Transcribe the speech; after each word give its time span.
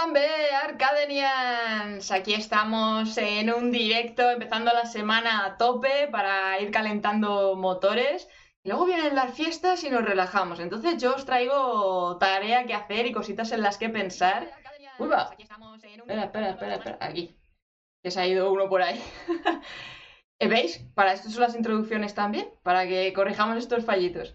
Jibambe, 0.00 0.54
Arcadenians. 0.64 2.10
Aquí 2.10 2.32
estamos 2.32 3.18
en 3.18 3.52
un 3.52 3.70
directo, 3.70 4.30
empezando 4.30 4.72
la 4.72 4.86
semana 4.86 5.44
a 5.44 5.58
tope 5.58 6.08
para 6.10 6.58
ir 6.58 6.70
calentando 6.70 7.54
motores. 7.54 8.26
Luego 8.64 8.86
vienen 8.86 9.14
las 9.14 9.34
fiestas 9.34 9.84
y 9.84 9.90
nos 9.90 10.02
relajamos. 10.02 10.58
Entonces 10.58 10.96
yo 11.02 11.14
os 11.14 11.26
traigo 11.26 12.16
tarea 12.16 12.64
que 12.64 12.72
hacer 12.72 13.06
y 13.06 13.12
cositas 13.12 13.52
en 13.52 13.62
las 13.62 13.76
que 13.76 13.90
pensar. 13.90 14.50
Uy, 14.98 15.08
va. 15.08 15.34
Espera, 15.38 16.24
espera, 16.24 16.50
espera, 16.50 16.74
espera. 16.76 16.98
Aquí. 17.00 17.36
Que 18.02 18.10
se 18.10 18.20
ha 18.20 18.26
ido 18.26 18.50
uno 18.50 18.70
por 18.70 18.80
ahí. 18.80 19.02
¿Veis? 20.40 20.78
Para 20.94 21.12
esto 21.12 21.28
son 21.28 21.42
las 21.42 21.54
introducciones 21.54 22.14
también, 22.14 22.48
para 22.62 22.86
que 22.86 23.12
corrijamos 23.12 23.58
estos 23.58 23.84
fallitos. 23.84 24.34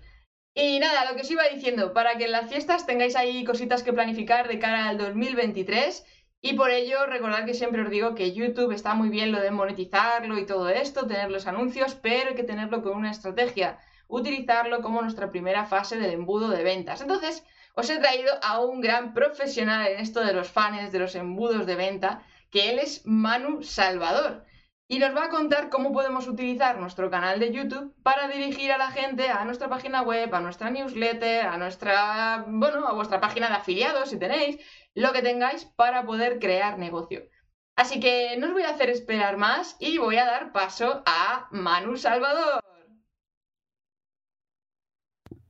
Y 0.58 0.80
nada, 0.80 1.04
lo 1.04 1.16
que 1.16 1.24
os 1.24 1.32
iba 1.32 1.44
diciendo, 1.54 1.92
para 1.92 2.18
que 2.18 2.26
en 2.26 2.32
las 2.32 2.50
fiestas 2.50 2.86
tengáis 2.86 3.18
ahí 3.18 3.44
cositas 3.44 3.84
que 3.84 3.92
planificar 3.92 4.48
de 4.48 4.58
cara 4.58 4.88
al 4.88 4.98
2023 4.98 6.06
y 6.40 6.54
por 6.54 6.72
ello 6.72 7.06
recordad 7.08 7.44
que 7.46 7.54
siempre 7.54 7.82
os 7.82 7.90
digo 7.90 8.16
que 8.16 8.32
YouTube 8.32 8.72
está 8.72 8.94
muy 8.94 9.10
bien 9.10 9.34
lo 9.34 9.42
de 9.42 9.52
monetizarlo 9.52 10.38
y 10.38 10.46
todo 10.46 10.70
esto, 10.70 11.08
tener 11.08 11.30
los 11.30 11.48
anuncios, 11.48 11.96
pero 11.96 12.30
hay 12.30 12.36
que 12.36 12.44
tenerlo 12.44 12.82
con 12.82 12.96
una 12.96 13.12
estrategia, 13.12 13.80
utilizarlo 14.08 14.82
como 14.82 15.02
nuestra 15.02 15.30
primera 15.30 15.66
fase 15.66 15.98
del 15.98 16.12
embudo 16.12 16.48
de 16.48 16.64
ventas. 16.64 17.02
Entonces, 17.02 17.44
os 17.74 17.90
he 17.90 18.00
traído 18.00 18.32
a 18.42 18.62
un 18.62 18.80
gran 18.80 19.14
profesional 19.14 19.86
en 19.88 20.00
esto 20.00 20.24
de 20.24 20.32
los 20.32 20.48
fans, 20.48 20.94
de 20.94 21.00
los 21.00 21.16
embudos 21.16 21.66
de 21.66 21.76
venta, 21.76 22.24
que 22.50 22.70
él 22.70 22.80
es 22.80 23.02
Manu 23.06 23.62
Salvador 23.62 24.46
y 24.88 25.00
nos 25.00 25.16
va 25.16 25.26
a 25.26 25.30
contar 25.30 25.70
cómo 25.70 25.92
podemos 25.92 26.28
utilizar 26.28 26.78
nuestro 26.78 27.10
canal 27.10 27.40
de 27.40 27.52
YouTube 27.52 27.96
para 28.04 28.28
dirigir 28.28 28.72
a 28.72 28.78
la 28.78 28.92
gente 28.92 29.30
a 29.30 29.44
nuestra 29.44 29.68
página 29.68 30.04
web, 30.04 30.34
a 30.34 30.40
nuestra 30.40 30.70
newsletter, 30.70 31.48
a 31.48 31.58
nuestra, 31.58 32.46
bueno, 32.48 32.88
a 32.88 32.94
vuestra 32.94 33.20
página 33.20 33.48
de 33.48 33.56
afiliados 33.56 34.10
si 34.10 34.20
tenéis, 34.20 34.60
lo 34.94 35.12
que 35.12 35.24
tengáis 35.24 35.66
para 35.66 36.06
poder 36.06 36.40
crear 36.40 36.78
negocio. 36.78 37.24
Así 37.76 38.00
que 38.00 38.38
no 38.38 38.48
os 38.48 38.54
voy 38.54 38.64
a 38.64 38.70
hacer 38.70 38.90
esperar 38.90 39.38
más 39.38 39.76
y 39.80 39.98
voy 39.98 40.18
a 40.18 40.26
dar 40.26 40.52
paso 40.52 41.04
a 41.06 41.48
Manu 41.52 41.98
Salvador. 41.98 42.62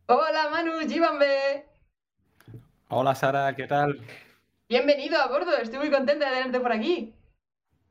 Hola 0.08 0.50
Manu, 0.50 0.80
Gibambe. 0.88 1.66
Hola 2.88 3.14
Sara, 3.16 3.56
¿qué 3.56 3.68
tal? 3.68 4.00
Bienvenido 4.70 5.20
a 5.20 5.28
bordo, 5.28 5.58
estoy 5.58 5.80
muy 5.80 5.92
contenta 5.92 6.30
de 6.30 6.36
tenerte 6.38 6.60
por 6.60 6.72
aquí. 6.72 7.14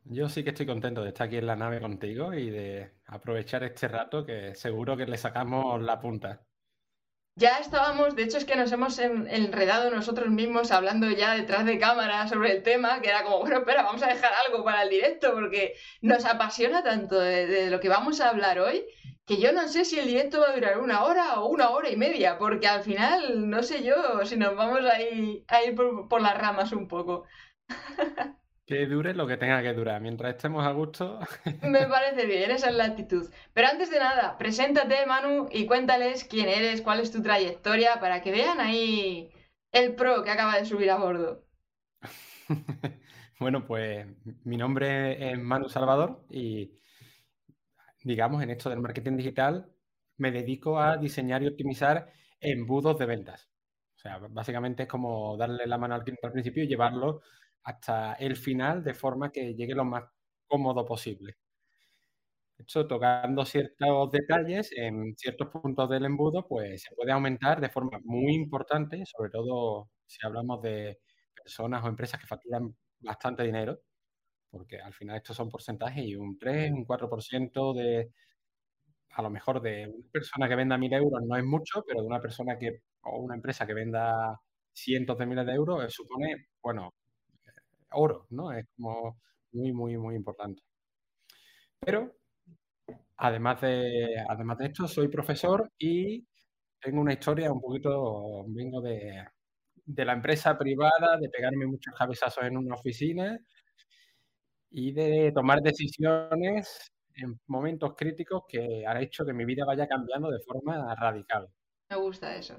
Yo 0.04 0.28
sí 0.28 0.44
que 0.44 0.50
estoy 0.50 0.66
contento 0.66 1.02
de 1.02 1.08
estar 1.08 1.26
aquí 1.26 1.38
en 1.38 1.46
la 1.46 1.56
nave 1.56 1.80
contigo 1.80 2.34
y 2.34 2.50
de 2.50 2.92
aprovechar 3.06 3.64
este 3.64 3.88
rato 3.88 4.26
que 4.26 4.54
seguro 4.54 4.96
que 4.96 5.06
le 5.06 5.16
sacamos 5.16 5.82
la 5.82 5.98
punta. 5.98 6.42
Ya 7.36 7.58
estábamos, 7.58 8.14
de 8.14 8.22
hecho 8.22 8.38
es 8.38 8.44
que 8.44 8.54
nos 8.54 8.70
hemos 8.70 8.96
enredado 9.00 9.90
nosotros 9.90 10.28
mismos 10.28 10.70
hablando 10.70 11.10
ya 11.10 11.34
detrás 11.34 11.66
de 11.66 11.80
cámara 11.80 12.28
sobre 12.28 12.52
el 12.52 12.62
tema, 12.62 13.00
que 13.00 13.08
era 13.08 13.24
como, 13.24 13.40
bueno, 13.40 13.58
espera, 13.58 13.82
vamos 13.82 14.04
a 14.04 14.06
dejar 14.06 14.30
algo 14.46 14.62
para 14.62 14.84
el 14.84 14.90
directo 14.90 15.32
porque 15.32 15.74
nos 16.00 16.24
apasiona 16.26 16.84
tanto 16.84 17.18
de, 17.18 17.70
lo 17.70 17.80
que 17.80 17.88
vamos 17.88 18.20
a 18.20 18.28
hablar 18.28 18.60
hoy 18.60 18.84
que 19.26 19.38
yo 19.38 19.52
no 19.52 19.66
sé 19.68 19.84
si 19.84 19.98
el 19.98 20.06
directo 20.06 20.40
va 20.40 20.50
a 20.50 20.54
durar 20.54 20.78
una 20.78 21.02
hora 21.04 21.40
o 21.40 21.48
una 21.48 21.70
hora 21.70 21.88
y 21.88 21.96
media, 21.96 22.36
porque 22.38 22.68
al 22.68 22.82
final 22.82 23.48
no 23.48 23.62
sé 23.62 23.82
yo 23.82 24.24
si 24.26 24.36
nos 24.36 24.54
vamos 24.54 24.80
a 24.84 25.00
ir, 25.00 25.44
por, 26.08 26.20
las 26.20 26.38
ramas 26.38 26.72
un 26.72 26.86
poco. 26.86 27.24
Que 28.66 28.86
dure 28.86 29.12
lo 29.12 29.26
que 29.26 29.36
tenga 29.36 29.60
que 29.60 29.74
durar, 29.74 30.00
mientras 30.00 30.36
estemos 30.36 30.64
a 30.64 30.72
gusto. 30.72 31.18
Me 31.62 31.86
parece 31.86 32.24
bien, 32.24 32.50
esa 32.50 32.70
es 32.70 32.74
la 32.74 32.86
actitud. 32.86 33.28
Pero 33.52 33.68
antes 33.68 33.90
de 33.90 33.98
nada, 33.98 34.38
preséntate, 34.38 35.04
Manu, 35.06 35.48
y 35.52 35.66
cuéntales 35.66 36.24
quién 36.24 36.48
eres, 36.48 36.80
cuál 36.80 37.00
es 37.00 37.12
tu 37.12 37.22
trayectoria, 37.22 38.00
para 38.00 38.22
que 38.22 38.32
vean 38.32 38.60
ahí 38.60 39.30
el 39.70 39.94
pro 39.94 40.24
que 40.24 40.30
acaba 40.30 40.56
de 40.56 40.64
subir 40.64 40.90
a 40.90 40.96
bordo. 40.96 41.44
bueno, 43.38 43.66
pues 43.66 44.06
mi 44.44 44.56
nombre 44.56 45.32
es 45.32 45.38
Manu 45.38 45.68
Salvador 45.68 46.24
y, 46.30 46.72
digamos, 48.02 48.42
en 48.42 48.50
esto 48.50 48.70
del 48.70 48.80
marketing 48.80 49.18
digital 49.18 49.70
me 50.16 50.30
dedico 50.30 50.80
a 50.80 50.96
diseñar 50.96 51.42
y 51.42 51.48
optimizar 51.48 52.12
embudos 52.40 52.98
de 52.98 53.06
ventas. 53.06 53.50
O 53.96 53.98
sea, 53.98 54.18
básicamente 54.30 54.84
es 54.84 54.88
como 54.88 55.36
darle 55.36 55.66
la 55.66 55.76
mano 55.76 55.94
al 55.94 56.02
cliente 56.02 56.26
al 56.26 56.32
principio 56.32 56.64
y 56.64 56.68
llevarlo 56.68 57.20
hasta 57.64 58.14
el 58.14 58.36
final 58.36 58.84
de 58.84 58.94
forma 58.94 59.32
que 59.32 59.54
llegue 59.54 59.74
lo 59.74 59.84
más 59.84 60.04
cómodo 60.46 60.84
posible. 60.84 61.36
Esto, 62.58 62.86
tocando 62.86 63.44
ciertos 63.44 64.10
detalles 64.12 64.70
en 64.76 65.14
ciertos 65.16 65.48
puntos 65.48 65.88
del 65.90 66.04
embudo, 66.04 66.46
pues 66.46 66.82
se 66.82 66.94
puede 66.94 67.10
aumentar 67.12 67.60
de 67.60 67.68
forma 67.68 67.98
muy 68.04 68.32
importante, 68.34 69.04
sobre 69.06 69.30
todo 69.30 69.90
si 70.06 70.24
hablamos 70.24 70.62
de 70.62 71.00
personas 71.34 71.84
o 71.84 71.88
empresas 71.88 72.20
que 72.20 72.26
facturan 72.28 72.74
bastante 73.00 73.42
dinero, 73.42 73.80
porque 74.50 74.80
al 74.80 74.94
final 74.94 75.16
estos 75.16 75.36
son 75.36 75.50
porcentajes 75.50 76.04
y 76.04 76.16
un 76.16 76.38
3, 76.38 76.72
un 76.72 76.84
4% 76.86 77.74
de, 77.74 78.12
a 79.10 79.22
lo 79.22 79.30
mejor 79.30 79.60
de 79.62 79.86
una 79.88 80.10
persona 80.12 80.48
que 80.48 80.56
venda 80.56 80.78
mil 80.78 80.92
euros 80.92 81.22
no 81.24 81.36
es 81.36 81.44
mucho, 81.44 81.84
pero 81.86 82.00
de 82.02 82.06
una 82.06 82.20
persona 82.20 82.58
que, 82.58 82.82
o 83.02 83.18
una 83.20 83.34
empresa 83.36 83.66
que 83.66 83.74
venda 83.74 84.40
cientos 84.72 85.18
de 85.18 85.26
miles 85.26 85.46
de 85.46 85.52
euros, 85.54 85.92
supone, 85.92 86.46
bueno, 86.62 86.94
oro, 87.94 88.26
¿no? 88.30 88.52
Es 88.52 88.66
como 88.76 89.20
muy, 89.52 89.72
muy, 89.72 89.96
muy 89.98 90.14
importante. 90.16 90.62
Pero, 91.80 92.16
además 93.16 93.60
de, 93.60 94.16
además 94.28 94.58
de 94.58 94.66
esto, 94.66 94.88
soy 94.88 95.08
profesor 95.08 95.70
y 95.78 96.26
tengo 96.80 97.00
una 97.00 97.14
historia 97.14 97.52
un 97.52 97.60
poquito, 97.60 98.44
vengo 98.48 98.80
de, 98.80 99.24
de 99.84 100.04
la 100.04 100.12
empresa 100.14 100.56
privada, 100.58 101.18
de 101.20 101.28
pegarme 101.28 101.66
muchos 101.66 101.94
cabezazos 101.94 102.44
en 102.44 102.56
una 102.56 102.74
oficina 102.74 103.38
y 104.70 104.92
de 104.92 105.32
tomar 105.32 105.60
decisiones 105.60 106.92
en 107.16 107.40
momentos 107.46 107.94
críticos 107.96 108.42
que 108.48 108.84
han 108.86 108.96
hecho 109.02 109.24
que 109.24 109.32
mi 109.32 109.44
vida 109.44 109.64
vaya 109.64 109.86
cambiando 109.86 110.30
de 110.30 110.40
forma 110.40 110.94
radical. 110.96 111.48
Me 111.90 111.96
gusta 111.96 112.36
eso. 112.36 112.56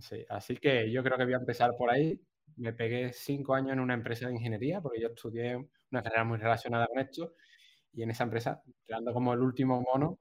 Sí, 0.00 0.24
así 0.28 0.56
que 0.56 0.90
yo 0.90 1.02
creo 1.02 1.16
que 1.16 1.24
voy 1.24 1.34
a 1.34 1.38
empezar 1.38 1.70
por 1.78 1.90
ahí 1.90 2.20
me 2.56 2.72
pegué 2.72 3.12
cinco 3.12 3.54
años 3.54 3.72
en 3.72 3.80
una 3.80 3.94
empresa 3.94 4.26
de 4.28 4.34
ingeniería, 4.34 4.80
porque 4.80 5.00
yo 5.00 5.08
estudié 5.08 5.56
una 5.90 6.02
carrera 6.02 6.24
muy 6.24 6.38
relacionada 6.38 6.86
con 6.86 6.98
esto, 7.00 7.34
y 7.92 8.02
en 8.02 8.10
esa 8.10 8.24
empresa, 8.24 8.62
quedando 8.86 9.12
como 9.12 9.32
el 9.34 9.40
último 9.40 9.80
mono, 9.82 10.18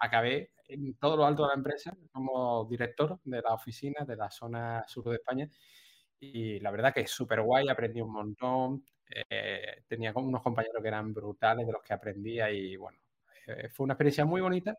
acabé 0.00 0.52
en 0.68 0.94
todo 0.96 1.16
lo 1.16 1.26
alto 1.26 1.42
de 1.44 1.48
la 1.48 1.54
empresa 1.54 1.96
como 2.12 2.64
director 2.66 3.20
de 3.24 3.42
la 3.42 3.54
oficina 3.54 4.04
de 4.04 4.16
la 4.16 4.30
zona 4.30 4.84
sur 4.88 5.04
de 5.10 5.16
España. 5.16 5.48
Y 6.20 6.60
la 6.60 6.70
verdad 6.70 6.94
que 6.94 7.00
es 7.02 7.10
súper 7.10 7.42
guay, 7.42 7.68
aprendí 7.68 8.00
un 8.00 8.12
montón. 8.12 8.84
Eh, 9.30 9.84
tenía 9.88 10.12
unos 10.14 10.42
compañeros 10.42 10.82
que 10.82 10.88
eran 10.88 11.12
brutales 11.12 11.66
de 11.66 11.72
los 11.72 11.82
que 11.82 11.92
aprendía 11.92 12.50
y 12.50 12.76
bueno, 12.76 12.98
eh, 13.46 13.68
fue 13.70 13.84
una 13.84 13.94
experiencia 13.94 14.24
muy 14.24 14.40
bonita. 14.40 14.78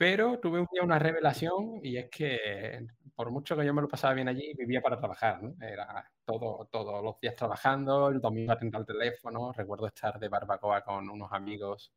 Pero 0.00 0.40
tuve 0.40 0.60
un 0.60 0.66
día 0.72 0.82
una 0.82 0.98
revelación 0.98 1.78
y 1.82 1.98
es 1.98 2.08
que 2.08 2.86
por 3.14 3.30
mucho 3.30 3.54
que 3.54 3.66
yo 3.66 3.74
me 3.74 3.82
lo 3.82 3.88
pasaba 3.88 4.14
bien 4.14 4.28
allí, 4.28 4.54
vivía 4.56 4.80
para 4.80 4.96
trabajar, 4.96 5.42
¿no? 5.42 5.54
Era 5.60 6.10
todo, 6.24 6.66
todos 6.72 7.04
los 7.04 7.20
días 7.20 7.36
trabajando, 7.36 8.08
el 8.08 8.18
domingo 8.18 8.50
atento 8.50 8.78
al 8.78 8.86
teléfono, 8.86 9.52
recuerdo 9.52 9.88
estar 9.88 10.18
de 10.18 10.30
barbacoa 10.30 10.82
con 10.82 11.10
unos 11.10 11.30
amigos 11.32 11.92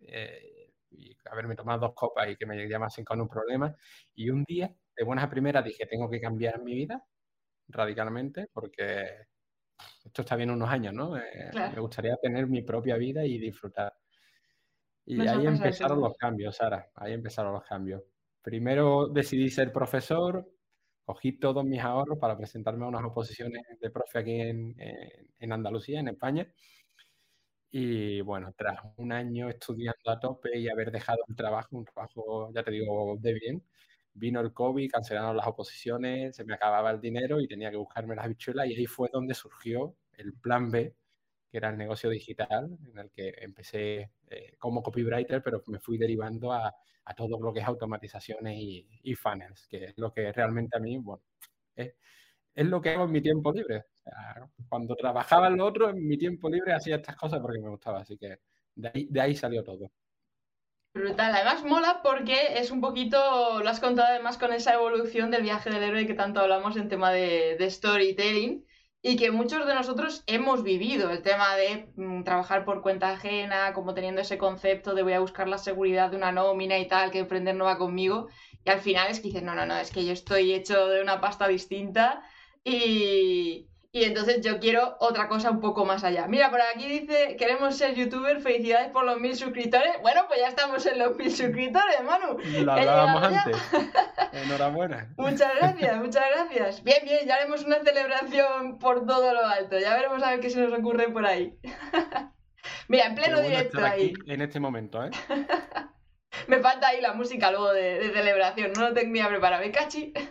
eh, 0.00 0.74
y 0.90 1.16
haberme 1.24 1.56
tomado 1.56 1.80
dos 1.86 1.94
copas 1.94 2.28
y 2.28 2.36
que 2.36 2.44
me 2.44 2.68
llamasen 2.68 3.02
con 3.06 3.18
un 3.18 3.28
problema. 3.28 3.74
Y 4.14 4.28
un 4.28 4.44
día, 4.44 4.70
de 4.94 5.04
buenas 5.04 5.24
a 5.24 5.30
primeras, 5.30 5.64
dije, 5.64 5.86
tengo 5.86 6.10
que 6.10 6.20
cambiar 6.20 6.62
mi 6.62 6.74
vida 6.74 7.02
radicalmente 7.68 8.48
porque 8.52 9.24
esto 10.04 10.20
está 10.20 10.36
bien 10.36 10.50
unos 10.50 10.68
años, 10.68 10.92
¿no? 10.92 11.16
Eh, 11.16 11.50
me 11.54 11.80
gustaría 11.80 12.14
tener 12.16 12.46
mi 12.46 12.60
propia 12.60 12.98
vida 12.98 13.24
y 13.24 13.38
disfrutar. 13.38 13.94
Y 15.10 15.26
ahí 15.26 15.46
empezaron 15.46 16.00
los 16.02 16.18
cambios, 16.18 16.56
Sara, 16.56 16.90
ahí 16.94 17.14
empezaron 17.14 17.54
los 17.54 17.64
cambios. 17.64 18.02
Primero 18.42 19.08
decidí 19.08 19.48
ser 19.48 19.72
profesor, 19.72 20.46
cogí 21.06 21.32
todos 21.38 21.64
mis 21.64 21.80
ahorros 21.80 22.18
para 22.18 22.36
presentarme 22.36 22.84
a 22.84 22.88
unas 22.88 23.04
oposiciones 23.04 23.62
de 23.80 23.90
profe 23.90 24.18
aquí 24.18 24.38
en, 24.38 24.76
en, 25.38 25.52
Andalucía, 25.52 26.00
en 26.00 26.08
España. 26.08 26.46
Y 27.70 28.20
bueno, 28.20 28.52
tras 28.54 28.80
un 28.96 29.12
año 29.12 29.48
estudiando 29.48 30.10
a 30.10 30.20
tope 30.20 30.58
y 30.58 30.68
haber 30.68 30.90
dejado 30.90 31.20
el 31.26 31.34
trabajo, 31.34 31.78
un 31.78 31.86
trabajo, 31.86 32.52
ya 32.54 32.62
te 32.62 32.70
digo, 32.70 33.16
de 33.18 33.32
bien, 33.32 33.64
vino 34.12 34.40
el 34.40 34.52
COVID, 34.52 34.90
cancelaron 34.90 35.38
las 35.38 35.46
oposiciones, 35.46 36.36
se 36.36 36.44
me 36.44 36.52
acababa 36.52 36.90
el 36.90 37.00
dinero 37.00 37.40
y 37.40 37.48
tenía 37.48 37.70
que 37.70 37.78
buscarme 37.78 38.14
las 38.14 38.28
bichuelas 38.28 38.66
y 38.66 38.74
ahí 38.74 38.86
fue 38.86 39.08
donde 39.10 39.32
surgió 39.32 39.96
el 40.18 40.34
plan 40.34 40.70
B, 40.70 40.94
que 41.50 41.58
era 41.58 41.70
el 41.70 41.78
negocio 41.78 42.10
digital, 42.10 42.78
en 42.90 42.98
el 42.98 43.10
que 43.10 43.34
empecé 43.38 44.12
eh, 44.28 44.54
como 44.58 44.82
copywriter, 44.82 45.42
pero 45.42 45.62
me 45.66 45.78
fui 45.78 45.98
derivando 45.98 46.52
a, 46.52 46.74
a 47.08 47.14
todo 47.14 47.40
lo 47.40 47.52
que 47.52 47.60
es 47.60 47.66
automatizaciones 47.66 48.56
y, 48.58 49.14
funnels, 49.14 49.66
que 49.66 49.84
es 49.86 49.94
lo 49.96 50.12
que 50.12 50.30
realmente 50.30 50.76
a 50.76 50.80
mí, 50.80 50.98
bueno, 50.98 51.22
es, 51.74 51.94
lo 52.54 52.82
que 52.82 52.90
hago 52.90 53.04
en 53.04 53.12
mi 53.12 53.22
tiempo 53.22 53.50
libre. 53.50 53.86
cuando 54.68 54.94
trabajaba 54.94 55.48
en 55.48 55.56
lo 55.56 55.66
otro, 55.66 55.88
en 55.88 56.06
mi 56.06 56.18
tiempo 56.18 56.50
libre 56.50 56.74
hacía 56.74 56.96
estas 56.96 57.16
cosas 57.16 57.40
porque 57.40 57.60
me 57.60 57.70
gustaba, 57.70 58.00
así 58.00 58.18
que 58.18 58.40
de 58.74 58.90
ahí, 58.92 59.08
de 59.10 59.20
ahí 59.22 59.34
salió 59.34 59.64
todo. 59.64 59.90
Brutal, 60.92 61.34
además 61.34 61.64
mola 61.64 62.00
porque 62.02 62.58
es 62.58 62.70
un 62.70 62.82
poquito, 62.82 63.62
lo 63.62 63.68
has 63.68 63.80
contado 63.80 64.08
además 64.08 64.36
con 64.36 64.52
esa 64.52 64.74
evolución 64.74 65.30
del 65.30 65.42
viaje 65.42 65.70
del 65.70 65.82
héroe 65.82 66.06
que 66.06 66.14
tanto 66.14 66.40
hablamos 66.40 66.76
en 66.76 66.88
tema 66.88 67.10
de, 67.10 67.56
de 67.58 67.70
storytelling 67.70 68.66
y 69.00 69.16
que 69.16 69.30
muchos 69.30 69.66
de 69.66 69.74
nosotros 69.74 70.24
hemos 70.26 70.62
vivido 70.62 71.10
el 71.10 71.22
tema 71.22 71.54
de 71.56 71.88
mm, 71.96 72.24
trabajar 72.24 72.64
por 72.64 72.82
cuenta 72.82 73.10
ajena, 73.10 73.72
como 73.72 73.94
teniendo 73.94 74.20
ese 74.20 74.38
concepto 74.38 74.94
de 74.94 75.02
voy 75.02 75.12
a 75.12 75.20
buscar 75.20 75.48
la 75.48 75.58
seguridad 75.58 76.10
de 76.10 76.16
una 76.16 76.32
nómina 76.32 76.78
y 76.78 76.88
tal, 76.88 77.10
que 77.10 77.20
emprender 77.20 77.54
no 77.54 77.66
va 77.66 77.78
conmigo, 77.78 78.28
y 78.64 78.70
al 78.70 78.80
final 78.80 79.10
es 79.10 79.20
que 79.20 79.28
dices, 79.28 79.42
no, 79.42 79.54
no, 79.54 79.66
no, 79.66 79.76
es 79.76 79.90
que 79.90 80.04
yo 80.04 80.12
estoy 80.12 80.52
hecho 80.52 80.88
de 80.88 81.00
una 81.00 81.20
pasta 81.20 81.46
distinta 81.46 82.22
y, 82.64 83.68
y 83.92 84.04
entonces 84.04 84.40
yo 84.42 84.58
quiero 84.58 84.96
otra 85.00 85.28
cosa 85.28 85.50
un 85.50 85.60
poco 85.60 85.84
más 85.84 86.02
allá. 86.02 86.26
Mira, 86.26 86.50
por 86.50 86.60
aquí 86.60 86.86
dice, 86.86 87.36
queremos 87.38 87.76
ser 87.76 87.94
youtuber, 87.94 88.40
felicidades 88.40 88.90
por 88.90 89.04
los 89.04 89.18
mil 89.20 89.34
suscriptores. 89.36 89.92
Bueno, 90.02 90.24
pues 90.26 90.40
ya 90.40 90.48
estamos 90.48 90.84
en 90.86 90.98
los 90.98 91.16
mil 91.16 91.30
suscriptores, 91.30 92.02
Manu. 92.04 92.38
Lo 92.64 92.72
hablábamos 92.72 93.22
antes. 93.22 93.56
Enhorabuena. 94.32 95.12
Muchas 95.16 95.54
gracias, 95.56 95.96
muchas 95.96 96.24
gracias. 96.34 96.84
Bien, 96.84 96.98
bien, 97.04 97.26
ya 97.26 97.36
haremos 97.36 97.64
una 97.64 97.80
celebración 97.80 98.78
por 98.78 99.06
todo 99.06 99.32
lo 99.32 99.46
alto. 99.46 99.78
Ya 99.78 99.94
veremos 99.94 100.22
a 100.22 100.30
ver 100.30 100.40
qué 100.40 100.50
se 100.50 100.60
nos 100.60 100.72
ocurre 100.78 101.08
por 101.10 101.26
ahí. 101.26 101.58
Mira, 102.88 103.06
en 103.06 103.14
pleno 103.14 103.40
directo 103.40 103.84
ahí. 103.84 104.12
En 104.26 104.40
este 104.40 104.60
momento, 104.60 105.04
¿eh? 105.04 105.10
Me 106.46 106.58
falta 106.58 106.88
ahí 106.88 107.00
la 107.00 107.14
música 107.14 107.50
luego 107.50 107.72
de, 107.72 108.10
celebración. 108.12 108.72
No 108.74 108.88
lo 108.88 108.94
tenía 108.94 109.28
preparado. 109.28 109.62
¿Me 109.62 109.72
cachi? 109.72 110.12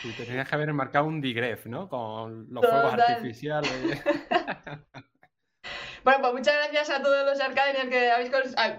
Sí, 0.00 0.12
te 0.16 0.24
tenías 0.24 0.48
que 0.48 0.54
haber 0.56 0.72
marcado 0.72 1.04
un 1.04 1.20
digref, 1.20 1.66
¿no? 1.66 1.88
Con 1.88 2.48
los 2.50 2.66
fuegos 2.66 2.94
artificiales. 2.94 4.02
bueno, 6.02 6.20
pues 6.20 6.32
muchas 6.32 6.56
gracias 6.56 6.90
a 6.90 7.00
todos 7.00 7.24
los 7.24 7.40
arcadians 7.40 7.88
que 7.88 8.10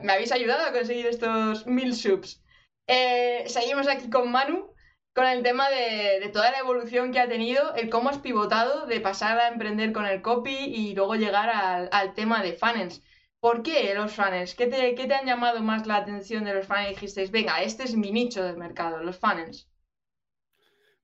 me 0.01 0.11
habéis 0.11 0.33
ayudado 0.33 0.65
a 0.65 0.73
conseguir 0.73 1.05
estos 1.05 1.65
mil 1.65 1.95
subs. 1.95 2.42
Eh, 2.87 3.43
seguimos 3.47 3.87
aquí 3.87 4.09
con 4.09 4.31
Manu, 4.31 4.73
con 5.13 5.25
el 5.25 5.43
tema 5.43 5.69
de, 5.69 6.29
toda 6.33 6.51
la 6.51 6.59
evolución 6.59 7.11
que 7.11 7.19
ha 7.19 7.27
tenido, 7.27 7.75
el 7.75 7.89
cómo 7.89 8.09
has 8.09 8.17
pivotado 8.17 8.85
de 8.87 8.99
pasar 8.99 9.37
a 9.37 9.47
emprender 9.47 9.93
con 9.93 10.05
el 10.05 10.21
copy 10.21 10.55
y 10.55 10.95
luego 10.95 11.15
llegar 11.15 11.49
al, 11.49 12.13
tema 12.13 12.41
de 12.41 12.53
funnels. 12.53 13.03
¿Por 13.39 13.61
qué 13.61 13.93
los 13.93 14.13
funnels? 14.13 14.55
¿Qué 14.55 14.67
te, 14.67 14.95
¿Qué 14.95 15.05
te, 15.05 15.13
han 15.13 15.25
llamado 15.25 15.61
más 15.61 15.85
la 15.85 15.97
atención 15.97 16.45
de 16.45 16.53
los 16.53 16.65
funnels? 16.65 16.89
Dijisteis, 16.89 17.31
venga, 17.31 17.61
este 17.61 17.83
es 17.83 17.95
mi 17.95 18.11
nicho 18.11 18.43
del 18.43 18.57
mercado, 18.57 19.03
los 19.03 19.19
funnels. 19.19 19.69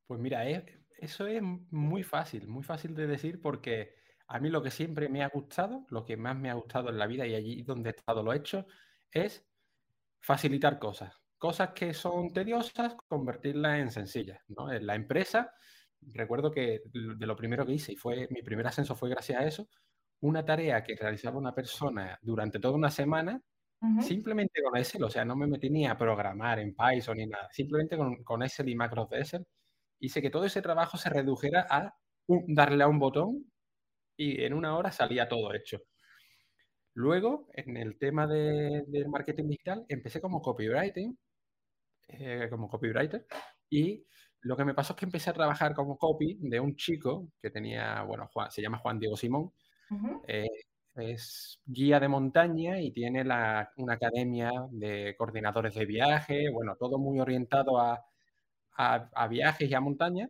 Pues 0.07 0.19
mira, 0.19 0.43
eso 0.97 1.27
es 1.27 1.41
muy 1.69 2.03
fácil, 2.03 2.47
muy 2.47 2.63
fácil 2.63 2.95
de 2.95 3.05
decir 3.05 3.39
porque 3.39 3.93
a 4.27 4.39
mí 4.39 4.49
lo 4.49 4.63
que 4.63 4.71
siempre 4.71 5.07
me 5.07 5.23
ha 5.23 5.29
gustado, 5.29 5.85
lo 5.89 6.03
que 6.03 6.17
más 6.17 6.35
me 6.35 6.49
ha 6.49 6.55
gustado 6.55 6.89
en 6.89 6.97
la 6.97 7.07
vida 7.07 7.27
y 7.27 7.35
allí 7.35 7.61
donde 7.61 7.89
he 7.89 7.93
estado 7.93 8.23
lo 8.23 8.33
he 8.33 8.37
hecho, 8.37 8.65
es 9.11 9.45
facilitar 10.19 10.79
cosas. 10.79 11.18
Cosas 11.39 11.71
que 11.73 11.93
son 11.93 12.31
tediosas, 12.31 12.95
convertirlas 13.07 13.79
en 13.79 13.91
sencillas. 13.91 14.39
¿no? 14.49 14.71
En 14.71 14.85
la 14.85 14.93
empresa, 14.93 15.51
recuerdo 16.01 16.51
que 16.51 16.81
de 16.93 17.25
lo 17.25 17.35
primero 17.35 17.65
que 17.65 17.73
hice, 17.73 17.93
y 17.93 17.95
fue 17.95 18.27
mi 18.29 18.43
primer 18.43 18.67
ascenso 18.67 18.95
fue 18.95 19.09
gracias 19.09 19.39
a 19.39 19.45
eso, 19.45 19.67
una 20.21 20.45
tarea 20.45 20.83
que 20.83 20.95
realizaba 20.95 21.37
una 21.37 21.55
persona 21.55 22.19
durante 22.21 22.59
toda 22.59 22.75
una 22.75 22.91
semana, 22.91 23.41
simplemente 24.01 24.61
con 24.61 24.77
Excel, 24.77 25.03
o 25.03 25.09
sea, 25.09 25.23
no 25.23 25.37
me 25.37 25.47
metí 25.47 25.69
ni 25.69 25.87
a 25.87 25.97
programar 25.97 26.59
en 26.59 26.75
Python 26.75 27.15
ni 27.17 27.25
nada, 27.25 27.47
simplemente 27.51 27.95
con, 27.95 28.23
con 28.23 28.43
Excel 28.43 28.67
y 28.67 28.75
macros 28.75 29.09
de 29.09 29.19
Excel, 29.19 29.47
hice 29.99 30.21
que 30.21 30.29
todo 30.29 30.45
ese 30.45 30.61
trabajo 30.61 30.97
se 30.97 31.09
redujera 31.09 31.65
a 31.69 31.93
darle 32.47 32.83
a 32.83 32.87
un 32.87 32.99
botón 32.99 33.45
y 34.17 34.43
en 34.43 34.53
una 34.53 34.77
hora 34.77 34.91
salía 34.91 35.29
todo 35.29 35.53
hecho. 35.53 35.79
Luego, 36.93 37.47
en 37.53 37.77
el 37.77 37.97
tema 37.97 38.27
de, 38.27 38.83
del 38.87 39.07
marketing 39.07 39.47
digital, 39.47 39.85
empecé 39.87 40.19
como 40.19 40.41
copywriting, 40.41 41.17
eh, 42.09 42.47
como 42.49 42.67
copywriter, 42.69 43.25
y 43.69 44.05
lo 44.41 44.55
que 44.55 44.65
me 44.65 44.73
pasó 44.73 44.93
es 44.93 44.99
que 44.99 45.05
empecé 45.05 45.29
a 45.29 45.33
trabajar 45.33 45.73
como 45.73 45.97
copy 45.97 46.37
de 46.41 46.59
un 46.59 46.75
chico 46.75 47.29
que 47.41 47.51
tenía, 47.51 48.03
bueno, 48.03 48.29
se 48.49 48.61
llama 48.61 48.77
Juan 48.77 48.99
Diego 48.99 49.17
Simón, 49.17 49.51
eh, 50.27 50.47
es 50.95 51.61
guía 51.65 51.99
de 51.99 52.07
montaña 52.07 52.79
y 52.79 52.91
tiene 52.91 53.23
la, 53.23 53.71
una 53.77 53.93
academia 53.93 54.51
de 54.71 55.15
coordinadores 55.17 55.75
de 55.75 55.85
viaje, 55.85 56.49
bueno, 56.51 56.75
todo 56.77 56.97
muy 56.97 57.19
orientado 57.19 57.79
a, 57.79 58.03
a, 58.77 59.27
viajes 59.27 59.69
y 59.69 59.73
a 59.73 59.81
montaña 59.81 60.29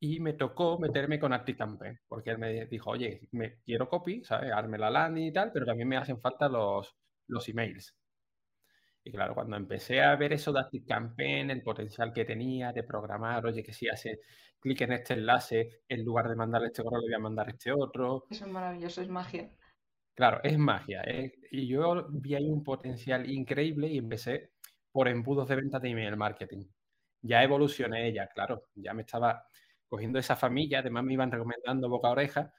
y 0.00 0.20
me 0.20 0.34
tocó 0.34 0.78
meterme 0.78 1.18
con 1.18 1.32
ActiveCampaign, 1.32 2.00
porque 2.06 2.30
él 2.30 2.38
me 2.38 2.66
dijo, 2.66 2.90
oye, 2.90 3.28
me 3.32 3.60
quiero 3.62 3.88
copy, 3.88 4.22
¿sabes? 4.22 4.52
Arme 4.52 4.76
la 4.78 4.90
landing 4.90 5.28
y 5.28 5.32
tal, 5.32 5.50
pero 5.52 5.64
también 5.64 5.88
me 5.88 5.96
hacen 5.96 6.20
falta 6.20 6.48
los, 6.48 6.94
los 7.28 7.48
emails. 7.48 7.96
Y 9.06 9.12
claro, 9.12 9.34
cuando 9.34 9.56
empecé 9.56 10.00
a 10.00 10.16
ver 10.16 10.32
eso 10.32 10.50
de 10.50 10.60
ActiveCampaign, 10.60 11.50
el 11.50 11.62
potencial 11.62 12.10
que 12.10 12.24
tenía 12.24 12.72
de 12.72 12.84
programar, 12.84 13.44
oye, 13.44 13.62
que 13.62 13.74
si 13.74 13.86
hace 13.86 14.20
clic 14.58 14.80
en 14.80 14.92
este 14.92 15.12
enlace, 15.12 15.82
en 15.86 16.02
lugar 16.02 16.26
de 16.26 16.36
mandar 16.36 16.64
este 16.64 16.82
correo, 16.82 17.00
le 17.00 17.08
voy 17.08 17.14
a 17.14 17.18
mandar 17.18 17.50
este 17.50 17.70
otro. 17.70 18.24
Eso 18.30 18.46
es 18.46 18.50
maravilloso, 18.50 19.02
es 19.02 19.08
magia. 19.10 19.50
Claro, 20.14 20.40
es 20.42 20.56
magia. 20.56 21.02
¿eh? 21.06 21.34
Y 21.50 21.68
yo 21.68 22.06
vi 22.08 22.34
ahí 22.34 22.48
un 22.48 22.64
potencial 22.64 23.28
increíble 23.28 23.88
y 23.88 23.98
empecé 23.98 24.52
por 24.90 25.08
embudos 25.08 25.48
de 25.48 25.56
venta 25.56 25.78
de 25.78 25.90
email 25.90 26.16
marketing. 26.16 26.64
Ya 27.20 27.42
evolucioné 27.42 28.10
ya, 28.12 28.28
claro, 28.28 28.68
ya 28.74 28.94
me 28.94 29.02
estaba 29.02 29.46
cogiendo 29.88 30.18
esa 30.18 30.36
familia, 30.36 30.78
además 30.78 31.04
me 31.04 31.12
iban 31.12 31.30
recomendando 31.30 31.88
boca 31.88 32.08
a 32.08 32.12
oreja, 32.12 32.54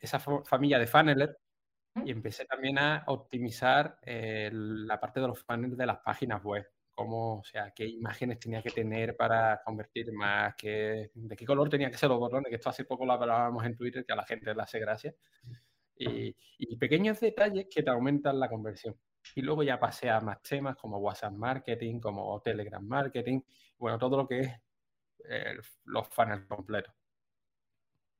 esa 0.00 0.18
familia 0.18 0.78
de 0.78 0.86
funneler, 0.86 1.38
y 2.04 2.10
empecé 2.10 2.44
también 2.44 2.78
a 2.78 3.04
optimizar 3.06 3.98
eh, 4.02 4.50
la 4.52 4.98
parte 5.00 5.20
de 5.20 5.28
los 5.28 5.42
funnels 5.42 5.76
de 5.76 5.86
las 5.86 5.98
páginas 5.98 6.42
web. 6.42 6.66
Cómo, 6.90 7.38
o 7.38 7.44
sea, 7.44 7.72
qué 7.74 7.86
imágenes 7.86 8.38
tenía 8.38 8.62
que 8.62 8.70
tener 8.70 9.16
para 9.16 9.62
convertir 9.64 10.12
más, 10.12 10.54
qué, 10.56 11.10
de 11.14 11.36
qué 11.36 11.46
color 11.46 11.68
tenía 11.70 11.90
que 11.90 11.96
ser 11.96 12.10
los 12.10 12.18
botones, 12.18 12.50
que 12.50 12.56
esto 12.56 12.68
hace 12.68 12.84
poco 12.84 13.06
lo 13.06 13.12
hablábamos 13.14 13.64
en 13.64 13.76
Twitter, 13.76 14.04
que 14.04 14.12
a 14.12 14.16
la 14.16 14.24
gente 14.24 14.54
le 14.54 14.62
hace 14.62 14.78
gracia. 14.78 15.14
y 15.96 16.76
pequeños 16.76 17.20
detalles 17.20 17.66
que 17.70 17.82
te 17.82 17.90
aumentan 17.90 18.38
la 18.40 18.48
conversión. 18.48 18.96
Y 19.34 19.42
luego 19.42 19.62
ya 19.62 19.78
pasé 19.78 20.10
a 20.10 20.20
más 20.20 20.42
temas 20.42 20.76
como 20.76 20.98
WhatsApp 20.98 21.32
Marketing, 21.32 22.00
como 22.00 22.40
Telegram 22.40 22.84
Marketing, 22.84 23.40
bueno, 23.78 23.98
todo 23.98 24.16
lo 24.16 24.28
que 24.28 24.40
es 24.40 24.52
eh, 25.28 25.56
los 25.84 26.08
funnels 26.08 26.46
completos. 26.46 26.94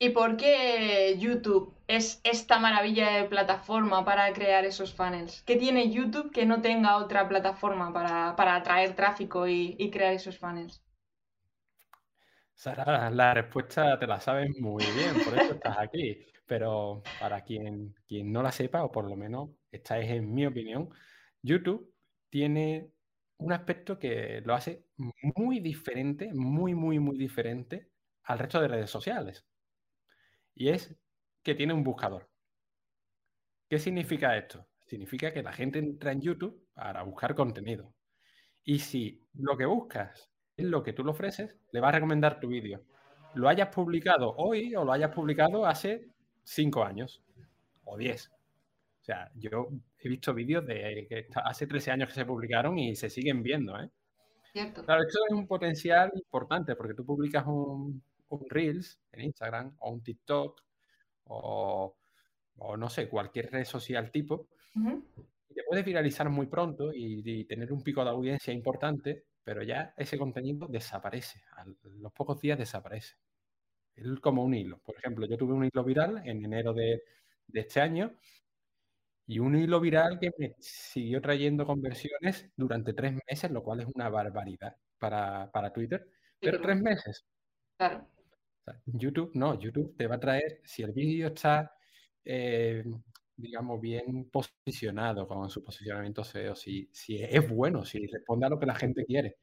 ¿Y 0.03 0.09
por 0.11 0.39
qué 0.39 1.15
YouTube 1.19 1.75
es 1.87 2.23
esta 2.25 2.59
maravilla 2.59 3.11
de 3.11 3.29
plataforma 3.29 4.03
para 4.03 4.33
crear 4.33 4.65
esos 4.65 4.95
funnels? 4.95 5.43
¿Qué 5.43 5.57
tiene 5.57 5.91
YouTube 5.91 6.31
que 6.33 6.47
no 6.47 6.63
tenga 6.63 6.97
otra 6.97 7.29
plataforma 7.29 7.93
para, 7.93 8.57
atraer 8.57 8.97
tráfico 8.97 9.47
y, 9.47 9.77
y, 9.79 9.91
crear 9.91 10.15
esos 10.15 10.39
funnels? 10.39 10.83
Sara, 12.55 13.11
la 13.11 13.35
respuesta 13.35 13.99
te 13.99 14.07
la 14.07 14.19
sabes 14.21 14.59
muy 14.59 14.83
bien, 14.97 15.23
por 15.23 15.39
eso 15.39 15.53
estás 15.53 15.77
aquí. 15.79 16.25
Pero 16.47 17.03
para 17.21 17.45
quien, 17.45 17.95
quien 18.09 18.33
no 18.33 18.43
la 18.43 18.53
sepa, 18.53 18.83
o 18.83 18.91
por 18.91 19.07
lo 19.07 19.17
menos 19.17 19.51
esta 19.71 19.99
es 19.99 20.11
en 20.11 20.33
mi 20.33 20.47
opinión, 20.47 20.89
YouTube 21.43 21.95
tiene 22.31 22.91
un 23.37 23.53
aspecto 23.53 23.99
que 23.99 24.41
lo 24.47 24.55
hace 24.55 24.87
muy 25.37 25.61
diferente, 25.61 26.33
muy, 26.33 26.75
muy, 26.75 26.99
muy 26.99 27.19
diferente 27.19 27.91
al 28.25 28.39
resto 28.39 28.63
de 28.63 28.69
redes 28.69 28.91
sociales. 28.91 29.45
Y 30.55 30.69
es 30.69 30.95
que 31.43 31.55
tiene 31.55 31.73
un 31.73 31.85
buscador. 31.85 32.29
¿Qué 33.69 33.79
significa 33.79 34.37
esto? 34.37 34.67
Significa 34.87 35.33
que 35.33 35.43
la 35.43 35.53
gente 35.53 35.79
entra 35.79 36.13
en 36.13 36.21
YouTube 36.21 36.67
para 36.75 37.03
buscar 37.03 37.35
contenido. 37.35 37.93
Y 38.65 38.81
si 38.81 39.25
lo 39.35 39.57
que 39.57 39.65
buscas 39.65 40.31
es 40.57 40.67
lo 40.67 40.83
que 40.83 40.93
tú 40.93 41.05
le 41.05 41.11
ofreces, 41.11 41.57
le 41.73 41.81
va 41.81 41.89
a 41.89 41.93
recomendar 41.93 42.41
tu 42.41 42.49
vídeo. 42.49 42.83
Lo 43.35 43.49
hayas 43.49 43.69
publicado 43.69 44.35
hoy 44.37 44.75
o 44.75 44.85
lo 44.85 44.93
hayas 44.93 45.15
publicado 45.15 45.67
hace 45.67 46.09
cinco 46.43 46.85
años 46.85 47.23
o 47.85 47.97
diez. 47.97 48.31
O 49.01 49.05
sea, 49.05 49.31
yo 49.35 49.69
he 49.99 50.09
visto 50.09 50.35
vídeos 50.35 50.67
de 50.67 51.07
que 51.09 51.29
hace 51.45 51.67
13 51.67 51.93
años 51.93 52.09
que 52.09 52.15
se 52.15 52.27
publicaron 52.27 52.79
y 52.79 52.97
se 52.97 53.09
siguen 53.09 53.43
viendo, 53.43 53.81
¿eh? 53.81 53.89
Claro, 54.53 55.03
esto 55.03 55.21
es 55.29 55.33
un 55.33 55.47
potencial 55.47 56.11
importante 56.15 56.75
porque 56.75 56.95
tú 56.95 57.05
publicas 57.07 57.47
un, 57.47 58.03
Reels 58.49 59.01
en 59.13 59.23
Instagram 59.23 59.77
o 59.81 59.91
un 59.91 60.03
TikTok 60.03 60.63
o, 61.25 61.97
no 62.77 62.91
sé, 62.91 63.09
cualquier 63.09 63.51
red 63.51 63.65
social 63.65 64.11
tipo 64.11 64.49
y 64.75 65.55
te 65.55 65.65
puedes 65.69 65.85
viralizar 65.85 66.29
muy 66.29 66.47
pronto 66.47 66.93
y, 66.93 67.23
y, 67.25 67.45
tener 67.45 67.73
un 67.73 67.83
pico 67.83 68.05
de 68.05 68.11
audiencia 68.11 68.53
importante, 68.53 69.25
pero 69.43 69.63
ya 69.63 69.95
ese 69.97 70.17
contenido 70.19 70.69
desaparece, 70.69 71.43
a 71.57 71.65
los 71.65 72.13
pocos 72.13 72.41
días 72.41 72.59
desaparece 72.59 73.17
es 74.01 74.21
como 74.21 74.45
un 74.45 74.55
hilo. 74.55 74.79
Por 74.85 74.97
ejemplo, 74.97 75.27
yo 75.27 75.37
tuve 75.37 75.53
un 75.53 75.65
hilo 75.65 75.85
viral 75.85 76.23
en 76.25 76.45
enero 76.45 76.73
de, 76.73 77.03
este 77.53 77.81
año 77.81 78.13
y 79.27 79.39
un 79.39 79.57
hilo 79.57 79.81
viral 79.81 80.19
que 80.19 80.31
me 80.39 80.55
siguió 80.59 81.21
trayendo 81.21 81.67
conversiones 81.67 82.49
durante 82.57 82.93
tres 82.93 83.15
meses, 83.29 83.51
lo 83.51 83.63
cual 83.63 83.81
es 83.81 83.87
una 83.95 84.09
barbaridad 84.09 84.77
para, 84.99 85.73
Twitter. 85.73 86.09
pero 86.41 86.61
tres 86.61 86.81
meses. 86.81 87.25
Claro. 87.77 88.07
YouTube 88.87 89.33
no, 89.35 89.59
YouTube 89.59 89.97
te 89.97 90.07
va 90.07 90.17
a 90.17 90.21
traer, 90.21 90.61
si 90.65 90.83
el 90.83 90.93
vídeo 90.93 91.29
está, 91.29 91.73
eh, 92.25 92.85
digamos, 93.37 93.81
bien 93.81 94.31
posicionado 94.31 95.27
con 95.27 95.51
su 95.51 95.63
posicionamiento 95.63 96.23
SEO, 96.25 96.55
si, 96.55 96.89
si 96.93 97.17
es 97.23 97.49
bueno, 97.49 97.85
si 97.85 98.07
responde 98.07 98.47
a 98.47 98.51
lo 98.51 98.59
que 98.59 98.67
la 98.67 98.75
gente 98.75 99.05
quiere, 99.05 99.39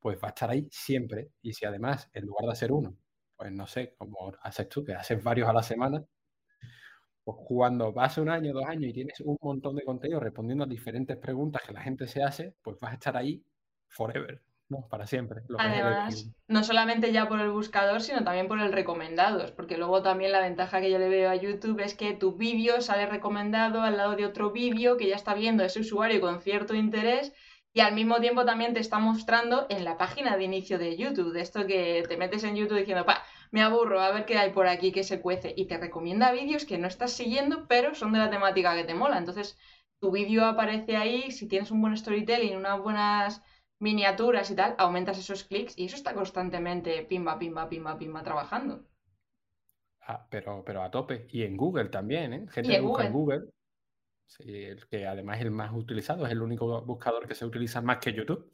pues 0.00 0.18
va 0.22 0.28
a 0.28 0.30
estar 0.30 0.50
ahí 0.50 0.68
siempre. 0.70 1.30
Y 1.42 1.52
si 1.52 1.66
además, 1.66 2.10
en 2.12 2.26
lugar 2.26 2.46
de 2.46 2.52
hacer 2.52 2.72
uno, 2.72 2.96
pues 3.36 3.52
no 3.52 3.66
sé, 3.66 3.94
como 3.98 4.32
haces 4.42 4.68
tú, 4.68 4.84
que 4.84 4.94
haces 4.94 5.22
varios 5.22 5.48
a 5.48 5.52
la 5.52 5.62
semana, 5.62 6.04
pues 7.24 7.38
cuando 7.44 7.92
pase 7.92 8.20
un 8.20 8.28
año, 8.30 8.52
dos 8.52 8.64
años 8.66 8.90
y 8.90 8.92
tienes 8.92 9.20
un 9.20 9.36
montón 9.40 9.74
de 9.74 9.84
contenido 9.84 10.20
respondiendo 10.20 10.64
a 10.64 10.68
diferentes 10.68 11.16
preguntas 11.16 11.62
que 11.66 11.72
la 11.72 11.82
gente 11.82 12.06
se 12.06 12.22
hace, 12.22 12.54
pues 12.62 12.78
vas 12.80 12.92
a 12.92 12.94
estar 12.94 13.16
ahí 13.16 13.44
forever, 13.88 14.42
¿no? 14.68 14.86
Para 14.88 15.06
siempre. 15.06 15.42
Además, 15.58 16.30
no 16.48 16.64
solamente 16.64 17.12
ya 17.12 17.28
por 17.28 17.40
el 17.40 17.50
buscador, 17.50 18.00
sino 18.00 18.24
también 18.24 18.48
por 18.48 18.60
el 18.60 18.72
recomendados, 18.72 19.52
porque 19.52 19.76
luego 19.78 20.02
también 20.02 20.32
la 20.32 20.40
ventaja 20.40 20.80
que 20.80 20.90
yo 20.90 20.98
le 20.98 21.08
veo 21.08 21.30
a 21.30 21.36
YouTube 21.36 21.80
es 21.80 21.94
que 21.94 22.14
tu 22.14 22.36
vídeo 22.36 22.80
sale 22.80 23.06
recomendado 23.06 23.82
al 23.82 23.96
lado 23.96 24.16
de 24.16 24.26
otro 24.26 24.50
vídeo 24.50 24.96
que 24.96 25.08
ya 25.08 25.16
está 25.16 25.34
viendo 25.34 25.64
ese 25.64 25.80
usuario 25.80 26.20
con 26.20 26.40
cierto 26.40 26.74
interés 26.74 27.32
y 27.76 27.80
al 27.80 27.94
mismo 27.94 28.20
tiempo 28.20 28.46
también 28.46 28.72
te 28.72 28.80
está 28.80 28.98
mostrando 28.98 29.66
en 29.68 29.84
la 29.84 29.98
página 29.98 30.38
de 30.38 30.44
inicio 30.44 30.78
de 30.78 30.96
YouTube, 30.96 31.34
de 31.34 31.42
esto 31.42 31.66
que 31.66 32.04
te 32.08 32.16
metes 32.16 32.42
en 32.42 32.56
YouTube 32.56 32.78
diciendo, 32.78 33.04
pa, 33.04 33.22
me 33.50 33.62
aburro, 33.62 34.00
a 34.00 34.10
ver 34.12 34.24
qué 34.24 34.38
hay 34.38 34.50
por 34.50 34.66
aquí 34.66 34.92
que 34.92 35.04
se 35.04 35.20
cuece. 35.20 35.52
Y 35.54 35.66
te 35.66 35.76
recomienda 35.76 36.32
vídeos 36.32 36.64
que 36.64 36.78
no 36.78 36.88
estás 36.88 37.12
siguiendo, 37.12 37.66
pero 37.68 37.94
son 37.94 38.14
de 38.14 38.18
la 38.18 38.30
temática 38.30 38.74
que 38.74 38.84
te 38.84 38.94
mola. 38.94 39.18
Entonces, 39.18 39.58
tu 40.00 40.10
vídeo 40.10 40.46
aparece 40.46 40.96
ahí, 40.96 41.30
si 41.30 41.48
tienes 41.48 41.70
un 41.70 41.82
buen 41.82 41.94
storytelling, 41.94 42.56
unas 42.56 42.80
buenas 42.80 43.42
miniaturas 43.78 44.50
y 44.50 44.56
tal, 44.56 44.74
aumentas 44.78 45.18
esos 45.18 45.44
clics 45.44 45.76
y 45.78 45.86
eso 45.86 45.96
está 45.96 46.14
constantemente 46.14 47.02
pimba, 47.02 47.38
pimba, 47.38 47.68
pimba, 47.68 47.98
pimba 47.98 48.22
trabajando. 48.22 48.84
Ah, 50.00 50.26
pero, 50.30 50.62
pero 50.64 50.82
a 50.82 50.90
tope. 50.90 51.26
Y 51.30 51.42
en 51.42 51.56
Google 51.56 51.88
también, 51.88 52.32
¿eh? 52.32 52.46
Gente 52.50 52.70
que 52.70 52.80
busca 52.80 53.06
en 53.06 53.12
Google. 53.12 53.50
Sí, 54.26 54.64
el 54.64 54.86
que 54.88 55.06
además 55.06 55.38
es 55.38 55.44
el 55.44 55.50
más 55.50 55.72
utilizado, 55.72 56.26
es 56.26 56.32
el 56.32 56.42
único 56.42 56.82
buscador 56.82 57.26
que 57.26 57.34
se 57.34 57.44
utiliza 57.44 57.80
más 57.80 57.98
que 57.98 58.12
YouTube. 58.12 58.52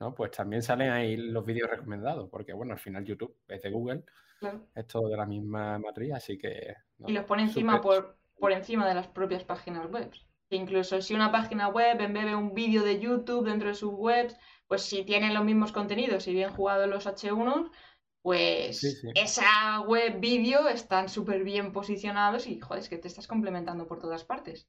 ¿no? 0.00 0.14
Pues 0.14 0.30
también 0.32 0.62
salen 0.62 0.90
ahí 0.90 1.16
los 1.16 1.44
vídeos 1.44 1.70
recomendados, 1.70 2.28
porque 2.28 2.52
bueno, 2.52 2.72
al 2.72 2.78
final 2.78 3.04
YouTube 3.04 3.36
es 3.48 3.62
de 3.62 3.70
Google, 3.70 4.04
es 4.74 4.86
todo 4.86 5.08
de 5.08 5.16
la 5.16 5.26
misma 5.26 5.78
matriz, 5.78 6.12
así 6.14 6.36
que... 6.36 6.74
y 7.06 7.12
los 7.12 7.24
pone 7.24 7.44
encima 7.44 7.80
por, 7.80 8.18
por 8.38 8.52
encima 8.52 8.88
de 8.88 8.94
las 8.94 9.08
propias 9.08 9.44
páginas 9.44 9.88
web. 9.90 10.10
Incluso 10.50 11.00
si 11.00 11.14
una 11.14 11.32
página 11.32 11.68
web 11.68 12.00
embebe 12.00 12.34
un 12.36 12.54
vídeo 12.54 12.82
de 12.82 13.00
YouTube 13.00 13.46
dentro 13.46 13.68
de 13.68 13.74
sus 13.74 13.92
webs, 13.92 14.36
pues 14.66 14.82
si 14.82 15.04
tienen 15.04 15.34
los 15.34 15.44
mismos 15.44 15.72
contenidos 15.72 16.26
y 16.28 16.34
bien 16.34 16.50
jugados 16.50 16.88
los 16.88 17.06
H1, 17.06 17.70
pues 18.22 19.02
esa 19.14 19.80
web 19.82 20.18
vídeo 20.18 20.68
están 20.68 21.08
súper 21.08 21.44
bien 21.44 21.72
posicionados 21.72 22.46
y 22.46 22.58
joder, 22.58 22.82
es 22.82 22.88
que 22.88 22.96
te 22.96 23.08
estás 23.08 23.26
complementando 23.26 23.86
por 23.86 24.00
todas 24.00 24.24
partes. 24.24 24.68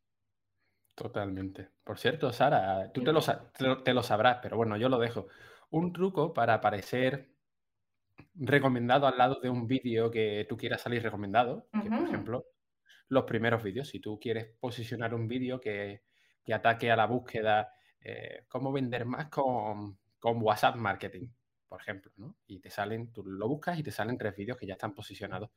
Totalmente. 0.95 1.69
Por 1.83 1.99
cierto, 1.99 2.31
Sara, 2.31 2.91
tú 2.93 3.03
te 3.03 3.11
lo, 3.11 3.21
te 3.83 3.93
lo, 3.93 4.03
sabrás, 4.03 4.39
pero 4.41 4.57
bueno, 4.57 4.77
yo 4.77 4.89
lo 4.89 4.97
dejo. 4.97 5.27
Un 5.69 5.91
truco 5.91 6.33
para 6.33 6.55
aparecer 6.55 7.33
recomendado 8.33 9.07
al 9.07 9.17
lado 9.17 9.39
de 9.41 9.49
un 9.49 9.67
vídeo 9.67 10.09
que 10.09 10.45
tú 10.49 10.57
quieras 10.57 10.81
salir 10.81 11.03
recomendado, 11.03 11.67
que 11.81 11.89
por 11.89 12.07
ejemplo, 12.07 12.45
los 13.09 13.23
primeros 13.25 13.63
vídeos, 13.63 13.87
si 13.87 13.99
tú 13.99 14.19
quieres 14.19 14.47
posicionar 14.59 15.13
un 15.13 15.27
vídeo 15.27 15.59
que, 15.59 16.03
ataque 16.53 16.91
a 16.91 16.95
la 16.95 17.05
búsqueda, 17.05 17.73
eh, 17.99 18.45
cómo 18.47 18.71
vender 18.71 19.05
más 19.05 19.29
con, 19.29 19.97
con, 20.19 20.41
WhatsApp 20.41 20.75
Marketing, 20.75 21.27
por 21.67 21.81
ejemplo, 21.81 22.11
¿no? 22.17 22.37
Y 22.47 22.59
te 22.59 22.69
salen, 22.69 23.11
tú 23.11 23.23
lo 23.23 23.47
buscas 23.47 23.79
y 23.79 23.83
te 23.83 23.91
salen 23.91 24.17
tres 24.17 24.35
vídeos 24.35 24.57
que 24.57 24.67
ya 24.67 24.73
están 24.73 24.93
posicionados. 24.93 25.49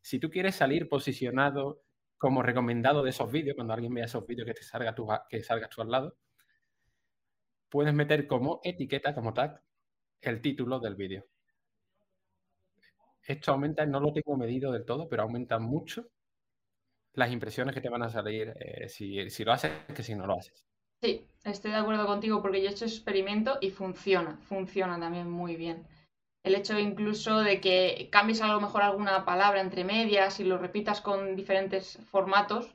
Si 0.00 0.18
tú 0.18 0.30
quieres 0.30 0.54
salir 0.54 0.88
posicionado 0.88 1.82
como 2.16 2.42
recomendado 2.42 3.02
de 3.02 3.10
esos 3.10 3.30
vídeos, 3.30 3.54
cuando 3.54 3.74
alguien 3.74 3.94
vea 3.94 4.04
esos 4.04 4.26
vídeos 4.26 4.46
que 4.46 4.54
te 4.54 4.62
salga 4.62 4.94
tú, 4.94 5.08
que 5.28 5.42
salgas 5.42 5.70
tú 5.70 5.82
al 5.82 5.90
lado, 5.90 6.16
puedes 7.68 7.94
meter 7.94 8.26
como 8.26 8.60
etiqueta, 8.62 9.14
como 9.14 9.32
tag, 9.32 9.62
el 10.20 10.42
título 10.42 10.80
del 10.80 10.96
vídeo. 10.96 11.26
Esto 13.22 13.52
aumenta, 13.52 13.86
no 13.86 14.00
lo 14.00 14.12
tengo 14.12 14.36
medido 14.36 14.72
del 14.72 14.84
todo, 14.84 15.08
pero 15.08 15.22
aumenta 15.22 15.58
mucho 15.58 16.10
las 17.14 17.30
impresiones 17.32 17.74
que 17.74 17.80
te 17.80 17.88
van 17.88 18.02
a 18.02 18.10
salir 18.10 18.54
eh, 18.60 18.88
si, 18.88 19.44
lo 19.44 19.52
haces 19.52 19.72
que 19.94 20.02
si 20.02 20.14
no 20.14 20.26
lo 20.26 20.38
haces. 20.38 20.64
Sí, 21.02 21.26
estoy 21.44 21.70
de 21.70 21.78
acuerdo 21.78 22.06
contigo 22.06 22.42
porque 22.42 22.62
yo 22.62 22.68
he 22.68 22.72
hecho 22.72 22.84
experimento 22.84 23.58
y 23.60 23.70
funciona, 23.70 24.38
funciona 24.42 24.98
también 24.98 25.30
muy 25.30 25.56
bien. 25.56 25.86
El 26.42 26.54
hecho 26.54 26.78
incluso 26.78 27.40
de 27.40 27.60
que 27.60 28.08
cambies 28.10 28.40
a 28.42 28.48
lo 28.48 28.60
mejor 28.60 28.82
alguna 28.82 29.24
palabra 29.24 29.60
entre 29.60 29.84
medias 29.84 30.40
y 30.40 30.44
lo 30.44 30.58
repitas 30.58 31.00
con 31.00 31.36
diferentes 31.36 31.98
formatos, 32.10 32.74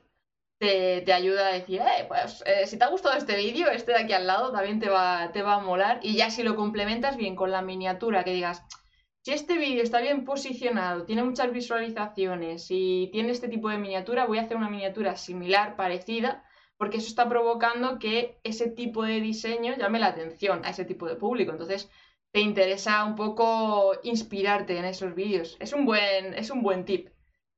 te, 0.58 1.12
ayuda 1.12 1.48
a 1.48 1.52
decir, 1.52 1.80
eh, 1.80 2.04
pues 2.08 2.42
eh, 2.46 2.66
si 2.66 2.78
te 2.78 2.84
ha 2.84 2.88
gustado 2.88 3.16
este 3.16 3.36
vídeo, 3.36 3.68
este 3.70 3.92
de 3.92 3.98
aquí 3.98 4.12
al 4.12 4.26
lado 4.26 4.52
también 4.52 4.80
te 4.80 4.88
va, 4.88 5.30
te 5.32 5.42
va 5.42 5.54
a 5.54 5.60
molar. 5.60 6.00
Y 6.02 6.16
ya 6.16 6.30
si 6.30 6.42
lo 6.42 6.56
complementas 6.56 7.16
bien 7.16 7.36
con 7.36 7.50
la 7.50 7.62
miniatura, 7.62 8.24
que 8.24 8.32
digas, 8.32 8.62
si 9.26 9.32
este 9.32 9.58
vídeo 9.58 9.82
está 9.82 10.00
bien 10.00 10.24
posicionado, 10.24 11.04
tiene 11.04 11.24
muchas 11.24 11.50
visualizaciones 11.50 12.68
y 12.70 13.08
tiene 13.10 13.32
este 13.32 13.48
tipo 13.48 13.68
de 13.68 13.76
miniatura, 13.76 14.24
voy 14.24 14.38
a 14.38 14.42
hacer 14.42 14.56
una 14.56 14.70
miniatura 14.70 15.16
similar, 15.16 15.74
parecida, 15.74 16.44
porque 16.76 16.98
eso 16.98 17.08
está 17.08 17.28
provocando 17.28 17.98
que 17.98 18.38
ese 18.44 18.70
tipo 18.70 19.02
de 19.02 19.20
diseño 19.20 19.74
llame 19.76 19.98
la 19.98 20.06
atención 20.06 20.64
a 20.64 20.70
ese 20.70 20.84
tipo 20.84 21.08
de 21.08 21.16
público. 21.16 21.50
Entonces, 21.50 21.90
te 22.30 22.38
interesa 22.38 23.04
un 23.04 23.16
poco 23.16 23.94
inspirarte 24.04 24.78
en 24.78 24.84
esos 24.84 25.12
vídeos. 25.16 25.56
Es 25.58 25.72
un 25.72 25.86
buen, 25.86 26.32
es 26.34 26.52
un 26.52 26.62
buen 26.62 26.84
tip. 26.84 27.08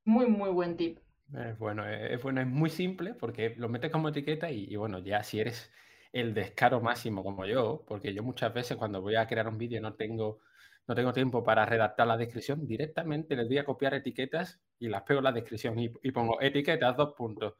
Muy, 0.06 0.24
muy 0.24 0.48
buen 0.48 0.78
tip. 0.78 1.00
Es 1.34 1.58
bueno, 1.58 1.86
es 1.86 2.22
bueno, 2.22 2.40
es 2.40 2.46
muy 2.46 2.70
simple 2.70 3.12
porque 3.12 3.52
lo 3.58 3.68
metes 3.68 3.90
como 3.90 4.08
etiqueta 4.08 4.50
y, 4.50 4.74
bueno, 4.76 5.00
ya 5.00 5.22
si 5.22 5.38
eres 5.38 5.70
el 6.14 6.32
descaro 6.32 6.80
máximo 6.80 7.22
como 7.22 7.44
yo, 7.44 7.84
porque 7.86 8.14
yo 8.14 8.22
muchas 8.22 8.54
veces 8.54 8.78
cuando 8.78 9.02
voy 9.02 9.16
a 9.16 9.26
crear 9.26 9.46
un 9.46 9.58
vídeo 9.58 9.82
no 9.82 9.92
tengo, 9.92 10.40
no 10.88 10.94
tengo 10.94 11.12
tiempo 11.12 11.44
para 11.44 11.66
redactar 11.66 12.06
la 12.06 12.16
descripción, 12.16 12.66
directamente 12.66 13.36
les 13.36 13.46
voy 13.46 13.58
a 13.58 13.64
copiar 13.64 13.94
etiquetas 13.94 14.60
y 14.78 14.88
las 14.88 15.02
pego 15.02 15.18
en 15.18 15.24
la 15.24 15.32
descripción 15.32 15.78
y, 15.78 16.10
pongo 16.10 16.40
etiquetas, 16.40 16.96
dos 16.96 17.14
puntos. 17.14 17.54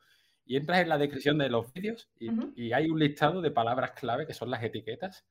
Y 0.47 0.57
entras 0.57 0.81
en 0.81 0.89
la 0.89 0.97
descripción 0.97 1.37
de 1.37 1.51
los 1.51 1.71
vídeos 1.75 2.11
y, 2.19 2.31
y 2.57 2.73
hay 2.73 2.89
un 2.89 2.99
listado 2.99 3.43
de 3.43 3.51
palabras 3.51 3.93
clave 3.93 4.27
que 4.27 4.33
son 4.33 4.51
las 4.51 4.63
etiquetas. 4.63 5.27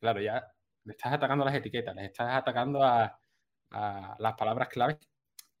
Claro, 0.00 0.20
ya 0.22 0.50
le 0.84 0.92
estás 0.92 1.12
atacando 1.12 1.44
las 1.44 1.54
etiquetas, 1.54 1.94
le 1.94 2.06
estás 2.06 2.34
atacando 2.34 2.82
a, 2.82 3.18
las 4.18 4.34
palabras 4.34 4.68
claves, 4.68 4.98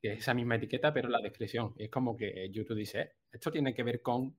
que 0.00 0.12
es 0.12 0.18
esa 0.18 0.34
misma 0.34 0.56
etiqueta, 0.56 0.92
pero 0.92 1.08
la 1.08 1.20
descripción. 1.20 1.72
es 1.78 1.90
como 1.90 2.14
que 2.16 2.50
YouTube 2.50 2.76
dice, 2.76 3.00
eh, 3.00 3.12
esto 3.32 3.50
tiene 3.50 3.74
que 3.74 3.82
ver 3.82 4.02
con... 4.02 4.36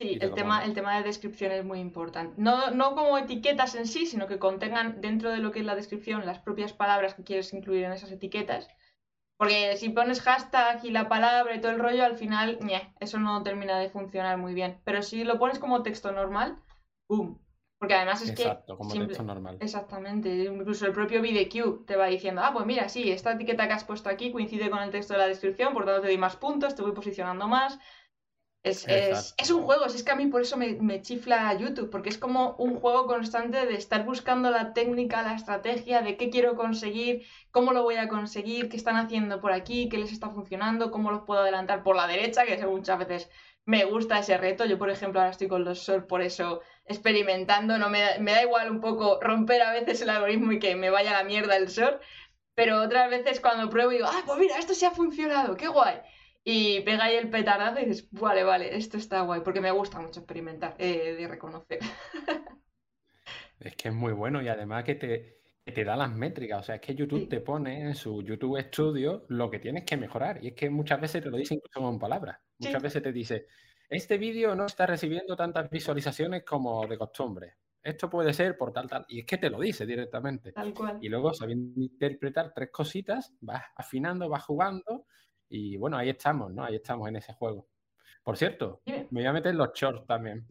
Sí, 0.00 0.16
el 0.18 0.32
tema, 0.32 0.64
el 0.64 0.72
tema 0.72 0.96
de 0.96 1.02
descripción 1.02 1.52
es 1.52 1.62
muy 1.62 1.78
importante. 1.78 2.34
No, 2.38 2.70
no 2.70 2.94
como 2.94 3.18
etiquetas 3.18 3.74
en 3.74 3.86
sí, 3.86 4.06
sino 4.06 4.26
que 4.26 4.38
contengan 4.38 5.02
dentro 5.02 5.30
de 5.30 5.38
lo 5.38 5.52
que 5.52 5.58
es 5.58 5.66
la 5.66 5.74
descripción 5.74 6.24
las 6.24 6.38
propias 6.38 6.72
palabras 6.72 7.12
que 7.12 7.22
quieres 7.22 7.52
incluir 7.52 7.84
en 7.84 7.92
esas 7.92 8.10
etiquetas. 8.10 8.68
Porque 9.36 9.76
si 9.76 9.90
pones 9.90 10.22
hashtag 10.22 10.84
y 10.84 10.90
la 10.90 11.08
palabra 11.08 11.54
y 11.54 11.60
todo 11.60 11.72
el 11.72 11.78
rollo, 11.78 12.04
al 12.04 12.16
final, 12.16 12.58
eso 12.98 13.18
no 13.18 13.42
termina 13.42 13.78
de 13.78 13.90
funcionar 13.90 14.38
muy 14.38 14.54
bien. 14.54 14.80
Pero 14.84 15.02
si 15.02 15.22
lo 15.24 15.38
pones 15.38 15.58
como 15.58 15.82
texto 15.82 16.12
normal, 16.12 16.58
¡boom! 17.06 17.38
Porque 17.78 17.94
además 17.94 18.22
es 18.22 18.32
que. 18.32 18.42
Exacto, 18.42 18.76
como 18.78 18.92
texto 18.92 19.22
normal. 19.22 19.58
Exactamente. 19.60 20.44
Incluso 20.44 20.86
el 20.86 20.92
propio 20.92 21.20
VDQ 21.20 21.86
te 21.86 21.96
va 21.96 22.06
diciendo, 22.06 22.42
ah, 22.44 22.52
pues 22.52 22.64
mira, 22.64 22.88
sí, 22.88 23.10
esta 23.10 23.32
etiqueta 23.32 23.66
que 23.66 23.72
has 23.72 23.84
puesto 23.84 24.08
aquí 24.08 24.32
coincide 24.32 24.70
con 24.70 24.82
el 24.82 24.90
texto 24.90 25.14
de 25.14 25.20
la 25.20 25.28
descripción, 25.28 25.72
por 25.74 25.84
tanto 25.84 26.02
te 26.02 26.08
doy 26.08 26.18
más 26.18 26.36
puntos, 26.36 26.74
te 26.74 26.82
voy 26.82 26.92
posicionando 26.92 27.48
más. 27.48 27.78
Es, 28.62 28.84
es, 28.86 29.50
un 29.50 29.62
juego, 29.62 29.86
es 29.86 30.02
que 30.02 30.12
a 30.12 30.16
mí 30.16 30.26
por 30.26 30.42
eso 30.42 30.58
me, 30.58 30.74
me, 30.74 31.00
chifla 31.00 31.54
YouTube, 31.54 31.88
porque 31.88 32.10
es 32.10 32.18
como 32.18 32.56
un 32.58 32.78
juego 32.78 33.06
constante 33.06 33.64
de 33.64 33.72
estar 33.72 34.04
buscando 34.04 34.50
la 34.50 34.74
técnica, 34.74 35.22
la 35.22 35.34
estrategia, 35.34 36.02
de 36.02 36.18
qué 36.18 36.28
quiero 36.28 36.56
conseguir, 36.56 37.26
cómo 37.50 37.72
lo 37.72 37.84
voy 37.84 37.96
a 37.96 38.08
conseguir, 38.08 38.68
qué 38.68 38.76
están 38.76 38.96
haciendo 38.96 39.40
por 39.40 39.52
aquí, 39.52 39.88
qué 39.88 39.96
les 39.96 40.12
está 40.12 40.28
funcionando, 40.28 40.90
cómo 40.90 41.10
los 41.10 41.22
puedo 41.22 41.40
adelantar 41.40 41.82
por 41.82 41.96
la 41.96 42.06
derecha, 42.06 42.44
que 42.44 42.58
muchas 42.66 42.98
veces 42.98 43.30
me 43.64 43.86
gusta 43.86 44.18
ese 44.18 44.36
reto. 44.36 44.66
Yo, 44.66 44.76
por 44.78 44.90
ejemplo, 44.90 45.20
ahora 45.20 45.32
estoy 45.32 45.48
con 45.48 45.64
los 45.64 45.78
shorts, 45.78 46.06
por 46.06 46.20
eso 46.20 46.60
experimentando, 46.84 47.78
no 47.78 47.88
me 47.88 48.00
da, 48.02 48.18
me 48.18 48.32
da 48.32 48.42
igual 48.42 48.70
un 48.70 48.82
poco 48.82 49.18
romper 49.22 49.62
a 49.62 49.72
veces 49.72 50.02
el 50.02 50.10
algoritmo 50.10 50.52
y 50.52 50.58
que 50.58 50.76
me 50.76 50.90
vaya 50.90 51.12
a 51.12 51.22
la 51.22 51.24
mierda 51.24 51.56
el 51.56 51.68
short, 51.68 52.02
pero 52.54 52.82
otras 52.82 53.08
veces 53.08 53.40
cuando 53.40 53.70
pruebo 53.70 53.90
digo, 53.90 54.06
ah, 54.06 54.22
pues 54.26 54.38
mira, 54.38 54.58
esto 54.58 54.74
sí 54.74 54.84
ha 54.84 54.90
funcionado, 54.90 55.56
qué 55.56 55.68
guay. 55.68 56.02
Y 56.42 56.80
pega 56.80 57.04
ahí 57.04 57.16
el 57.16 57.28
petardazo 57.28 57.80
y 57.80 57.86
dices, 57.86 58.08
vale, 58.12 58.44
vale, 58.44 58.76
esto 58.76 58.96
está 58.96 59.20
guay, 59.22 59.42
porque 59.42 59.60
me 59.60 59.70
gusta 59.70 60.00
mucho 60.00 60.20
experimentar, 60.20 60.74
eh, 60.78 61.14
de 61.14 61.28
reconocer. 61.28 61.80
es 63.60 63.76
que 63.76 63.88
es 63.88 63.94
muy 63.94 64.12
bueno 64.12 64.40
y 64.40 64.48
además 64.48 64.84
que 64.84 64.94
te, 64.94 65.40
te 65.64 65.84
da 65.84 65.96
las 65.96 66.10
métricas. 66.10 66.60
O 66.60 66.62
sea, 66.62 66.76
es 66.76 66.80
que 66.80 66.94
YouTube 66.94 67.28
te 67.28 67.40
pone 67.40 67.82
en 67.82 67.94
su 67.94 68.22
YouTube 68.22 68.60
Studio 68.60 69.26
lo 69.28 69.50
que 69.50 69.58
tienes 69.58 69.84
que 69.84 69.96
mejorar. 69.96 70.42
Y 70.42 70.48
es 70.48 70.54
que 70.54 70.70
muchas 70.70 71.00
veces 71.00 71.22
te 71.22 71.30
lo 71.30 71.36
dice 71.36 71.54
incluso 71.54 71.80
con 71.80 71.98
palabras. 71.98 72.38
Muchas 72.58 72.82
veces 72.82 73.02
te 73.02 73.12
dice, 73.12 73.46
este 73.88 74.18
vídeo 74.18 74.54
no 74.54 74.66
está 74.66 74.86
recibiendo 74.86 75.36
tantas 75.36 75.68
visualizaciones 75.70 76.44
como 76.44 76.86
de 76.86 76.98
costumbre. 76.98 77.54
Esto 77.82 78.10
puede 78.10 78.32
ser 78.34 78.58
por 78.58 78.72
tal, 78.72 78.88
tal. 78.88 79.06
Y 79.08 79.20
es 79.20 79.26
que 79.26 79.38
te 79.38 79.48
lo 79.48 79.58
dice 79.58 79.86
directamente. 79.86 80.52
Tal 80.52 80.74
cual. 80.74 80.98
Y 81.00 81.08
luego 81.08 81.32
sabiendo 81.32 81.80
interpretar 81.80 82.52
tres 82.54 82.70
cositas, 82.70 83.34
vas 83.40 83.64
afinando, 83.74 84.28
vas 84.28 84.44
jugando. 84.44 85.06
Y 85.50 85.76
bueno, 85.76 85.98
ahí 85.98 86.08
estamos, 86.08 86.52
¿no? 86.52 86.64
Ahí 86.64 86.76
estamos 86.76 87.08
en 87.08 87.16
ese 87.16 87.34
juego. 87.34 87.66
Por 88.22 88.36
cierto, 88.36 88.82
me 88.86 89.06
voy 89.10 89.26
a 89.26 89.32
meter 89.32 89.54
los 89.54 89.72
shorts 89.74 90.06
también. 90.06 90.46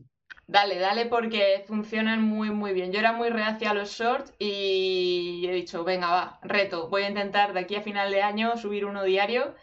Dale, 0.45 0.77
dale 0.77 1.05
porque 1.05 1.63
funcionan 1.67 2.21
muy, 2.21 2.49
muy 2.49 2.73
bien. 2.73 2.91
Yo 2.91 2.99
era 2.99 3.13
muy 3.13 3.29
reacia 3.29 3.71
a 3.71 3.73
los 3.73 3.91
shorts 3.91 4.33
y 4.39 5.45
he 5.47 5.53
dicho, 5.53 5.83
venga, 5.83 6.09
va, 6.09 6.39
reto. 6.41 6.89
Voy 6.89 7.03
a 7.03 7.09
intentar 7.09 7.53
de 7.53 7.61
aquí 7.61 7.75
a 7.75 7.81
final 7.81 8.11
de 8.11 8.21
año 8.21 8.57
subir 8.57 8.85
uno 8.85 9.03
diario. 9.03 9.55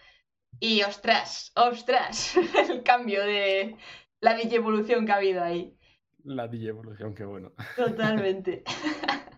Y 0.59 0.83
ostras, 0.83 1.53
ostras, 1.55 2.37
el 2.71 2.83
cambio 2.83 3.23
de 3.25 3.77
la 4.21 4.41
evolución 4.41 5.05
que 5.05 5.13
ha 5.13 5.17
habido 5.17 5.43
ahí. 5.43 5.77
La 6.25 6.45
evolución, 6.45 7.15
qué 7.15 7.25
bueno. 7.25 7.53
Totalmente. 7.77 8.65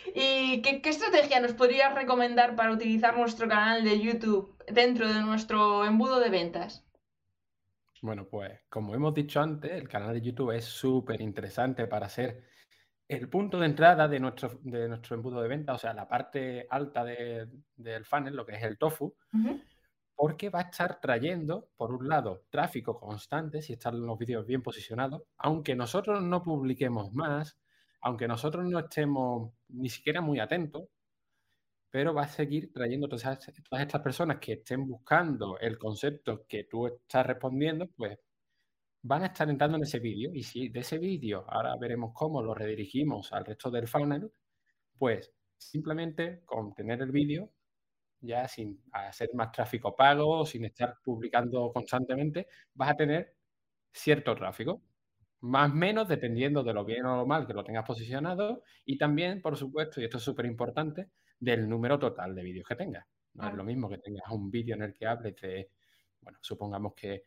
¿Y 0.14 0.62
qué, 0.62 0.80
qué, 0.82 0.90
estrategia 0.90 1.40
nos 1.40 1.52
podrías 1.54 1.94
recomendar 1.94 2.56
para 2.56 2.72
utilizar 2.72 3.16
nuestro 3.16 3.48
canal 3.48 3.84
de 3.84 4.00
YouTube 4.00 4.54
dentro 4.72 5.08
de 5.12 5.20
nuestro 5.22 5.84
embudo 5.84 6.20
de 6.20 6.30
ventas? 6.30 6.84
Bueno, 8.02 8.26
pues 8.28 8.60
como 8.68 8.94
hemos 8.94 9.12
dicho 9.12 9.40
antes, 9.40 9.72
el 9.72 9.88
canal 9.88 10.14
de 10.14 10.22
YouTube 10.22 10.52
es 10.52 10.64
súper 10.64 11.20
interesante 11.20 11.86
para 11.86 12.08
ser 12.08 12.44
el 13.06 13.28
punto 13.28 13.58
de 13.58 13.66
entrada 13.66 14.08
de 14.08 14.20
nuestro, 14.20 14.60
de 14.62 14.88
nuestro 14.88 15.16
embudo 15.16 15.42
de 15.42 15.48
venta, 15.48 15.74
o 15.74 15.78
sea, 15.78 15.92
la 15.92 16.08
parte 16.08 16.66
alta 16.70 17.04
del 17.04 18.04
funnel, 18.04 18.36
lo 18.36 18.46
que 18.46 18.54
es 18.54 18.62
el 18.62 18.78
tofu, 18.78 19.14
porque 20.14 20.48
va 20.48 20.60
a 20.60 20.70
estar 20.70 21.00
trayendo, 21.00 21.70
por 21.76 21.92
un 21.92 22.08
lado, 22.08 22.44
tráfico 22.50 22.98
constante, 22.98 23.62
si 23.62 23.72
están 23.72 24.00
los 24.00 24.16
vídeos 24.16 24.46
bien 24.46 24.62
posicionados, 24.62 25.22
aunque 25.38 25.74
nosotros 25.74 26.22
no 26.22 26.42
publiquemos 26.42 27.12
más, 27.12 27.58
aunque 28.00 28.28
nosotros 28.28 28.64
no 28.64 28.78
estemos 28.78 29.52
ni 29.68 29.88
siquiera 29.88 30.20
muy 30.20 30.38
atentos, 30.38 30.84
pero 31.90 32.14
va 32.14 32.22
a 32.22 32.28
seguir 32.28 32.72
trayendo 32.72 33.08
todas, 33.08 33.48
estas 33.72 34.00
personas 34.00 34.38
que 34.38 34.54
estén 34.54 34.86
buscando 34.86 35.58
el 35.58 35.78
concepto 35.78 36.46
que 36.48 36.64
tú 36.64 36.86
estás 36.86 37.26
respondiendo, 37.26 37.88
pues 37.96 38.18
van 39.02 39.22
a 39.22 39.26
estar 39.26 39.48
entrando 39.50 39.76
en 39.76 39.84
ese 39.84 39.98
vídeo. 39.98 40.30
Y 40.34 40.42
si 40.42 40.68
de 40.68 40.80
ese 40.80 40.98
vídeo 40.98 41.44
ahora 41.48 41.76
veremos 41.80 42.12
cómo 42.14 42.42
lo 42.42 42.54
redirigimos 42.54 43.32
al 43.32 43.44
resto 43.44 43.70
del 43.70 43.88
funnel, 43.88 44.30
pues 44.98 45.32
simplemente 45.58 46.42
con 46.44 46.74
tener 46.74 47.02
el 47.02 47.10
vídeo, 47.12 47.50
ya 48.20 48.46
sin 48.48 48.82
hacer 48.92 49.30
más 49.34 49.52
tráfico 49.52 49.96
pago, 49.96 50.46
sin 50.46 50.64
estar 50.66 50.98
publicando 51.02 51.72
constantemente, 51.72 52.48
vas 52.74 52.90
a 52.90 52.96
tener 52.96 53.34
cierto 53.92 54.34
tráfico. 54.34 54.82
Más 55.40 55.70
o 55.72 55.74
menos 55.74 56.06
dependiendo 56.08 56.62
de 56.62 56.74
lo 56.74 56.84
bien 56.84 57.06
o 57.06 57.16
lo 57.16 57.26
mal 57.26 57.46
que 57.46 57.54
lo 57.54 57.64
tengas 57.64 57.86
posicionado. 57.86 58.62
Y 58.84 58.98
también, 58.98 59.40
por 59.40 59.56
supuesto, 59.56 60.00
y 60.00 60.04
esto 60.04 60.18
es 60.18 60.22
súper 60.22 60.46
importante, 60.46 61.08
del 61.40 61.68
número 61.68 61.98
total 61.98 62.34
de 62.34 62.42
vídeos 62.42 62.68
que 62.68 62.76
tengas. 62.76 63.06
No 63.34 63.48
es 63.48 63.54
lo 63.54 63.64
mismo 63.64 63.88
que 63.88 63.98
tengas 63.98 64.30
un 64.30 64.50
vídeo 64.50 64.74
en 64.74 64.82
el 64.82 64.92
que 64.92 65.06
hables 65.06 65.34
de, 65.40 65.70
bueno, 66.20 66.38
supongamos 66.40 66.94
que, 66.94 67.24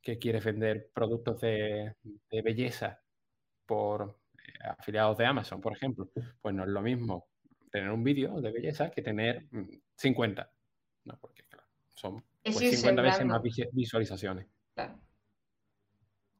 quieres 0.00 0.44
vender 0.44 0.90
productos 0.92 1.40
de, 1.40 1.94
belleza 2.42 3.00
por 3.64 4.18
eh, 4.36 4.66
afiliados 4.78 5.16
de 5.18 5.26
Amazon, 5.26 5.60
por 5.60 5.74
ejemplo. 5.74 6.10
Pues 6.40 6.54
no 6.54 6.64
es 6.64 6.70
lo 6.70 6.82
mismo 6.82 7.28
tener 7.70 7.90
un 7.90 8.02
vídeo 8.02 8.40
de 8.40 8.50
belleza 8.50 8.90
que 8.90 9.02
tener 9.02 9.46
50. 9.96 10.42
Mm, 10.42 11.08
no, 11.08 11.18
porque 11.20 11.44
claro, 11.44 11.68
son 11.90 12.24
50 12.44 13.02
pues, 13.02 13.12
veces 13.12 13.26
más 13.26 13.42
visualizaciones. 13.72 14.46
Claro 14.74 14.98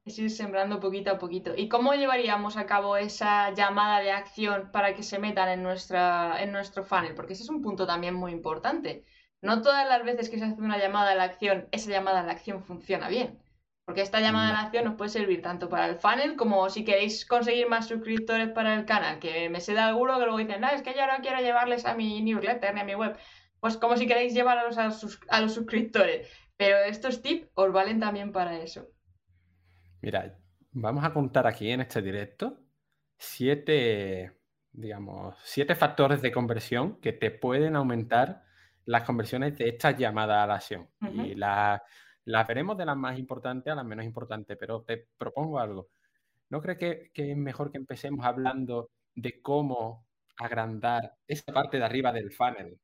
es 0.04 0.18
ir 0.18 0.30
sembrando 0.30 0.80
poquito 0.80 1.12
a 1.12 1.18
poquito. 1.18 1.52
¿Y 1.56 1.68
cómo 1.68 1.94
llevaríamos 1.94 2.56
a 2.56 2.66
cabo 2.66 2.97
esa 2.97 3.52
llamada 3.54 4.00
de 4.00 4.11
acción 4.12 4.71
para 4.73 4.94
que 4.94 5.02
se 5.02 5.18
metan 5.18 5.49
en, 5.49 5.62
nuestra, 5.62 6.42
en 6.42 6.52
nuestro 6.52 6.85
funnel? 6.85 7.14
Porque 7.14 7.35
ese 7.35 7.44
es 7.44 7.49
un 7.50 7.62
punto 7.62 7.87
también 7.87 8.14
muy 8.14 8.32
importante. 8.32 9.04
No 9.40 9.62
todas 9.62 9.88
las 9.88 10.04
veces 10.04 10.28
que 10.28 10.38
se 10.38 10.44
hace 10.44 10.61
una 10.61 10.78
llamada 10.78 11.12
a 11.12 11.14
la 11.14 11.25
acción, 11.25 11.68
esa 11.73 11.90
llamada 11.90 12.21
a 12.21 12.23
la 12.25 12.32
acción 12.32 12.64
funciona 12.64 13.09
bien. 13.09 13.40
Porque 13.85 14.03
esta 14.03 14.20
llamada 14.20 14.50
a 14.50 14.53
la 14.53 14.61
acción 14.62 14.85
nos 14.85 14.94
puede 14.94 15.11
servir 15.11 15.42
tanto 15.42 15.68
para 15.68 15.87
el 15.87 15.96
funnel 15.96 16.37
como 16.37 16.70
si 16.70 16.85
queréis 16.85 17.26
conseguir 17.26 17.68
más 17.68 17.88
suscriptores 17.88 18.48
para 18.50 18.74
el 18.74 18.85
canal. 18.85 19.18
Que 19.18 19.50
me 19.50 19.61
se 19.61 19.74
da 19.74 19.88
alguno 19.88 20.18
que 20.18 20.24
luego 20.24 20.38
dicen, 20.38 20.61
no, 20.61 20.68
es 20.68 20.83
que 20.83 20.94
yo 20.94 21.07
no 21.07 21.20
quiero 21.20 21.40
llevarles 21.40 21.85
a 21.87 21.94
mi 21.94 22.22
newsletter 22.22 22.74
ni 22.74 22.81
a 22.81 22.85
mi 22.85 22.94
web. 22.94 23.16
Pues 23.61 23.76
como 23.76 23.96
si 23.96 24.07
queréis 24.07 24.35
llevar 24.35 24.59
a 24.59 24.64
los, 24.64 24.79
a 25.29 25.40
los 25.40 25.55
suscriptores. 25.55 26.29
Pero 26.57 26.79
estos 26.79 27.22
tips 27.22 27.48
os 27.55 27.72
valen 27.72 28.00
también 28.00 28.33
para 28.33 28.57
eso. 28.59 28.87
Mira, 30.02 30.36
vamos 30.72 31.04
a 31.04 31.12
contar 31.12 31.46
aquí 31.46 31.70
en 31.70 31.80
este 31.80 32.02
directo 32.02 32.58
siete, 33.16 34.32
digamos, 34.72 35.36
siete 35.44 35.76
factores 35.76 36.20
de 36.20 36.32
conversión 36.32 37.00
que 37.00 37.12
te 37.12 37.30
pueden 37.30 37.76
aumentar 37.76 38.42
las 38.84 39.04
conversiones 39.04 39.56
de 39.56 39.68
estas 39.68 39.96
llamadas 39.96 40.38
a 40.42 40.46
la 40.48 40.54
acción. 40.56 40.88
Y 41.24 41.36
las 41.36 42.48
veremos 42.48 42.76
de 42.76 42.84
las 42.84 42.96
más 42.96 43.16
importantes 43.16 43.72
a 43.72 43.76
las 43.76 43.84
menos 43.84 44.04
importantes, 44.04 44.56
pero 44.58 44.82
te 44.82 45.06
propongo 45.16 45.60
algo. 45.60 45.88
¿No 46.50 46.60
crees 46.60 46.78
que, 46.78 47.10
que 47.14 47.30
es 47.30 47.36
mejor 47.36 47.70
que 47.70 47.78
empecemos 47.78 48.26
hablando 48.26 48.90
de 49.14 49.40
cómo 49.40 50.04
agrandar 50.36 51.14
esa 51.28 51.52
parte 51.52 51.78
de 51.78 51.84
arriba 51.84 52.12
del 52.12 52.32
funnel? 52.32 52.76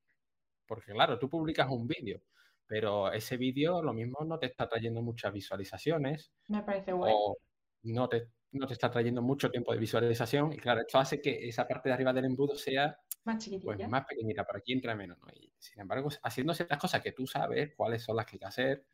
Porque 0.69 0.93
claro, 0.93 1.19
tú 1.19 1.29
publicas 1.29 1.69
un 1.69 1.89
vídeo 1.89 2.21
pero 2.69 3.11
ese 3.11 3.39
vídeo 3.39 3.83
lo 3.83 3.95
mismo 3.95 4.19
no 4.25 4.39
te 4.39 4.47
está 4.47 4.69
trayendo 4.69 5.03
muchas 5.03 5.33
visualizaciones. 5.33 6.31
Me 6.49 6.63
parece 6.63 6.93
bueno. 6.93 7.17
O 7.17 7.39
no 7.85 8.09
te, 8.09 8.29
no 8.53 8.67
te 8.67 8.75
está 8.75 8.91
trayendo 8.91 9.23
mucho 9.23 9.51
tiempo 9.51 9.73
de 9.73 9.79
visualización. 9.79 10.53
Y 10.53 10.59
claro, 10.59 10.83
esto 10.83 10.99
hace 10.99 11.21
que 11.21 11.49
esa 11.49 11.67
parte 11.67 11.89
de 11.89 11.95
arriba 11.95 12.13
del 12.13 12.27
embudo 12.27 12.55
sea 12.55 12.97
más, 13.25 13.49
pues, 13.63 13.89
más 13.89 14.05
pequeñita, 14.07 14.45
por 14.45 14.59
aquí 14.59 14.75
entra 14.75 14.95
menos. 14.95 15.19
¿no? 15.19 15.27
Y, 15.35 15.51
sin 15.59 15.81
embargo, 15.81 16.11
haciendo 16.23 16.53
ciertas 16.53 16.79
cosas 16.79 17.03
que 17.03 17.13
tú 17.13 17.27
sabes 17.27 17.73
cuáles 17.75 18.03
son 18.03 18.17
las 18.17 18.27
que 18.27 18.37
hay 18.37 18.41
que 18.41 18.47
hacer, 18.47 18.85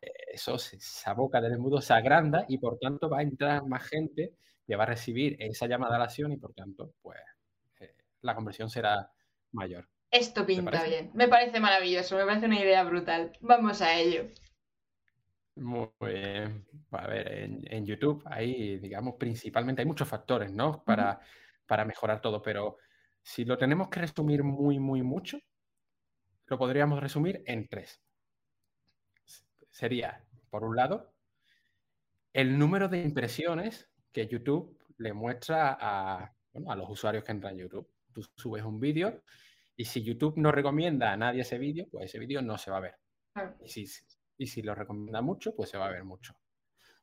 eh, 0.00 0.12
eso, 0.34 0.54
esa 0.54 1.12
boca 1.14 1.40
del 1.40 1.54
embudo 1.54 1.80
se 1.80 1.94
agranda 1.94 2.44
y 2.48 2.58
por 2.58 2.78
tanto 2.78 3.10
va 3.10 3.18
a 3.18 3.22
entrar 3.22 3.66
más 3.66 3.82
gente 3.82 4.36
que 4.64 4.76
va 4.76 4.84
a 4.84 4.86
recibir 4.86 5.36
esa 5.40 5.66
llamada 5.66 5.96
a 5.96 5.98
la 5.98 6.04
acción 6.04 6.30
y 6.32 6.36
por 6.36 6.54
tanto, 6.54 6.94
pues 7.02 7.18
eh, 7.80 7.96
la 8.20 8.34
conversión 8.36 8.70
será 8.70 9.10
mayor. 9.50 9.88
Esto 10.12 10.44
pinta 10.44 10.84
bien. 10.84 11.10
Me 11.14 11.26
parece 11.26 11.58
maravilloso, 11.58 12.18
me 12.18 12.26
parece 12.26 12.44
una 12.44 12.60
idea 12.60 12.84
brutal. 12.84 13.32
Vamos 13.40 13.80
a 13.80 13.94
ello. 13.94 14.28
Muy 15.56 15.88
bien. 16.00 16.66
A 16.90 17.06
ver, 17.06 17.32
en, 17.32 17.86
YouTube 17.86 18.22
hay, 18.26 18.76
digamos, 18.78 19.14
principalmente 19.18 19.80
hay 19.80 19.86
muchos 19.86 20.06
factores, 20.06 20.52
¿no? 20.52 20.84
Para, 20.84 21.18
para 21.66 21.86
mejorar 21.86 22.20
todo, 22.20 22.42
pero 22.42 22.76
si 23.22 23.46
lo 23.46 23.56
tenemos 23.56 23.88
que 23.88 24.00
resumir 24.00 24.44
muy, 24.44 24.78
muy 24.78 25.02
mucho, 25.02 25.38
lo 26.46 26.58
podríamos 26.58 27.00
resumir 27.00 27.42
en 27.46 27.66
tres. 27.66 28.02
Sería, 29.70 30.22
por 30.50 30.62
un 30.62 30.76
lado, 30.76 31.14
el 32.34 32.58
número 32.58 32.88
de 32.88 33.00
impresiones 33.00 33.88
que 34.12 34.28
YouTube 34.28 34.78
le 34.98 35.14
muestra 35.14 35.74
a, 35.80 36.34
a 36.66 36.76
los 36.76 36.90
usuarios 36.90 37.24
que 37.24 37.32
entran 37.32 37.54
a 37.54 37.58
YouTube. 37.58 37.90
Tú 38.12 38.22
subes 38.36 38.62
un 38.62 38.78
vídeo 38.78 39.22
y 39.76 39.84
si 39.84 40.02
YouTube 40.02 40.36
no 40.36 40.52
recomienda 40.52 41.12
a 41.12 41.16
nadie 41.16 41.42
ese 41.42 41.58
vídeo, 41.58 41.86
pues 41.90 42.06
ese 42.06 42.18
vídeo 42.18 42.42
no 42.42 42.58
se 42.58 42.70
va 42.70 42.78
a 42.78 42.80
ver. 42.80 42.94
Y, 43.64 43.68
si, 43.68 43.86
y 44.36 44.46
si 44.46 44.62
lo 44.62 44.74
recomienda 44.74 45.22
mucho, 45.22 45.54
pues 45.54 45.70
se 45.70 45.78
va 45.78 45.86
a 45.86 45.90
ver 45.90 46.04
mucho. 46.04 46.34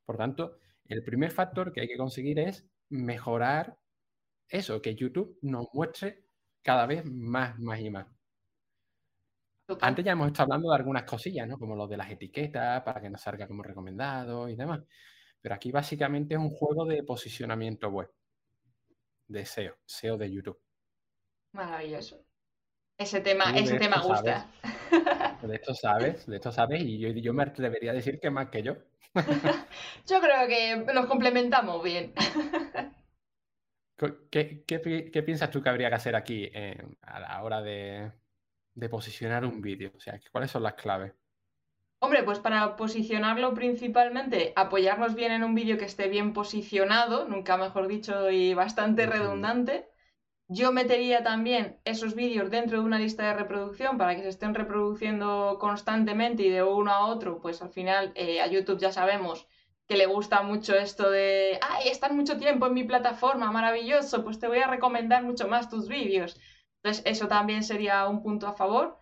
Por 0.06 0.18
tanto, 0.18 0.60
el 0.86 1.04
primer 1.04 1.32
factor 1.32 1.72
que 1.72 1.82
hay 1.82 1.88
que 1.88 1.98
conseguir 1.98 2.40
es 2.40 2.68
mejorar 2.90 3.78
eso, 4.48 4.82
que 4.82 4.96
YouTube 4.96 5.38
nos 5.42 5.68
muestre 5.74 6.26
cada 6.62 6.86
vez 6.86 7.06
más, 7.06 7.58
más 7.60 7.80
y 7.80 7.90
más. 7.90 8.08
Antes 9.82 10.04
ya 10.04 10.14
hemos 10.14 10.28
estado 10.28 10.46
hablando 10.46 10.70
de 10.70 10.76
algunas 10.76 11.04
cosillas, 11.04 11.48
¿no? 11.48 11.60
Como 11.60 11.76
lo 11.76 11.88
de 11.88 11.98
las 11.98 12.10
etiquetas, 12.10 12.82
para 12.82 13.00
que 13.00 13.10
nos 13.10 13.22
salga 13.22 13.48
como 13.48 13.62
recomendado 13.62 14.50
y 14.50 14.56
demás. 14.56 14.82
Pero 15.42 15.56
aquí 15.56 15.72
básicamente 15.72 16.34
es 16.34 16.40
un 16.40 16.50
juego 16.50 16.86
de 16.86 17.04
posicionamiento 17.04 17.90
web, 17.90 18.12
de 19.28 19.46
SEO, 19.46 19.78
SEO 19.86 20.18
de 20.18 20.32
YouTube. 20.32 20.60
Maravilloso. 21.54 22.29
Ese 23.00 23.22
tema, 23.22 23.46
ese 23.56 23.80
tema 23.80 24.02
gusta. 24.02 24.52
De 25.42 25.56
esto 25.56 25.74
sabes, 25.74 26.26
de 26.28 26.36
esto 26.36 26.52
sabes, 26.52 26.82
y 26.82 27.00
yo, 27.00 27.10
yo 27.10 27.34
me 27.34 27.46
debería 27.46 27.94
decir 27.94 28.20
que 28.20 28.30
más 28.30 28.50
que 28.50 28.62
yo. 28.62 28.76
yo 30.06 30.20
creo 30.20 30.48
que 30.48 30.94
nos 30.94 31.06
complementamos 31.06 31.82
bien. 31.82 32.14
¿Qué, 34.30 35.24
piensas 35.26 35.50
tú 35.50 35.62
que 35.64 35.70
habría 35.70 35.88
que 35.88 35.96
hacer 35.96 36.16
aquí 36.18 36.52
a 37.02 37.20
la 37.22 37.42
hora 37.42 37.62
de, 37.62 38.12
posicionar 38.90 39.46
un 39.46 39.62
vídeo? 39.62 39.94
O 39.96 40.00
sea, 40.02 40.20
¿cuáles 40.30 40.52
son 40.52 40.64
las 40.64 40.74
claves? 40.74 41.14
Hombre, 42.02 42.24
pues 42.24 42.40
para 42.40 42.76
posicionarlo 42.76 43.54
principalmente, 43.54 44.52
apoyarnos 44.58 45.16
bien 45.16 45.32
en 45.32 45.44
un 45.44 45.56
vídeo 45.56 45.78
que 45.78 45.86
esté 45.86 46.10
bien 46.10 46.34
posicionado, 46.34 47.26
nunca 47.30 47.56
mejor 47.56 47.88
dicho, 47.88 48.30
y 48.30 48.54
bastante 48.54 49.06
redundante. 49.06 49.88
Yo 50.52 50.72
metería 50.72 51.22
también 51.22 51.80
esos 51.86 52.16
vídeos 52.16 52.50
dentro 52.50 52.80
de 52.80 52.84
una 52.84 52.98
lista 52.98 53.24
de 53.24 53.36
reproducción 53.36 54.00
para 54.00 54.16
que 54.16 54.24
se 54.24 54.30
estén 54.30 54.56
reproduciendo 54.56 55.58
constantemente 55.60 56.42
y 56.42 56.50
de 56.50 56.64
uno 56.64 56.92
a 56.92 57.06
otro, 57.06 57.40
pues 57.40 57.62
al 57.62 57.70
final 57.70 58.12
eh, 58.16 58.42
a 58.42 58.48
YouTube 58.48 58.80
ya 58.80 58.92
sabemos 58.92 59.48
que 59.88 59.96
le 59.96 60.08
gusta 60.08 60.42
mucho 60.42 60.74
esto 60.74 61.12
de, 61.12 61.60
ay, 61.62 61.90
están 61.90 62.16
mucho 62.16 62.40
tiempo 62.40 62.66
en 62.66 62.74
mi 62.74 62.84
plataforma, 62.84 63.52
maravilloso, 63.52 64.24
pues 64.24 64.40
te 64.40 64.48
voy 64.48 64.58
a 64.58 64.68
recomendar 64.68 65.24
mucho 65.24 65.48
más 65.48 65.70
tus 65.70 65.88
vídeos. 65.88 66.40
Entonces 66.82 67.04
eso 67.06 67.28
también 67.28 67.64
sería 67.64 68.08
un 68.08 68.24
punto 68.24 68.48
a 68.48 68.54
favor, 68.54 68.98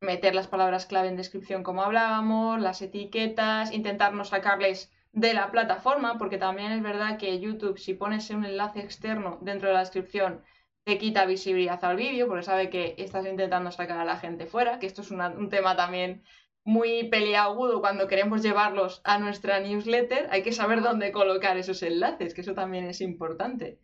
meter 0.00 0.36
las 0.36 0.46
palabras 0.46 0.86
clave 0.86 1.08
en 1.08 1.16
descripción 1.16 1.64
como 1.64 1.82
hablábamos, 1.82 2.60
las 2.60 2.80
etiquetas, 2.80 3.72
intentar 3.72 4.14
no 4.14 4.24
sacarles 4.24 4.92
de 5.10 5.34
la 5.34 5.50
plataforma, 5.50 6.16
porque 6.16 6.38
también 6.38 6.70
es 6.70 6.82
verdad 6.82 7.18
que 7.18 7.40
YouTube, 7.40 7.76
si 7.76 7.94
pones 7.94 8.30
un 8.30 8.44
enlace 8.44 8.78
externo 8.78 9.38
dentro 9.42 9.66
de 9.66 9.74
la 9.74 9.80
descripción, 9.80 10.44
te 10.84 10.98
quita 10.98 11.26
visibilidad 11.26 11.84
al 11.84 11.96
vídeo, 11.96 12.26
porque 12.26 12.42
sabe 12.42 12.70
que 12.70 12.94
estás 12.98 13.26
intentando 13.26 13.70
sacar 13.70 13.98
a 13.98 14.04
la 14.04 14.18
gente 14.18 14.46
fuera, 14.46 14.78
que 14.78 14.86
esto 14.86 15.02
es 15.02 15.10
un 15.10 15.48
tema 15.48 15.76
también 15.76 16.22
muy 16.64 17.08
peliagudo 17.08 17.80
cuando 17.80 18.06
queremos 18.06 18.42
llevarlos 18.42 19.00
a 19.04 19.18
nuestra 19.18 19.60
newsletter, 19.60 20.28
hay 20.30 20.42
que 20.42 20.52
saber 20.52 20.80
dónde 20.80 21.12
colocar 21.12 21.56
esos 21.56 21.82
enlaces, 21.82 22.34
que 22.34 22.40
eso 22.40 22.54
también 22.54 22.84
es 22.86 23.00
importante. 23.00 23.80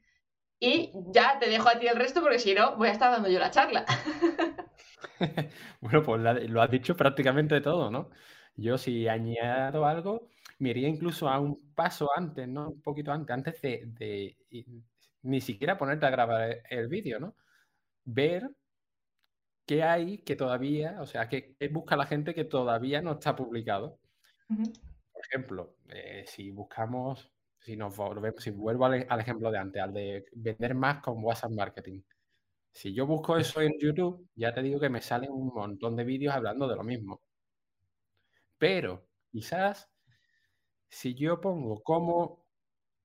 Y 0.61 0.93
ya 1.13 1.39
te 1.39 1.49
dejo 1.49 1.69
a 1.69 1.79
ti 1.79 1.87
el 1.87 1.97
resto 1.97 2.21
porque 2.21 2.39
si 2.39 2.55
no, 2.55 2.77
voy 2.77 2.89
a 2.89 2.93
estar 2.93 3.13
dando 3.13 3.29
yo 3.29 3.39
la 3.39 3.51
charla. 3.51 3.85
bueno, 5.81 6.03
pues 6.03 6.51
lo 6.51 6.63
has 6.63 6.71
dicho 6.71 6.97
prácticamente 6.97 7.61
todo, 7.61 7.91
¿no? 7.91 8.11
Yo 8.57 8.77
si 8.77 9.07
añado 9.07 9.87
algo, 9.87 10.29
me 10.59 10.71
iría 10.71 10.89
incluso 10.89 11.29
a 11.29 11.39
un 11.39 11.73
paso 11.75 12.09
antes, 12.15 12.49
¿no? 12.49 12.71
Un 12.71 12.83
poquito 12.83 13.13
antes, 13.13 13.33
antes 13.33 13.61
de, 13.61 14.37
ni 15.29 15.41
siquiera 15.43 15.77
ponerte 15.77 16.07
a 16.07 16.11
grabar 16.11 16.62
el 16.71 16.88
vídeo, 16.88 17.21
¿no? 17.21 17.37
Ver 18.05 18.51
qué 19.67 19.83
hay 19.83 20.19
que 20.19 20.37
todavía, 20.37 20.97
o 21.03 21.07
sea, 21.07 21.29
qué, 21.29 21.55
busca 21.71 21.97
la 21.97 22.07
gente 22.07 22.35
que 22.35 22.45
todavía 22.45 23.03
no 23.03 23.12
está 23.12 23.37
publicado. 23.37 24.01
Por 24.49 25.23
ejemplo, 25.27 25.77
eh, 25.91 26.25
si 26.27 26.51
buscamos, 26.51 27.31
si 27.61 27.77
nos 27.77 27.95
volvemos, 27.95 28.43
si 28.43 28.51
vuelvo 28.51 28.87
al, 28.87 29.07
al, 29.07 29.21
ejemplo 29.21 29.51
de 29.51 29.59
antes, 29.59 29.83
al 29.83 29.93
de 29.93 30.25
vender 30.33 30.75
más 30.75 31.03
con 31.03 31.23
WhatsApp 31.23 31.51
Marketing. 31.51 32.01
Si 32.73 32.95
yo 32.95 33.07
busco 33.07 33.37
eso 33.37 33.61
en 33.61 33.79
YouTube, 33.79 34.27
ya 34.35 34.55
te 34.55 34.62
digo 34.62 34.81
que 34.81 34.88
me 34.88 35.03
salen 35.03 35.31
un 35.31 35.49
montón 35.49 35.95
de 35.97 36.05
vídeos 36.05 36.35
hablando 36.35 36.67
de 36.67 36.77
lo 36.77 36.85
mismo. 36.85 37.21
Pero 38.57 39.07
quizás 39.31 39.91
si 40.88 41.14
yo 41.14 41.38
pongo 41.38 41.83
cómo 41.83 42.47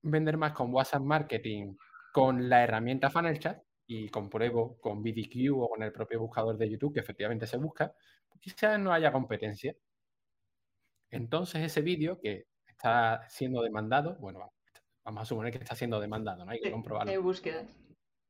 vender 0.00 0.38
más 0.38 0.52
con 0.52 0.72
WhatsApp 0.72 1.02
Marketing 1.02 1.74
con 2.14 2.48
la 2.48 2.62
herramienta 2.62 3.10
Funnel 3.10 3.40
Chat 3.40 3.60
y 3.88 4.08
compruebo 4.08 4.78
con 4.78 5.02
BDQ 5.02 5.52
o 5.56 5.68
con 5.68 5.82
el 5.82 5.90
propio 5.90 6.20
buscador 6.20 6.56
de 6.56 6.70
YouTube 6.70 6.94
que 6.94 7.00
efectivamente 7.00 7.44
se 7.44 7.56
busca, 7.56 7.92
pues 8.28 8.40
quizás 8.40 8.78
no 8.78 8.92
haya 8.92 9.10
competencia. 9.10 9.74
Entonces 11.10 11.64
ese 11.64 11.82
vídeo 11.82 12.20
que 12.20 12.46
está 12.64 13.28
siendo 13.28 13.62
demandado, 13.62 14.14
bueno, 14.20 14.52
vamos 15.04 15.22
a 15.22 15.24
suponer 15.24 15.50
que 15.50 15.58
está 15.58 15.74
siendo 15.74 15.98
demandado, 15.98 16.44
¿no? 16.44 16.52
Hay 16.52 16.60
que 16.60 16.70
comprobarlo. 16.70 17.10
Hay 17.10 17.18
búsquedas. 17.18 17.66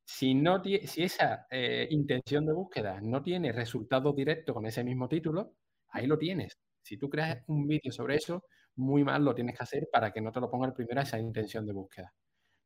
Si, 0.06 0.32
no 0.32 0.64
si 0.64 1.02
esa 1.02 1.46
eh, 1.50 1.86
intención 1.90 2.46
de 2.46 2.54
búsqueda 2.54 3.02
no 3.02 3.22
tiene 3.22 3.52
resultado 3.52 4.14
directo 4.14 4.54
con 4.54 4.64
ese 4.64 4.82
mismo 4.82 5.10
título, 5.10 5.56
ahí 5.88 6.06
lo 6.06 6.16
tienes. 6.16 6.56
Si 6.82 6.96
tú 6.96 7.10
creas 7.10 7.44
un 7.48 7.68
vídeo 7.68 7.92
sobre 7.92 8.16
eso, 8.16 8.44
muy 8.76 9.04
mal 9.04 9.22
lo 9.22 9.34
tienes 9.34 9.58
que 9.58 9.62
hacer 9.62 9.88
para 9.92 10.10
que 10.10 10.22
no 10.22 10.32
te 10.32 10.40
lo 10.40 10.50
ponga 10.50 10.68
el 10.68 10.72
primero 10.72 11.02
esa 11.02 11.18
intención 11.18 11.66
de 11.66 11.74
búsqueda. 11.74 12.14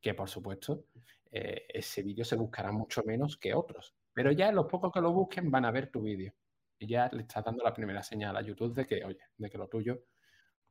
Que 0.01 0.15
por 0.15 0.29
supuesto, 0.29 0.85
eh, 1.31 1.67
ese 1.69 2.03
vídeo 2.03 2.25
se 2.25 2.37
buscará 2.37 2.73
mucho 2.73 3.03
menos 3.05 3.37
que 3.37 3.55
otros. 3.55 3.95
Pero 4.13 4.33
ya 4.33 4.51
los 4.53 4.67
pocos 4.67 4.93
que 4.93 5.01
lo 5.01 5.13
busquen 5.13 5.51
van 5.51 5.65
a 5.65 5.71
ver 5.71 5.91
tu 5.91 6.03
vídeo. 6.03 6.33
Y 6.79 6.87
ya 6.87 7.09
le 7.13 7.23
estás 7.23 7.45
dando 7.45 7.65
la 7.65 7.75
primera 7.75 8.03
señal 8.03 8.37
a 8.37 8.43
YouTube 8.43 8.75
de 8.75 8.87
que, 8.87 9.05
oye, 9.05 9.21
de 9.37 9.51
que 9.51 9.59
lo 9.59 9.69
tuyo 9.69 10.05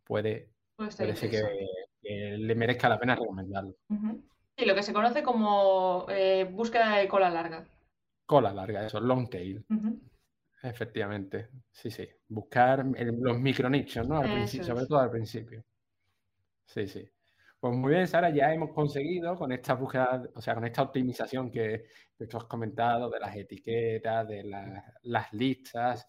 puede, 0.04 0.52
puede 0.76 0.92
ser 0.92 1.30
que, 1.30 2.38
le 2.38 2.56
merezca 2.56 2.88
la 2.88 3.00
pena 3.00 3.16
recomendarlo. 3.16 3.76
Sí, 4.58 4.66
lo 4.66 4.74
que 4.74 4.84
se 4.84 4.94
conoce 4.94 5.22
como 5.22 6.06
eh, 6.10 6.46
búsqueda 6.50 6.98
de 6.98 7.08
cola 7.08 7.30
larga. 7.30 7.68
Cola 8.26 8.54
larga, 8.54 8.86
eso, 8.86 9.00
long 9.00 9.30
tail. 9.30 9.66
Efectivamente, 10.64 11.50
sí, 11.72 11.92
sí. 11.92 12.08
Buscar 12.28 12.86
los 12.86 13.40
micronichos, 13.40 14.08
¿no? 14.08 14.20
Al 14.20 14.34
principio, 14.34 14.66
sobre 14.66 14.86
todo 14.86 15.00
al 15.00 15.12
principio. 15.12 15.64
Sí, 16.66 16.88
sí. 16.88 17.08
Pues 17.68 17.80
muy 17.80 17.94
bien, 17.96 18.08
Sara, 18.08 18.30
ya 18.30 18.54
hemos 18.54 18.72
conseguido 18.72 19.36
con 19.36 19.52
esta 19.52 19.74
búsqueda, 19.74 20.24
o 20.34 20.40
sea, 20.40 20.56
con 20.56 20.64
esta 20.64 20.84
optimización 20.84 21.52
que, 21.52 21.84
tú 22.30 22.38
has 22.38 22.46
comentado 22.46 23.10
de 23.10 23.20
las 23.20 23.36
etiquetas, 23.36 24.26
de 24.26 24.46
las 25.04 25.34
listas, 25.34 26.08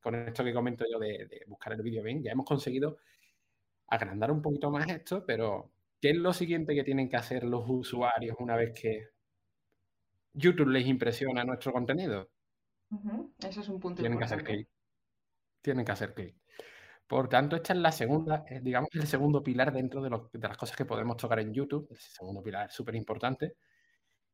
con 0.00 0.14
esto 0.14 0.42
que 0.42 0.54
comento 0.54 0.86
yo 0.90 0.98
de, 0.98 1.26
de 1.26 1.42
buscar 1.46 1.74
el 1.74 1.82
vídeo 1.82 2.02
bien, 2.02 2.22
ya 2.22 2.32
hemos 2.32 2.46
conseguido 2.46 2.96
agrandar 3.88 4.30
un 4.30 4.40
poquito 4.40 4.70
más 4.70 4.88
esto, 4.88 5.26
pero 5.26 5.72
¿qué 6.00 6.10
es 6.12 6.16
lo 6.16 6.32
siguiente 6.32 6.74
que 6.74 6.84
tienen 6.84 7.10
que 7.10 7.16
hacer 7.16 7.44
los 7.44 7.64
usuarios 7.68 8.36
una 8.38 8.56
vez 8.56 8.72
que 8.72 9.08
YouTube 10.32 10.70
les 10.70 10.86
impresiona 10.86 11.44
nuestro 11.44 11.70
contenido? 11.70 12.30
Eso 13.46 13.60
es 13.60 13.68
un 13.68 13.78
punto 13.78 14.00
Tienen 14.00 14.18
que 14.18 14.24
hacer 14.24 14.42
clic. 14.42 14.68
Tienen 15.60 15.84
que 15.84 15.92
hacer 15.92 16.14
clic. 16.14 16.34
Por 17.06 17.28
tanto, 17.28 17.56
esta 17.56 17.74
es 17.74 17.78
la 17.78 17.92
segunda, 17.92 18.44
eh, 18.48 18.60
digamos, 18.62 18.88
el 18.94 19.06
segundo 19.06 19.42
pilar 19.42 19.72
dentro 19.72 20.02
de, 20.02 20.10
las 20.10 20.56
cosas 20.56 20.76
que 20.76 20.84
podemos 20.84 21.16
tocar 21.16 21.38
en 21.40 21.52
YouTube. 21.52 21.86
El 21.90 21.98
segundo 21.98 22.42
pilar 22.42 22.70
súper 22.70 22.94
importante, 22.94 23.56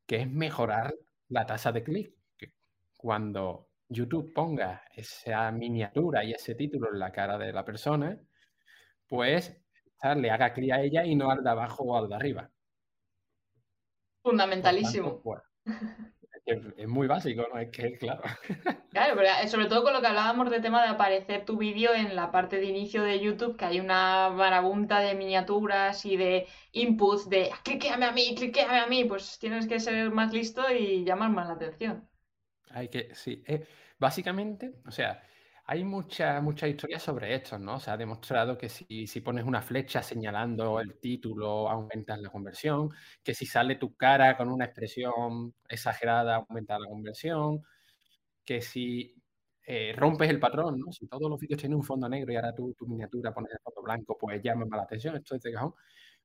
que 0.07 0.17
es 0.23 0.31
mejorar 0.31 0.95
la 1.29 1.47
tasa 1.47 1.73
de 1.73 1.83
clic. 1.83 2.15
cuando 2.97 3.69
YouTube 3.89 4.33
ponga 4.35 4.83
esa 4.95 5.51
miniatura 5.51 6.23
y 6.23 6.33
ese 6.33 6.55
título 6.55 6.93
en 6.93 6.99
la 6.99 7.11
cara 7.11 7.39
de 7.39 7.53
la 7.53 7.65
persona, 7.65 8.19
pues 9.09 9.57
le 10.17 10.31
haga 10.31 10.53
clic 10.53 10.73
a 10.73 10.81
ella 10.81 11.05
y 11.05 11.15
no 11.15 11.31
al 11.31 11.43
de 11.43 11.51
abajo 11.51 11.85
o 11.85 11.97
al 11.97 12.09
de 12.09 12.15
arriba. 12.15 12.51
Fundamentalísimo. 14.23 15.21
Pues, 15.23 15.43
es, 16.47 16.89
muy 16.89 17.07
básico, 17.07 17.47
¿no? 17.53 17.59
Es 17.59 17.71
que, 17.71 17.97
claro. 17.99 18.23
Claro, 18.91 19.15
pero 19.17 19.49
sobre 19.49 19.67
todo 19.67 19.85
con 19.85 19.93
lo 19.93 20.01
que 20.01 20.09
hablábamos 20.09 20.51
de 20.51 20.59
tema 20.59 20.83
de 20.83 20.89
aparecer 20.89 21.45
tu 21.45 21.57
vídeo 21.57 21.95
en 21.95 22.17
la 22.17 22.33
parte 22.33 22.57
de 22.57 22.67
inicio 22.67 23.05
de 23.05 23.21
YouTube, 23.21 23.57
que 23.57 23.65
hay 23.65 23.79
una 23.79 24.31
marabunta 24.31 24.99
de 24.99 25.15
miniaturas 25.15 26.05
y 26.05 26.17
de 26.17 26.49
inputs 26.73 27.29
de 27.29 27.51
cliqueame 27.63 28.07
a 28.07 28.11
mí, 28.11 28.35
cliqueame 28.35 28.81
a 28.81 28.87
mí, 28.89 29.05
pues 29.05 29.39
tienes 29.39 29.69
que 29.69 29.79
ser 29.79 30.11
más 30.11 30.33
listo 30.33 30.63
y 30.73 31.05
llamar 31.05 31.31
más 31.31 31.47
la 31.47 31.55
atención. 31.55 32.09
Hay 32.71 32.89
que, 32.89 33.15
sí. 33.15 33.45
Eh, 33.47 33.65
básicamente, 33.99 34.73
o 34.85 34.91
sea, 34.91 35.23
hay 35.71 35.85
muchas 35.85 36.43
mucha 36.43 36.67
historias 36.67 37.01
sobre 37.01 37.33
esto, 37.33 37.57
¿no? 37.57 37.79
Se 37.79 37.93
ha 37.93 37.97
demostrado 37.97 38.59
que 38.59 38.69
si, 38.69 39.07
si, 39.07 39.21
pones 39.21 39.45
una 39.45 39.63
flecha 39.63 40.03
señalando 40.03 40.81
el 40.81 40.99
título, 40.99 41.69
aumentas 41.71 42.19
la 42.21 42.29
conversión, 42.29 42.91
que 43.23 43.35
si 43.35 43.47
sale 43.47 43.77
tu 43.77 43.95
cara 43.97 44.37
con 44.37 44.49
una 44.51 44.65
expresión 44.65 45.55
exagerada, 45.69 46.37
aumenta 46.37 46.77
la 46.77 46.89
conversión, 46.89 47.63
que 48.45 48.61
si 48.63 49.15
eh, 49.67 49.95
rompes 49.97 50.31
el 50.31 50.41
patrón, 50.41 50.81
¿no? 50.81 50.93
Si 50.93 51.07
todos 51.07 51.31
los 51.31 51.39
vídeos 51.39 51.61
tienen 51.61 51.77
un 51.77 51.85
fondo 51.85 52.09
negro 52.09 52.33
y 52.33 52.37
ahora 52.37 52.53
tu, 52.53 52.75
tu 52.75 52.87
miniatura 52.89 53.33
pones 53.33 53.53
el 53.53 53.61
fondo 53.63 53.83
blanco, 53.83 54.19
pues 54.19 54.43
llama 54.43 54.67
más 54.67 54.79
la 54.79 54.85
atención, 54.85 55.17
esto 55.17 55.37
es 55.37 55.43
de 55.43 55.53
cajón. 55.53 55.75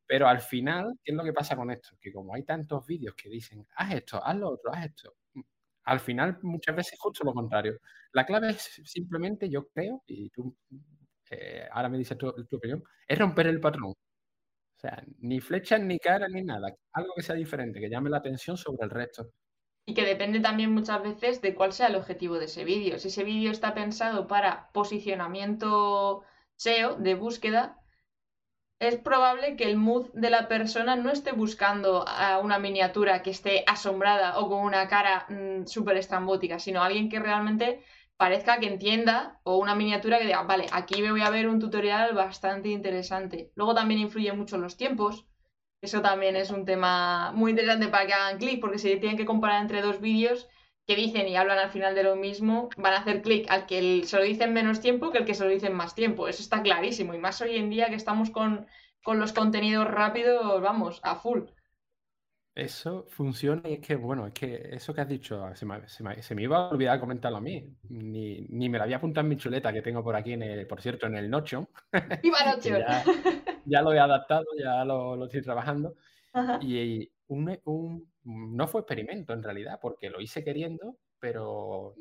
Pero 0.07 0.27
al 0.27 0.39
final, 0.41 0.99
¿qué 1.03 1.11
es 1.11 1.17
lo 1.17 1.23
que 1.23 1.33
pasa 1.33 1.55
con 1.55 1.69
esto? 1.71 1.97
Que 2.01 2.11
como 2.11 2.33
hay 2.33 2.43
tantos 2.43 2.85
vídeos 2.87 3.13
que 3.15 3.29
dicen, 3.29 3.67
haz 3.75 3.93
esto, 3.93 4.25
haz 4.25 4.35
lo 4.37 4.49
otro, 4.49 4.73
haz 4.73 4.85
esto, 4.87 5.13
al 5.85 5.99
final, 5.99 6.39
muchas 6.41 6.75
veces 6.75 6.99
justo 6.99 7.23
lo 7.23 7.33
contrario. 7.33 7.79
La 8.11 8.25
clave 8.25 8.49
es 8.49 8.81
simplemente, 8.83 9.49
yo 9.49 9.67
creo, 9.67 10.03
y 10.07 10.29
tú 10.29 10.55
eh, 11.29 11.67
ahora 11.71 11.89
me 11.89 11.97
dices 11.97 12.17
tu, 12.17 12.27
opinión, 12.27 12.83
es 13.07 13.17
romper 13.17 13.47
el 13.47 13.59
patrón. 13.59 13.91
O 13.91 14.79
sea, 14.79 15.03
ni 15.19 15.39
flechas, 15.39 15.79
ni 15.81 15.99
cara, 15.99 16.27
ni 16.27 16.43
nada. 16.43 16.69
Algo 16.93 17.13
que 17.15 17.23
sea 17.23 17.35
diferente, 17.35 17.79
que 17.79 17.89
llame 17.89 18.09
la 18.09 18.17
atención 18.17 18.57
sobre 18.57 18.83
el 18.83 18.89
resto. 18.89 19.31
Y 19.85 19.93
que 19.93 20.05
depende 20.05 20.39
también 20.39 20.73
muchas 20.73 21.01
veces 21.03 21.41
de 21.41 21.53
cuál 21.53 21.71
sea 21.71 21.87
el 21.87 21.95
objetivo 21.95 22.39
de 22.39 22.45
ese 22.45 22.65
vídeo. 22.65 22.97
Si 22.97 23.09
ese 23.09 23.23
vídeo 23.23 23.51
está 23.51 23.75
pensado 23.75 24.27
para 24.27 24.71
posicionamiento 24.73 26.23
SEO 26.55 26.95
de 26.95 27.13
búsqueda, 27.13 27.79
es 28.79 28.95
probable 28.97 29.55
que 29.55 29.65
el 29.65 29.77
mood 29.77 30.07
de 30.13 30.29
la 30.29 30.47
persona 30.47 30.95
no 30.95 31.09
esté 31.09 31.31
buscando 31.31 32.05
a 32.07 32.39
una 32.39 32.59
miniatura 32.59 33.23
que 33.23 33.31
esté 33.31 33.63
asombrada 33.67 34.37
o 34.39 34.49
con 34.49 34.63
una 34.63 34.87
cara 34.87 35.25
mm, 35.29 35.65
súper 35.65 35.97
estrambótica, 35.97 36.59
sino 36.59 36.83
alguien 36.83 37.09
que 37.09 37.19
realmente 37.19 37.83
parezca 38.17 38.59
que 38.59 38.67
entienda 38.67 39.39
o 39.43 39.57
una 39.57 39.75
miniatura 39.75 40.19
que 40.19 40.25
diga, 40.25 40.43
vale, 40.43 40.67
aquí 40.71 41.01
me 41.01 41.11
voy 41.11 41.21
a 41.21 41.29
ver 41.29 41.47
un 41.47 41.59
tutorial 41.59 42.13
bastante 42.13 42.69
interesante. 42.69 43.51
Luego 43.55 43.75
también 43.75 43.99
influye 44.01 44.31
mucho 44.33 44.57
los 44.57 44.77
tiempos. 44.77 45.25
Eso 45.81 46.01
también 46.01 46.35
es 46.35 46.49
un 46.51 46.65
tema 46.65 47.31
muy 47.33 47.51
interesante 47.51 47.87
para 47.89 48.07
que 48.07 48.13
hagan 48.13 48.37
clic, 48.37 48.59
porque 48.61 48.79
si 48.79 48.97
tienen 48.97 49.17
que 49.17 49.25
comparar 49.25 49.61
entre 49.61 49.81
dos 49.81 50.01
vídeos 50.01 50.47
que 50.87 50.95
dicen 50.95 51.27
y 51.27 51.35
hablan 51.35 51.57
al 51.57 51.71
final 51.71 51.95
de 51.95 52.03
lo 52.03 52.15
mismo, 52.15 52.69
van 52.77 52.93
a 52.93 52.97
hacer 52.97 53.21
clic 53.21 53.49
al 53.49 53.65
que 53.65 54.03
se 54.05 54.17
lo 54.17 54.23
dicen 54.23 54.53
menos 54.53 54.81
tiempo 54.81 55.11
que 55.11 55.19
el 55.19 55.25
que 55.25 55.33
se 55.33 55.43
lo 55.43 55.49
dicen 55.49 55.73
más 55.73 55.95
tiempo. 55.95 56.27
Eso 56.27 56.41
está 56.41 56.61
clarísimo. 56.61 57.13
Y 57.13 57.17
más 57.17 57.41
hoy 57.41 57.55
en 57.57 57.69
día 57.69 57.89
que 57.89 57.95
estamos 57.95 58.29
con, 58.29 58.67
con 59.03 59.19
los 59.19 59.33
contenidos 59.33 59.87
rápidos, 59.87 60.61
vamos, 60.61 60.99
a 61.03 61.15
full. 61.15 61.41
Eso 62.53 63.05
funciona 63.09 63.67
y 63.67 63.73
es 63.73 63.79
que, 63.81 63.97
bueno, 63.97 64.27
es 64.27 64.33
que 64.33 64.69
eso 64.71 64.93
que 64.93 65.01
has 65.01 65.09
dicho, 65.09 65.43
se 65.55 65.65
me, 65.65 66.41
iba 66.41 66.57
a 66.57 66.69
olvidar 66.69 67.01
comentarlo 67.01 67.39
a 67.39 67.41
mí. 67.41 67.67
Ni, 67.89 68.45
ni, 68.47 68.69
me 68.69 68.77
lo 68.77 68.85
había 68.85 68.95
apuntado 68.95 69.25
en 69.25 69.29
mi 69.29 69.37
chuleta 69.37 69.73
que 69.73 69.81
tengo 69.81 70.01
por 70.01 70.15
aquí, 70.15 70.33
en 70.33 70.43
el, 70.43 70.65
por 70.65 70.81
cierto, 70.81 71.07
en 71.07 71.17
el 71.17 71.29
Notion. 71.29 71.67
¡Viva 72.23 72.37
Notion! 72.45 72.81
ya, 73.65 73.81
lo 73.81 73.91
he 73.91 73.99
adaptado, 73.99 74.45
ya 74.57 74.85
lo, 74.85 75.17
lo 75.17 75.25
estoy 75.25 75.41
trabajando. 75.41 75.95
Y 76.61 77.11
un, 77.27 77.59
un, 77.65 78.09
no 78.25 78.67
fue 78.67 78.81
experimento 78.81 79.33
en 79.33 79.43
realidad, 79.43 79.79
porque 79.81 80.09
lo 80.09 80.19
hice 80.19 80.43
queriendo, 80.43 80.97
pero 81.19 81.95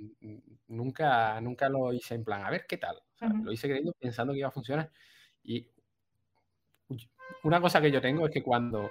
nunca, 0.68 1.40
nunca 1.40 1.68
lo 1.68 1.92
hice 1.92 2.14
en 2.14 2.24
plan, 2.24 2.44
a 2.44 2.50
ver 2.50 2.66
qué 2.66 2.78
tal. 2.78 3.00
Lo 3.42 3.52
hice 3.52 3.68
queriendo 3.68 3.92
pensando 3.98 4.32
que 4.32 4.40
iba 4.40 4.48
a 4.48 4.52
funcionar. 4.52 4.90
Y 5.42 5.70
Una 7.42 7.60
cosa 7.60 7.80
que 7.80 7.90
yo 7.90 8.00
tengo 8.00 8.26
es 8.26 8.32
que 8.32 8.42
cuando. 8.42 8.90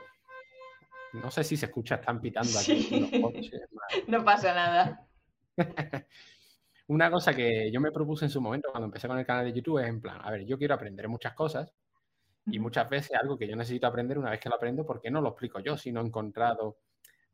No 1.14 1.30
sé 1.30 1.44
si 1.44 1.56
se 1.58 1.68
escucha, 1.68 1.96
están 1.96 2.20
pitando 2.20 2.58
aquí 2.58 3.00
los 3.00 3.22
coches. 3.22 3.62
No 4.08 4.24
pasa 4.24 4.54
nada. 4.56 5.08
Una 6.88 7.12
cosa 7.12 7.36
que 7.36 7.72
yo 7.72 7.80
me 7.80 7.92
propuse 7.92 8.26
en 8.26 8.32
su 8.32 8.42
momento 8.42 8.70
cuando 8.72 8.86
empecé 8.86 9.08
con 9.08 9.20
el 9.20 9.26
canal 9.26 9.46
de 9.46 9.54
YouTube 9.54 9.80
es 9.80 9.88
en 9.88 10.02
plan, 10.02 10.20
a 10.22 10.32
ver, 10.32 10.46
yo 10.46 10.58
quiero 10.58 10.74
aprender 10.74 11.08
muchas 11.08 11.34
cosas 11.34 11.72
y 12.48 12.60
muchas 12.60 12.90
veces 12.90 13.16
algo 13.16 13.38
que 13.38 13.48
yo 13.48 13.56
necesito 13.56 13.88
aprender 13.88 14.18
una 14.18 14.32
vez 14.32 14.40
que 14.40 14.50
lo 14.50 14.56
aprendo, 14.56 14.86
¿por 14.86 15.00
qué 15.00 15.12
no 15.12 15.22
lo 15.22 15.30
explico 15.30 15.60
yo 15.60 15.78
si 15.78 15.92
no 15.92 16.02
he 16.02 16.06
encontrado 16.06 16.78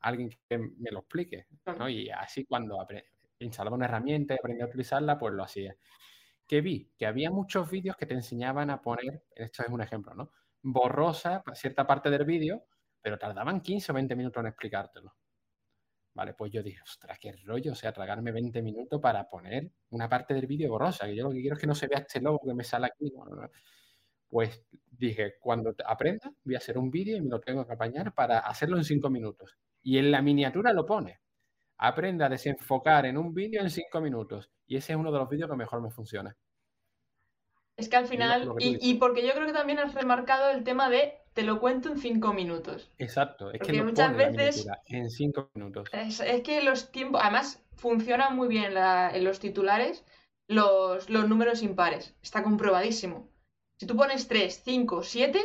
alguien 0.01 0.29
que 0.47 0.57
me 0.57 0.91
lo 0.91 0.99
explique? 0.99 1.47
¿no? 1.77 1.89
Y 1.89 2.09
así 2.09 2.45
cuando 2.45 2.77
instalaba 3.39 3.75
una 3.75 3.85
herramienta 3.85 4.33
y 4.33 4.37
aprendí 4.37 4.61
a 4.61 4.67
utilizarla, 4.67 5.17
pues 5.17 5.33
lo 5.33 5.43
hacía. 5.43 5.75
¿Qué 6.47 6.61
vi? 6.61 6.91
Que 6.97 7.05
había 7.05 7.29
muchos 7.31 7.69
vídeos 7.69 7.95
que 7.95 8.05
te 8.05 8.15
enseñaban 8.15 8.69
a 8.69 8.81
poner, 8.81 9.23
esto 9.35 9.63
es 9.63 9.69
un 9.69 9.81
ejemplo, 9.81 10.13
¿no? 10.15 10.31
Borrosa 10.61 11.43
cierta 11.53 11.85
parte 11.85 12.09
del 12.09 12.25
vídeo, 12.25 12.65
pero 13.01 13.17
tardaban 13.17 13.61
15 13.61 13.91
o 13.91 13.95
20 13.95 14.15
minutos 14.15 14.41
en 14.41 14.47
explicártelo. 14.47 15.15
Vale, 16.13 16.33
pues 16.33 16.51
yo 16.51 16.61
dije, 16.63 16.81
ostras, 16.81 17.17
qué 17.19 17.31
rollo, 17.45 17.71
o 17.71 17.75
sea, 17.75 17.93
tragarme 17.93 18.31
20 18.31 18.61
minutos 18.61 18.99
para 18.99 19.29
poner 19.29 19.71
una 19.91 20.09
parte 20.09 20.33
del 20.33 20.47
vídeo 20.47 20.69
borrosa, 20.69 21.05
que 21.05 21.15
yo 21.15 21.23
lo 21.25 21.31
que 21.31 21.39
quiero 21.39 21.55
es 21.55 21.61
que 21.61 21.67
no 21.67 21.75
se 21.75 21.87
vea 21.87 21.99
este 21.99 22.19
logo 22.19 22.41
que 22.45 22.53
me 22.53 22.63
sale 22.63 22.87
aquí. 22.87 23.13
Pues 24.27 24.63
dije, 24.91 25.35
cuando 25.39 25.73
aprenda, 25.85 26.31
voy 26.43 26.55
a 26.55 26.57
hacer 26.57 26.77
un 26.77 26.91
vídeo 26.91 27.15
y 27.15 27.21
me 27.21 27.29
lo 27.29 27.39
tengo 27.39 27.65
que 27.65 27.73
apañar 27.73 28.13
para 28.13 28.39
hacerlo 28.39 28.77
en 28.77 28.83
5 28.83 29.09
minutos. 29.09 29.55
Y 29.81 29.97
en 29.97 30.11
la 30.11 30.21
miniatura 30.21 30.73
lo 30.73 30.85
pone. 30.85 31.19
Aprenda 31.77 32.25
a 32.25 32.29
desenfocar 32.29 33.05
en 33.05 33.17
un 33.17 33.33
vídeo 33.33 33.61
en 33.61 33.69
5 33.69 34.01
minutos. 34.01 34.51
Y 34.67 34.77
ese 34.77 34.93
es 34.93 34.99
uno 34.99 35.11
de 35.11 35.19
los 35.19 35.29
vídeos 35.29 35.49
que 35.49 35.55
mejor 35.55 35.81
me 35.81 35.89
funciona. 35.89 36.35
Es 37.79 37.87
que 37.87 37.95
al 37.95 38.07
final, 38.07 38.55
y, 38.59 38.95
porque 38.95 39.25
yo 39.25 39.33
creo 39.33 39.47
que 39.47 39.53
también 39.53 39.79
has 39.79 39.93
remarcado 39.93 40.49
el 40.49 40.65
tema 40.65 40.89
de 40.89 41.13
te 41.33 41.43
lo 41.43 41.61
cuento 41.61 41.89
en 41.89 41.97
cinco 41.97 42.33
minutos. 42.33 42.91
Exacto, 42.97 43.51
es 43.53 43.61
que 43.61 43.81
muchas 43.81 44.17
veces 44.17 44.67
en 44.87 45.09
cinco 45.09 45.49
minutos. 45.53 45.87
Es, 45.93 46.21
que 46.41 46.61
los 46.61 46.91
tiempos, 46.91 47.21
además 47.23 47.63
funciona 47.77 48.31
muy 48.31 48.49
bien 48.49 48.73
en 48.75 49.23
los 49.23 49.39
titulares 49.39 50.03
los, 50.49 51.09
los 51.09 51.29
números 51.29 51.61
impares, 51.61 52.15
está 52.21 52.43
comprobadísimo. 52.43 53.29
Si 53.77 53.85
tú 53.85 53.95
pones 53.95 54.27
3, 54.27 54.61
5, 54.65 55.03
7, 55.03 55.41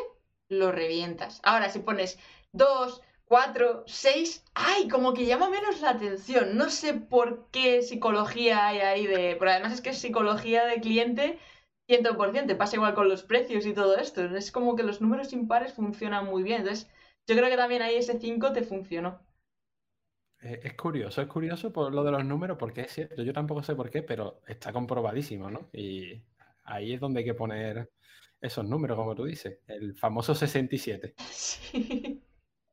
lo 0.49 0.73
revientas. 0.73 1.41
Ahora, 1.45 1.69
si 1.69 1.79
pones 1.81 2.19
2, 2.53 3.01
4, 3.27 3.85
6, 3.87 4.45
¡ay! 4.55 4.89
Como 4.89 5.15
que 5.15 5.27
llama 5.27 5.51
menos 5.51 5.81
la 5.81 5.91
atención. 5.91 6.57
No 6.57 6.71
sé 6.71 6.95
por 6.95 7.49
qué 7.51 7.83
psicología 7.83 8.67
hay 8.67 8.79
ahí 8.79 9.07
de... 9.07 9.37
Pero 9.39 9.51
además 9.51 9.73
es 9.73 9.81
que 9.81 9.91
es 9.91 9.99
psicología 9.99 10.67
de 10.67 10.81
cliente 10.81 11.39
100%, 11.89 12.47
te 12.47 12.55
pasa 12.55 12.77
igual 12.77 12.95
con 12.95 13.09
los 13.09 13.23
precios 13.23 13.67
y 13.67 13.75
todo 13.75 13.97
esto. 13.97 14.25
Es 14.37 14.51
como 14.53 14.77
que 14.77 14.83
los 14.83 15.01
números 15.01 15.33
impares 15.33 15.75
funcionan 15.75 16.27
muy 16.27 16.43
bien. 16.43 16.61
Entonces, 16.61 16.91
yo 17.27 17.37
creo 17.37 17.49
que 17.49 17.57
también 17.57 17.83
ahí 17.83 17.97
ese 17.97 18.19
5 18.19 18.53
te 18.53 18.63
funcionó. 18.63 19.21
Eh, 20.43 20.61
es 20.63 20.75
curioso, 20.75 21.23
es 21.23 21.29
curioso 21.29 21.73
por 21.73 21.93
lo 21.95 22.05
de 22.05 22.11
los 22.11 22.25
números, 22.25 22.59
porque 22.59 22.83
es 22.83 22.93
cierto, 22.93 23.23
yo 23.23 23.33
tampoco 23.33 23.63
sé 23.63 23.75
por 23.75 23.91
qué, 23.91 24.03
pero 24.03 24.43
está 24.47 24.73
comprobadísimo, 24.73 25.51
¿no? 25.51 25.71
Y 25.73 26.23
ahí 26.65 26.93
es 26.93 27.01
donde 27.01 27.21
hay 27.21 27.25
que 27.25 27.35
poner 27.35 27.91
esos 28.41 28.65
números, 28.67 28.97
como 28.97 29.15
tú 29.15 29.25
dices, 29.25 29.61
el 29.67 29.95
famoso 29.95 30.35
67. 30.35 31.15
Sí. 31.31 32.14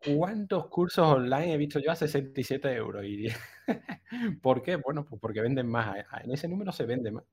¿Cuántos 0.03 0.67
cursos 0.67 1.05
online 1.05 1.53
he 1.53 1.57
visto 1.57 1.79
yo 1.79 1.91
a 1.91 1.95
67 1.95 2.73
euros? 2.73 3.03
Y... 3.05 3.27
¿Por 4.41 4.61
qué? 4.61 4.77
Bueno, 4.77 5.05
pues 5.05 5.21
porque 5.21 5.41
venden 5.41 5.67
más. 5.67 5.97
En 6.23 6.31
ese 6.31 6.47
número 6.47 6.71
se 6.71 6.85
vende 6.85 7.11
más. 7.11 7.23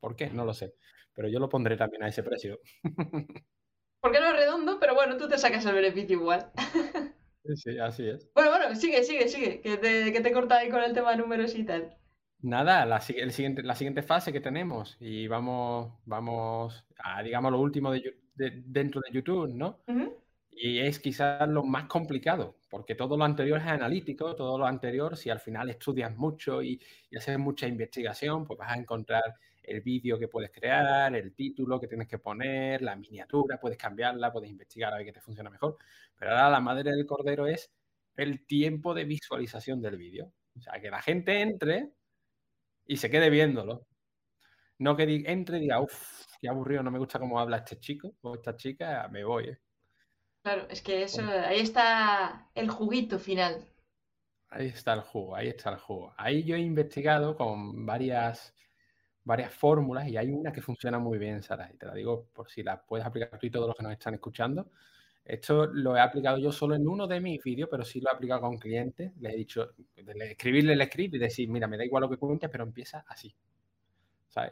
¿Por 0.00 0.14
qué? 0.14 0.28
No 0.30 0.44
lo 0.44 0.52
sé. 0.52 0.74
Pero 1.14 1.28
yo 1.28 1.38
lo 1.38 1.48
pondré 1.48 1.76
también 1.76 2.02
a 2.02 2.08
ese 2.08 2.22
precio. 2.22 2.60
Porque 4.00 4.20
no 4.20 4.26
es 4.26 4.36
redondo, 4.36 4.78
pero 4.78 4.94
bueno, 4.94 5.16
tú 5.16 5.26
te 5.26 5.36
sacas 5.36 5.64
el 5.66 5.74
beneficio 5.74 6.18
igual. 6.18 6.52
Sí, 7.44 7.56
sí, 7.56 7.78
así 7.78 8.08
es. 8.08 8.30
Bueno, 8.34 8.50
bueno, 8.50 8.74
sigue, 8.76 9.02
sigue, 9.02 9.26
sigue, 9.26 9.60
que 9.60 9.78
te, 9.78 10.12
que 10.12 10.20
te 10.20 10.32
corta 10.32 10.58
ahí 10.58 10.68
con 10.68 10.82
el 10.82 10.92
tema 10.92 11.10
de 11.10 11.16
números 11.16 11.56
y 11.56 11.64
tal. 11.64 11.96
Nada, 12.40 12.84
la, 12.86 13.02
el 13.08 13.32
siguiente, 13.32 13.62
la 13.62 13.74
siguiente 13.74 14.02
fase 14.02 14.32
que 14.32 14.40
tenemos 14.40 14.96
y 15.00 15.26
vamos, 15.26 15.92
vamos 16.04 16.86
a, 16.98 17.22
digamos, 17.22 17.50
lo 17.50 17.58
último 17.58 17.90
de, 17.90 18.14
dentro 18.36 19.00
de 19.00 19.12
YouTube, 19.12 19.48
¿no? 19.48 19.80
Y 20.58 20.78
es 20.80 20.98
quizás 21.00 21.46
lo 21.48 21.64
más 21.64 21.84
complicado, 21.86 22.56
porque 22.70 22.94
todo 22.94 23.16
lo 23.18 23.24
anterior 23.24 23.58
es 23.58 23.66
analítico, 23.66 24.34
todo 24.34 24.56
lo 24.56 24.66
anterior, 24.66 25.14
si 25.14 25.28
al 25.28 25.38
final 25.38 25.68
estudias 25.68 26.16
mucho 26.16 26.62
y, 26.62 26.80
haces 27.14 27.38
mucha 27.38 27.66
investigación, 27.68 28.46
pues 28.46 28.58
vas 28.58 28.72
a 28.72 28.78
encontrar 28.78 29.22
el 29.62 29.82
vídeo 29.82 30.18
que 30.18 30.28
puedes 30.28 30.50
crear, 30.50 31.14
el 31.14 31.34
título 31.34 31.78
que 31.78 31.88
tienes 31.88 32.08
que 32.08 32.18
poner, 32.18 32.80
la 32.80 32.96
miniatura, 32.96 33.60
puedes 33.60 33.76
cambiarla, 33.76 34.32
puedes 34.32 34.50
investigar 34.50 34.94
a 34.94 34.96
ver 34.96 35.04
qué 35.04 35.12
te 35.12 35.20
funciona 35.20 35.50
mejor. 35.50 35.76
Pero 36.18 36.30
ahora 36.30 36.48
la 36.48 36.60
madre 36.60 36.90
del 36.90 37.04
cordero 37.04 37.46
es 37.46 37.70
el 38.16 38.46
tiempo 38.46 38.94
de 38.94 39.04
visualización 39.04 39.82
del 39.82 39.98
vídeo. 39.98 40.32
O 40.56 40.60
sea, 40.62 40.80
que 40.80 40.90
la 40.90 41.02
gente 41.02 41.42
entre 41.42 41.92
y 42.86 42.96
se 42.96 43.10
quede 43.10 43.28
viéndolo. 43.30 43.86
No 44.78 44.96
que 44.96 45.04
entre 45.26 45.58
y 45.58 45.60
diga, 45.62 45.80
uff, 45.80 46.24
qué 46.40 46.48
aburrido, 46.48 46.82
no 46.82 46.90
me 46.90 46.98
gusta 46.98 47.18
cómo 47.18 47.38
habla 47.40 47.58
este 47.58 47.78
chico 47.78 48.14
o 48.22 48.34
esta 48.34 48.56
chica, 48.56 49.08
me 49.08 49.24
voy. 49.24 49.48
¿eh? 49.50 49.58
Claro, 50.46 50.68
es 50.70 50.80
que 50.80 51.02
eso, 51.02 51.22
ahí 51.22 51.58
está 51.58 52.48
el 52.54 52.70
juguito 52.70 53.18
final. 53.18 53.64
Ahí 54.48 54.68
está 54.68 54.94
el 54.94 55.00
jugo, 55.00 55.34
ahí 55.34 55.48
está 55.48 55.70
el 55.70 55.78
jugo. 55.78 56.14
Ahí 56.16 56.44
yo 56.44 56.54
he 56.54 56.60
investigado 56.60 57.36
con 57.36 57.84
varias 57.84 58.54
varias 59.24 59.52
fórmulas 59.52 60.06
y 60.06 60.16
hay 60.16 60.30
una 60.30 60.52
que 60.52 60.62
funciona 60.62 61.00
muy 61.00 61.18
bien, 61.18 61.42
Sara, 61.42 61.68
y 61.74 61.76
te 61.76 61.86
la 61.86 61.94
digo 61.94 62.28
por 62.32 62.48
si 62.48 62.62
la 62.62 62.80
puedes 62.80 63.04
aplicar 63.04 63.36
tú 63.40 63.46
y 63.48 63.50
todos 63.50 63.66
los 63.66 63.76
que 63.76 63.82
nos 63.82 63.90
están 63.90 64.14
escuchando. 64.14 64.70
Esto 65.24 65.66
lo 65.66 65.96
he 65.96 66.00
aplicado 66.00 66.38
yo 66.38 66.52
solo 66.52 66.76
en 66.76 66.86
uno 66.86 67.08
de 67.08 67.20
mis 67.20 67.42
vídeos, 67.42 67.68
pero 67.68 67.84
sí 67.84 68.00
lo 68.00 68.08
he 68.08 68.14
aplicado 68.14 68.42
con 68.42 68.56
clientes. 68.56 69.16
Les 69.18 69.34
he 69.34 69.36
dicho, 69.36 69.72
escribirle 69.96 70.74
el 70.74 70.86
script 70.86 71.16
y 71.16 71.18
decir, 71.18 71.48
mira, 71.48 71.66
me 71.66 71.76
da 71.76 71.84
igual 71.84 72.02
lo 72.02 72.08
que 72.08 72.18
cuentes, 72.18 72.48
pero 72.50 72.62
empieza 72.62 73.04
así. 73.08 73.34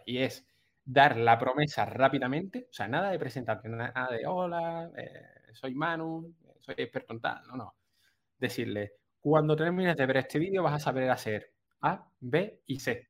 Y 0.07 0.18
es 0.18 0.44
dar 0.85 1.16
la 1.16 1.38
promesa 1.38 1.85
rápidamente, 1.85 2.66
o 2.68 2.72
sea, 2.72 2.88
nada 2.88 3.12
de 3.12 3.18
presentarte, 3.20 3.68
nada 3.68 4.09
de 4.11 4.26
hola, 4.26 4.90
eh, 4.96 5.43
soy 5.55 5.75
Manu, 5.75 6.35
soy 6.61 6.75
experto 6.79 7.12
en 7.14 7.21
tal, 7.21 7.47
no, 7.47 7.57
no. 7.57 7.77
Decirle, 8.38 8.93
cuando 9.21 9.57
termines 9.57 9.97
de 9.97 10.07
ver 10.07 10.19
este 10.19 10.38
vídeo 10.38 10.62
vas 10.62 10.75
a 10.75 10.79
saber 10.79 11.11
hacer 11.11 11.53
A, 11.81 12.11
B 12.21 12.62
y 12.67 12.79
C. 12.81 13.09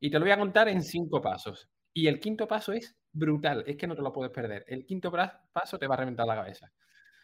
Y 0.00 0.10
te 0.10 0.18
lo 0.18 0.24
voy 0.24 0.32
a 0.32 0.38
contar 0.38 0.68
en 0.68 0.82
cinco 0.82 1.20
pasos. 1.20 1.68
Y 1.92 2.06
el 2.06 2.20
quinto 2.20 2.46
paso 2.46 2.72
es 2.72 2.96
brutal, 3.12 3.64
es 3.66 3.76
que 3.76 3.86
no 3.86 3.96
te 3.96 4.02
lo 4.02 4.12
puedes 4.12 4.32
perder. 4.32 4.64
El 4.68 4.84
quinto 4.84 5.10
paso 5.10 5.78
te 5.78 5.86
va 5.86 5.94
a 5.94 5.98
reventar 5.98 6.26
la 6.26 6.36
cabeza. 6.36 6.70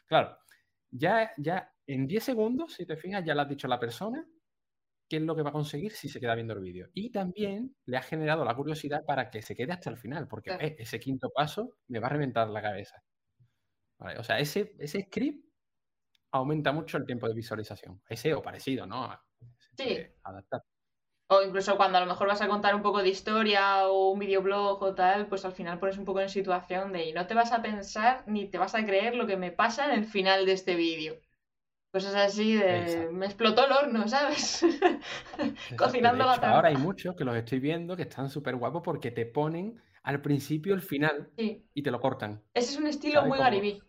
Claro, 0.07 0.37
ya, 0.91 1.33
ya 1.37 1.73
en 1.87 2.07
10 2.07 2.25
segundos, 2.25 2.75
si 2.75 2.87
te 2.87 2.97
fijas, 2.97 3.25
ya 3.25 3.35
le 3.35 3.43
has 3.43 3.49
dicho 3.49 3.67
a 3.67 3.71
la 3.71 3.79
persona 3.79 4.27
qué 5.09 5.17
es 5.17 5.23
lo 5.23 5.37
que 5.37 5.43
va 5.43 5.51
a 5.51 5.53
conseguir 5.53 5.93
si 5.93 6.09
se 6.09 6.21
queda 6.21 6.35
viendo 6.35 6.55
el 6.55 6.61
vídeo. 6.61 6.89
Y 6.95 7.11
también 7.11 7.75
le 7.87 7.97
has 7.97 8.07
generado 8.07 8.45
la 8.45 8.55
curiosidad 8.55 9.05
para 9.05 9.31
que 9.31 9.43
se 9.43 9.55
quede 9.55 9.73
hasta 9.73 9.91
el 9.91 9.97
final, 9.97 10.27
porque 10.29 10.51
eh, 10.59 10.77
ese 10.79 10.99
quinto 10.99 11.31
paso 11.31 11.77
me 11.89 11.99
va 11.99 12.07
a 12.09 12.11
reventar 12.11 12.49
la 12.49 12.63
cabeza. 12.63 13.03
O 14.19 14.23
sea, 14.23 14.39
ese, 14.39 14.75
ese 14.79 15.03
script 15.03 15.45
aumenta 16.31 16.73
mucho 16.73 16.97
el 16.97 17.07
tiempo 17.07 17.29
de 17.29 17.35
visualización. 17.35 18.03
Ese 18.09 18.35
o 18.35 18.43
parecido, 18.43 18.87
¿no? 18.87 19.09
sí. 19.77 19.99
Adaptar. 20.23 20.63
O 21.29 21.43
incluso 21.43 21.77
cuando 21.77 21.97
a 21.97 22.01
lo 22.03 22.07
mejor 22.07 22.29
vas 22.29 22.43
a 22.43 22.49
contar 22.49 22.75
un 22.75 22.83
poco 22.83 23.03
de 23.03 23.09
historia 23.09 23.89
o 23.89 24.11
un 24.11 24.19
videoblog 24.19 24.83
o 24.83 24.95
tal, 24.95 25.27
pues 25.27 25.45
al 25.45 25.53
final 25.53 25.79
pones 25.79 25.97
un 25.97 26.05
poco 26.05 26.21
en 26.21 26.29
situación 26.29 26.93
de 26.93 27.09
y 27.09 27.13
no 27.13 27.27
te 27.27 27.35
vas 27.35 27.53
a 27.53 27.63
pensar 27.63 28.25
ni 28.27 28.47
te 28.47 28.59
vas 28.59 28.75
a 28.75 28.85
creer 28.85 29.15
lo 29.15 29.27
que 29.27 29.39
me 29.39 29.51
pasa 29.51 29.87
en 29.87 29.99
el 29.99 30.05
final 30.05 30.45
de 30.45 30.53
este 30.53 30.75
vídeo. 30.75 31.17
Cosas 31.91 32.15
así 32.17 32.57
de 32.57 33.09
me 33.13 33.27
explotó 33.27 33.65
el 33.65 33.73
horno, 33.73 34.07
¿sabes? 34.09 34.67
Cocinando 35.79 36.27
la 36.27 36.35
Ahora 36.35 36.69
hay 36.69 36.77
muchos 36.77 37.15
que 37.15 37.25
los 37.25 37.37
estoy 37.37 37.61
viendo 37.61 37.97
que 37.97 38.03
están 38.03 38.29
súper 38.29 38.57
guapos 38.57 38.83
porque 38.85 39.11
te 39.11 39.25
ponen 39.25 39.81
al 40.03 40.21
principio 40.21 40.75
el 40.75 40.83
final 40.83 41.31
y 41.39 41.83
te 41.83 41.91
lo 41.91 42.01
cortan. 42.01 42.43
Ese 42.53 42.73
es 42.73 42.79
un 42.79 42.89
estilo 42.89 43.25
muy 43.25 43.39
Gary 43.39 43.81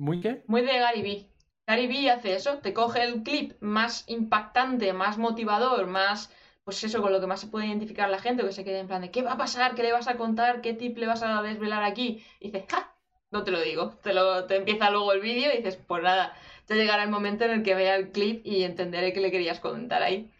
¿Muy 0.00 0.22
qué? 0.22 0.42
Muy 0.46 0.62
de 0.62 0.78
Gary 0.78 1.28
Gary 1.66 2.08
hace 2.08 2.34
eso, 2.34 2.58
te 2.60 2.72
coge 2.72 3.02
el 3.04 3.22
clip 3.22 3.52
más 3.60 4.04
impactante, 4.08 4.94
más 4.94 5.18
motivador, 5.18 5.86
más, 5.86 6.32
pues 6.64 6.82
eso, 6.82 7.02
con 7.02 7.12
lo 7.12 7.20
que 7.20 7.26
más 7.26 7.40
se 7.40 7.48
puede 7.48 7.66
identificar 7.66 8.08
la 8.08 8.18
gente, 8.18 8.42
que 8.42 8.50
se 8.52 8.64
quede 8.64 8.78
en 8.78 8.86
plan 8.86 9.02
de, 9.02 9.10
¿qué 9.10 9.20
va 9.20 9.32
a 9.32 9.36
pasar? 9.36 9.74
¿Qué 9.74 9.82
le 9.82 9.92
vas 9.92 10.08
a 10.08 10.16
contar? 10.16 10.62
¿Qué 10.62 10.72
tip 10.72 10.96
le 10.96 11.06
vas 11.06 11.22
a 11.22 11.42
desvelar 11.42 11.84
aquí? 11.84 12.24
Y 12.40 12.50
dices, 12.50 12.64
¡ja! 12.70 12.96
No 13.30 13.44
te 13.44 13.50
lo 13.50 13.60
digo. 13.60 13.90
Te, 14.02 14.14
lo, 14.14 14.46
te 14.46 14.56
empieza 14.56 14.90
luego 14.90 15.12
el 15.12 15.20
vídeo 15.20 15.52
y 15.52 15.58
dices, 15.58 15.76
pues 15.76 16.02
nada, 16.02 16.34
ya 16.66 16.76
llegará 16.76 17.02
el 17.02 17.10
momento 17.10 17.44
en 17.44 17.50
el 17.50 17.62
que 17.62 17.74
vea 17.74 17.94
el 17.96 18.10
clip 18.10 18.40
y 18.46 18.64
entenderé 18.64 19.12
qué 19.12 19.20
le 19.20 19.30
querías 19.30 19.60
contar 19.60 20.02
ahí. 20.02 20.30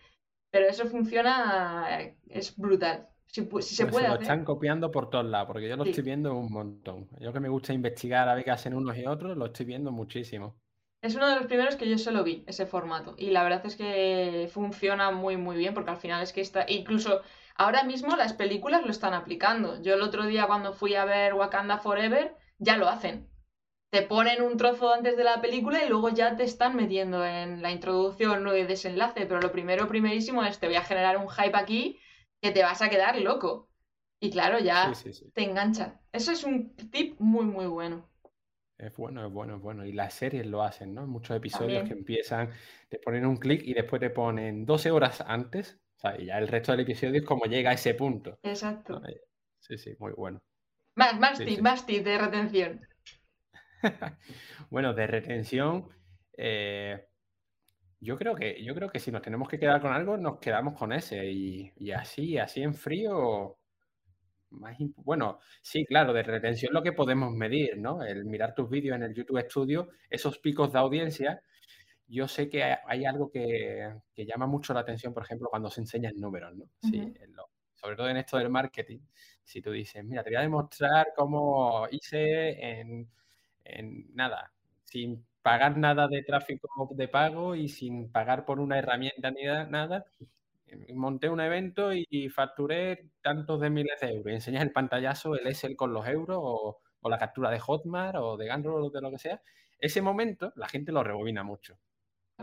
Pero 0.51 0.69
eso 0.69 0.87
funciona, 0.87 2.15
es 2.31 2.57
brutal. 2.57 3.10
Si, 3.33 3.47
se 3.63 3.87
puede. 3.87 4.09
lo 4.09 4.15
están 4.15 4.45
copiando 4.45 4.91
por 4.91 5.09
todos 5.09 5.25
lados, 5.25 5.47
porque 5.47 5.69
yo 5.69 5.77
lo 5.77 5.85
estoy 5.85 6.03
viendo 6.03 6.35
un 6.35 6.51
montón. 6.51 7.09
Yo 7.21 7.33
que 7.33 7.39
me 7.39 7.49
gusta 7.49 7.73
investigar 7.73 8.29
a 8.29 8.35
ver 8.35 8.43
qué 8.43 8.51
hacen 8.51 8.75
unos 8.75 8.97
y 8.99 9.07
otros, 9.07 9.37
lo 9.37 9.47
estoy 9.47 9.67
viendo 9.67 9.93
muchísimo. 9.93 10.57
Es 11.01 11.15
uno 11.15 11.29
de 11.29 11.37
los 11.37 11.47
primeros 11.47 11.77
que 11.77 11.89
yo 11.89 11.97
solo 11.97 12.25
vi, 12.25 12.43
ese 12.49 12.67
formato. 12.67 13.15
Y 13.17 13.31
la 13.31 13.45
verdad 13.45 13.65
es 13.65 13.77
que 13.77 14.51
funciona 14.53 15.13
muy, 15.13 15.37
muy 15.37 15.57
bien, 15.57 15.75
porque 15.75 15.93
al 15.93 15.97
final 15.97 16.23
es 16.23 16.33
que 16.33 16.41
está. 16.41 16.67
Incluso 16.69 17.23
ahora 17.55 17.85
mismo 17.85 18.17
las 18.17 18.33
películas 18.33 18.83
lo 18.85 18.91
están 18.91 19.15
aplicando. 19.15 19.81
Yo 19.81 19.95
el 19.95 20.03
otro 20.03 20.27
día, 20.27 20.49
cuando 20.49 20.73
fui 20.73 20.97
a 20.97 21.05
ver 21.05 21.35
Wakanda 21.35 21.79
Forever, 21.79 22.35
ya 22.59 22.77
lo 22.77 22.89
hacen. 22.89 23.31
Te 23.91 24.03
ponen 24.03 24.43
un 24.43 24.57
trozo 24.57 24.93
antes 24.93 25.17
de 25.17 25.25
la 25.25 25.41
película 25.41 25.85
y 25.85 25.89
luego 25.89 26.09
ya 26.09 26.37
te 26.37 26.43
están 26.43 26.75
metiendo 26.75 27.25
en 27.25 27.63
la 27.63 27.71
introducción 27.71 28.45
o 28.45 28.53
el 28.53 28.67
desenlace, 28.67 29.25
pero 29.27 29.41
lo 29.41 29.53
primero, 29.53 29.87
primerísimo 29.87 30.45
es 30.45 30.59
te 30.59 30.67
voy 30.67 30.77
a 30.77 30.83
generar 30.83 31.17
un 31.17 31.29
hype 31.29 31.57
aquí 31.57 32.01
que 32.41 32.51
te 32.51 32.63
vas 32.63 32.83
a 32.83 32.89
quedar 32.89 33.21
loco. 33.21 33.69
Y 34.21 34.31
claro, 34.31 34.59
ya 34.59 34.93
te 35.35 35.43
engancha. 35.45 36.01
Eso 36.13 36.33
es 36.33 36.45
un 36.45 36.77
tip 36.77 37.19
muy, 37.19 37.47
muy 37.47 37.67
bueno. 37.67 38.09
Es 38.77 38.97
bueno, 38.97 39.27
es 39.27 39.33
bueno, 39.33 39.57
es 39.57 39.63
bueno. 39.63 39.85
Y 39.85 39.93
las 39.93 40.15
series 40.15 40.47
lo 40.47 40.63
hacen, 40.63 40.95
¿no? 40.95 41.07
Muchos 41.07 41.37
episodios 41.37 41.87
que 41.87 41.95
empiezan, 41.95 42.51
te 42.89 42.99
ponen 42.99 43.27
un 43.27 43.37
clic 43.37 43.63
y 43.65 43.75
después 43.75 44.01
te 44.01 44.11
ponen 44.11 44.65
12 44.65 44.91
horas 44.91 45.23
antes. 45.27 45.79
O 45.97 46.01
sea, 46.01 46.21
y 46.21 46.27
ya 46.27 46.39
el 46.39 46.49
resto 46.49 46.73
del 46.73 46.83
episodio 46.83 47.21
es 47.21 47.27
como 47.27 47.45
llega 47.45 47.71
a 47.71 47.75
ese 47.75 47.95
punto. 47.95 48.39
Exacto. 48.43 49.03
Sí, 49.59 49.77
sí, 49.77 49.95
muy 49.99 50.13
bueno. 50.13 50.43
Más, 50.95 51.19
más 51.19 51.39
tip, 51.39 51.61
más 51.61 51.87
tip 51.87 52.05
de 52.05 52.19
retención. 52.19 52.81
bueno, 54.71 54.95
de 54.95 55.07
retención, 55.07 55.89
eh, 56.37 57.07
yo 58.01 58.17
creo 58.17 58.35
que, 58.35 58.63
yo 58.65 58.75
creo 58.75 58.91
que 58.91 58.99
si 58.99 59.11
nos 59.11 59.23
tenemos 59.23 59.49
que 59.49 59.59
quedar 59.59 59.81
con 59.81 59.93
algo, 59.93 60.17
nos 60.17 60.39
quedamos 60.39 60.79
con 60.79 60.93
ese. 60.93 61.31
Y, 61.31 61.73
y 61.77 61.93
así, 61.93 62.39
así 62.39 62.63
en 62.63 62.75
frío, 62.75 63.59
más 64.51 64.77
bueno, 64.97 65.39
sí, 65.63 65.85
claro, 65.87 66.13
de 66.13 66.23
retención 66.23 66.73
lo 66.73 66.83
que 66.83 66.93
podemos 66.93 67.33
medir, 67.33 67.79
¿no? 67.79 68.03
El 68.03 68.25
mirar 68.25 68.55
tus 68.55 68.69
vídeos 68.69 68.97
en 68.97 69.05
el 69.05 69.15
YouTube 69.15 69.45
Studio, 69.49 69.91
esos 70.09 70.39
picos 70.39 70.73
de 70.73 70.79
audiencia. 70.79 71.43
Yo 72.09 72.27
sé 72.27 72.49
que 72.49 72.65
hay, 72.65 73.05
algo 73.05 73.31
que, 73.31 73.89
llama 74.17 74.47
mucho 74.47 74.75
la 74.75 74.81
atención, 74.81 75.15
por 75.15 75.23
ejemplo, 75.23 75.49
cuando 75.49 75.71
se 75.71 75.81
enseñan 75.81 76.15
números, 76.17 76.57
¿no? 76.57 76.65
Sí, 76.83 77.15
sobre 77.75 77.97
todo 77.97 78.09
en 78.09 78.17
esto 78.17 78.37
del 78.37 78.51
marketing. 78.51 78.99
Si 79.45 79.63
tú 79.63 79.71
dices, 79.71 80.05
mira, 80.05 80.23
te 80.25 80.31
voy 80.31 80.37
a 80.37 80.43
demostrar 80.43 81.09
cómo 81.17 81.87
hice 81.91 82.81
en, 82.81 83.09
en 83.65 84.15
nada, 84.15 84.53
sin 84.85 85.25
pagar 85.43 85.77
nada 85.77 86.09
de 86.09 86.23
tráfico 86.23 86.69
de 86.93 87.09
pago 87.09 87.55
y 87.55 87.69
sin 87.69 88.11
pagar 88.13 88.45
por 88.45 88.61
una 88.61 88.79
herramienta 88.79 89.31
ni 89.31 89.45
nada, 89.45 90.05
monté 90.95 91.29
un 91.29 91.41
evento 91.41 91.93
y 91.93 92.29
facturé 92.29 93.11
tantos 93.23 93.61
de 93.61 93.71
miles 93.71 94.01
de 94.01 94.09
euros. 94.11 94.33
Enseñas 94.33 94.63
el 94.63 94.73
pantallazo, 94.73 95.35
el 95.35 95.47
Excel 95.47 95.77
con 95.77 95.93
los 95.93 96.07
euros 96.07 96.39
o, 96.41 96.81
la 97.09 97.19
captura 97.19 97.51
de 97.51 97.59
Hotmart 97.59 98.17
o 98.17 98.37
de 98.37 98.47
Gandro 98.47 98.77
o 98.77 98.91
de 98.91 99.01
lo 99.01 99.11
que 99.11 99.19
sea. 99.19 99.41
Ese 99.79 100.03
momento 100.03 100.53
la 100.57 100.69
gente 100.69 100.93
lo 100.93 101.03
rebobina 101.03 101.43
mucho. 101.43 101.79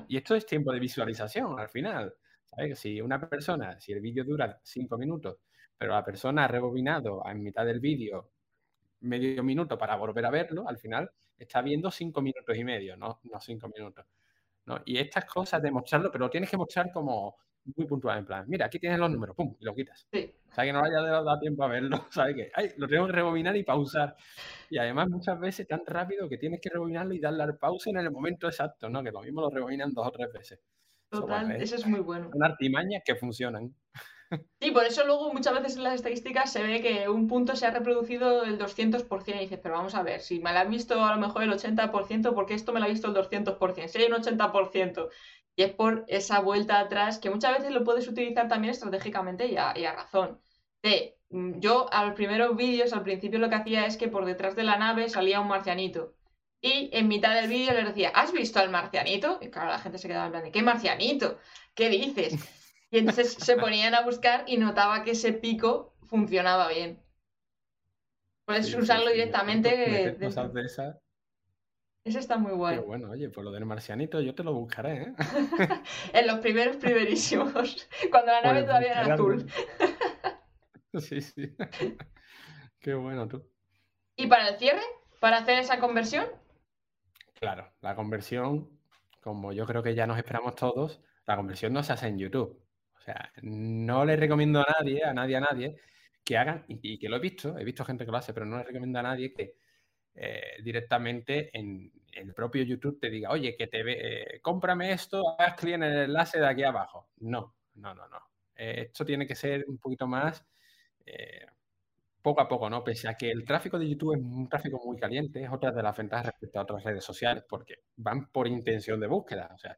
Y 0.07 0.17
esto 0.17 0.35
es 0.35 0.45
tiempo 0.45 0.71
de 0.71 0.79
visualización 0.79 1.59
al 1.59 1.69
final. 1.69 2.13
¿sabes? 2.45 2.79
Si 2.79 3.01
una 3.01 3.19
persona, 3.29 3.79
si 3.79 3.93
el 3.93 4.01
vídeo 4.01 4.23
dura 4.23 4.59
cinco 4.63 4.97
minutos, 4.97 5.37
pero 5.77 5.93
la 5.93 6.03
persona 6.03 6.45
ha 6.45 6.47
rebobinado 6.47 7.23
en 7.29 7.43
mitad 7.43 7.65
del 7.65 7.79
vídeo 7.79 8.31
medio 9.01 9.43
minuto 9.43 9.77
para 9.77 9.95
volver 9.95 10.25
a 10.25 10.29
verlo, 10.29 10.67
al 10.67 10.77
final 10.77 11.11
está 11.37 11.61
viendo 11.61 11.91
cinco 11.91 12.21
minutos 12.21 12.55
y 12.55 12.63
medio, 12.63 12.97
no, 12.97 13.19
no 13.23 13.39
cinco 13.39 13.69
minutos. 13.69 14.05
¿no? 14.65 14.81
Y 14.85 14.97
estas 14.97 15.25
cosas 15.25 15.61
de 15.61 15.71
mostrarlo, 15.71 16.11
pero 16.11 16.25
lo 16.25 16.29
tienes 16.29 16.49
que 16.49 16.57
mostrar 16.57 16.91
como 16.91 17.37
muy 17.75 17.85
puntual, 17.85 18.19
en 18.19 18.25
plan, 18.25 18.45
mira, 18.47 18.65
aquí 18.65 18.79
tienes 18.79 18.97
los 18.99 19.11
números, 19.11 19.35
pum, 19.35 19.55
y 19.59 19.65
lo 19.65 19.75
quitas. 19.75 20.07
Sí. 20.11 20.33
O 20.49 20.53
sea, 20.53 20.63
que 20.63 20.71
no 20.71 20.83
haya 20.83 21.01
dado 21.01 21.39
tiempo 21.39 21.63
a 21.63 21.67
verlo, 21.67 21.97
¿sabes? 22.11 22.35
Que 22.35 22.51
ay, 22.53 22.71
lo 22.77 22.87
tengo 22.87 23.07
que 23.07 23.11
rebobinar 23.13 23.55
y 23.57 23.63
pausar. 23.63 24.15
Y 24.69 24.77
además 24.77 25.09
muchas 25.09 25.39
veces 25.39 25.67
tan 25.67 25.81
rápido 25.85 26.29
que 26.29 26.37
tienes 26.37 26.61
que 26.61 26.69
rebobinarlo 26.69 27.13
y 27.13 27.19
darle 27.19 27.43
al 27.43 27.57
pausa 27.57 27.89
en 27.89 27.97
el 27.97 28.11
momento 28.11 28.47
exacto, 28.47 28.89
¿no? 28.89 29.03
Que 29.03 29.11
lo 29.11 29.21
mismo 29.21 29.41
lo 29.41 29.49
rebobinan 29.49 29.93
dos 29.93 30.07
o 30.07 30.11
tres 30.11 30.31
veces. 30.31 30.59
Total, 31.09 31.51
eso, 31.51 31.75
es 31.75 31.85
muy 31.85 32.01
bueno. 32.01 32.29
Son 32.31 32.43
artimañas 32.43 33.01
que 33.05 33.15
funcionan. 33.15 33.73
Sí, 34.59 34.71
por 34.71 34.83
eso 34.83 35.05
luego 35.05 35.31
muchas 35.31 35.53
veces 35.53 35.77
en 35.77 35.83
las 35.83 35.95
estadísticas 35.95 36.51
se 36.51 36.63
ve 36.63 36.81
que 36.81 37.07
un 37.07 37.27
punto 37.27 37.55
se 37.55 37.65
ha 37.65 37.71
reproducido 37.71 38.43
el 38.43 38.57
200% 38.57 39.35
y 39.35 39.39
dices, 39.39 39.59
pero 39.61 39.75
vamos 39.75 39.95
a 39.95 40.03
ver, 40.03 40.21
si 40.21 40.39
me 40.39 40.51
la 40.51 40.61
han 40.61 40.71
visto 40.71 41.03
a 41.03 41.15
lo 41.15 41.21
mejor 41.21 41.43
el 41.43 41.51
80%, 41.51 42.33
¿por 42.33 42.45
qué 42.45 42.55
esto 42.55 42.73
me 42.73 42.79
lo 42.79 42.85
ha 42.85 42.89
visto 42.89 43.07
el 43.07 43.13
200%? 43.13 43.87
Si 43.87 43.97
hay 43.99 44.11
un 44.11 44.17
80%, 44.17 45.09
y 45.57 45.63
es 45.63 45.73
por 45.73 46.05
esa 46.07 46.39
vuelta 46.39 46.79
atrás 46.79 47.17
que 47.17 47.31
muchas 47.31 47.57
veces 47.57 47.71
lo 47.71 47.83
puedes 47.83 48.07
utilizar 48.07 48.47
también 48.47 48.71
estratégicamente 48.71 49.47
y 49.47 49.57
a, 49.57 49.73
razón. 49.93 50.39
De, 50.83 51.17
mm, 51.29 51.59
yo 51.59 51.91
a 51.91 52.05
los 52.05 52.13
primeros 52.13 52.55
vídeos, 52.55 52.93
al 52.93 53.03
principio 53.03 53.39
lo 53.39 53.49
que 53.49 53.55
hacía 53.55 53.85
es 53.87 53.97
que 53.97 54.07
por 54.07 54.25
detrás 54.25 54.55
de 54.55 54.63
la 54.63 54.77
nave 54.77 55.09
salía 55.09 55.41
un 55.41 55.47
marcianito. 55.47 56.13
Y 56.61 56.89
en 56.93 57.07
mitad 57.07 57.35
del 57.35 57.49
vídeo 57.49 57.73
les 57.73 57.85
decía, 57.85 58.09
¿has 58.09 58.31
visto 58.33 58.59
al 58.59 58.69
marcianito? 58.69 59.39
Y 59.41 59.49
claro, 59.49 59.69
la 59.71 59.79
gente 59.79 59.97
se 59.97 60.07
quedaba 60.07 60.27
en 60.27 60.31
plan 60.31 60.51
¿qué 60.51 60.61
marcianito? 60.61 61.39
¿Qué 61.73 61.89
dices? 61.89 62.33
Y 62.89 62.99
entonces 62.99 63.33
se 63.33 63.57
ponían 63.57 63.95
a 63.95 64.01
buscar 64.01 64.45
y 64.47 64.57
notaba 64.57 65.03
que 65.03 65.11
ese 65.11 65.33
pico 65.33 65.93
funcionaba 66.05 66.69
bien. 66.69 67.01
Puedes 68.45 68.73
usarlo 68.73 69.11
directamente. 69.11 69.75
De 69.75 70.27
esa, 70.27 71.01
ese 72.07 72.19
está 72.19 72.37
muy 72.37 72.53
guay. 72.53 72.77
Pero 72.77 72.87
bueno, 72.87 73.09
oye, 73.09 73.29
por 73.29 73.43
lo 73.43 73.51
del 73.51 73.65
marcianito 73.65 74.21
yo 74.21 74.33
te 74.33 74.41
lo 74.41 74.53
buscaré, 74.53 75.01
¿eh? 75.01 75.13
en 76.13 76.27
los 76.27 76.39
primeros 76.39 76.77
primerísimos, 76.77 77.89
cuando 78.11 78.31
la 78.31 78.41
nave 78.41 78.63
todavía 78.63 79.01
era 79.01 79.13
azul. 79.13 79.45
sí, 80.99 81.19
sí. 81.19 81.53
Qué 82.79 82.93
bueno 82.93 83.27
tú. 83.27 83.45
¿Y 84.15 84.27
para 84.27 84.47
el 84.47 84.57
cierre? 84.57 84.83
¿Para 85.19 85.39
hacer 85.39 85.59
esa 85.59 85.79
conversión? 85.79 86.27
Claro, 87.33 87.73
la 87.81 87.95
conversión, 87.95 88.69
como 89.19 89.51
yo 89.51 89.65
creo 89.65 89.83
que 89.83 89.93
ya 89.93 90.07
nos 90.07 90.17
esperamos 90.17 90.55
todos, 90.55 91.01
la 91.25 91.35
conversión 91.35 91.73
no 91.73 91.83
se 91.83 91.91
hace 91.91 92.07
en 92.07 92.19
YouTube. 92.19 92.57
Sea, 93.07 93.31
no 93.41 94.03
le 94.03 94.17
recomiendo 94.17 94.59
a 94.59 94.65
nadie, 94.79 95.01
a 95.01 95.13
nadie, 95.13 95.37
a 95.37 95.39
nadie, 95.39 95.75
que 96.25 96.37
hagan, 96.37 96.65
y, 96.67 96.99
que 96.99 97.07
lo 97.07 97.15
he 97.15 97.19
visto, 97.19 97.57
he 97.57 97.63
visto 97.63 97.85
gente 97.85 98.03
que 98.03 98.11
lo 98.11 98.17
hace, 98.17 98.33
pero 98.33 98.45
no 98.45 98.57
le 98.57 98.65
recomiendo 98.65 98.99
a 98.99 99.03
nadie 99.03 99.31
que 99.31 99.55
eh, 100.13 100.61
directamente 100.61 101.57
en, 101.57 101.89
el 102.11 102.33
propio 102.33 102.63
YouTube 102.63 102.99
te 102.99 103.09
diga, 103.09 103.29
oye, 103.29 103.55
que 103.55 103.67
te 103.67 103.81
ve, 103.81 103.97
eh, 104.35 104.41
cómprame 104.41 104.91
esto, 104.91 105.39
haz 105.39 105.55
clic 105.55 105.75
en 105.75 105.83
el 105.83 105.97
enlace 106.09 106.37
de 106.37 106.47
aquí 106.47 106.63
abajo. 106.63 107.07
No, 107.19 107.55
no, 107.75 107.95
no, 107.95 108.09
no. 108.09 108.19
Eh, 108.57 108.87
esto 108.87 109.05
tiene 109.05 109.25
que 109.25 109.35
ser 109.35 109.63
un 109.69 109.77
poquito 109.77 110.05
más 110.05 110.45
poco 112.21 112.41
a 112.41 112.47
poco, 112.49 112.69
¿no? 112.69 112.83
Pese 112.83 113.07
a 113.07 113.13
que 113.13 113.31
el 113.31 113.45
tráfico 113.45 113.79
de 113.79 113.87
YouTube 113.87 114.15
es 114.15 114.21
un 114.21 114.49
tráfico 114.49 114.81
muy 114.85 114.97
caliente, 114.97 115.41
es 115.43 115.49
otra 115.49 115.71
de 115.71 115.81
las 115.81 115.95
ventajas 115.95 116.25
respecto 116.25 116.59
a 116.59 116.63
otras 116.63 116.83
redes 116.83 117.05
sociales, 117.05 117.45
porque 117.47 117.75
van 117.95 118.27
por 118.29 118.47
intención 118.47 118.99
de 118.99 119.07
búsqueda. 119.07 119.49
O 119.55 119.57
sea, 119.57 119.77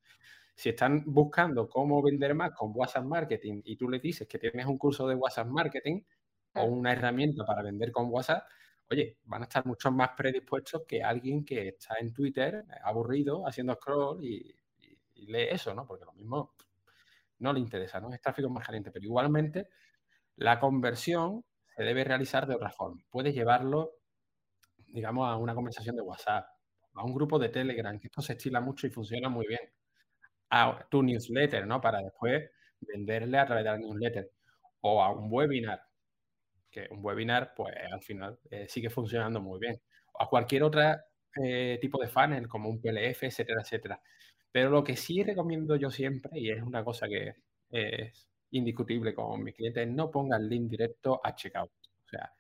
si 0.60 0.68
están 0.68 1.04
buscando 1.06 1.70
cómo 1.70 2.02
vender 2.02 2.36
más 2.36 2.52
con 2.52 2.74
WhatsApp 2.76 3.06
Marketing 3.06 3.62
y 3.64 3.78
tú 3.78 3.88
le 3.88 3.98
dices 3.98 4.28
que 4.28 4.38
tienes 4.38 4.66
un 4.66 4.78
curso 4.78 5.08
de 5.08 5.16
WhatsApp 5.16 5.48
Marketing 5.48 6.02
o 6.56 6.66
una 6.66 6.92
herramienta 6.92 7.46
para 7.46 7.64
vender 7.64 7.94
con 7.94 8.10
WhatsApp, 8.12 8.44
oye, 8.92 9.20
van 9.24 9.44
a 9.44 9.46
estar 9.46 9.66
mucho 9.66 9.90
más 9.90 10.10
predispuestos 10.18 10.82
que 10.86 11.02
alguien 11.02 11.46
que 11.46 11.70
está 11.70 11.96
en 12.02 12.12
Twitter 12.12 12.66
eh, 12.68 12.74
aburrido 12.84 13.48
haciendo 13.48 13.74
scroll 13.76 14.22
y, 14.22 14.54
lee 15.28 15.48
eso, 15.50 15.74
¿no? 15.74 15.88
Porque 15.88 16.04
lo 16.04 16.12
mismo 16.12 16.56
no 17.38 17.54
le 17.54 17.62
interesa, 17.62 18.02
¿no? 18.02 18.12
Es 18.14 18.20
tráfico 18.20 18.50
más 18.50 18.66
caliente, 18.66 18.92
pero 18.92 19.06
igualmente 19.06 19.70
la 20.36 20.60
conversión 20.60 21.46
se 21.74 21.84
debe 21.84 22.04
realizar 22.04 22.46
de 22.46 22.56
otra 22.56 22.70
forma. 22.70 23.02
Puedes 23.10 23.34
llevarlo, 23.34 23.94
digamos, 24.88 25.26
a 25.26 25.38
una 25.38 25.56
conversación 25.56 25.96
de 25.96 26.02
WhatsApp, 26.02 26.50
a 26.96 27.06
un 27.06 27.14
grupo 27.14 27.40
de 27.40 27.48
Telegram, 27.48 27.98
que 27.98 28.08
esto 28.08 28.22
se 28.22 28.34
estila 28.34 28.60
mucho 28.60 28.88
y 28.88 28.90
funciona 28.90 29.30
muy 29.30 29.48
bien, 29.48 29.62
a 30.50 30.86
tu 30.90 31.04
newsletter, 31.04 31.66
¿no? 31.68 31.82
Para 31.82 32.02
después 32.02 32.50
venderle 32.82 33.38
a 33.38 33.46
través 33.46 33.64
de 33.64 33.72
la 33.72 33.78
newsletter, 33.78 34.32
o 34.82 35.04
a 35.04 35.12
un 35.12 35.28
webinar, 35.32 35.82
que 36.72 36.88
un 36.92 37.04
webinar, 37.04 37.54
pues 37.56 37.76
al 37.92 38.02
final 38.02 38.40
eh, 38.50 38.68
sigue 38.68 38.90
funcionando 38.90 39.42
muy 39.42 39.60
bien. 39.60 39.82
O 40.14 40.24
a 40.24 40.30
cualquier 40.30 40.64
otro 40.64 40.82
eh, 41.44 41.78
tipo 41.82 42.00
de 42.02 42.08
funnel, 42.08 42.48
como 42.48 42.70
un 42.70 42.82
PLF, 42.82 43.24
etcétera, 43.24 43.62
etcétera. 43.62 44.02
Pero 44.52 44.70
lo 44.70 44.84
que 44.84 44.96
sí 44.96 45.24
recomiendo 45.24 45.76
yo 45.76 45.92
siempre, 45.92 46.40
y 46.40 46.50
es 46.52 46.62
una 46.62 46.84
cosa 46.84 47.08
que 47.08 47.36
es 47.72 48.28
indiscutible 48.52 49.14
con 49.14 49.44
mis 49.44 49.56
clientes, 49.56 49.88
es 49.88 49.94
no 49.94 50.10
ponga 50.10 50.38
el 50.38 50.50
link 50.50 50.70
directo 50.70 51.22
a 51.24 51.36
checkout. 51.36 51.72
O 52.06 52.10
sea, 52.10 52.34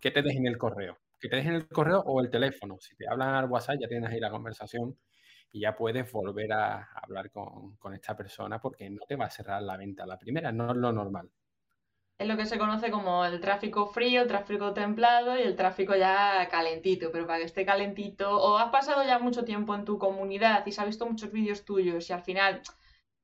que 0.00 0.10
te 0.10 0.22
dejen 0.22 0.46
el 0.46 0.56
correo. 0.56 0.98
Que 1.20 1.28
te 1.28 1.36
dejen 1.36 1.54
el 1.54 1.68
correo 1.68 2.00
o 2.00 2.20
el 2.20 2.30
teléfono. 2.30 2.78
Si 2.80 2.96
te 2.96 3.06
hablan 3.06 3.34
al 3.34 3.50
WhatsApp, 3.50 3.76
ya 3.80 3.88
tienes 3.88 4.10
ahí 4.10 4.20
la 4.20 4.30
conversación 4.30 4.96
y 5.52 5.60
ya 5.60 5.76
puedes 5.76 6.10
volver 6.12 6.52
a 6.52 6.90
hablar 6.94 7.30
con, 7.30 7.76
con 7.76 7.94
esta 7.94 8.16
persona 8.16 8.60
porque 8.60 8.88
no 8.90 9.02
te 9.06 9.16
va 9.16 9.26
a 9.26 9.30
cerrar 9.30 9.62
la 9.62 9.76
venta. 9.76 10.06
La 10.06 10.18
primera 10.18 10.52
no 10.52 10.70
es 10.70 10.76
lo 10.76 10.92
normal 10.92 11.30
es 12.20 12.28
lo 12.28 12.36
que 12.36 12.44
se 12.44 12.58
conoce 12.58 12.90
como 12.90 13.24
el 13.24 13.40
tráfico 13.40 13.86
frío, 13.86 14.20
el 14.20 14.28
tráfico 14.28 14.74
templado 14.74 15.38
y 15.38 15.40
el 15.42 15.56
tráfico 15.56 15.96
ya 15.96 16.46
calentito, 16.50 17.10
pero 17.10 17.26
para 17.26 17.38
que 17.38 17.46
esté 17.46 17.64
calentito 17.64 18.30
o 18.30 18.58
has 18.58 18.70
pasado 18.70 19.02
ya 19.04 19.18
mucho 19.18 19.42
tiempo 19.42 19.74
en 19.74 19.86
tu 19.86 19.98
comunidad 19.98 20.66
y 20.66 20.72
se 20.72 20.82
ha 20.82 20.84
visto 20.84 21.06
muchos 21.06 21.32
vídeos 21.32 21.64
tuyos 21.64 22.10
y 22.10 22.12
al 22.12 22.20
final, 22.22 22.60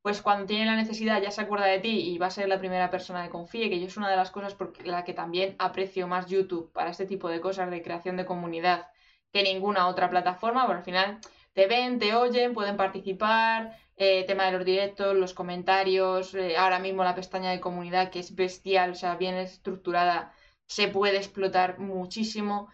pues 0.01 0.23
cuando 0.23 0.47
tiene 0.47 0.65
la 0.65 0.77
necesidad 0.77 1.21
ya 1.21 1.31
se 1.31 1.43
acuerda 1.43 1.67
de 1.67 1.79
ti 1.81 2.11
y 2.11 2.17
va 2.17 2.29
a 2.29 2.31
ser 2.31 2.49
la 2.49 2.59
primera 2.59 2.91
persona 2.91 3.23
que 3.23 3.29
confíe, 3.29 3.69
que 3.69 3.81
yo 3.81 3.87
es 3.87 3.99
una 3.99 4.09
de 4.09 4.17
las 4.17 4.31
cosas 4.31 4.55
por 4.55 4.73
la 4.87 5.05
que 5.05 5.13
también 5.13 5.57
aprecio 5.59 6.09
más 6.09 6.27
YouTube 6.27 6.73
para 6.73 6.89
este 6.89 7.05
tipo 7.05 7.29
de 7.29 7.43
cosas 7.43 7.71
de 7.71 7.83
creación 7.83 8.17
de 8.17 8.25
comunidad 8.25 8.87
que 9.31 9.43
ninguna 9.43 9.89
otra 9.89 10.09
plataforma, 10.09 10.67
pero 10.67 10.79
al 10.79 10.85
final 10.85 11.19
te 11.57 11.67
ven, 11.67 11.99
te 11.99 12.15
oyen, 12.15 12.53
pueden 12.53 12.77
participar, 12.77 13.79
eh, 13.97 14.25
tema 14.27 14.45
de 14.47 14.53
los 14.53 14.65
directos, 14.65 15.17
los 15.17 15.33
comentarios, 15.33 16.35
eh, 16.35 16.57
ahora 16.59 16.79
mismo 16.79 17.03
la 17.03 17.15
pestaña 17.15 17.51
de 17.51 17.61
comunidad 17.61 18.11
que 18.11 18.21
es 18.21 18.35
bestial, 18.35 18.91
o 18.91 18.95
sea, 18.95 19.17
bien 19.17 19.37
estructurada, 19.37 20.33
se 20.67 20.89
puede 20.89 21.17
explotar 21.17 21.79
muchísimo. 21.79 22.69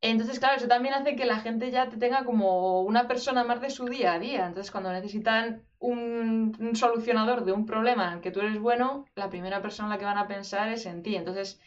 Entonces, 0.00 0.40
claro, 0.40 0.56
eso 0.56 0.66
también 0.66 0.94
hace 0.94 1.14
que 1.14 1.24
la 1.26 1.38
gente 1.40 1.70
ya 1.70 1.88
te 1.88 1.98
tenga 1.98 2.24
como 2.24 2.82
una 2.82 3.06
persona 3.06 3.44
más 3.44 3.60
de 3.60 3.70
su 3.70 3.84
día 3.86 4.14
a 4.14 4.18
día. 4.18 4.46
Entonces, 4.46 4.72
cuando 4.72 4.92
necesitan 4.92 5.64
un, 5.78 6.56
un 6.58 6.74
solucionador 6.76 7.44
de 7.44 7.52
un 7.52 7.64
problema 7.66 8.08
en 8.08 8.14
el 8.14 8.20
que 8.22 8.32
tú 8.32 8.40
eres 8.40 8.58
bueno, 8.58 9.06
la 9.14 9.30
primera 9.30 9.62
persona 9.62 9.86
en 9.88 9.90
la 9.92 9.98
que 9.98 10.04
van 10.06 10.18
a 10.18 10.26
pensar 10.26 10.68
es 10.72 10.84
en 10.86 11.02
ti. 11.04 11.14
Entonces, 11.16 11.60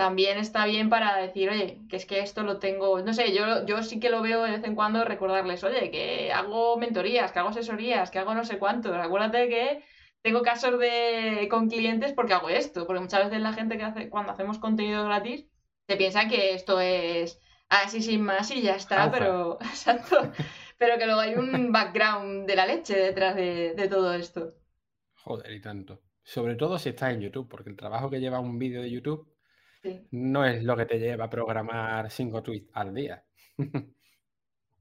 también 0.00 0.38
está 0.38 0.64
bien 0.64 0.88
para 0.88 1.18
decir, 1.18 1.50
oye, 1.50 1.82
que 1.90 1.96
es 1.96 2.06
que 2.06 2.20
esto 2.20 2.42
lo 2.42 2.58
tengo, 2.58 3.02
no 3.02 3.12
sé, 3.12 3.34
yo, 3.34 3.66
yo 3.66 3.82
sí 3.82 4.00
que 4.00 4.08
lo 4.08 4.22
veo 4.22 4.42
de 4.42 4.52
vez 4.52 4.64
en 4.64 4.74
cuando 4.74 5.04
recordarles, 5.04 5.62
oye, 5.62 5.90
que 5.90 6.32
hago 6.32 6.78
mentorías, 6.78 7.32
que 7.32 7.38
hago 7.38 7.50
asesorías, 7.50 8.10
que 8.10 8.18
hago 8.18 8.32
no 8.32 8.46
sé 8.46 8.58
cuánto. 8.58 8.94
Acuérdate 8.94 9.50
que 9.50 9.84
tengo 10.22 10.40
casos 10.40 10.78
de 10.78 11.46
con 11.50 11.68
clientes 11.68 12.14
porque 12.14 12.32
hago 12.32 12.48
esto, 12.48 12.86
porque 12.86 13.02
muchas 13.02 13.26
veces 13.26 13.42
la 13.42 13.52
gente 13.52 13.76
que 13.76 13.84
hace, 13.84 14.08
cuando 14.08 14.32
hacemos 14.32 14.58
contenido 14.58 15.04
gratis, 15.04 15.46
se 15.86 15.96
piensa 15.98 16.28
que 16.28 16.54
esto 16.54 16.80
es 16.80 17.38
así 17.68 18.00
sin 18.00 18.22
más 18.22 18.50
y 18.52 18.62
ya 18.62 18.76
está, 18.76 19.10
pero 19.10 19.58
exacto. 19.60 20.32
pero 20.78 20.96
que 20.96 21.04
luego 21.04 21.20
hay 21.20 21.34
un 21.34 21.72
background 21.72 22.46
de 22.46 22.56
la 22.56 22.64
leche 22.64 22.96
detrás 22.96 23.36
de, 23.36 23.86
todo 23.90 24.14
esto. 24.14 24.48
Joder, 25.16 25.52
y 25.52 25.60
tanto. 25.60 26.00
Sobre 26.22 26.54
todo 26.54 26.78
si 26.78 26.88
estás 26.88 27.12
en 27.12 27.20
YouTube, 27.20 27.50
porque 27.50 27.68
el 27.68 27.76
trabajo 27.76 28.08
que 28.08 28.20
lleva 28.20 28.40
un 28.40 28.58
vídeo 28.58 28.80
de 28.80 28.90
YouTube 28.90 29.30
no 30.10 30.44
es 30.44 30.62
lo 30.62 30.76
que 30.76 30.86
te 30.86 30.98
lleva 30.98 31.26
a 31.26 31.30
programar 31.30 32.10
cinco 32.10 32.42
tweets 32.42 32.70
al 32.74 32.94
día. 32.94 33.24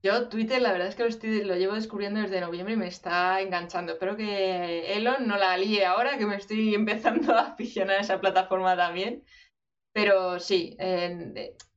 Yo 0.02 0.30
Twitter 0.30 0.62
la 0.62 0.72
verdad 0.72 0.88
es 0.88 0.96
que 0.96 1.04
lo, 1.04 1.10
estoy, 1.10 1.44
lo 1.44 1.56
llevo 1.56 1.74
descubriendo 1.74 2.22
desde 2.22 2.40
noviembre 2.40 2.76
y 2.76 2.78
me 2.78 2.88
está 2.88 3.42
enganchando. 3.42 3.94
Espero 3.94 4.16
que 4.16 4.94
Elon 4.94 5.28
no 5.28 5.38
la 5.38 5.58
líe 5.58 5.86
ahora, 5.86 6.18
que 6.18 6.26
me 6.26 6.38
estoy 6.38 6.74
empezando 6.76 7.34
a 7.34 7.50
aficionar 7.50 7.98
a 7.98 8.02
esa 8.02 8.22
plataforma 8.22 8.78
también. 8.78 9.24
Pero 9.92 10.40
sí, 10.40 10.78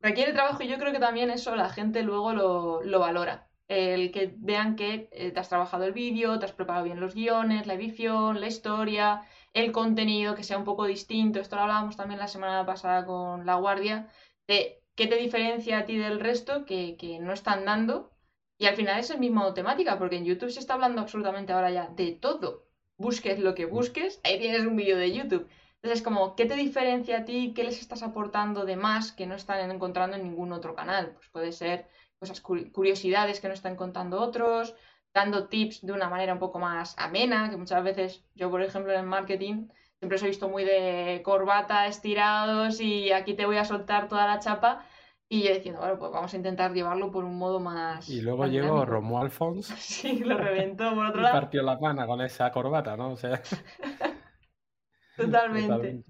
requiere 0.01 0.33
trabajo 0.33 0.63
y 0.63 0.69
yo 0.69 0.79
creo 0.79 0.93
que 0.93 0.99
también 1.01 1.31
eso 1.31 1.57
la 1.57 1.71
gente 1.71 2.03
luego 2.03 2.33
lo, 2.33 2.99
valora. 3.01 3.49
El 3.69 4.13
que 4.13 4.35
vean 4.37 4.77
que 4.77 5.09
eh, 5.13 5.31
te 5.33 5.41
has 5.41 5.49
trabajado 5.49 5.85
el 5.85 5.93
vídeo, 5.93 6.39
te 6.39 6.45
has 6.45 6.53
preparado 6.53 6.85
bien 6.85 7.01
los 7.01 7.15
guiones, 7.15 7.67
la 7.67 7.75
edición, 7.75 8.41
la 8.41 8.49
historia, 8.49 9.23
el 9.55 9.73
contenido, 9.73 10.35
que 10.35 10.45
sea 10.45 10.59
un 10.59 10.65
poco 10.65 10.87
distinto. 10.87 11.41
Esto 11.41 11.57
lo 11.57 11.63
hablábamos 11.63 11.97
también 11.97 12.21
la 12.21 12.29
semana 12.29 12.65
pasada 12.67 13.05
con 13.05 13.47
La 13.47 13.57
Guardia, 13.57 14.09
de 14.47 14.83
qué 14.95 15.07
te 15.07 15.17
diferencia 15.17 15.79
a 15.79 15.85
ti 15.87 15.97
del 15.97 16.21
resto 16.21 16.65
que, 16.65 16.97
que 16.97 17.19
no 17.19 17.33
están 17.33 17.65
dando. 17.65 18.13
Y 18.59 18.67
al 18.67 18.77
final 18.77 19.01
es 19.01 19.11
el 19.11 19.19
mismo 19.19 19.53
temática, 19.55 19.99
porque 19.99 20.17
en 20.17 20.25
YouTube 20.25 20.51
se 20.51 20.61
está 20.61 20.75
hablando 20.75 21.01
absolutamente 21.01 21.53
ahora 21.53 21.71
ya 21.71 21.89
de 21.89 22.13
todo. 22.13 22.67
Busques 22.97 23.39
lo 23.39 23.55
que 23.55 23.65
busques, 23.65 24.21
ahí 24.25 24.39
tienes 24.39 24.61
un 24.61 24.77
vídeo 24.77 24.97
de 24.97 25.13
YouTube. 25.13 25.49
Entonces, 25.83 26.03
como, 26.03 26.37
¿qué 26.37 26.47
te 26.47 26.55
diferencia 26.55 27.19
a 27.19 27.25
ti? 27.25 27.53
¿Qué 27.57 27.65
les 27.65 27.81
estás 27.81 28.05
aportando 28.05 28.65
de 28.65 28.77
más 28.77 29.11
que 29.11 29.27
no 29.27 29.35
están 29.35 29.69
encontrando 29.69 30.17
en 30.17 30.23
ningún 30.23 30.53
otro 30.53 30.77
canal? 30.77 31.13
Pues 31.15 31.29
puede 31.31 31.51
ser 31.51 31.89
cosas, 32.21 32.41
curiosidades 32.41 33.41
que 33.41 33.49
no 33.49 33.55
están 33.55 33.75
contando 33.75 34.21
otros, 34.21 34.77
dando 35.15 35.49
tips 35.49 35.85
de 35.85 35.93
una 35.93 36.09
manera 36.09 36.33
un 36.33 36.39
poco 36.39 36.59
más 36.59 36.95
amena, 36.99 37.51
que 37.51 37.57
muchas 37.57 37.83
veces 37.85 38.25
yo, 38.35 38.51
por 38.51 38.63
ejemplo, 38.63 38.93
en 38.93 39.01
el 39.01 39.07
marketing 39.07 39.69
siempre 39.99 40.17
os 40.17 40.23
he 40.25 40.27
visto 40.27 40.49
muy 40.49 40.65
de 40.65 41.21
corbata, 41.25 41.87
estirados 41.87 42.81
y 42.81 43.13
aquí 43.13 43.35
te 43.35 43.47
voy 43.47 43.57
a 43.57 43.65
soltar 43.65 44.09
toda 44.09 44.27
la 44.27 44.41
chapa. 44.41 44.85
Y 45.29 45.45
yo 45.45 45.55
diciendo, 45.55 45.81
bueno, 45.81 45.99
pues 45.99 46.13
vamos 46.13 46.35
a 46.35 46.37
intentar 46.37 46.75
llevarlo 46.75 47.11
por 47.11 47.25
un 47.25 47.39
modo 47.39 47.59
más. 47.59 48.09
Y 48.09 48.21
luego 48.21 48.47
llegó 48.47 48.85
Romo 48.85 49.21
Alfons. 49.21 49.67
sí, 49.79 50.19
lo 50.19 50.37
reventó 50.37 50.95
por 50.95 51.07
otro 51.07 51.21
y 51.21 51.23
lado. 51.23 51.41
partió 51.41 51.63
la 51.63 51.79
pana 51.79 52.07
con 52.07 52.21
esa 52.21 52.51
corbata, 52.51 52.97
¿no? 52.97 53.13
O 53.13 53.17
sea. 53.17 53.41
Totalmente. 55.17 56.05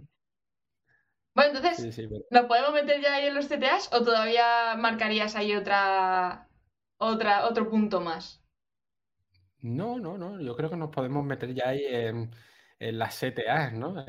Bueno, 1.35 1.59
entonces, 1.59 2.01
¿nos 2.31 2.47
podemos 2.47 2.73
meter 2.73 3.01
ya 3.01 3.15
ahí 3.15 3.27
en 3.27 3.35
los 3.35 3.47
CTAs 3.47 3.93
o 3.93 4.03
todavía 4.03 4.75
marcarías 4.77 5.37
ahí 5.37 5.55
otra, 5.55 6.49
otra, 6.99 7.47
otro 7.47 7.71
punto 7.71 8.01
más? 8.01 8.42
No, 9.63 9.99
no, 9.99 10.19
no. 10.19 10.41
Yo 10.41 10.57
creo 10.57 10.71
que 10.71 10.77
nos 10.77 10.91
podemos 10.91 11.25
meter 11.25 11.55
ya 11.55 11.69
ahí 11.69 11.85
en, 11.87 12.31
las 12.79 13.17
CTAs, 13.19 13.73
¿no? 13.75 14.05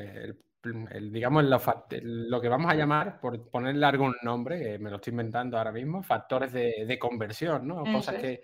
digamos, 1.12 1.44
lo, 1.44 2.40
que 2.40 2.48
vamos 2.48 2.70
a 2.70 2.74
llamar, 2.74 3.20
por 3.20 3.50
ponerle 3.50 3.86
algún 3.86 4.16
nombre, 4.22 4.58
que 4.58 4.78
me 4.78 4.90
lo 4.90 4.96
estoy 4.96 5.12
inventando 5.12 5.56
ahora 5.56 5.70
mismo, 5.70 6.02
factores 6.02 6.52
de, 6.52 6.98
conversión, 6.98 7.68
¿no? 7.68 7.84
Cosas 7.84 8.16
que, 8.16 8.42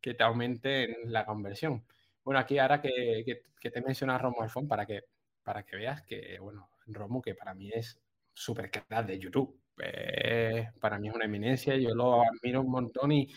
que, 0.00 0.14
te 0.14 0.24
aumenten 0.24 1.12
la 1.12 1.24
conversión. 1.24 1.84
Bueno, 2.24 2.40
aquí 2.40 2.58
ahora 2.58 2.80
que, 2.80 3.42
que, 3.60 3.70
te 3.70 3.82
mencionas 3.82 4.20
Romo 4.20 4.42
Alfón, 4.42 4.66
para 4.66 4.84
que 4.86 5.04
para 5.42 5.64
que 5.64 5.76
veas 5.76 6.02
que, 6.02 6.38
bueno, 6.40 6.70
Romo, 6.86 7.20
que 7.20 7.34
para 7.34 7.54
mí 7.54 7.70
es 7.72 7.98
súper 8.32 8.70
crack 8.70 9.06
de 9.06 9.18
YouTube. 9.18 9.60
Eh, 9.82 10.70
para 10.80 10.98
mí 10.98 11.08
es 11.08 11.14
una 11.14 11.24
eminencia, 11.24 11.76
yo 11.76 11.94
lo 11.94 12.22
admiro 12.22 12.60
un 12.60 12.70
montón 12.70 13.12
y, 13.12 13.28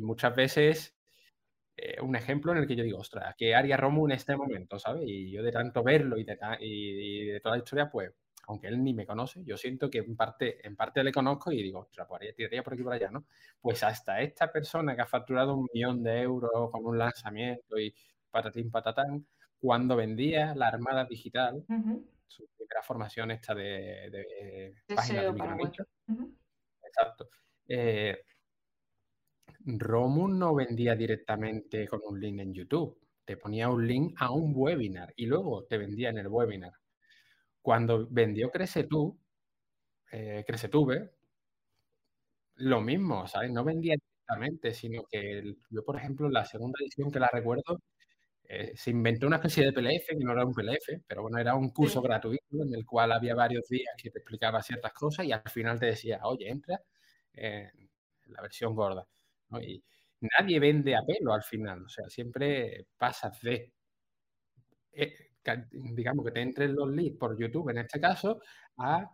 muchas 0.00 0.34
veces 0.34 0.96
eh, 1.84 2.00
un 2.00 2.14
ejemplo 2.14 2.52
en 2.52 2.58
el 2.58 2.66
que 2.68 2.76
yo 2.76 2.84
digo, 2.84 2.98
ostras, 2.98 3.34
¿qué 3.36 3.56
haría 3.56 3.76
Romo 3.76 4.06
en 4.06 4.12
este 4.12 4.36
momento? 4.36 4.78
¿sabes? 4.78 5.02
Y 5.04 5.32
yo 5.32 5.42
de 5.42 5.50
tanto 5.50 5.82
verlo 5.82 6.16
y 6.16 6.22
de, 6.22 6.38
y, 6.60 7.26
de 7.26 7.40
toda 7.40 7.56
la 7.56 7.62
historia, 7.62 7.90
pues, 7.90 8.12
aunque 8.46 8.68
él 8.68 8.84
ni 8.84 8.94
me 8.94 9.04
conoce, 9.04 9.42
yo 9.44 9.56
siento 9.56 9.90
que 9.90 9.98
en 9.98 10.14
parte, 10.14 10.64
en 10.64 10.76
parte 10.76 11.02
le 11.02 11.10
conozco 11.10 11.50
y 11.50 11.60
digo, 11.60 11.80
ostras, 11.80 12.06
pues 12.08 12.36
tiraría 12.36 12.62
por 12.62 12.74
aquí 12.74 12.84
por 12.84 12.92
allá, 12.92 13.10
¿no? 13.10 13.24
Pues 13.60 13.82
hasta 13.82 14.20
esta 14.20 14.52
persona 14.52 14.94
que 14.94 15.02
ha 15.02 15.06
facturado 15.06 15.56
un 15.56 15.66
millón 15.74 16.04
de 16.04 16.20
euros 16.20 16.70
con 16.70 16.86
un 16.86 16.98
lanzamiento 16.98 17.76
y 17.76 17.92
patatín 18.30 18.70
patatán, 18.70 19.26
cuando 19.58 19.96
vendía 19.96 20.54
la 20.54 20.68
Armada 20.68 21.04
Digital, 21.04 21.64
su 22.28 22.46
primera 22.56 22.82
formación 22.84 23.32
esta 23.32 23.56
de, 23.56 24.08
de, 24.08 24.74
páginas 24.94 25.24
de 25.24 25.32
micronicho. 25.32 25.84
Exacto. 26.84 27.28
Eh, 27.66 28.22
no 29.64 30.54
vendía 30.54 30.94
directamente 30.94 31.88
con 31.88 32.00
un 32.08 32.20
link 32.20 32.40
en 32.40 32.54
YouTube. 32.54 32.98
Te 33.24 33.36
ponía 33.36 33.68
un 33.68 33.86
link 33.86 34.14
a 34.18 34.30
un 34.32 34.52
webinar 34.54 35.12
y 35.16 35.26
luego 35.26 35.64
te 35.64 35.78
vendía 35.78 36.10
en 36.10 36.18
el 36.18 36.28
webinar. 36.28 36.72
Cuando 37.62 38.06
vendió 38.10 38.50
Crece 38.50 38.84
Tú, 38.84 39.18
eh, 40.12 40.44
lo 42.56 42.80
mismo, 42.80 43.26
¿sabes? 43.26 43.50
No 43.50 43.64
vendía 43.64 43.94
directamente, 43.96 44.72
sino 44.74 45.04
que 45.10 45.54
yo, 45.70 45.84
por 45.84 45.96
ejemplo, 45.96 46.28
la 46.28 46.44
segunda 46.44 46.78
edición 46.80 47.10
que 47.10 47.20
la 47.20 47.28
recuerdo, 47.32 47.80
eh, 48.44 48.72
se 48.76 48.90
inventó 48.90 49.26
una 49.26 49.36
especie 49.36 49.64
de 49.66 49.72
PLF, 49.72 50.08
que 50.18 50.24
no 50.24 50.32
era 50.32 50.44
un 50.46 50.54
PLF, 50.54 51.02
pero 51.06 51.22
bueno, 51.22 51.38
era 51.38 51.54
un 51.56 51.70
curso 51.70 52.02
gratuito 52.02 52.62
en 52.64 52.74
el 52.74 52.86
cual 52.86 53.12
había 53.12 53.34
varios 53.34 53.68
días 53.68 53.94
que 54.02 54.10
te 54.10 54.18
explicaba 54.20 54.62
ciertas 54.62 54.92
cosas 54.94 55.26
y 55.26 55.32
al 55.32 55.42
final 55.50 55.80
te 55.80 55.86
decía, 55.86 56.20
oye, 56.24 56.48
entra 56.50 56.80
en 57.34 57.90
la 58.26 58.42
versión 58.42 58.74
gorda. 58.74 59.06
Y 59.60 59.82
nadie 60.20 60.60
vende 60.60 60.94
a 60.96 61.02
pelo 61.04 61.32
al 61.34 61.42
final, 61.42 61.84
o 61.84 61.88
sea, 61.88 62.08
siempre 62.08 62.86
pasas 62.98 63.40
de, 63.42 63.72
eh, 64.92 65.14
digamos, 65.72 66.24
que 66.24 66.32
te 66.32 66.40
entren 66.42 66.74
los 66.74 66.88
leads 66.90 67.16
por 67.18 67.38
YouTube 67.38 67.70
en 67.70 67.78
este 67.78 68.00
caso, 68.00 68.40
a 68.78 69.08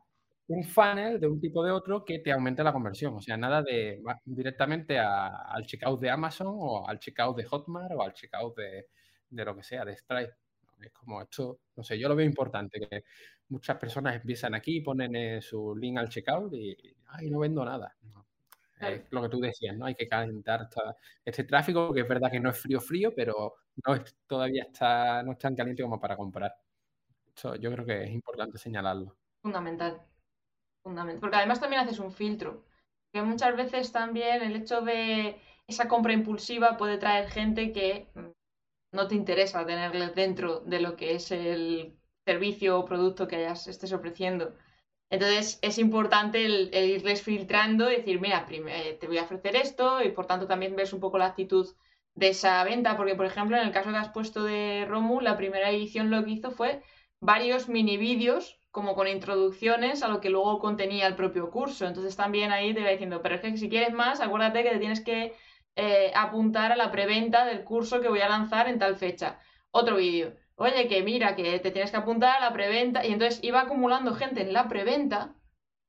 un 0.48 0.64
funnel 0.64 1.20
de 1.20 1.26
un 1.26 1.40
tipo 1.40 1.62
de 1.64 1.70
otro 1.70 2.04
que 2.04 2.20
te 2.20 2.32
aumente 2.32 2.62
la 2.64 2.72
conversión. 2.72 3.14
O 3.14 3.20
sea, 3.20 3.36
nada 3.36 3.62
de 3.62 4.00
directamente 4.24 4.98
al 4.98 5.64
checkout 5.66 6.00
de 6.00 6.10
Amazon 6.10 6.48
o 6.50 6.88
al 6.88 6.98
checkout 6.98 7.36
de 7.36 7.44
Hotmart 7.44 7.92
o 7.94 8.02
al 8.02 8.14
checkout 8.14 8.56
de, 8.56 8.86
de 9.30 9.44
lo 9.44 9.54
que 9.56 9.62
sea, 9.62 9.84
de 9.84 9.96
Stripe. 9.96 10.32
Es 10.80 10.92
como 10.92 11.20
esto, 11.22 11.60
no 11.76 11.82
sé, 11.82 11.98
yo 11.98 12.08
lo 12.08 12.14
veo 12.16 12.24
importante, 12.26 12.78
que 12.80 13.02
muchas 13.48 13.76
personas 13.78 14.14
empiezan 14.16 14.54
aquí, 14.54 14.80
ponen 14.80 15.42
su 15.42 15.74
link 15.76 15.98
al 15.98 16.08
checkout 16.08 16.54
y, 16.54 16.76
ay, 17.08 17.28
no 17.30 17.40
vendo 17.40 17.64
nada. 17.64 17.96
Es 18.80 19.02
lo 19.10 19.22
que 19.22 19.28
tú 19.28 19.40
decías, 19.40 19.76
¿no? 19.76 19.86
Hay 19.86 19.94
que 19.94 20.08
calentar 20.08 20.68
este 21.24 21.44
tráfico, 21.44 21.92
que 21.92 22.00
es 22.00 22.08
verdad 22.08 22.30
que 22.30 22.40
no 22.40 22.50
es 22.50 22.58
frío 22.58 22.80
frío, 22.80 23.12
pero 23.14 23.54
no 23.86 23.94
es, 23.94 24.16
todavía 24.26 24.64
está, 24.64 25.22
no 25.22 25.32
es 25.32 25.38
tan 25.38 25.54
caliente 25.54 25.82
como 25.82 26.00
para 26.00 26.16
comprar. 26.16 26.54
Esto 27.26 27.56
yo 27.56 27.70
creo 27.72 27.86
que 27.86 28.04
es 28.04 28.10
importante 28.10 28.58
señalarlo. 28.58 29.16
Fundamental. 29.42 30.00
Fundamental. 30.82 31.20
Porque 31.20 31.36
además 31.36 31.60
también 31.60 31.82
haces 31.82 31.98
un 31.98 32.12
filtro. 32.12 32.64
Que 33.12 33.22
muchas 33.22 33.56
veces 33.56 33.90
también 33.90 34.42
el 34.42 34.56
hecho 34.56 34.82
de 34.82 35.40
esa 35.66 35.88
compra 35.88 36.12
impulsiva 36.12 36.76
puede 36.76 36.98
traer 36.98 37.28
gente 37.28 37.72
que 37.72 38.10
mm, 38.14 38.30
no 38.92 39.08
te 39.08 39.14
interesa 39.14 39.66
tenerles 39.66 40.14
dentro 40.14 40.60
de 40.60 40.80
lo 40.80 40.96
que 40.96 41.14
es 41.14 41.30
el 41.30 41.96
servicio 42.26 42.78
o 42.78 42.84
producto 42.84 43.28
que 43.28 43.36
hayas, 43.36 43.66
estés 43.68 43.92
ofreciendo. 43.92 44.54
Entonces 45.10 45.58
es 45.62 45.78
importante 45.78 46.44
el, 46.44 46.74
irles 46.74 47.22
filtrando 47.22 47.90
y 47.90 47.96
decir, 47.96 48.20
mira, 48.20 48.46
eh, 48.50 48.98
te 49.00 49.06
voy 49.06 49.18
a 49.18 49.22
ofrecer 49.22 49.56
esto 49.56 50.02
y 50.02 50.10
por 50.10 50.26
tanto 50.26 50.46
también 50.46 50.76
ves 50.76 50.92
un 50.92 51.00
poco 51.00 51.18
la 51.18 51.26
actitud 51.26 51.66
de 52.14 52.28
esa 52.28 52.62
venta, 52.64 52.96
porque 52.96 53.14
por 53.14 53.26
ejemplo 53.26 53.56
en 53.56 53.66
el 53.66 53.72
caso 53.72 53.90
que 53.90 53.96
has 53.96 54.10
puesto 54.10 54.44
de 54.44 54.86
Romu, 54.88 55.20
la 55.20 55.36
primera 55.36 55.70
edición 55.70 56.10
lo 56.10 56.24
que 56.24 56.32
hizo 56.32 56.50
fue 56.50 56.82
varios 57.20 57.68
mini 57.68 57.96
vídeos 57.96 58.58
como 58.70 58.94
con 58.94 59.08
introducciones 59.08 60.02
a 60.02 60.08
lo 60.08 60.20
que 60.20 60.30
luego 60.30 60.58
contenía 60.58 61.06
el 61.06 61.16
propio 61.16 61.50
curso. 61.50 61.86
Entonces 61.86 62.16
también 62.16 62.52
ahí 62.52 62.74
te 62.74 62.82
va 62.82 62.90
diciendo, 62.90 63.22
pero 63.22 63.36
es 63.36 63.40
que 63.40 63.56
si 63.56 63.68
quieres 63.68 63.92
más, 63.92 64.20
acuérdate 64.20 64.62
que 64.62 64.70
te 64.70 64.78
tienes 64.78 65.00
que 65.00 65.34
eh, 65.76 66.12
apuntar 66.14 66.72
a 66.72 66.76
la 66.76 66.90
preventa 66.90 67.44
del 67.44 67.64
curso 67.64 68.00
que 68.00 68.08
voy 68.08 68.20
a 68.20 68.28
lanzar 68.28 68.68
en 68.68 68.78
tal 68.78 68.96
fecha. 68.96 69.38
Otro 69.70 69.96
vídeo. 69.96 70.34
Oye, 70.60 70.88
que 70.88 71.02
mira, 71.04 71.36
que 71.36 71.60
te 71.60 71.70
tienes 71.70 71.92
que 71.92 71.96
apuntar 71.98 72.36
a 72.36 72.40
la 72.40 72.52
preventa. 72.52 73.06
Y 73.06 73.12
entonces 73.12 73.38
iba 73.42 73.60
acumulando 73.60 74.14
gente 74.14 74.42
en 74.42 74.52
la 74.52 74.68
preventa 74.68 75.34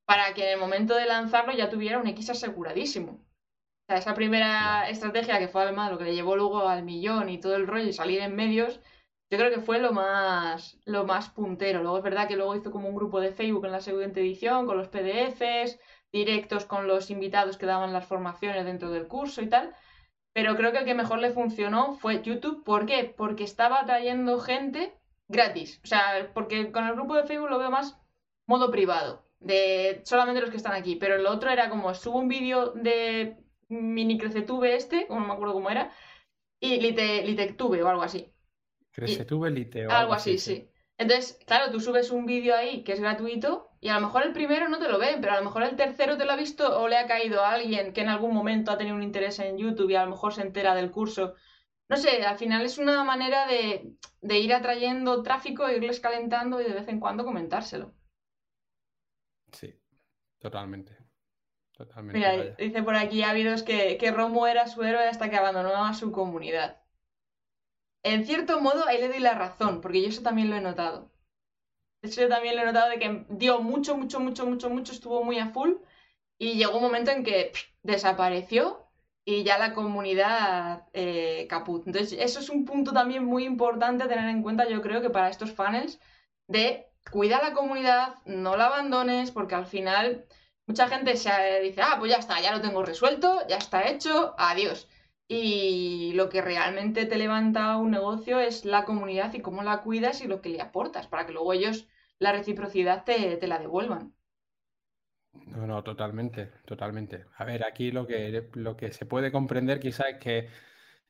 para 0.06 0.34
que 0.34 0.44
en 0.46 0.54
el 0.54 0.60
momento 0.60 0.96
de 0.96 1.08
lanzarlo 1.08 1.54
ya 1.54 1.70
tuviera 1.70 2.00
un 2.00 2.08
X 2.08 2.30
aseguradísimo. 2.30 3.14
O 3.14 3.86
sea, 3.88 3.98
esa 3.98 4.14
primera 4.14 4.88
estrategia 4.90 5.40
que 5.40 5.48
fue 5.48 5.64
además 5.64 5.92
lo 5.92 5.98
que 5.98 6.04
le 6.04 6.14
llevó 6.14 6.36
luego 6.36 6.68
al 6.68 6.84
millón 6.84 7.30
y 7.30 7.40
todo 7.40 7.56
el 7.56 7.66
rollo 7.66 7.88
y 7.88 7.94
salir 7.94 8.22
en 8.22 8.36
medios, 8.36 8.80
yo 9.32 9.40
creo 9.40 9.52
que 9.52 9.62
fue 9.62 9.80
lo 9.80 9.92
más, 9.92 10.78
lo 10.86 11.04
más 11.06 11.30
puntero. 11.30 11.82
Luego 11.82 11.98
es 11.98 12.04
verdad 12.04 12.28
que 12.28 12.36
luego 12.36 12.56
hizo 12.56 12.72
como 12.72 12.90
un 12.90 12.96
grupo 12.96 13.20
de 13.20 13.32
Facebook 13.32 13.66
en 13.66 13.72
la 13.72 13.82
segunda 13.82 14.20
edición 14.20 14.68
con 14.68 14.78
los 14.78 14.90
PDFs, 14.90 15.80
directos 16.12 16.66
con 16.66 16.88
los 16.88 17.10
invitados 17.10 17.58
que 17.58 17.66
daban 17.66 17.94
las 17.94 18.06
formaciones 18.06 18.66
dentro 18.66 18.92
del 18.92 19.08
curso 19.08 19.42
y 19.42 19.50
tal. 19.50 19.76
Pero 20.34 20.56
creo 20.56 20.72
que 20.72 20.80
el 20.80 20.86
que 20.86 20.94
mejor 20.94 21.20
le 21.20 21.32
funcionó 21.32 21.94
fue 21.94 22.22
YouTube. 22.22 22.64
¿Por 22.64 22.86
qué? 22.86 23.14
Porque 23.16 23.44
estaba 23.44 23.86
trayendo 23.86 24.40
gente 24.40 24.94
gratis. 25.28 25.82
O 25.84 25.88
sea, 25.88 26.32
porque 26.34 26.72
con 26.72 26.86
el 26.86 26.94
grupo 26.94 27.16
de 27.16 27.24
Facebook 27.24 27.50
lo 27.50 27.60
veo 27.60 27.72
más 27.72 28.00
modo 28.46 28.72
privado 28.72 29.26
de 29.40 30.02
solamente 30.04 30.42
los 30.42 30.50
que 30.50 30.58
están 30.58 30.74
aquí. 30.74 30.96
Pero 30.96 31.18
lo 31.18 31.32
otro 31.32 31.50
era 31.50 31.70
como 31.70 31.94
subo 31.94 32.20
un 32.20 32.28
vídeo 32.28 32.72
de 32.74 33.38
mini 33.70 34.18
Crecetube 34.18 34.76
este, 34.76 35.08
no 35.10 35.20
me 35.20 35.34
acuerdo 35.34 35.54
cómo 35.54 35.70
era, 35.70 35.92
y 36.60 36.80
Lite, 36.80 37.24
Litectube 37.24 37.82
o 37.84 37.88
algo 37.88 38.02
así. 38.02 38.34
Crecetube, 38.92 39.52
Lite 39.52 39.88
o 39.88 39.92
algo, 39.92 40.14
así, 40.14 40.38
sí. 40.40 40.70
Entonces, 40.98 41.40
claro, 41.46 41.72
tú 41.72 41.80
subes 41.80 42.12
un 42.12 42.26
vídeo 42.26 42.56
ahí 42.56 42.84
que 42.84 42.94
es 42.94 43.00
gratuito 43.00 43.69
y 43.82 43.90
a 43.90 43.96
lo 43.96 44.02
mejor 44.02 44.24
el 44.24 44.34
primero 44.34 44.68
no 44.68 44.80
te 44.80 44.90
lo 44.90 45.00
ven, 45.00 45.22
pero 45.22 45.34
a 45.34 45.38
lo 45.38 45.46
mejor 45.46 45.64
el 45.64 45.76
tercero 45.76 46.18
te 46.18 46.26
lo 46.26 46.34
ha 46.34 46.36
visto 46.36 46.80
o 46.80 46.88
le 46.88 46.98
ha 46.98 47.08
caído 47.08 47.44
a 47.44 47.52
alguien 47.54 47.94
que 47.94 48.02
en 48.02 48.10
algún 48.10 48.34
momento 48.34 48.72
ha 48.72 48.78
tenido 48.78 48.96
un 48.96 49.04
interés 49.04 49.40
en 49.40 49.58
YouTube 49.58 49.90
y 49.92 49.96
a 49.96 50.04
lo 50.04 50.12
mejor 50.12 50.34
se 50.34 50.42
entera 50.42 50.76
del 50.76 50.92
curso. 50.92 51.36
No 51.88 51.98
sé, 51.98 52.24
al 52.24 52.38
final 52.38 52.64
es 52.64 52.78
una 52.78 53.04
manera 53.04 53.48
de, 53.48 53.96
de 54.22 54.40
ir 54.40 54.54
atrayendo 54.54 55.24
tráfico, 55.24 55.70
irles 55.70 56.00
calentando 56.00 56.62
y 56.62 56.66
de 56.66 56.74
vez 56.74 56.88
en 56.88 57.00
cuando 57.00 57.24
comentárselo. 57.26 57.94
Sí, 59.52 59.74
totalmente. 60.40 60.98
Totalmente. 61.72 62.20
Mira, 62.20 62.56
dice 62.58 62.84
por 62.84 62.96
aquí 62.96 63.24
Ávidos 63.24 63.64
que, 63.64 63.98
que 63.98 64.12
Romo 64.12 64.48
era 64.48 64.68
su 64.68 64.84
héroe 64.84 65.08
hasta 65.08 65.30
que 65.30 65.38
abandonó 65.38 65.86
a 65.86 65.94
su 65.94 66.12
comunidad. 66.12 66.82
En 68.04 68.26
cierto 68.26 68.60
modo, 68.60 68.86
ahí 68.86 69.00
le 69.00 69.08
doy 69.08 69.20
la 69.20 69.36
razón, 69.36 69.80
porque 69.80 70.02
yo 70.02 70.10
eso 70.10 70.22
también 70.22 70.50
lo 70.50 70.58
he 70.58 70.62
notado. 70.62 71.09
Eso 72.02 72.22
yo 72.22 72.30
también 72.30 72.56
lo 72.56 72.62
he 72.62 72.66
notado 72.66 72.90
de 72.90 73.00
que 73.00 73.26
dio 73.30 73.62
mucho, 73.62 73.98
mucho, 73.98 74.20
mucho, 74.20 74.46
mucho, 74.46 74.70
mucho, 74.70 74.94
estuvo 74.94 75.24
muy 75.24 75.40
a 75.40 75.50
full 75.50 75.74
y 76.38 76.54
llegó 76.54 76.78
un 76.78 76.84
momento 76.84 77.12
en 77.12 77.24
que 77.24 77.52
desapareció 77.84 78.88
y 79.26 79.44
ya 79.44 79.58
la 79.58 79.74
comunidad 79.74 80.88
eh, 80.94 81.46
caput. 81.50 81.86
Entonces, 81.86 82.18
eso 82.20 82.40
es 82.40 82.50
un 82.50 82.66
punto 82.66 82.94
también 82.94 83.26
muy 83.26 83.46
importante 83.46 84.04
a 84.04 84.08
tener 84.08 84.30
en 84.30 84.42
cuenta, 84.42 84.68
yo 84.68 84.82
creo 84.82 85.02
que 85.02 85.10
para 85.10 85.30
estos 85.30 85.52
funnels, 85.52 86.00
de 86.48 86.88
cuida 87.12 87.42
la 87.42 87.54
comunidad, 87.54 88.16
no 88.26 88.58
la 88.58 88.68
abandones, 88.68 89.32
porque 89.32 89.56
al 89.56 89.66
final 89.66 90.26
mucha 90.66 90.88
gente 90.88 91.18
se 91.18 91.60
dice, 91.62 91.82
ah, 91.82 91.98
pues 92.00 92.12
ya 92.12 92.18
está, 92.18 92.40
ya 92.42 92.54
lo 92.54 92.62
tengo 92.62 92.84
resuelto, 92.84 93.46
ya 93.48 93.58
está 93.58 93.88
hecho, 93.90 94.36
adiós. 94.38 94.88
Y 95.30 96.12
lo 96.16 96.28
que 96.30 96.42
realmente 96.42 97.06
te 97.06 97.18
levanta 97.18 97.78
un 97.78 97.92
negocio 97.92 98.40
es 98.42 98.66
la 98.66 98.84
comunidad 98.86 99.34
y 99.34 99.42
cómo 99.42 99.64
la 99.64 99.82
cuidas 99.84 100.22
y 100.22 100.28
lo 100.28 100.42
que 100.42 100.50
le 100.50 100.62
aportas, 100.62 101.08
para 101.08 101.26
que 101.26 101.32
luego 101.34 101.54
ellos 101.54 101.88
la 102.20 102.34
reciprocidad 102.34 103.06
te, 103.06 103.38
te 103.38 103.48
la 103.48 103.60
devuelvan. 103.60 104.14
No, 105.48 105.66
no, 105.68 105.84
totalmente, 105.84 106.48
totalmente. 106.66 107.26
A 107.38 107.46
ver, 107.46 107.64
aquí 107.66 107.92
lo 107.92 108.06
que, 108.08 108.50
lo 108.54 108.76
que 108.76 108.92
se 108.92 109.06
puede 109.06 109.32
comprender 109.32 109.80
quizás 109.80 110.08
es 110.10 110.18
que 110.18 110.50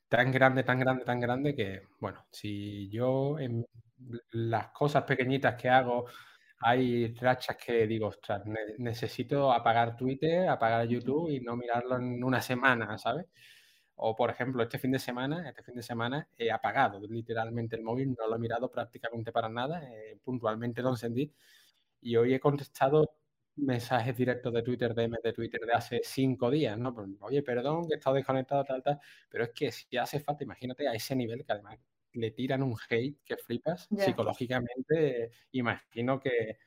tan 0.10 0.32
grande, 0.32 0.64
tan 0.64 0.80
grande, 0.80 1.06
tan 1.06 1.20
grande 1.20 1.56
que, 1.56 1.84
bueno, 2.00 2.26
si 2.32 2.90
yo 2.90 3.40
en 3.40 3.66
las 4.32 4.70
cosas 4.72 5.04
pequeñitas 5.04 5.56
que 5.62 5.70
hago 5.70 6.06
hay 6.62 7.14
rachas 7.16 7.58
que 7.58 7.88
digo, 7.88 8.08
ostras, 8.08 8.44
necesito 8.80 9.52
apagar 9.54 9.96
Twitter, 9.98 10.50
apagar 10.50 10.88
YouTube 10.88 11.30
y 11.32 11.40
no 11.42 11.56
mirarlo 11.58 11.98
en 11.98 12.24
una 12.24 12.42
semana, 12.42 12.98
¿sabes? 12.98 13.28
O, 14.02 14.16
por 14.16 14.30
ejemplo, 14.30 14.64
este 14.64 14.80
fin 14.80 14.92
de 14.92 15.00
semana, 15.00 15.48
este 15.50 15.64
fin 15.64 15.76
de 15.76 15.84
semana 15.84 16.28
he 16.38 16.52
apagado 16.52 17.00
literalmente 17.02 17.76
el 17.76 17.84
móvil, 17.84 18.16
no 18.18 18.28
lo 18.28 18.36
he 18.36 18.40
mirado 18.40 18.72
prácticamente 18.72 19.32
para 19.32 19.50
nada, 19.50 19.84
eh, 19.84 20.18
puntualmente 20.24 20.82
lo 20.82 20.90
encendí 20.92 21.34
y 22.02 22.16
hoy 22.16 22.34
he 22.34 22.40
contestado 22.40 23.12
mensajes 23.58 24.16
directos 24.16 24.54
de 24.54 24.64
Twitter, 24.64 24.94
DM 24.96 25.18
de 25.24 25.34
Twitter 25.34 25.62
de 25.62 25.74
hace 25.74 26.02
cinco 26.04 26.50
días, 26.50 26.78
¿no? 26.78 26.94
Pues, 26.94 27.10
Oye, 27.22 27.44
perdón, 27.44 27.88
que 27.88 27.96
he 27.96 27.98
estado 27.98 28.16
desconectado, 28.16 28.64
tal, 28.64 28.82
tal, 28.84 29.00
pero 29.30 29.44
es 29.46 29.52
que 29.52 29.72
si 29.72 29.98
hace 29.98 30.20
falta, 30.22 30.44
imagínate 30.44 30.88
a 30.88 30.94
ese 30.94 31.16
nivel 31.16 31.46
que 31.46 31.52
además 31.52 31.78
le 32.14 32.32
tiran 32.32 32.64
un 32.64 32.76
hate 32.90 33.18
que 33.26 33.38
flipas 33.38 33.88
psicológicamente, 33.96 35.32
imagino 35.52 36.20
que 36.20 36.58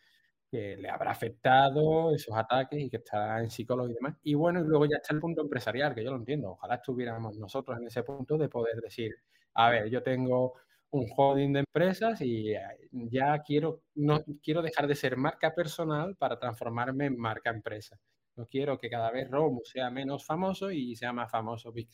que 0.53 0.76
le 0.76 0.90
habrá 0.90 1.12
afectado 1.12 2.14
esos 2.14 2.36
ataques 2.36 2.78
y 2.78 2.90
que 2.90 2.98
está 2.98 3.40
en 3.40 3.48
psicólogo 3.48 3.88
y 3.88 3.94
demás. 3.94 4.16
Y 4.22 4.34
bueno, 4.34 4.61
y 4.61 4.64
luego 4.64 4.84
ya 4.84 4.98
está 4.98 5.14
el 5.14 5.20
punto 5.20 5.40
empresarial, 5.40 5.94
que 5.94 6.05
yo 6.05 6.11
lo 6.11 6.18
entiendo. 6.18 6.50
Ojalá 6.50 6.74
estuviéramos 6.74 7.38
nosotros 7.38 7.78
en 7.80 7.86
ese 7.86 8.03
punto 8.03 8.36
de 8.36 8.50
poder 8.50 8.76
decir, 8.82 9.14
a 9.55 9.70
ver, 9.70 9.88
yo 9.88 10.03
tengo 10.03 10.53
un 10.90 11.07
holding 11.16 11.55
de 11.55 11.61
empresas 11.61 12.20
y 12.20 12.53
eh, 12.53 12.61
ya 12.90 13.42
quiero, 13.42 13.84
no, 13.94 14.22
quiero 14.42 14.61
dejar 14.61 14.86
de 14.86 14.94
ser 14.94 15.16
marca 15.16 15.55
personal 15.55 16.16
para 16.16 16.38
transformarme 16.38 17.07
en 17.07 17.16
marca 17.16 17.48
empresa. 17.48 17.98
No 18.36 18.46
quiero 18.46 18.78
que 18.78 18.90
cada 18.90 19.11
vez 19.11 19.30
Romu 19.30 19.62
sea 19.64 19.90
menos 19.90 20.26
famoso 20.26 20.70
y 20.70 20.94
sea 20.96 21.14
más 21.14 21.30
famoso 21.30 21.72
Big. 21.72 21.88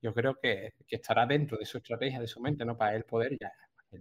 Yo 0.00 0.14
creo 0.14 0.34
que, 0.40 0.72
que 0.86 0.96
estará 0.96 1.26
dentro 1.26 1.58
de 1.58 1.66
su 1.66 1.76
estrategia, 1.76 2.20
de 2.20 2.26
su 2.26 2.40
mente, 2.40 2.64
¿no? 2.64 2.76
Para 2.76 2.96
él 2.96 3.04
poder 3.04 3.36
ya 3.38 3.52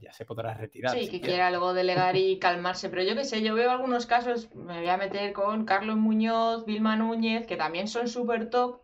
ya 0.01 0.13
se 0.13 0.25
podrá 0.25 0.53
retirar. 0.53 0.97
Sí, 0.97 1.09
que 1.09 1.21
quiera 1.21 1.49
luego 1.49 1.73
delegar 1.73 2.15
y 2.15 2.39
calmarse. 2.39 2.89
Pero 2.89 3.03
yo 3.03 3.15
qué 3.15 3.23
sé, 3.23 3.41
yo 3.41 3.55
veo 3.55 3.71
algunos 3.71 4.05
casos, 4.05 4.53
me 4.55 4.79
voy 4.79 4.89
a 4.89 4.97
meter 4.97 5.33
con 5.33 5.65
Carlos 5.65 5.97
Muñoz, 5.97 6.65
Vilma 6.65 6.95
Núñez, 6.95 7.47
que 7.47 7.57
también 7.57 7.87
son 7.87 8.07
súper 8.07 8.49
top, 8.49 8.81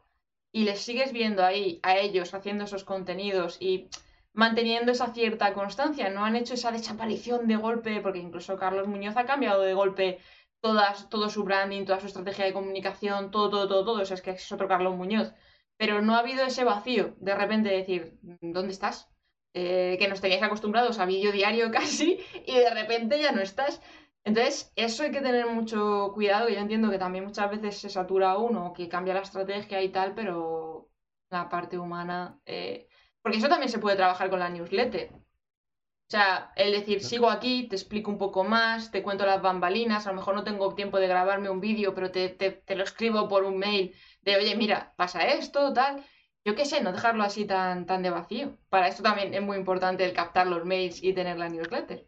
y 0.51 0.64
les 0.64 0.82
sigues 0.82 1.14
viendo 1.14 1.43
ahí 1.43 1.80
a 1.84 1.97
ellos 1.97 2.34
haciendo 2.34 2.66
esos 2.66 2.84
contenidos 2.84 3.57
y 3.59 3.88
manteniendo 4.34 4.91
esa 4.91 5.14
cierta 5.14 5.53
constancia. 5.53 6.09
No 6.09 6.26
han 6.26 6.36
hecho 6.36 6.53
esa 6.53 6.72
desaparición 6.72 7.47
de 7.47 7.55
golpe, 7.55 8.01
porque 8.01 8.20
incluso 8.20 8.57
Carlos 8.57 8.88
Muñoz 8.88 9.18
ha 9.18 9.26
cambiado 9.26 9.62
de 9.62 9.74
golpe 9.74 10.20
todas, 10.62 11.09
todo 11.09 11.30
su 11.30 11.43
branding, 11.43 11.86
toda 11.86 11.99
su 11.99 12.07
estrategia 12.07 12.45
de 12.45 12.53
comunicación, 12.53 13.32
todo, 13.32 13.49
todo, 13.49 13.68
todo, 13.68 13.86
todo. 13.86 14.01
O 14.01 14.05
sea, 14.05 14.16
es 14.16 14.22
que 14.22 14.32
es 14.32 14.51
otro 14.51 14.68
Carlos 14.68 14.95
Muñoz. 14.95 15.34
Pero 15.78 16.01
no 16.01 16.16
ha 16.16 16.20
habido 16.20 16.45
ese 16.45 16.64
vacío 16.64 17.16
de 17.20 17.36
repente 17.36 17.70
decir, 17.70 18.18
¿dónde 18.22 18.72
estás? 18.72 19.11
Eh, 19.54 19.97
que 19.99 20.08
nos 20.08 20.22
teníais 20.22 20.43
acostumbrados 20.43 20.97
a 20.99 21.06
vídeo 21.06 21.32
diario 21.32 21.72
casi 21.80 22.20
y 22.45 22.54
de 22.56 22.70
repente 22.74 23.20
ya 23.22 23.32
no 23.32 23.41
estás. 23.41 23.82
Entonces, 24.24 24.72
eso 24.76 25.04
hay 25.04 25.12
que 25.12 25.22
tener 25.22 25.45
mucho 25.47 26.12
cuidado. 26.14 26.47
Yo 26.49 26.60
entiendo 26.60 26.89
que 26.91 26.99
también 26.99 27.26
muchas 27.26 27.49
veces 27.49 27.78
se 27.80 27.89
satura 27.89 28.38
uno, 28.38 28.72
que 28.74 28.88
cambia 28.88 29.14
la 29.16 29.22
estrategia 29.22 29.82
y 29.82 29.89
tal, 29.89 30.14
pero 30.16 30.89
la 31.30 31.49
parte 31.49 31.78
humana. 31.80 32.39
Eh, 32.45 32.88
porque 33.22 33.39
eso 33.39 33.49
también 33.49 33.70
se 33.72 33.80
puede 33.80 33.95
trabajar 33.97 34.30
con 34.30 34.39
la 34.39 34.49
newsletter. 34.49 35.12
O 35.14 36.12
sea, 36.12 36.52
el 36.58 36.74
decir, 36.74 37.02
sigo 37.02 37.30
aquí, 37.30 37.68
te 37.70 37.76
explico 37.78 38.12
un 38.12 38.18
poco 38.18 38.43
más, 38.43 38.91
te 38.91 39.02
cuento 39.02 39.26
las 39.26 39.41
bambalinas, 39.41 40.06
a 40.06 40.10
lo 40.12 40.18
mejor 40.18 40.36
no 40.36 40.43
tengo 40.43 40.76
tiempo 40.76 40.99
de 40.99 41.08
grabarme 41.08 41.49
un 41.49 41.62
vídeo, 41.62 41.95
pero 41.95 42.12
te, 42.12 42.28
te, 42.30 42.52
te 42.52 42.76
lo 42.76 42.84
escribo 42.84 43.30
por 43.30 43.45
un 43.45 43.58
mail 43.58 43.95
de, 44.22 44.36
oye, 44.36 44.56
mira, 44.58 44.93
pasa 44.97 45.26
esto, 45.26 45.72
tal 45.74 46.04
yo 46.44 46.56
qué 46.56 46.66
sé, 46.66 46.82
no 46.82 46.92
dejarlo 46.92 47.24
así 47.24 47.46
tan, 47.46 47.86
tan 47.86 48.02
de 48.02 48.10
vacío. 48.10 48.58
Para 48.70 48.88
esto 48.88 49.04
también 49.04 49.34
es 49.34 49.42
muy 49.42 49.58
importante 49.58 50.06
el 50.06 50.14
captar 50.14 50.48
los 50.48 50.66
mails 50.66 51.04
y 51.04 51.14
tener 51.14 51.38
la 51.38 51.50
newsletter. 51.50 52.08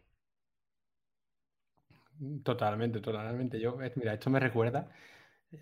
Totalmente, 2.42 3.00
totalmente. 3.00 3.60
Yo, 3.60 3.80
eh, 3.82 3.92
mira, 3.96 4.14
esto 4.14 4.30
me 4.30 4.40
recuerda. 4.40 4.90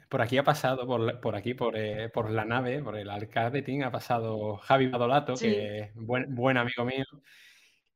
Por 0.08 0.22
aquí 0.22 0.38
ha 0.38 0.44
pasado, 0.44 0.86
por, 0.86 1.20
por 1.20 1.36
aquí, 1.36 1.54
por, 1.54 1.76
eh, 1.76 2.08
por, 2.08 2.30
la 2.30 2.44
nave, 2.44 2.82
por 2.82 2.96
el 2.96 3.10
arcade 3.10 3.84
ha 3.84 3.90
pasado 3.90 4.56
Javi 4.56 4.86
Badolato, 4.88 5.34
que 5.34 5.78
es 5.78 5.94
buen, 5.94 6.34
buen 6.34 6.56
amigo 6.56 6.84
mío. 6.84 7.04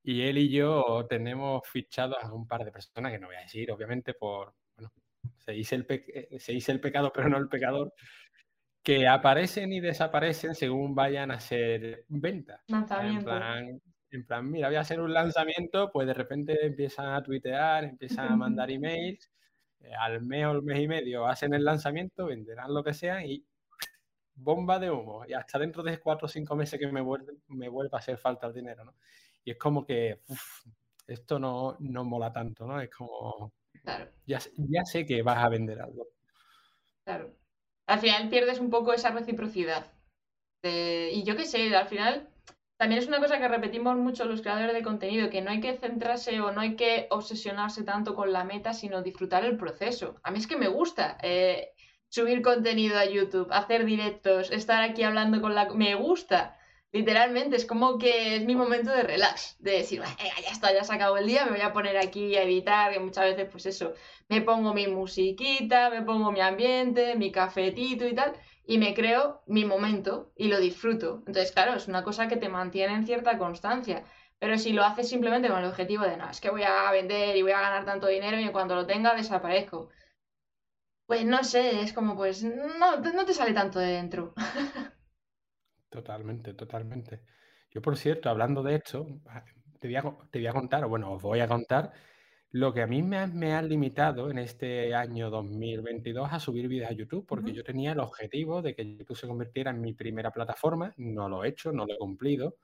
Y 0.03 0.22
él 0.22 0.39
y 0.39 0.51
yo 0.51 1.07
tenemos 1.09 1.62
fichados 1.66 2.18
a 2.22 2.33
un 2.33 2.47
par 2.47 2.64
de 2.64 2.72
personas 2.72 3.12
que 3.12 3.18
no 3.18 3.29
voy 3.29 3.37
a 3.37 3.41
decir, 3.41 3.70
obviamente, 3.70 4.14
por. 4.14 4.55
Bueno, 4.77 4.93
se 5.39 5.53
dice 5.53 5.74
el, 5.77 5.87
eh, 5.89 6.39
se 6.39 6.53
dice 6.53 6.72
el 6.72 6.81
pecado, 6.81 7.12
pero 7.14 7.29
no 7.29 7.39
el 7.39 7.49
pecador 7.49 7.93
que 8.87 9.09
aparecen 9.09 9.72
y 9.72 9.80
desaparecen 9.80 10.55
según 10.55 10.95
vayan 10.95 11.32
a 11.32 11.41
ser 11.41 12.05
ventas. 12.07 12.61
En 12.68 14.24
plan, 14.24 14.49
mira, 14.49 14.68
voy 14.68 14.76
a 14.76 14.82
hacer 14.82 15.01
un 15.01 15.12
lanzamiento, 15.12 15.91
pues 15.91 16.07
de 16.07 16.14
repente 16.14 16.64
empiezan 16.64 17.12
a 17.12 17.20
tuitear, 17.20 17.82
empiezan 17.82 18.32
a 18.32 18.37
mandar 18.37 18.70
emails, 18.70 19.28
eh, 19.80 19.91
al 19.93 20.22
mes 20.22 20.47
o 20.47 20.51
al 20.51 20.62
mes 20.62 20.78
y 20.78 20.87
medio 20.87 21.26
hacen 21.26 21.53
el 21.55 21.64
lanzamiento, 21.64 22.26
venderán 22.26 22.72
lo 22.72 22.84
que 22.84 22.95
sea 22.95 23.26
y 23.26 23.45
bomba 24.37 24.78
de 24.78 24.93
humo. 24.93 25.24
Y 25.26 25.32
hasta 25.32 25.59
dentro 25.59 25.82
de 25.82 25.99
cuatro 25.99 26.26
o 26.26 26.28
cinco 26.28 26.55
meses 26.55 26.78
que 26.78 26.87
me 26.87 27.01
vuelve, 27.01 27.32
me 27.49 27.68
vuelva 27.68 27.99
a 27.99 28.01
hacer 28.01 28.18
falta 28.18 28.47
el 28.47 28.55
dinero, 28.55 28.84
¿no? 28.84 28.95
Y 29.45 29.51
es 29.51 29.59
como 29.59 29.84
que 29.84 30.20
esto 31.09 31.41
no, 31.41 31.76
no 31.80 32.05
mola 32.05 32.32
tanto, 32.32 32.68
¿no? 32.68 32.80
Es 32.80 32.91
como, 32.91 33.53
claro. 33.82 34.12
ya, 34.26 34.39
ya 34.57 34.84
sé 34.84 35.05
que 35.05 35.22
vas 35.22 35.39
a 35.39 35.49
vender 35.49 35.80
algo. 35.80 36.07
Claro 37.03 37.45
al 37.87 38.01
final 38.01 38.28
pierdes 38.28 38.59
un 38.61 38.70
poco 38.70 38.93
esa 38.93 39.11
reciprocidad. 39.11 39.93
y 40.62 41.22
yo 41.24 41.37
qué 41.37 41.45
sé, 41.45 41.74
al 41.76 41.87
final 41.87 42.28
también 42.76 43.01
es 43.01 43.09
una 43.09 43.20
cosa 43.20 43.39
que 43.39 43.49
repetimos 43.49 43.97
mucho 43.97 44.26
los 44.26 44.43
creadores 44.43 44.74
de 44.74 44.82
contenido, 44.82 45.30
que 45.30 45.41
no 45.41 45.51
hay 45.51 45.61
que 45.61 45.78
centrarse 45.78 46.41
o 46.41 46.53
no 46.53 46.61
hay 46.61 46.76
que 46.76 47.07
obsesionarse 47.11 47.84
tanto 47.84 48.14
con 48.14 48.32
la 48.32 48.45
meta, 48.45 48.74
sino 48.74 49.03
disfrutar 49.03 49.45
el 49.45 49.57
proceso. 49.57 50.16
A 50.22 50.30
mí 50.30 50.39
es 50.39 50.47
que 50.47 50.59
me 50.59 50.68
gusta 50.68 51.16
eh, 51.22 51.72
subir 52.09 52.43
contenido 52.43 52.99
a 52.99 53.07
YouTube, 53.07 53.49
hacer 53.51 53.87
directos, 53.87 54.51
estar 54.51 54.82
aquí 54.82 55.05
hablando 55.05 55.41
con 55.41 55.55
la... 55.55 55.72
Me 55.72 55.95
gusta. 55.95 56.56
Literalmente, 56.93 57.57
es 57.57 57.66
como 57.66 57.99
que 57.99 58.37
es 58.37 58.45
mi 58.45 58.57
momento 58.57 58.91
de 58.91 59.03
relax, 59.03 59.57
de 59.59 59.72
decir, 59.72 60.03
ya 60.43 60.51
está, 60.51 60.72
ya 60.72 60.82
se 60.82 60.95
acabó 60.95 61.16
el 61.18 61.26
día, 61.26 61.45
me 61.45 61.51
voy 61.53 61.61
a 61.61 61.72
poner 61.72 61.97
aquí 61.99 62.34
a 62.37 62.43
editar, 62.45 62.95
y 62.95 62.99
muchas 62.99 63.24
veces 63.26 63.49
pues 63.51 63.66
eso, 63.66 63.93
me 64.28 64.41
pongo 64.41 64.72
mi 64.72 64.87
musiquita, 64.87 65.91
me 65.91 66.03
pongo 66.03 66.32
mi 66.32 66.41
ambiente, 66.41 67.14
mi 67.16 67.30
cafetito 67.30 68.07
y 68.07 68.14
tal, 68.14 68.32
y 68.66 68.78
me 68.78 68.95
creo 68.95 69.43
mi 69.47 69.64
momento 69.64 70.32
y 70.37 70.49
lo 70.49 70.59
disfruto. 70.59 71.22
Entonces, 71.26 71.53
claro, 71.53 71.74
es 71.74 71.87
una 71.87 72.03
cosa 72.03 72.28
que 72.28 72.37
te 72.37 72.49
mantiene 72.49 72.95
en 72.95 73.07
cierta 73.07 73.37
constancia. 73.39 74.05
Pero 74.39 74.59
si 74.59 74.72
lo 74.72 74.84
haces 74.84 75.09
simplemente 75.09 75.49
con 75.49 75.59
el 75.59 75.64
objetivo 75.66 76.05
de, 76.05 76.16
no, 76.16 76.28
es 76.30 76.41
que 76.41 76.51
voy 76.51 76.62
a 76.62 76.91
vender 76.91 77.37
y 77.37 77.43
voy 77.43 77.53
a 77.53 77.61
ganar 77.61 77.84
tanto 77.84 78.07
dinero 78.07 78.39
y 78.41 78.49
cuando 78.51 78.74
lo 78.74 78.87
tenga 78.87 79.14
desaparezco. 79.14 79.89
Pues 81.07 81.24
no 81.24 81.43
sé, 81.43 81.80
es 81.80 81.93
como 81.93 82.14
pues 82.16 82.45
no, 82.45 82.97
no 82.99 83.24
te 83.24 83.34
sale 83.34 83.53
tanto 83.53 83.78
de 83.80 83.87
dentro. 83.93 84.34
Totalmente, 85.97 86.53
totalmente. 86.53 87.22
Yo, 87.70 87.80
por 87.80 87.97
cierto, 87.97 88.28
hablando 88.28 88.62
de 88.62 88.74
esto, 88.74 89.07
te 89.80 89.88
voy 89.88 89.97
a, 89.97 90.03
te 90.30 90.38
voy 90.40 90.47
a 90.47 90.53
contar, 90.53 90.84
o 90.84 90.90
bueno, 90.90 91.12
os 91.12 91.22
voy 91.22 91.40
a 91.40 91.49
contar 91.49 91.90
lo 92.51 92.74
que 92.74 92.82
a 92.82 92.86
mí 92.86 93.03
me 93.03 93.55
ha, 93.55 93.62
limitado 93.62 94.30
en 94.30 94.36
este 94.36 94.94
año 94.94 95.30
2022 95.30 96.30
a 96.30 96.38
subir 96.38 96.68
vídeos 96.68 96.90
a 96.90 96.92
YouTube, 96.92 97.24
porque 97.26 97.55
yo 97.55 97.64
tenía 97.64 97.92
el 97.92 98.01
objetivo 98.01 98.61
de 98.61 98.74
que 98.74 98.84
YouTube 98.84 99.16
se 99.16 99.26
convirtiera 99.26 99.70
en 99.70 99.80
mi 99.80 99.94
primera 99.94 100.30
plataforma, 100.30 100.92
no 100.99 101.30
lo 101.30 101.44
he 101.44 101.49
hecho, 101.49 101.72
no 101.72 101.86
lo 101.86 101.94
he 101.94 101.99
cumplido, 101.99 102.59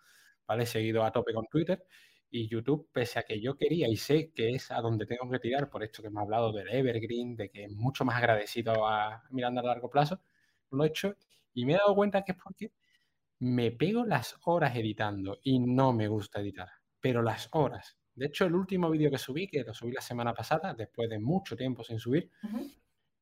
¿vale? 0.47 0.65
He 0.65 0.67
seguido 0.67 1.03
a 1.03 1.11
tope 1.11 1.33
con 1.33 1.47
Twitter 1.47 1.87
y 2.31 2.49
YouTube, 2.49 2.91
pese 2.93 3.19
a 3.19 3.23
que 3.23 3.41
yo 3.41 3.57
quería 3.57 3.89
y 3.89 3.97
sé 3.97 4.31
que 4.35 4.51
es 4.51 4.71
a 4.71 4.83
donde 4.83 5.07
tengo 5.07 5.31
que 5.31 5.39
tirar, 5.39 5.71
por 5.71 5.83
esto 5.83 6.03
que 6.03 6.11
me 6.11 6.21
ha 6.21 6.23
hablado 6.23 6.53
del 6.53 6.69
Evergreen, 6.69 7.35
de 7.35 7.49
que 7.49 7.65
es 7.65 7.73
mucho 7.73 8.05
más 8.05 8.17
agradecido 8.17 8.87
a 8.87 9.23
Miranda 9.31 9.63
a 9.63 9.65
largo 9.65 9.89
plazo, 9.89 10.21
lo 10.71 10.85
he 10.85 10.89
hecho 10.89 11.17
y 11.55 11.65
me 11.67 11.75
he 11.75 11.77
dado 11.77 11.95
cuenta 11.95 12.23
que 12.25 12.33
es 12.33 12.39
porque 12.43 12.73
me 13.43 13.73
pego 13.73 14.05
las 14.05 14.37
horas 14.45 14.77
editando 14.77 15.41
y 15.43 15.59
no 15.59 15.93
me 15.93 16.07
gusta 16.07 16.41
editar, 16.41 16.69
pero 17.01 17.23
las 17.23 17.49
horas. 17.51 17.99
De 18.15 18.27
hecho, 18.27 18.45
el 18.45 18.55
último 18.55 18.89
vídeo 18.89 19.11
que 19.11 19.19
subí, 19.19 19.49
que 19.49 19.65
lo 19.65 19.75
subí 19.75 19.91
la 19.91 20.01
semana 20.01 20.33
pasada, 20.33 20.75
después 20.75 21.11
de 21.11 21.19
mucho 21.19 21.57
tiempo 21.57 21.83
sin 21.83 21.99
subir, 21.99 22.31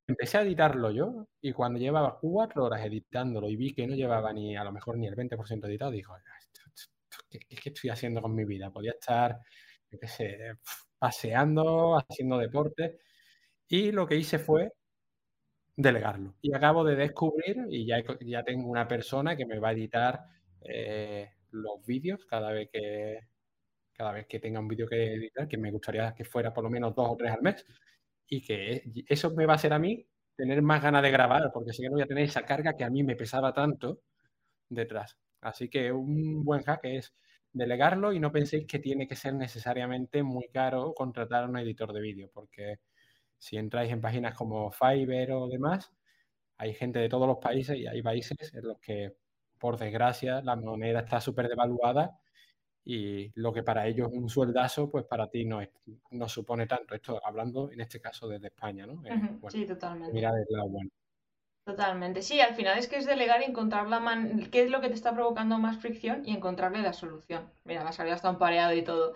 empecé 0.07 0.37
a 0.37 0.43
editarlo 0.43 0.91
yo 0.91 1.27
y 1.41 1.53
cuando 1.53 1.79
llevaba 1.79 2.19
cuatro 2.21 2.65
horas 2.65 2.85
editándolo 2.85 3.49
y 3.49 3.57
vi 3.57 3.73
que 3.73 3.87
no 3.87 3.95
llevaba 3.95 4.31
ni 4.35 4.55
a 4.59 4.65
lo 4.65 4.73
mejor 4.73 4.99
ni 4.99 5.07
el 5.07 5.17
20% 5.17 5.67
editado, 5.67 5.91
dijo, 5.91 6.15
¿qué, 7.31 7.39
¿qué, 7.39 7.71
estoy 7.71 7.89
haciendo 7.89 8.21
con 8.21 8.35
mi 8.35 8.45
vida? 8.45 8.71
Podía 8.71 8.93
estar, 8.93 9.41
qué 9.89 10.07
sé, 10.07 10.53
paseando, 10.99 11.97
haciendo 11.97 12.37
deporte. 12.37 12.99
Y 13.69 13.91
lo 13.91 14.07
que 14.07 14.17
hice 14.17 14.39
fue 14.39 14.71
delegarlo. 15.77 16.35
Y 16.43 16.55
acabo 16.55 16.85
de 16.85 16.97
descubrir, 16.97 17.57
y 17.71 17.87
ya, 17.87 18.03
ya 18.21 18.43
tengo 18.45 18.69
una 18.69 18.87
persona 18.89 19.37
que 19.37 19.47
me 19.47 19.59
va 19.59 19.69
a 19.71 19.73
editar 19.73 20.21
eh, 20.63 21.31
los 21.51 21.85
vídeos 21.87 22.25
cada 22.27 22.53
vez 22.53 22.69
que, 22.73 23.21
cada 23.93 24.13
vez 24.13 24.27
que 24.27 24.41
tenga 24.41 24.61
un 24.61 24.69
vídeo 24.69 24.87
que 24.89 25.15
editar, 25.15 25.49
que 25.49 25.59
me 25.59 25.71
gustaría 25.71 26.15
que 26.15 26.25
fuera 26.25 26.53
por 26.53 26.65
lo 26.65 26.71
menos 26.71 26.95
dos 26.95 27.09
o 27.11 27.17
tres 27.17 27.33
al 27.33 27.43
mes, 27.43 27.65
y 28.29 28.43
que 28.43 28.83
eso 29.09 29.31
me 29.35 29.47
va 29.47 29.55
a 29.55 29.57
hacer 29.57 29.73
a 29.73 29.79
mí 29.79 30.07
tener 30.37 30.63
más 30.63 30.83
ganas 30.83 31.03
de 31.03 31.11
grabar, 31.11 31.51
porque 31.53 31.73
si 31.73 31.83
no 31.83 31.93
voy 31.93 32.03
a 32.03 32.07
tener 32.07 32.25
esa 32.25 32.45
carga 32.45 32.75
que 32.77 32.85
a 32.85 32.91
mí 32.91 33.03
me 33.03 33.17
pesaba 33.17 33.53
tanto 33.53 34.01
detrás. 34.69 35.19
Así 35.41 35.69
que 35.69 35.93
un 35.93 36.45
buen 36.45 36.63
hack 36.63 36.81
es 36.85 37.15
delegarlo 37.53 38.13
y 38.13 38.21
no 38.21 38.33
penséis 38.33 38.67
que 38.67 38.79
tiene 38.79 39.09
que 39.09 39.17
ser 39.17 39.35
necesariamente 39.35 40.23
muy 40.23 40.49
caro 40.49 40.95
contratar 40.95 41.45
a 41.45 41.49
un 41.49 41.59
editor 41.59 41.93
de 41.93 42.01
vídeo, 42.01 42.31
porque 42.33 42.79
si 43.41 43.57
entráis 43.57 43.91
en 43.91 44.03
páginas 44.03 44.35
como 44.35 44.71
Fiverr 44.71 45.33
o 45.33 45.49
demás, 45.49 45.91
hay 46.59 46.75
gente 46.75 46.99
de 46.99 47.09
todos 47.09 47.27
los 47.27 47.39
países 47.39 47.77
y 47.79 47.87
hay 47.87 48.03
países 48.03 48.53
en 48.53 48.69
los 48.69 48.79
que, 48.79 49.17
por 49.59 49.79
desgracia, 49.79 50.43
la 50.43 50.57
moneda 50.57 51.01
está 51.01 51.21
súper 51.21 51.49
devaluada 51.49 52.21
y 52.85 53.33
lo 53.35 53.53
que 53.53 53.63
para 53.63 53.87
ellos 53.87 54.09
es 54.13 54.19
un 54.19 54.29
sueldazo, 54.29 54.91
pues 54.91 55.07
para 55.07 55.29
ti 55.29 55.47
no, 55.47 55.61
no 56.11 56.29
supone 56.29 56.67
tanto. 56.67 56.95
Esto 56.95 57.19
hablando 57.25 57.71
en 57.71 57.81
este 57.81 57.99
caso 57.99 58.29
desde 58.29 58.49
España, 58.49 58.87
¿no? 58.87 59.03
Eh, 59.07 59.39
sí, 59.49 59.67
totalmente. 59.67 60.13
Mira 60.13 60.33
desde 60.33 60.55
lado 60.55 60.69
bueno. 60.69 60.91
Totalmente. 61.65 62.21
Sí, 62.21 62.41
al 62.41 62.55
final 62.55 62.79
es 62.79 62.89
que 62.89 62.97
es 62.97 63.07
delegar 63.07 63.41
y 63.41 63.45
encontrar 63.45 63.89
la 63.89 64.01
man... 64.01 64.49
qué 64.51 64.65
es 64.65 64.71
lo 64.71 64.81
que 64.81 64.89
te 64.89 64.95
está 64.95 65.15
provocando 65.15 65.59
más 65.59 65.79
fricción 65.79 66.23
y 66.27 66.33
encontrarle 66.33 66.83
la 66.83 66.93
solución. 66.93 67.51
Mira, 67.65 67.85
me 67.85 67.91
ha 67.91 67.93
salido 67.93 68.17
hasta 68.17 68.31
un 68.31 68.39
pareado 68.39 68.75
y 68.75 68.83
todo. 68.83 69.15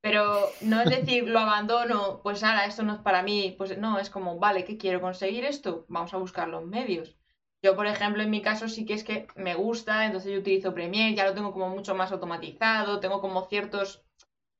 Pero 0.00 0.22
no 0.60 0.80
es 0.80 0.90
decir, 0.90 1.28
lo 1.28 1.38
abandono, 1.40 2.20
pues 2.22 2.42
ahora 2.44 2.66
esto 2.66 2.82
no 2.82 2.94
es 2.94 3.00
para 3.00 3.22
mí. 3.22 3.54
Pues 3.58 3.76
no, 3.78 3.98
es 3.98 4.10
como, 4.10 4.38
vale, 4.38 4.64
¿qué 4.64 4.76
quiero 4.78 5.00
conseguir 5.00 5.44
esto? 5.44 5.84
Vamos 5.88 6.14
a 6.14 6.18
buscar 6.18 6.48
los 6.48 6.64
medios. 6.66 7.16
Yo, 7.62 7.74
por 7.76 7.86
ejemplo, 7.86 8.22
en 8.22 8.30
mi 8.30 8.40
caso 8.42 8.68
sí 8.68 8.84
que 8.86 8.94
es 8.94 9.02
que 9.04 9.26
me 9.36 9.54
gusta, 9.54 10.06
entonces 10.06 10.32
yo 10.32 10.38
utilizo 10.38 10.74
Premiere, 10.74 11.14
ya 11.16 11.26
lo 11.26 11.34
tengo 11.34 11.52
como 11.52 11.68
mucho 11.70 11.94
más 11.96 12.12
automatizado, 12.12 13.00
tengo 13.00 13.20
como 13.20 13.48
ciertos 13.48 14.04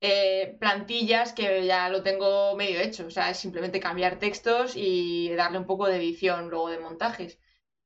eh, 0.01 0.57
plantillas 0.61 1.33
que 1.33 1.67
ya 1.67 1.89
lo 1.91 2.03
tengo 2.03 2.57
medio 2.57 2.81
hecho, 2.81 3.07
o 3.07 3.11
sea, 3.11 3.31
es 3.31 3.39
simplemente 3.39 3.81
cambiar 3.81 4.19
textos 4.19 4.75
y 4.77 5.31
darle 5.35 5.59
un 5.59 5.67
poco 5.67 5.87
de 5.87 5.97
edición 5.97 6.51
luego 6.51 6.71
de 6.71 6.81
montajes. 6.81 7.39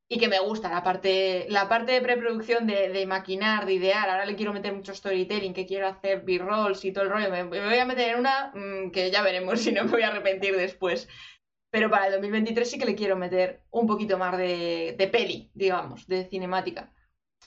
Y 0.09 0.19
que 0.19 0.29
me 0.29 0.41
gusta 0.41 0.69
la 0.69 0.83
parte, 0.83 1.47
la 1.49 1.69
parte 1.69 1.93
de 1.93 2.03
preproducción 2.03 2.67
de, 2.67 3.07
maquinar, 3.07 3.65
de 3.65 3.75
idear. 3.75 4.11
Ahora 4.11 4.27
le 4.27 4.37
quiero 4.37 4.53
meter 4.53 4.75
mucho 4.75 4.95
storytelling, 4.95 5.55
que 5.55 5.67
quiero 5.67 5.89
hacer 5.89 6.23
b-rolls 6.23 6.85
y 6.85 6.93
todo 6.93 7.05
el 7.05 7.11
rollo. 7.11 7.31
Me, 7.31 7.45
voy 7.45 7.79
a 7.79 7.87
meter 7.87 8.11
en 8.11 8.19
una 8.21 8.53
mm, 8.55 8.91
que 8.91 9.11
ya 9.11 9.23
veremos 9.23 9.61
si 9.63 9.73
no 9.73 9.85
me 9.85 9.91
voy 9.91 10.03
a 10.03 10.09
arrepentir 10.09 10.57
después. 10.57 11.09
Pero 11.73 11.89
para 11.89 12.07
el 12.07 12.13
2023 12.13 12.71
sí 12.71 12.79
que 12.79 12.85
le 12.85 12.95
quiero 12.95 13.17
meter 13.17 13.63
un 13.71 13.87
poquito 13.87 14.19
más 14.19 14.37
de, 14.37 15.09
peli, 15.11 15.51
digamos, 15.55 16.07
de 16.07 16.27
cinemática. 16.27 16.93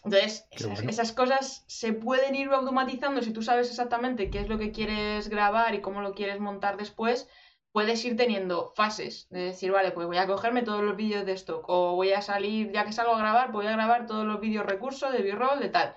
Entonces, 0.03 0.47
esas, 0.49 1.11
cosas 1.11 1.63
se 1.67 1.93
pueden 1.93 2.33
ir 2.33 2.49
automatizando 2.49 3.21
si 3.21 3.31
tú 3.31 3.43
sabes 3.43 3.69
exactamente 3.69 4.31
qué 4.31 4.39
es 4.39 4.49
lo 4.49 4.57
que 4.57 4.71
quieres 4.71 5.29
grabar 5.29 5.75
y 5.75 5.81
cómo 5.81 6.01
lo 6.01 6.15
quieres 6.15 6.39
montar 6.39 6.75
después. 6.77 7.29
Puedes 7.75 8.05
ir 8.05 8.15
teniendo 8.15 8.71
fases 8.73 9.27
de 9.29 9.41
decir, 9.47 9.73
vale, 9.73 9.91
pues 9.91 10.07
voy 10.07 10.15
a 10.15 10.27
cogerme 10.27 10.63
todos 10.63 10.81
los 10.81 10.95
vídeos 10.95 11.25
de 11.25 11.33
stock 11.33 11.65
o 11.67 11.93
voy 11.95 12.13
a 12.13 12.21
salir, 12.21 12.71
ya 12.71 12.85
que 12.85 12.93
salgo 12.93 13.15
a 13.15 13.19
grabar, 13.19 13.51
voy 13.51 13.67
a 13.67 13.73
grabar 13.73 14.05
todos 14.05 14.25
los 14.25 14.39
vídeos 14.39 14.65
recursos 14.65 15.11
de 15.11 15.21
B-roll, 15.21 15.59
de 15.59 15.67
tal. 15.67 15.93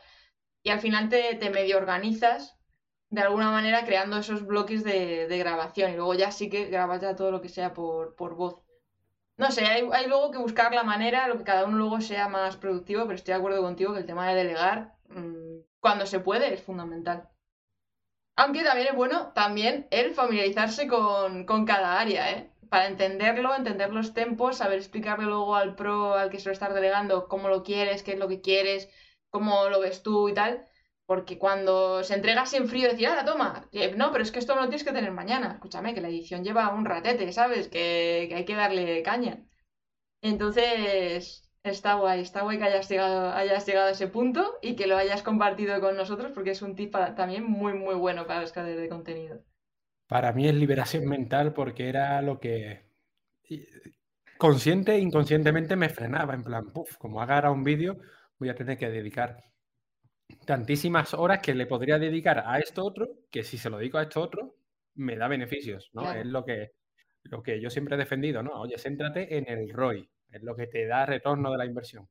Y 0.64 0.70
al 0.70 0.80
final 0.80 1.08
te, 1.08 1.36
te 1.36 1.50
medio 1.50 1.76
organizas 1.76 2.58
de 3.10 3.20
alguna 3.20 3.52
manera 3.52 3.84
creando 3.84 4.18
esos 4.18 4.44
bloques 4.44 4.82
de, 4.82 5.28
grabación 5.38 5.92
y 5.92 5.94
luego 5.94 6.14
ya 6.14 6.32
sí 6.32 6.50
que 6.50 6.64
grabas 6.64 7.00
ya 7.00 7.14
todo 7.14 7.30
lo 7.30 7.40
que 7.40 7.48
sea 7.48 7.72
por, 7.74 8.16
voz. 8.34 8.60
No 9.36 9.52
sé, 9.52 9.64
hay, 9.64 10.08
luego 10.08 10.32
que 10.32 10.38
buscar 10.38 10.74
la 10.74 10.82
manera, 10.82 11.28
lo 11.28 11.38
que 11.38 11.44
cada 11.44 11.64
uno 11.64 11.76
luego 11.76 12.00
sea 12.00 12.28
más 12.28 12.56
productivo, 12.56 13.02
pero 13.02 13.14
estoy 13.14 13.34
de 13.34 13.38
acuerdo 13.38 13.62
contigo 13.62 13.92
que 13.92 14.00
el 14.00 14.06
tema 14.06 14.28
de 14.28 14.34
delegar, 14.34 14.96
mm, 15.10 15.60
cuando 15.78 16.06
se 16.06 16.18
puede, 16.18 16.52
es 16.52 16.60
fundamental. 16.60 17.28
Aunque 18.40 18.62
también 18.64 18.88
es 18.88 18.94
bueno 18.94 19.32
también 19.34 19.86
el 19.90 20.14
familiarizarse 20.14 20.86
con, 20.88 21.44
con 21.44 21.66
cada 21.66 22.00
área, 22.00 22.30
¿eh? 22.32 22.50
Para 22.70 22.86
entenderlo, 22.86 23.54
entender 23.54 23.90
los 23.92 24.14
tempos, 24.14 24.58
saber 24.58 24.78
explicarle 24.78 25.26
luego 25.26 25.56
al 25.56 25.74
pro 25.74 26.14
al 26.14 26.30
que 26.30 26.38
se 26.38 26.48
lo 26.48 26.52
estás 26.52 26.74
delegando 26.74 27.28
cómo 27.28 27.48
lo 27.48 27.62
quieres, 27.62 28.02
qué 28.02 28.12
es 28.12 28.18
lo 28.18 28.28
que 28.28 28.40
quieres, 28.40 28.88
cómo 29.30 29.68
lo 29.68 29.80
ves 29.80 30.02
tú 30.02 30.28
y 30.28 30.34
tal 30.34 30.68
porque 31.08 31.38
cuando 31.38 32.04
se 32.04 32.14
entrega 32.14 32.42
así 32.42 32.56
en 32.58 32.68
frío, 32.68 32.90
decía, 32.90 33.16
la 33.16 33.24
toma. 33.24 33.66
No, 33.96 34.12
pero 34.12 34.22
es 34.22 34.30
que 34.30 34.40
esto 34.40 34.54
lo 34.54 34.62
tienes 34.68 34.84
que 34.84 34.92
tener 34.92 35.10
mañana. 35.10 35.52
Escúchame, 35.54 35.94
que 35.94 36.02
la 36.02 36.08
edición 36.08 36.44
lleva 36.44 36.68
un 36.74 36.84
ratete, 36.84 37.32
¿sabes? 37.32 37.68
Que, 37.68 38.30
hay 38.36 38.44
que 38.44 38.54
darle 38.54 39.02
caña. 39.02 39.42
Entonces, 40.22 41.47
está 41.68 41.94
guay, 41.94 42.20
está 42.20 42.42
guay 42.42 42.58
que 42.58 42.64
hayas 42.64 42.88
llegado, 42.88 43.30
hayas 43.30 43.66
llegado 43.66 43.88
a 43.88 43.92
ese 43.92 44.08
punto 44.08 44.58
y 44.62 44.76
que 44.76 44.86
lo 44.86 44.96
hayas 44.96 45.22
compartido 45.22 45.80
con 45.80 45.96
nosotros 45.96 46.32
porque 46.34 46.50
es 46.50 46.62
un 46.62 46.74
tip 46.74 46.94
también 47.16 47.44
muy, 47.44 47.74
muy 47.74 47.94
bueno 47.94 48.26
para 48.26 48.40
los 48.40 48.52
creadores 48.52 48.80
de 48.80 48.88
contenido. 48.88 49.42
Para 50.06 50.32
mí 50.32 50.48
es 50.48 50.54
liberación 50.54 51.06
mental 51.06 51.52
porque 51.52 51.88
era 51.88 52.20
lo 52.22 52.40
que 52.40 52.88
consciente 54.38 54.92
e 54.94 55.00
inconscientemente 55.00 55.76
me 55.76 55.88
frenaba. 55.88 56.34
En 56.34 56.42
plan, 56.42 56.66
puff, 56.72 56.96
como 56.96 57.20
haga 57.20 57.36
ahora 57.36 57.50
un 57.50 57.64
vídeo, 57.64 57.98
voy 58.38 58.48
a 58.48 58.54
tener 58.54 58.78
que 58.78 58.88
dedicar 58.88 59.44
tantísimas 60.46 61.14
horas 61.14 61.40
que 61.40 61.54
le 61.54 61.66
podría 61.66 61.98
dedicar 61.98 62.44
a 62.46 62.58
esto 62.58 62.84
otro, 62.84 63.08
que 63.30 63.42
si 63.42 63.58
se 63.58 63.70
lo 63.70 63.78
dedico 63.78 63.98
a 63.98 64.02
esto 64.02 64.20
otro, 64.20 64.56
me 64.94 65.16
da 65.16 65.28
beneficios, 65.28 65.90
¿no? 65.92 66.12
Es 66.12 66.26
lo 66.26 66.44
que, 66.44 66.72
lo 67.24 67.42
que 67.42 67.60
yo 67.60 67.70
siempre 67.70 67.94
he 67.94 67.98
defendido, 67.98 68.42
¿no? 68.42 68.52
Oye, 68.60 68.78
céntrate 68.78 69.36
en 69.36 69.48
el 69.48 69.72
ROI, 69.72 70.08
es 70.30 70.42
lo 70.42 70.54
que 70.54 70.66
te 70.66 70.86
da 70.86 71.06
retorno 71.06 71.50
de 71.50 71.58
la 71.58 71.66
inversión. 71.66 72.08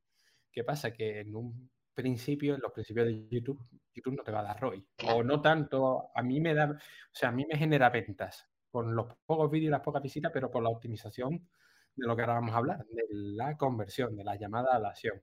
¿Qué 0.50 0.64
pasa? 0.64 0.92
Que 0.92 1.20
en 1.20 1.34
un 1.34 1.70
principio, 1.94 2.54
en 2.54 2.60
los 2.60 2.72
principios 2.72 3.06
de 3.06 3.28
YouTube, 3.28 3.60
YouTube 3.92 4.16
no 4.16 4.22
te 4.22 4.32
va 4.32 4.40
a 4.40 4.44
dar 4.44 4.60
ROI. 4.60 4.86
O 5.12 5.22
no 5.22 5.40
tanto, 5.40 6.10
a 6.14 6.22
mí 6.22 6.40
me 6.40 6.54
da, 6.54 6.70
o 6.70 6.78
sea, 7.12 7.30
a 7.30 7.32
mí 7.32 7.44
me 7.46 7.58
genera 7.58 7.90
ventas 7.90 8.48
con 8.70 8.94
los 8.94 9.06
pocos 9.26 9.50
vídeos 9.50 9.68
y 9.68 9.70
las 9.70 9.80
pocas 9.80 10.02
visitas, 10.02 10.30
pero 10.32 10.50
por 10.50 10.62
la 10.62 10.68
optimización 10.68 11.48
de 11.96 12.06
lo 12.06 12.14
que 12.14 12.22
ahora 12.22 12.34
vamos 12.34 12.54
a 12.54 12.58
hablar, 12.58 12.86
de 12.86 13.04
la 13.10 13.56
conversión, 13.56 14.14
de 14.14 14.24
la 14.24 14.36
llamada 14.36 14.76
a 14.76 14.78
la 14.78 14.90
acción. 14.90 15.20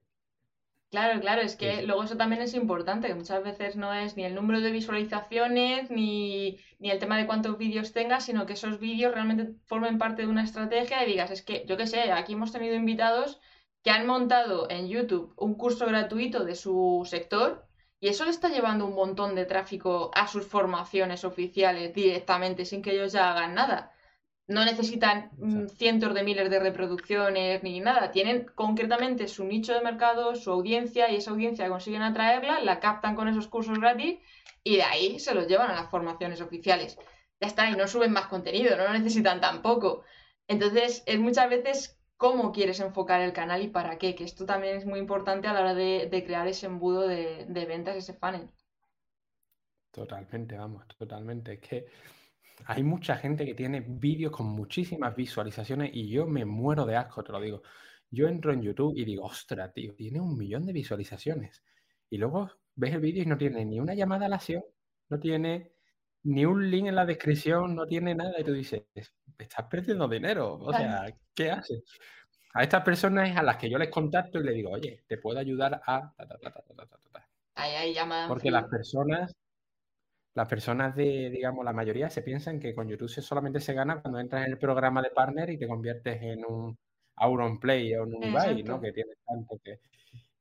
Claro, 0.96 1.20
claro, 1.20 1.42
es 1.42 1.58
que 1.58 1.82
luego 1.84 2.04
eso 2.04 2.16
también 2.16 2.42
es 2.42 2.54
importante, 2.54 3.08
que 3.10 3.16
muchas 3.16 3.44
veces 3.44 3.76
no 3.76 3.94
es 3.94 4.16
ni 4.16 4.24
el 4.24 4.34
número 4.34 4.62
de 4.62 4.72
visualizaciones 4.72 5.92
ni, 5.92 6.58
ni 6.80 6.90
el 6.90 7.00
tema 7.00 7.18
de 7.18 7.26
cuántos 7.26 7.58
vídeos 7.58 7.92
tengas, 7.92 8.24
sino 8.26 8.46
que 8.46 8.54
esos 8.54 8.80
vídeos 8.80 9.14
realmente 9.14 9.56
formen 9.66 9.98
parte 9.98 10.22
de 10.22 10.30
una 10.30 10.44
estrategia 10.46 11.04
y 11.04 11.08
digas, 11.08 11.32
es 11.32 11.42
que, 11.42 11.66
yo 11.68 11.76
qué 11.76 11.86
sé, 11.86 12.14
aquí 12.14 12.32
hemos 12.34 12.54
tenido 12.54 12.76
invitados 12.76 13.42
que 13.84 13.92
han 13.92 14.08
montado 14.08 14.70
en 14.70 14.88
YouTube 14.88 15.34
un 15.36 15.56
curso 15.56 15.86
gratuito 15.86 16.46
de 16.46 16.56
su 16.56 17.04
sector 17.06 17.68
y 18.00 18.08
eso 18.08 18.24
le 18.24 18.32
está 18.32 18.48
llevando 18.48 18.86
un 18.86 18.96
montón 18.96 19.36
de 19.36 19.46
tráfico 19.46 20.12
a 20.16 20.28
sus 20.28 20.46
formaciones 20.48 21.26
oficiales 21.26 21.94
directamente 21.94 22.64
sin 22.64 22.82
que 22.82 22.94
ellos 22.94 23.12
ya 23.12 23.32
hagan 23.32 23.54
nada 23.54 23.92
no 24.48 24.64
necesitan 24.64 25.32
mm, 25.38 25.68
cientos 25.68 26.14
de 26.14 26.24
miles 26.24 26.50
de 26.50 26.60
reproducciones 26.60 27.64
ni 27.64 27.80
nada. 27.80 28.12
Tienen 28.12 28.46
concretamente 28.54 29.28
su 29.28 29.44
nicho 29.44 29.74
de 29.74 29.82
mercado, 29.82 30.36
su 30.36 30.52
audiencia, 30.52 31.10
y 31.10 31.16
esa 31.16 31.32
audiencia 31.32 31.68
consiguen 31.68 32.04
atraerla, 32.04 32.60
la 32.62 32.80
captan 32.80 33.16
con 33.16 33.28
esos 33.28 33.48
cursos 33.48 33.80
gratis 33.80 34.20
y 34.64 34.78
de 34.78 34.84
ahí 34.84 35.20
se 35.20 35.34
los 35.34 35.48
llevan 35.48 35.72
a 35.72 35.76
las 35.76 35.90
formaciones 35.90 36.42
oficiales. 36.42 36.98
Ya 37.42 37.48
está, 37.48 37.70
y 37.70 37.76
no 37.76 37.88
suben 37.88 38.12
más 38.12 38.28
contenido, 38.28 38.78
no 38.78 38.86
lo 38.86 38.94
necesitan 38.94 39.42
tampoco. 39.42 40.04
Entonces, 40.48 41.04
es 41.06 41.20
muchas 41.20 41.50
veces 41.50 42.00
cómo 42.18 42.52
quieres 42.52 42.80
enfocar 42.80 43.22
el 43.22 43.34
canal 43.34 43.62
y 43.64 43.68
para 43.68 43.98
qué, 43.98 44.16
que 44.16 44.24
esto 44.24 44.46
también 44.46 44.78
es 44.78 44.86
muy 44.86 45.00
importante 45.00 45.48
a 45.48 45.54
la 45.54 45.62
hora 45.62 45.74
de, 45.74 46.24
crear 46.26 46.48
ese 46.48 46.68
embudo 46.68 47.08
de, 47.08 47.46
de 47.48 47.66
ventas, 47.66 47.96
ese 47.96 48.14
funnel. 48.14 48.50
Totalmente, 49.92 50.56
vamos, 50.58 50.86
totalmente. 50.98 51.54
Es 51.54 51.60
que 51.60 51.88
hay 52.66 52.84
mucha 52.84 53.18
gente 53.18 53.46
que 53.46 53.54
tiene 53.54 53.82
vídeos 53.82 54.32
con 54.32 54.48
muchísimas 54.48 55.16
visualizaciones 55.16 55.92
y 55.94 56.10
yo 56.10 56.26
me 56.26 56.46
muero 56.46 56.86
de 56.86 56.96
asco, 56.96 57.24
te 57.24 57.32
lo 57.32 57.42
digo. 57.42 57.62
Yo 58.10 58.28
entro 58.28 58.54
en 58.54 58.62
YouTube 58.62 58.94
y 58.96 59.04
digo, 59.04 59.26
ostras, 59.26 59.74
tío, 59.74 59.94
tiene 59.94 60.20
un 60.20 60.38
millón 60.38 60.66
de 60.66 60.74
visualizaciones. 60.74 61.64
Y 62.10 62.18
luego 62.18 62.50
ves 62.76 62.94
el 62.94 63.02
vídeo 63.02 63.24
y 63.24 63.26
no 63.26 63.38
tiene 63.38 63.66
ni 63.66 63.80
una 63.80 63.94
llamada 63.94 64.28
a 64.28 64.30
la 64.30 64.38
acción, 64.38 64.64
no 65.10 65.20
tiene 65.20 65.72
ni 66.24 66.46
un 66.46 66.70
link 66.72 66.88
en 66.88 66.96
la 66.96 67.06
descripción, 67.06 67.76
no 67.76 67.86
tiene 67.86 68.16
nada. 68.16 68.40
Y 68.40 68.44
tú 68.44 68.54
dices, 68.54 68.84
estás 68.94 69.66
perdiendo 69.70 70.08
dinero. 70.08 70.56
O 70.56 70.72
sea, 70.72 71.06
¿qué 71.34 71.52
haces? 71.52 71.84
A 72.54 72.64
estas 72.64 72.84
personas 72.84 73.30
es 73.30 73.38
a 73.38 73.44
las 73.44 73.58
que 73.58 73.70
yo 73.70 73.78
les 73.78 73.90
contacto 73.90 74.40
y 74.40 74.44
les 74.44 74.56
digo, 74.56 74.72
oye, 74.72 75.04
te 75.08 75.18
puedo 75.18 75.38
ayudar 75.40 75.82
a... 75.86 76.14
Porque 78.28 78.50
las 78.50 78.66
personas 78.66 79.36
las 80.36 80.50
personas 80.50 80.96
de, 80.96 81.30
digamos, 81.30 81.64
la 81.64 81.72
mayoría 81.72 82.10
se 82.10 82.22
piensan 82.22 82.60
que 82.60 82.76
con 82.76 82.90
YouTube 82.90 83.10
solamente 83.10 83.62
se 83.62 83.74
gana 83.74 84.02
cuando 84.02 84.20
entras 84.20 84.46
en 84.46 84.52
el 84.52 84.60
programa 84.60 85.02
de 85.02 85.10
partner 85.10 85.50
y 85.50 85.58
te 85.58 85.68
conviertes 85.68 86.22
en 86.22 86.46
un 86.46 86.78
Auronplay 87.16 87.96
o 87.96 88.04
un 88.04 88.22
Ibai, 88.22 88.62
¿no? 88.64 88.82
Que 88.82 88.92
tienes 88.92 89.18
tanto 89.26 89.58
que... 89.64 89.80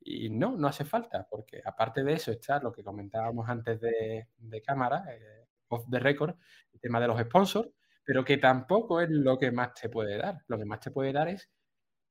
Y 0.01 0.30
no, 0.30 0.57
no 0.57 0.66
hace 0.66 0.84
falta, 0.84 1.26
porque 1.30 1.62
aparte 1.64 2.03
de 2.03 2.14
eso 2.14 2.32
está 2.32 2.59
lo 2.59 2.72
que 2.72 2.82
comentábamos 2.82 3.49
antes 3.49 3.80
de, 3.80 4.26
cámara, 4.66 5.05
eh, 5.14 5.47
off 5.68 5.86
the 5.88 6.01
record, 6.01 6.34
el 6.72 6.80
tema 6.80 6.99
de 7.01 7.07
los 7.07 7.20
sponsors, 7.20 7.70
pero 8.05 8.24
que 8.24 8.38
tampoco 8.38 9.01
es 9.01 9.09
lo 9.11 9.38
que 9.38 9.53
más 9.53 9.74
te 9.74 9.88
puede 9.88 10.18
dar. 10.18 10.42
Lo 10.49 10.59
que 10.59 10.64
más 10.64 10.80
te 10.80 10.90
puede 10.90 11.12
dar 11.12 11.28
es 11.28 11.49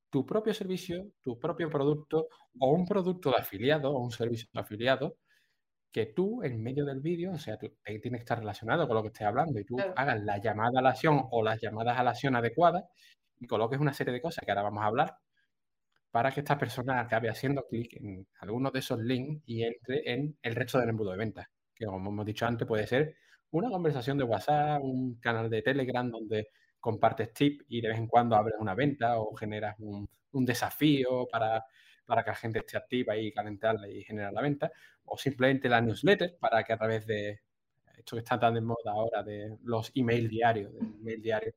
tu 0.09 0.25
propio 0.25 0.53
servicio, 0.53 1.11
tu 1.21 1.37
propio 1.37 1.69
producto 1.69 2.29
o 2.59 2.71
un 2.71 2.85
producto 2.85 3.29
de 3.29 3.37
afiliado 3.37 3.91
o 3.91 3.99
un 3.99 4.11
servicio 4.11 4.47
de 4.53 4.61
afiliado 4.61 5.17
que 5.93 6.07
tú 6.07 6.41
en 6.43 6.61
medio 6.61 6.85
del 6.85 6.99
vídeo, 7.01 7.33
o 7.33 7.37
sea, 7.37 7.57
tú 7.57 7.71
tienes 7.85 8.01
que 8.01 8.17
estar 8.17 8.39
relacionado 8.39 8.87
con 8.87 8.95
lo 8.95 9.03
que 9.03 9.09
estés 9.09 9.27
hablando 9.27 9.59
y 9.59 9.63
tú 9.63 9.77
hagas 9.95 10.21
la 10.23 10.39
llamada 10.39 10.79
a 10.79 10.81
la 10.81 10.89
acción 10.89 11.21
o 11.29 11.43
las 11.43 11.61
llamadas 11.61 11.97
a 11.97 12.03
la 12.03 12.09
acción 12.09 12.35
adecuadas 12.35 12.83
y 13.39 13.45
coloques 13.45 13.79
una 13.79 13.93
serie 13.93 14.11
de 14.11 14.21
cosas 14.21 14.43
que 14.43 14.51
ahora 14.51 14.63
vamos 14.63 14.83
a 14.83 14.87
hablar 14.87 15.17
para 16.09 16.31
que 16.31 16.39
esta 16.39 16.57
persona 16.57 16.99
acabe 16.99 17.29
haciendo 17.29 17.65
clic 17.67 17.93
en 18.01 18.27
alguno 18.39 18.71
de 18.71 18.79
esos 18.79 18.99
links 18.99 19.43
y 19.45 19.63
entre 19.63 20.01
en 20.11 20.35
el 20.41 20.55
resto 20.55 20.79
del 20.79 20.89
embudo 20.89 21.11
de 21.11 21.17
ventas, 21.17 21.47
que 21.75 21.85
como 21.85 22.09
hemos 22.09 22.25
dicho 22.25 22.47
antes 22.47 22.67
puede 22.67 22.87
ser 22.87 23.15
una 23.51 23.69
conversación 23.69 24.17
de 24.17 24.23
WhatsApp, 24.23 24.81
un 24.83 25.19
canal 25.19 25.47
de 25.47 25.61
Telegram 25.61 26.09
donde 26.09 26.47
compartes 26.79 27.33
tips 27.33 27.65
y 27.69 27.81
de 27.81 27.89
vez 27.89 27.97
en 27.99 28.07
cuando 28.07 28.35
abres 28.35 28.55
una 28.59 28.73
venta 28.73 29.19
o 29.19 29.35
generas 29.35 29.75
un, 29.77 30.09
un 30.31 30.45
desafío 30.45 31.27
para 31.31 31.63
para 32.05 32.23
que 32.23 32.31
la 32.31 32.35
gente 32.35 32.59
esté 32.59 32.77
activa 32.77 33.15
y 33.17 33.31
calentarla 33.31 33.87
y 33.87 34.03
generar 34.03 34.33
la 34.33 34.41
venta, 34.41 34.71
o 35.05 35.17
simplemente 35.17 35.69
la 35.69 35.81
newsletter 35.81 36.37
para 36.39 36.63
que 36.63 36.73
a 36.73 36.77
través 36.77 37.05
de 37.05 37.41
esto 37.97 38.15
que 38.15 38.21
está 38.21 38.39
tan 38.39 38.55
de 38.55 38.61
moda 38.61 38.91
ahora 38.91 39.23
de 39.23 39.57
los 39.63 39.91
email 39.95 40.27
diarios, 40.27 40.73
del 40.73 40.95
email 40.99 41.21
diario, 41.21 41.53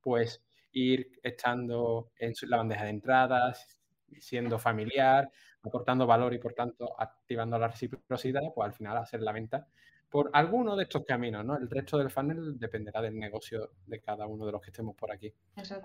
pues 0.00 0.42
ir 0.72 1.10
estando 1.22 2.12
en 2.18 2.34
la 2.42 2.58
bandeja 2.58 2.84
de 2.84 2.90
entradas, 2.90 3.80
siendo 4.20 4.58
familiar, 4.58 5.30
aportando 5.62 6.06
valor 6.06 6.34
y 6.34 6.38
por 6.38 6.54
tanto 6.54 6.94
activando 7.00 7.58
la 7.58 7.68
reciprocidad, 7.68 8.42
pues 8.54 8.66
al 8.66 8.74
final 8.74 8.96
hacer 8.98 9.22
la 9.22 9.32
venta 9.32 9.66
por 10.08 10.30
alguno 10.32 10.76
de 10.76 10.84
estos 10.84 11.04
caminos, 11.04 11.44
¿no? 11.44 11.56
El 11.56 11.68
resto 11.68 11.98
del 11.98 12.10
funnel 12.10 12.58
dependerá 12.58 13.02
del 13.02 13.18
negocio 13.18 13.72
de 13.86 14.00
cada 14.00 14.26
uno 14.26 14.46
de 14.46 14.52
los 14.52 14.60
que 14.60 14.70
estemos 14.70 14.94
por 14.94 15.10
aquí. 15.10 15.32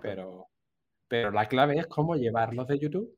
Pero, 0.01 0.47
pero 1.07 1.31
la 1.31 1.47
clave 1.47 1.79
es 1.79 1.87
cómo 1.87 2.15
llevarlos 2.15 2.67
de 2.67 2.77
YouTube 2.77 3.17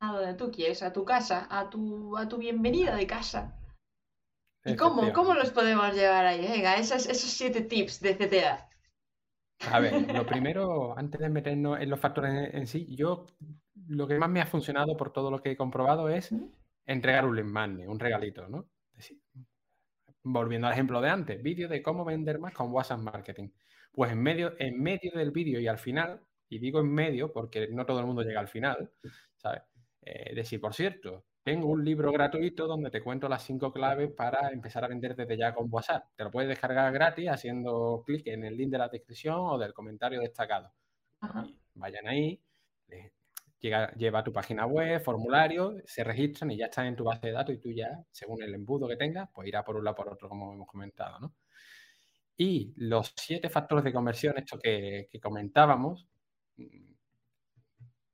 a 0.00 0.12
donde 0.12 0.34
tú 0.34 0.50
quieres, 0.50 0.82
a 0.82 0.92
tu 0.92 1.04
casa, 1.04 1.46
a 1.50 1.70
tu, 1.70 2.16
a 2.16 2.28
tu 2.28 2.38
bienvenida 2.38 2.94
de 2.94 3.06
casa. 3.06 3.56
¿Y 4.64 4.76
cómo, 4.76 5.12
cómo 5.12 5.34
los 5.34 5.50
podemos 5.50 5.94
llevar 5.94 6.26
ahí? 6.26 6.46
Venga, 6.46 6.76
esos, 6.76 7.06
esos 7.06 7.30
siete 7.30 7.62
tips 7.62 8.00
de 8.00 8.16
CTA. 8.16 8.68
A 9.70 9.80
ver, 9.80 9.92
lo 10.14 10.26
primero, 10.26 10.96
antes 10.96 11.20
de 11.20 11.28
meternos 11.28 11.80
en 11.80 11.90
los 11.90 12.00
factores 12.00 12.52
en, 12.54 12.66
sí, 12.66 12.94
yo 12.94 13.26
lo 13.86 14.06
que 14.06 14.18
más 14.18 14.28
me 14.28 14.40
ha 14.40 14.46
funcionado 14.46 14.96
por 14.96 15.12
todo 15.12 15.30
lo 15.30 15.40
que 15.40 15.52
he 15.52 15.56
comprobado 15.56 16.08
es 16.08 16.34
entregar 16.84 17.24
un 17.24 17.36
link 17.36 17.88
un 17.88 17.98
regalito, 17.98 18.48
¿no? 18.48 18.68
volviendo 20.24 20.66
al 20.66 20.74
ejemplo 20.74 21.00
de 21.00 21.08
antes, 21.08 21.42
vídeo 21.42 21.68
de 21.68 21.82
cómo 21.82 22.04
vender 22.04 22.38
más 22.38 22.52
con 22.52 22.70
WhatsApp 22.70 23.00
Marketing. 23.00 23.48
Pues 23.92 24.12
en 24.12 24.22
medio, 24.22 24.54
en 24.58 24.80
medio 24.82 25.12
del 25.14 25.30
vídeo 25.30 25.58
y 25.60 25.66
al 25.66 25.78
final, 25.78 26.20
y 26.48 26.58
digo 26.58 26.80
en 26.80 26.92
medio 26.92 27.32
porque 27.32 27.68
no 27.68 27.86
todo 27.86 28.00
el 28.00 28.06
mundo 28.06 28.22
llega 28.22 28.40
al 28.40 28.48
final, 28.48 28.90
¿sabes? 29.38 29.62
Eh, 30.02 30.34
decir, 30.34 30.60
por 30.60 30.74
cierto, 30.74 31.24
tengo 31.42 31.68
un 31.68 31.84
libro 31.84 32.12
gratuito 32.12 32.66
donde 32.66 32.90
te 32.90 33.02
cuento 33.02 33.28
las 33.28 33.42
cinco 33.42 33.72
claves 33.72 34.12
para 34.12 34.50
empezar 34.50 34.84
a 34.84 34.88
vender 34.88 35.16
desde 35.16 35.36
ya 35.36 35.54
con 35.54 35.68
WhatsApp. 35.70 36.04
Te 36.14 36.24
lo 36.24 36.30
puedes 36.30 36.48
descargar 36.48 36.92
gratis 36.92 37.28
haciendo 37.30 38.02
clic 38.04 38.26
en 38.26 38.44
el 38.44 38.56
link 38.56 38.70
de 38.70 38.78
la 38.78 38.88
descripción 38.88 39.36
o 39.38 39.58
del 39.58 39.72
comentario 39.72 40.20
destacado. 40.20 40.72
vayan 41.74 42.06
ahí, 42.06 42.40
llega, 43.60 43.92
lleva 43.94 44.24
tu 44.24 44.32
página 44.32 44.66
web, 44.66 45.00
formulario, 45.02 45.76
se 45.84 46.04
registran 46.04 46.50
y 46.50 46.58
ya 46.58 46.66
están 46.66 46.86
en 46.86 46.96
tu 46.96 47.04
base 47.04 47.28
de 47.28 47.32
datos 47.32 47.54
y 47.54 47.58
tú 47.58 47.72
ya, 47.72 48.04
según 48.10 48.42
el 48.42 48.54
embudo 48.54 48.88
que 48.88 48.96
tengas, 48.96 49.28
pues 49.32 49.48
irá 49.48 49.64
por 49.64 49.76
un 49.76 49.84
lado 49.84 49.96
por 49.96 50.08
otro, 50.08 50.28
como 50.28 50.52
hemos 50.52 50.66
comentado, 50.66 51.18
¿no? 51.20 51.34
Y 52.36 52.72
los 52.76 53.12
siete 53.16 53.48
factores 53.50 53.84
de 53.84 53.92
conversión, 53.92 54.38
esto 54.38 54.58
que, 54.58 55.08
que 55.10 55.18
comentábamos, 55.18 56.06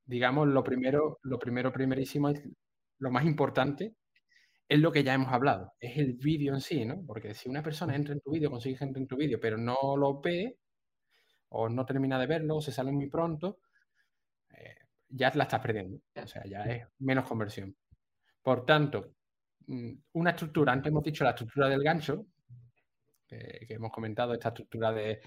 digamos, 0.07 0.48
lo 0.48 0.62
primero, 0.64 1.18
lo 1.22 1.38
primero, 1.38 1.72
primerísimo, 1.72 2.28
es 2.28 2.42
lo 2.98 3.11
más 3.11 3.24
importante, 3.24 3.94
es 4.68 4.80
lo 4.80 4.92
que 4.92 5.05
ya 5.05 5.14
hemos 5.14 5.32
hablado, 5.32 5.72
es 5.80 5.98
el 5.98 6.14
vídeo 6.14 6.55
en 6.55 6.61
sí, 6.61 6.84
¿no? 6.84 7.05
Porque 7.07 7.34
si 7.34 7.48
una 7.48 7.62
persona 7.62 7.94
entra 7.96 8.14
en 8.14 8.20
tu 8.20 8.30
vídeo, 8.32 8.50
consigue 8.50 8.76
gente 8.76 8.98
en 8.98 9.07
tu 9.07 9.16
vídeo, 9.16 9.38
pero 9.40 9.59
no 9.59 9.96
lo 9.96 10.20
ve, 10.20 10.59
o 11.50 11.68
no 11.68 11.84
termina 11.86 12.18
de 12.18 12.26
verlo, 12.26 12.57
o 12.57 12.61
se 12.61 12.72
sale 12.72 12.92
muy 12.92 13.09
pronto, 13.09 13.59
eh, 14.50 14.76
ya 15.09 15.30
la 15.34 15.44
estás 15.44 15.61
perdiendo. 15.61 15.98
O 16.16 16.26
sea, 16.26 16.44
ya 16.46 16.64
es 16.64 16.86
menos 16.98 17.28
conversión. 17.28 17.76
Por 18.42 18.64
tanto, 18.66 19.14
mm, 19.66 19.92
una 20.14 20.30
estructura, 20.30 20.72
antes 20.72 20.90
hemos 20.90 21.05
dicho 21.05 21.24
la 21.24 21.30
estructura 21.30 21.68
del 21.68 21.82
gancho, 21.82 22.26
que 23.66 23.74
hemos 23.74 23.93
comentado, 23.93 24.32
esta 24.35 24.49
estructura 24.49 24.93
de 24.93 25.20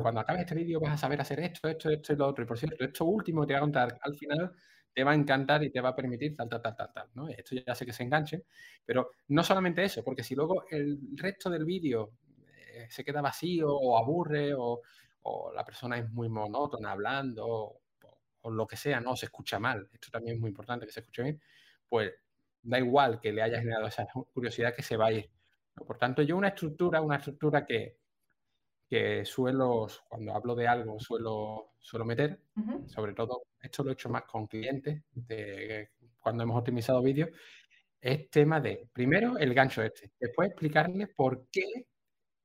cuando 0.00 0.20
acabes 0.20 0.42
este 0.42 0.54
vídeo 0.54 0.80
vas 0.80 0.94
a 0.94 0.96
saber 0.96 1.20
hacer 1.20 1.40
esto, 1.40 1.68
esto, 1.68 1.90
esto 1.90 2.12
y 2.12 2.16
lo 2.16 2.26
otro. 2.28 2.44
Y 2.44 2.46
por 2.46 2.58
cierto, 2.58 2.84
esto 2.84 3.04
último 3.04 3.46
te 3.46 3.52
voy 3.52 3.58
a 3.58 3.60
contar 3.60 3.98
al 4.00 4.16
final 4.16 4.52
te 4.92 5.04
va 5.04 5.12
a 5.12 5.14
encantar 5.14 5.62
y 5.64 5.70
te 5.70 5.80
va 5.80 5.90
a 5.90 5.96
permitir 5.96 6.34
tal, 6.36 6.48
tal, 6.48 6.60
tal, 6.60 6.76
tal, 6.76 6.92
tal. 6.92 7.30
Esto 7.30 7.56
ya 7.66 7.74
sé 7.74 7.86
que 7.86 7.92
se 7.92 8.02
enganche, 8.02 8.44
pero 8.84 9.10
no 9.28 9.42
solamente 9.42 9.82
eso, 9.84 10.04
porque 10.04 10.22
si 10.22 10.34
luego 10.34 10.64
el 10.70 10.98
resto 11.16 11.48
del 11.50 11.64
vídeo 11.64 12.12
eh, 12.74 12.86
se 12.90 13.04
queda 13.04 13.22
vacío 13.22 13.74
o 13.74 13.96
aburre 13.96 14.54
o, 14.54 14.82
o, 15.22 15.52
la 15.52 15.64
persona 15.64 15.98
es 15.98 16.10
muy 16.10 16.28
monótona 16.28 16.92
hablando 16.92 17.46
o, 17.46 17.80
o, 18.42 18.50
lo 18.50 18.66
que 18.66 18.76
sea, 18.76 19.00
no 19.00 19.16
se 19.16 19.26
escucha 19.26 19.58
mal, 19.58 19.88
esto 19.92 20.10
también 20.10 20.36
es 20.36 20.40
muy 20.40 20.50
importante 20.50 20.86
que 20.86 20.92
se 20.92 21.00
escuche 21.00 21.22
bien, 21.22 21.40
pues 21.88 22.12
da 22.62 22.78
igual 22.78 23.20
que 23.20 23.32
le 23.32 23.42
haya 23.42 23.58
generado 23.58 23.86
esa 23.86 24.06
curiosidad 24.32 24.74
que 24.74 24.82
se 24.82 24.96
va 24.96 25.06
a 25.06 25.12
ir. 25.12 25.30
Por 25.74 25.98
tanto, 25.98 26.22
yo 26.22 26.36
una 26.36 26.48
estructura, 26.48 27.00
una 27.00 27.16
estructura 27.16 27.64
que, 27.66 27.98
que 28.88 29.24
suelo, 29.24 29.86
cuando 30.08 30.34
hablo 30.34 30.54
de 30.54 30.68
algo, 30.68 31.00
suelo, 31.00 31.72
suelo 31.78 32.04
meter, 32.04 32.40
sobre 32.86 33.14
todo, 33.14 33.44
esto 33.60 33.82
lo 33.82 33.90
he 33.90 33.94
hecho 33.94 34.10
más 34.10 34.24
con 34.24 34.46
clientes, 34.46 35.02
de, 35.12 35.90
cuando 36.20 36.42
hemos 36.42 36.58
optimizado 36.58 37.02
vídeos, 37.02 37.30
es 38.00 38.28
tema 38.30 38.60
de, 38.60 38.88
primero, 38.92 39.38
el 39.38 39.54
gancho 39.54 39.82
este, 39.82 40.12
después 40.20 40.50
explicarles 40.50 41.08
por 41.14 41.48
qué 41.50 41.86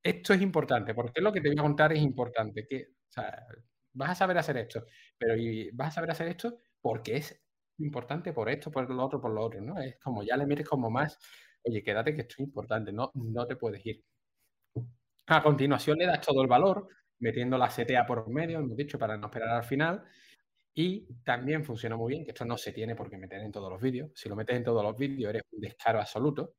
esto 0.02 0.34
es 0.34 0.42
importante, 0.42 0.94
por 0.94 1.12
qué 1.12 1.22
lo 1.22 1.34
que 1.34 1.42
te 1.42 1.50
voy 1.50 1.60
a 1.60 1.64
contar 1.64 1.94
es 1.94 2.02
importante, 2.02 2.66
que, 2.68 2.88
o 3.10 3.12
sea, 3.12 3.46
vas 3.94 4.12
a 4.12 4.16
saber 4.16 4.38
hacer 4.38 4.58
esto, 4.58 4.86
pero 5.18 5.36
vas 5.74 5.90
a 5.90 5.92
saber 5.92 6.12
hacer 6.12 6.28
esto 6.30 6.58
porque 6.82 7.18
es 7.18 7.42
importante 7.80 8.34
por 8.34 8.50
esto, 8.50 8.72
por 8.72 8.90
lo 8.90 9.04
otro, 9.04 9.20
por 9.20 9.32
lo 9.32 9.44
otro, 9.44 9.62
¿no? 9.62 9.80
Es 9.82 9.98
como 10.00 10.24
ya 10.24 10.38
le 10.38 10.46
metes 10.46 10.68
como 10.68 10.90
más, 10.90 11.20
oye, 11.68 11.84
quédate 11.84 12.14
que 12.16 12.22
esto 12.22 12.36
es 12.40 12.42
importante, 12.42 12.92
no, 12.92 13.12
no 13.16 13.46
te 13.46 13.56
puedes 13.56 13.86
ir. 13.86 14.04
A 15.28 15.44
continuación 15.44 15.98
le 15.98 16.06
das 16.06 16.22
todo 16.26 16.42
el 16.42 16.48
valor, 16.48 16.88
metiendo 17.20 17.58
la 17.58 17.70
CTA 17.70 18.06
por 18.06 18.30
medio, 18.30 18.60
hemos 18.60 18.78
dicho, 18.78 18.98
para 18.98 19.18
no 19.18 19.28
esperar 19.28 19.50
al 19.50 19.64
final. 19.64 20.04
Y 20.74 21.08
también 21.24 21.66
funciona 21.66 21.98
muy 21.98 22.14
bien, 22.14 22.24
que 22.24 22.32
esto 22.32 22.46
no 22.46 22.58
se 22.58 22.72
tiene 22.72 22.96
por 22.96 23.10
qué 23.10 23.18
meter 23.18 23.42
en 23.42 23.52
todos 23.52 23.70
los 23.72 23.82
vídeos. 23.82 24.12
Si 24.16 24.30
lo 24.30 24.36
metes 24.36 24.56
en 24.58 24.64
todos 24.64 24.84
los 24.84 24.96
vídeos, 24.98 25.30
eres 25.32 25.44
un 25.52 25.60
descaro 25.62 26.00
absoluto. 26.00 26.56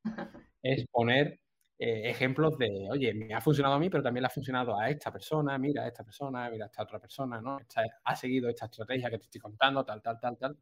Es 0.62 0.84
poner 0.90 1.40
eh, 1.78 2.10
ejemplos 2.10 2.58
de, 2.58 2.88
oye, 2.90 3.14
me 3.14 3.32
ha 3.32 3.40
funcionado 3.40 3.76
a 3.76 3.78
mí, 3.78 3.88
pero 3.88 4.02
también 4.02 4.22
le 4.22 4.26
ha 4.26 4.30
funcionado 4.30 4.76
a 4.78 4.90
esta 4.90 5.12
persona, 5.12 5.56
mira 5.58 5.84
a 5.84 5.88
esta 5.88 6.04
persona, 6.04 6.50
mira 6.50 6.64
a 6.64 6.68
esta 6.68 6.82
otra 6.82 6.98
persona, 6.98 7.40
¿no? 7.40 7.58
ha 8.04 8.16
seguido 8.16 8.48
esta 8.48 8.66
estrategia 8.66 9.08
que 9.10 9.18
te 9.18 9.24
estoy 9.24 9.40
contando, 9.40 9.84
tal, 9.84 10.02
tal, 10.02 10.18
tal, 10.20 10.36
tal. 10.36 10.58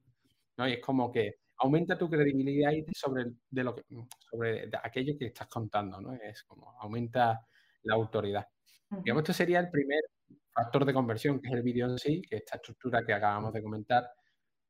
¿no? 0.58 0.68
Y 0.68 0.74
es 0.74 0.80
como 0.80 1.10
que 1.10 1.36
aumenta 1.58 1.96
tu 1.96 2.08
credibilidad 2.08 2.72
sobre, 2.92 3.24
de 3.50 3.64
lo 3.64 3.74
que, 3.74 3.82
sobre 4.30 4.70
aquello 4.82 5.14
que 5.18 5.26
estás 5.26 5.48
contando, 5.48 6.00
¿no? 6.00 6.14
Es 6.14 6.44
como 6.44 6.72
aumenta 6.80 7.46
la 7.82 7.94
autoridad. 7.94 8.46
Digamos, 8.90 9.22
esto 9.22 9.32
sería 9.32 9.60
el 9.60 9.70
primer 9.70 10.00
factor 10.52 10.84
de 10.84 10.94
conversión, 10.94 11.40
que 11.40 11.48
es 11.48 11.54
el 11.54 11.62
vídeo 11.62 11.86
en 11.86 11.98
sí, 11.98 12.22
que 12.22 12.36
esta 12.36 12.56
estructura 12.56 13.04
que 13.04 13.12
acabamos 13.12 13.52
de 13.52 13.62
comentar 13.62 14.08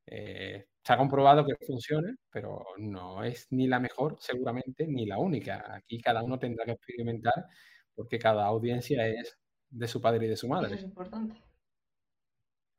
eh, 0.05 0.67
ha 0.93 0.97
comprobado 0.97 1.45
que 1.45 1.55
funciona, 1.65 2.15
pero 2.31 2.65
no 2.77 3.23
es 3.23 3.47
ni 3.51 3.67
la 3.67 3.79
mejor, 3.79 4.17
seguramente, 4.19 4.87
ni 4.87 5.05
la 5.05 5.17
única. 5.17 5.75
Aquí 5.75 5.99
cada 5.99 6.23
uno 6.23 6.39
tendrá 6.39 6.65
que 6.65 6.71
experimentar 6.71 7.45
porque 7.93 8.19
cada 8.19 8.45
audiencia 8.45 9.07
es 9.07 9.37
de 9.69 9.87
su 9.87 10.01
padre 10.01 10.27
y 10.27 10.29
de 10.29 10.37
su 10.37 10.47
madre. 10.47 10.67
Eso 10.67 10.75
es 10.75 10.83
importante. 10.83 11.35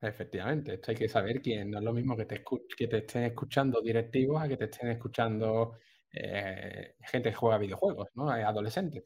Efectivamente, 0.00 0.74
esto 0.74 0.92
hay 0.92 0.96
que 0.96 1.08
saber 1.08 1.42
quién. 1.42 1.70
No 1.70 1.78
es 1.78 1.84
lo 1.84 1.92
mismo 1.92 2.16
que 2.16 2.24
te, 2.24 2.44
que 2.76 2.86
te 2.86 2.98
estén 2.98 3.24
escuchando 3.24 3.80
directivos 3.80 4.40
a 4.40 4.48
que 4.48 4.56
te 4.56 4.66
estén 4.66 4.90
escuchando 4.90 5.78
eh, 6.12 6.94
gente 7.00 7.30
que 7.30 7.36
juega 7.36 7.58
videojuegos, 7.58 8.08
¿no? 8.14 8.30
Adolescentes. 8.30 9.04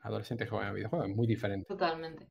Adolescentes 0.00 0.46
que 0.46 0.50
juegan 0.50 0.74
videojuegos, 0.74 1.08
es 1.08 1.16
muy 1.16 1.26
diferente. 1.26 1.66
Totalmente. 1.66 2.28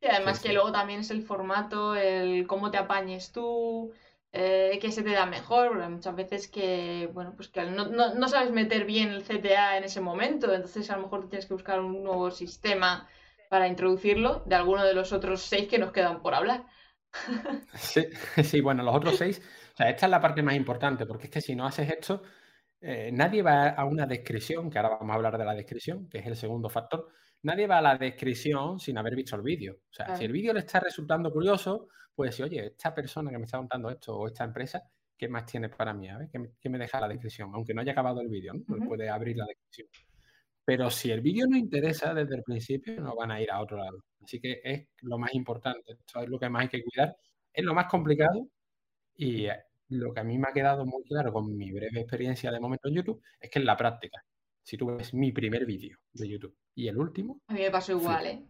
Y 0.00 0.06
además 0.06 0.40
que 0.40 0.52
luego 0.52 0.72
también 0.72 1.00
es 1.00 1.10
el 1.10 1.22
formato, 1.22 1.94
el 1.96 2.46
cómo 2.46 2.70
te 2.70 2.78
apañes 2.78 3.32
tú, 3.32 3.92
eh, 4.32 4.78
qué 4.80 4.92
se 4.92 5.02
te 5.02 5.10
da 5.10 5.26
mejor, 5.26 5.68
porque 5.70 5.88
muchas 5.88 6.14
veces 6.14 6.48
que, 6.48 7.10
bueno, 7.12 7.34
pues 7.34 7.48
que 7.48 7.64
no, 7.64 7.86
no, 7.86 8.28
sabes 8.28 8.52
meter 8.52 8.84
bien 8.84 9.08
el 9.08 9.24
CTA 9.24 9.76
en 9.76 9.84
ese 9.84 10.00
momento, 10.00 10.52
entonces 10.52 10.90
a 10.90 10.96
lo 10.96 11.04
mejor 11.04 11.28
tienes 11.28 11.46
que 11.46 11.54
buscar 11.54 11.80
un 11.80 12.04
nuevo 12.04 12.30
sistema 12.30 13.08
para 13.48 13.68
introducirlo 13.68 14.42
de 14.46 14.54
alguno 14.54 14.84
de 14.84 14.94
los 14.94 15.12
otros 15.12 15.42
seis 15.42 15.68
que 15.68 15.78
nos 15.78 15.92
quedan 15.92 16.22
por 16.22 16.34
hablar. 16.34 16.66
Sí, 17.74 18.06
sí, 18.44 18.60
bueno, 18.60 18.82
los 18.82 18.94
otros 18.94 19.16
seis, 19.16 19.40
o 19.74 19.76
sea, 19.76 19.88
esta 19.88 20.06
es 20.06 20.10
la 20.10 20.20
parte 20.20 20.42
más 20.42 20.54
importante, 20.54 21.06
porque 21.06 21.26
es 21.26 21.30
que 21.30 21.40
si 21.40 21.54
no 21.54 21.66
haces 21.66 21.88
esto, 21.88 22.22
eh, 22.80 23.10
nadie 23.12 23.42
va 23.42 23.70
a 23.70 23.84
una 23.84 24.06
descripción, 24.06 24.70
que 24.70 24.78
ahora 24.78 24.98
vamos 24.98 25.10
a 25.10 25.14
hablar 25.14 25.38
de 25.38 25.44
la 25.44 25.54
descripción, 25.54 26.08
que 26.08 26.18
es 26.18 26.26
el 26.26 26.36
segundo 26.36 26.68
factor, 26.68 27.08
nadie 27.42 27.66
va 27.66 27.78
a 27.78 27.82
la 27.82 27.96
descripción 27.96 28.78
sin 28.78 28.98
haber 28.98 29.16
visto 29.16 29.36
el 29.36 29.42
vídeo. 29.42 29.74
O 29.90 29.92
sea, 29.92 30.16
si 30.16 30.24
el 30.24 30.32
vídeo 30.32 30.52
le 30.52 30.60
está 30.60 30.80
resultando 30.80 31.32
curioso, 31.32 31.88
pues 32.14 32.30
decir, 32.30 32.44
oye, 32.44 32.66
esta 32.66 32.94
persona 32.94 33.30
que 33.30 33.38
me 33.38 33.44
está 33.44 33.58
contando 33.58 33.90
esto 33.90 34.16
o 34.16 34.26
esta 34.26 34.44
empresa, 34.44 34.82
¿qué 35.16 35.28
más 35.28 35.46
tiene 35.46 35.68
para 35.68 35.92
mí? 35.94 36.08
A 36.08 36.18
ver, 36.18 36.28
¿qué 36.30 36.68
me, 36.68 36.78
deja 36.78 37.00
la 37.00 37.08
descripción? 37.08 37.50
Aunque 37.54 37.74
no 37.74 37.80
haya 37.80 37.92
acabado 37.92 38.20
el 38.20 38.28
vídeo, 38.28 38.52
¿no? 38.54 38.86
Puede 38.86 39.08
abrir 39.08 39.36
la 39.36 39.46
descripción. 39.46 39.88
Pero 40.68 40.90
si 40.90 41.10
el 41.10 41.22
vídeo 41.22 41.46
no 41.46 41.56
interesa 41.56 42.12
desde 42.12 42.36
el 42.36 42.42
principio, 42.42 43.00
no 43.00 43.16
van 43.16 43.30
a 43.30 43.40
ir 43.40 43.50
a 43.50 43.62
otro 43.62 43.78
lado. 43.78 44.04
Así 44.22 44.38
que 44.38 44.60
es 44.62 44.86
lo 45.00 45.16
más 45.16 45.32
importante. 45.32 45.92
Esto 45.92 46.20
es 46.20 46.28
lo 46.28 46.38
que 46.38 46.50
más 46.50 46.60
hay 46.60 46.68
que 46.68 46.82
cuidar. 46.82 47.16
Es 47.50 47.64
lo 47.64 47.72
más 47.72 47.86
complicado 47.86 48.46
y 49.14 49.46
eh, 49.46 49.56
lo 49.88 50.12
que 50.12 50.20
a 50.20 50.24
mí 50.24 50.36
me 50.36 50.48
ha 50.50 50.52
quedado 50.52 50.84
muy 50.84 51.02
claro 51.04 51.32
con 51.32 51.56
mi 51.56 51.72
breve 51.72 52.00
experiencia 52.00 52.50
de 52.50 52.60
momento 52.60 52.88
en 52.88 52.96
YouTube 52.96 53.22
es 53.40 53.48
que 53.48 53.60
en 53.60 53.64
la 53.64 53.78
práctica, 53.78 54.22
si 54.62 54.76
tú 54.76 54.94
ves 54.94 55.14
mi 55.14 55.32
primer 55.32 55.64
vídeo 55.64 55.96
de 56.12 56.28
YouTube 56.28 56.54
y 56.74 56.86
el 56.86 56.98
último. 56.98 57.40
A 57.46 57.54
mí 57.54 57.60
me 57.60 57.70
pasó 57.70 57.92
igual, 57.92 58.26
¿eh? 58.26 58.44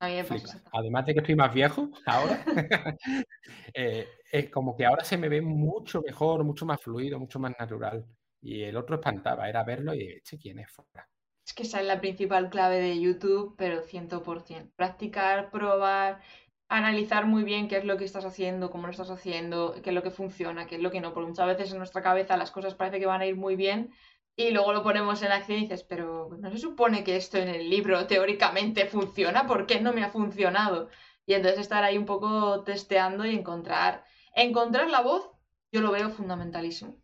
A 0.00 0.08
mí 0.08 0.16
me 0.16 0.24
pasó 0.24 0.58
Además 0.72 1.06
de 1.06 1.14
que 1.14 1.20
estoy 1.20 1.36
más 1.36 1.54
viejo 1.54 1.90
ahora, 2.06 2.44
eh, 3.72 4.08
es 4.32 4.50
como 4.50 4.76
que 4.76 4.84
ahora 4.84 5.04
se 5.04 5.16
me 5.16 5.28
ve 5.28 5.40
mucho 5.42 6.02
mejor, 6.02 6.42
mucho 6.42 6.66
más 6.66 6.82
fluido, 6.82 7.20
mucho 7.20 7.38
más 7.38 7.52
natural. 7.56 8.04
Y 8.42 8.64
el 8.64 8.76
otro 8.76 8.96
espantaba, 8.96 9.48
era 9.48 9.62
verlo 9.62 9.94
y, 9.94 10.08
este, 10.08 10.38
¿quién 10.38 10.58
es 10.58 10.72
fuera? 10.72 11.08
Es 11.46 11.54
que 11.54 11.62
esa 11.62 11.80
es 11.80 11.86
la 11.86 12.00
principal 12.00 12.50
clave 12.50 12.80
de 12.80 13.00
YouTube, 13.00 13.54
pero 13.56 13.80
100%. 13.82 14.72
Practicar, 14.76 15.50
probar, 15.50 16.20
analizar 16.68 17.26
muy 17.26 17.44
bien 17.44 17.68
qué 17.68 17.76
es 17.78 17.84
lo 17.84 17.96
que 17.96 18.04
estás 18.04 18.24
haciendo, 18.24 18.70
cómo 18.70 18.86
lo 18.86 18.90
estás 18.90 19.10
haciendo, 19.10 19.74
qué 19.82 19.90
es 19.90 19.94
lo 19.94 20.02
que 20.02 20.10
funciona, 20.10 20.66
qué 20.66 20.74
es 20.76 20.82
lo 20.82 20.90
que 20.90 21.00
no, 21.00 21.14
porque 21.14 21.28
muchas 21.28 21.46
veces 21.46 21.70
en 21.72 21.78
nuestra 21.78 22.02
cabeza 22.02 22.36
las 22.36 22.50
cosas 22.50 22.74
parece 22.74 22.98
que 22.98 23.06
van 23.06 23.20
a 23.20 23.26
ir 23.26 23.36
muy 23.36 23.54
bien 23.56 23.92
y 24.36 24.50
luego 24.50 24.72
lo 24.72 24.82
ponemos 24.82 25.22
en 25.22 25.32
acción 25.32 25.58
y 25.58 25.62
dices, 25.62 25.84
pero 25.84 26.30
no 26.38 26.50
se 26.50 26.58
supone 26.58 27.04
que 27.04 27.16
esto 27.16 27.38
en 27.38 27.48
el 27.48 27.70
libro 27.70 28.06
teóricamente 28.06 28.86
funciona, 28.86 29.46
¿por 29.46 29.66
qué 29.66 29.80
no 29.80 29.92
me 29.92 30.02
ha 30.04 30.10
funcionado? 30.10 30.88
Y 31.26 31.34
entonces 31.34 31.60
estar 31.60 31.84
ahí 31.84 31.96
un 31.96 32.06
poco 32.06 32.64
testeando 32.64 33.24
y 33.24 33.34
encontrar, 33.34 34.04
encontrar 34.34 34.90
la 34.90 35.00
voz, 35.00 35.30
yo 35.72 35.80
lo 35.80 35.92
veo 35.92 36.10
fundamentalísimo. 36.10 36.96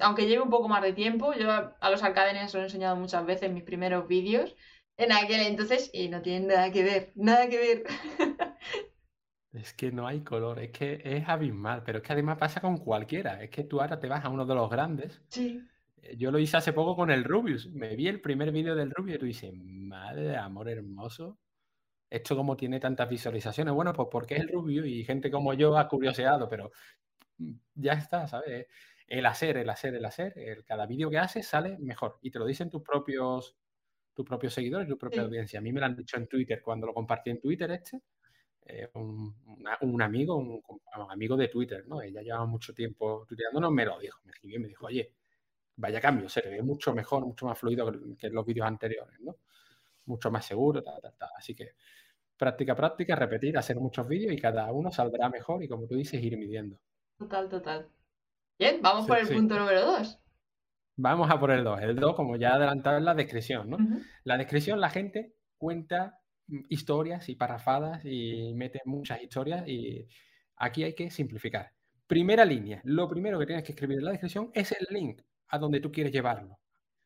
Aunque 0.00 0.26
lleve 0.26 0.42
un 0.42 0.50
poco 0.50 0.68
más 0.68 0.82
de 0.82 0.92
tiempo, 0.92 1.32
yo 1.34 1.50
a 1.50 1.90
los 1.90 2.02
academias 2.02 2.52
lo 2.54 2.60
he 2.60 2.64
enseñado 2.64 2.96
muchas 2.96 3.24
veces 3.26 3.44
en 3.44 3.54
mis 3.54 3.64
primeros 3.64 4.08
vídeos 4.08 4.56
en 4.96 5.12
aquel 5.12 5.40
entonces 5.40 5.90
y 5.92 6.08
no 6.08 6.22
tienen 6.22 6.48
nada 6.48 6.70
que 6.70 6.82
ver, 6.82 7.12
nada 7.14 7.48
que 7.48 7.58
ver. 7.58 7.84
Es 9.52 9.72
que 9.72 9.92
no 9.92 10.08
hay 10.08 10.22
color, 10.24 10.58
es 10.58 10.72
que 10.72 11.00
es 11.04 11.28
abismal, 11.28 11.84
pero 11.84 11.98
es 11.98 12.04
que 12.04 12.12
además 12.12 12.38
pasa 12.38 12.60
con 12.60 12.76
cualquiera. 12.78 13.40
Es 13.40 13.50
que 13.50 13.62
tú 13.62 13.80
ahora 13.80 14.00
te 14.00 14.08
vas 14.08 14.24
a 14.24 14.28
uno 14.28 14.44
de 14.44 14.54
los 14.56 14.68
grandes. 14.68 15.22
Sí. 15.28 15.62
Eh, 16.02 16.16
yo 16.16 16.32
lo 16.32 16.40
hice 16.40 16.56
hace 16.56 16.72
poco 16.72 16.96
con 16.96 17.08
el 17.12 17.22
Rubius. 17.22 17.70
Me 17.70 17.94
vi 17.94 18.08
el 18.08 18.20
primer 18.20 18.50
vídeo 18.50 18.74
del 18.74 18.90
Rubius 18.90 19.14
y 19.14 19.18
tú 19.20 19.26
dices, 19.26 19.52
madre 19.54 20.22
de 20.22 20.36
amor 20.36 20.68
hermoso. 20.68 21.38
Esto 22.10 22.34
como 22.34 22.56
tiene 22.56 22.80
tantas 22.80 23.08
visualizaciones. 23.08 23.72
Bueno, 23.72 23.92
pues 23.92 24.08
porque 24.10 24.34
es 24.34 24.40
el 24.40 24.48
Rubius 24.48 24.86
y 24.86 25.04
gente 25.04 25.30
como 25.30 25.54
yo 25.54 25.78
ha 25.78 25.86
curioseado, 25.86 26.48
pero 26.48 26.72
mm, 27.38 27.52
ya 27.76 27.92
está, 27.92 28.26
¿sabes? 28.26 28.66
El 29.06 29.26
hacer, 29.26 29.56
el 29.58 29.68
hacer, 29.68 29.94
el 29.94 30.04
hacer. 30.04 30.38
El, 30.38 30.64
cada 30.64 30.86
vídeo 30.86 31.10
que 31.10 31.18
haces 31.18 31.46
sale 31.46 31.78
mejor. 31.78 32.18
Y 32.22 32.30
te 32.30 32.38
lo 32.38 32.46
dicen 32.46 32.70
tus 32.70 32.82
propios 32.82 33.56
tu 34.14 34.24
propio 34.24 34.48
seguidor 34.48 34.84
y 34.84 34.88
tu 34.88 34.96
propia 34.96 35.22
audiencia. 35.22 35.58
A 35.58 35.62
mí 35.62 35.72
me 35.72 35.80
lo 35.80 35.86
han 35.86 35.96
dicho 35.96 36.16
en 36.16 36.28
Twitter 36.28 36.62
cuando 36.62 36.86
lo 36.86 36.94
compartí 36.94 37.30
en 37.30 37.40
Twitter 37.40 37.70
este. 37.72 38.00
Eh, 38.66 38.88
un, 38.94 40.00
amigo, 40.00 40.36
un, 40.36 40.62
amigo 41.10 41.36
de 41.36 41.48
Twitter, 41.48 41.86
¿no? 41.86 42.00
Ella 42.00 42.22
llevaba 42.22 42.46
mucho 42.46 42.72
tiempo 42.72 43.26
tuiteándonos, 43.28 43.70
me 43.70 43.84
lo 43.84 43.98
dijo, 43.98 44.20
me 44.24 44.32
escribió 44.32 44.56
y 44.56 44.62
me 44.62 44.68
dijo, 44.68 44.86
oye, 44.86 45.12
vaya 45.76 46.00
cambio, 46.00 46.30
se 46.30 46.40
ve 46.40 46.62
mucho 46.62 46.94
mejor, 46.94 47.26
mucho 47.26 47.44
más 47.44 47.58
fluido 47.58 47.92
que, 48.16 48.30
los 48.30 48.46
vídeos 48.46 48.66
anteriores, 48.66 49.20
¿no? 49.20 49.36
Mucho 50.06 50.30
más 50.30 50.46
seguro, 50.46 50.82
tal, 50.82 50.98
tal, 51.02 51.14
tal. 51.18 51.30
Así 51.36 51.54
que 51.54 51.72
práctica, 52.38 52.74
práctica, 52.74 53.16
repetir, 53.16 53.58
hacer 53.58 53.76
muchos 53.76 54.08
vídeos 54.08 54.32
y 54.32 54.38
cada 54.38 54.72
uno 54.72 54.90
saldrá 54.90 55.28
mejor 55.28 55.62
y 55.62 55.68
como 55.68 55.86
tú 55.86 55.96
dices, 55.96 56.22
ir 56.22 56.38
midiendo. 56.38 56.78
Total, 57.18 57.48
total. 57.50 57.88
Bien, 58.58 58.80
vamos 58.80 59.06
por 59.06 59.18
el 59.18 59.28
punto 59.28 59.58
número 59.58 59.80
dos. 59.82 60.20
Vamos 60.96 61.28
a 61.30 61.40
por 61.40 61.50
el 61.50 61.64
2. 61.64 61.82
El 61.82 61.96
2, 61.96 62.14
como 62.14 62.36
ya 62.36 62.54
adelantado, 62.54 62.98
es 62.98 63.02
la 63.02 63.14
descripción, 63.14 63.68
¿no? 63.68 63.78
La 64.22 64.36
descripción, 64.38 64.80
la 64.80 64.90
gente 64.90 65.34
cuenta 65.58 66.20
mm, 66.46 66.60
historias 66.68 67.28
y 67.28 67.34
parrafadas 67.34 68.04
y 68.04 68.52
mete 68.54 68.80
muchas 68.84 69.20
historias 69.20 69.66
y 69.66 70.06
aquí 70.56 70.84
hay 70.84 70.94
que 70.94 71.10
simplificar. 71.10 71.72
Primera 72.06 72.44
línea, 72.44 72.80
lo 72.84 73.08
primero 73.08 73.38
que 73.38 73.46
tienes 73.46 73.64
que 73.64 73.72
escribir 73.72 73.98
en 73.98 74.04
la 74.04 74.10
descripción 74.12 74.50
es 74.54 74.70
el 74.72 74.86
link 74.90 75.20
a 75.48 75.58
donde 75.58 75.80
tú 75.80 75.90
quieres 75.90 76.12
llevarlo, 76.12 76.58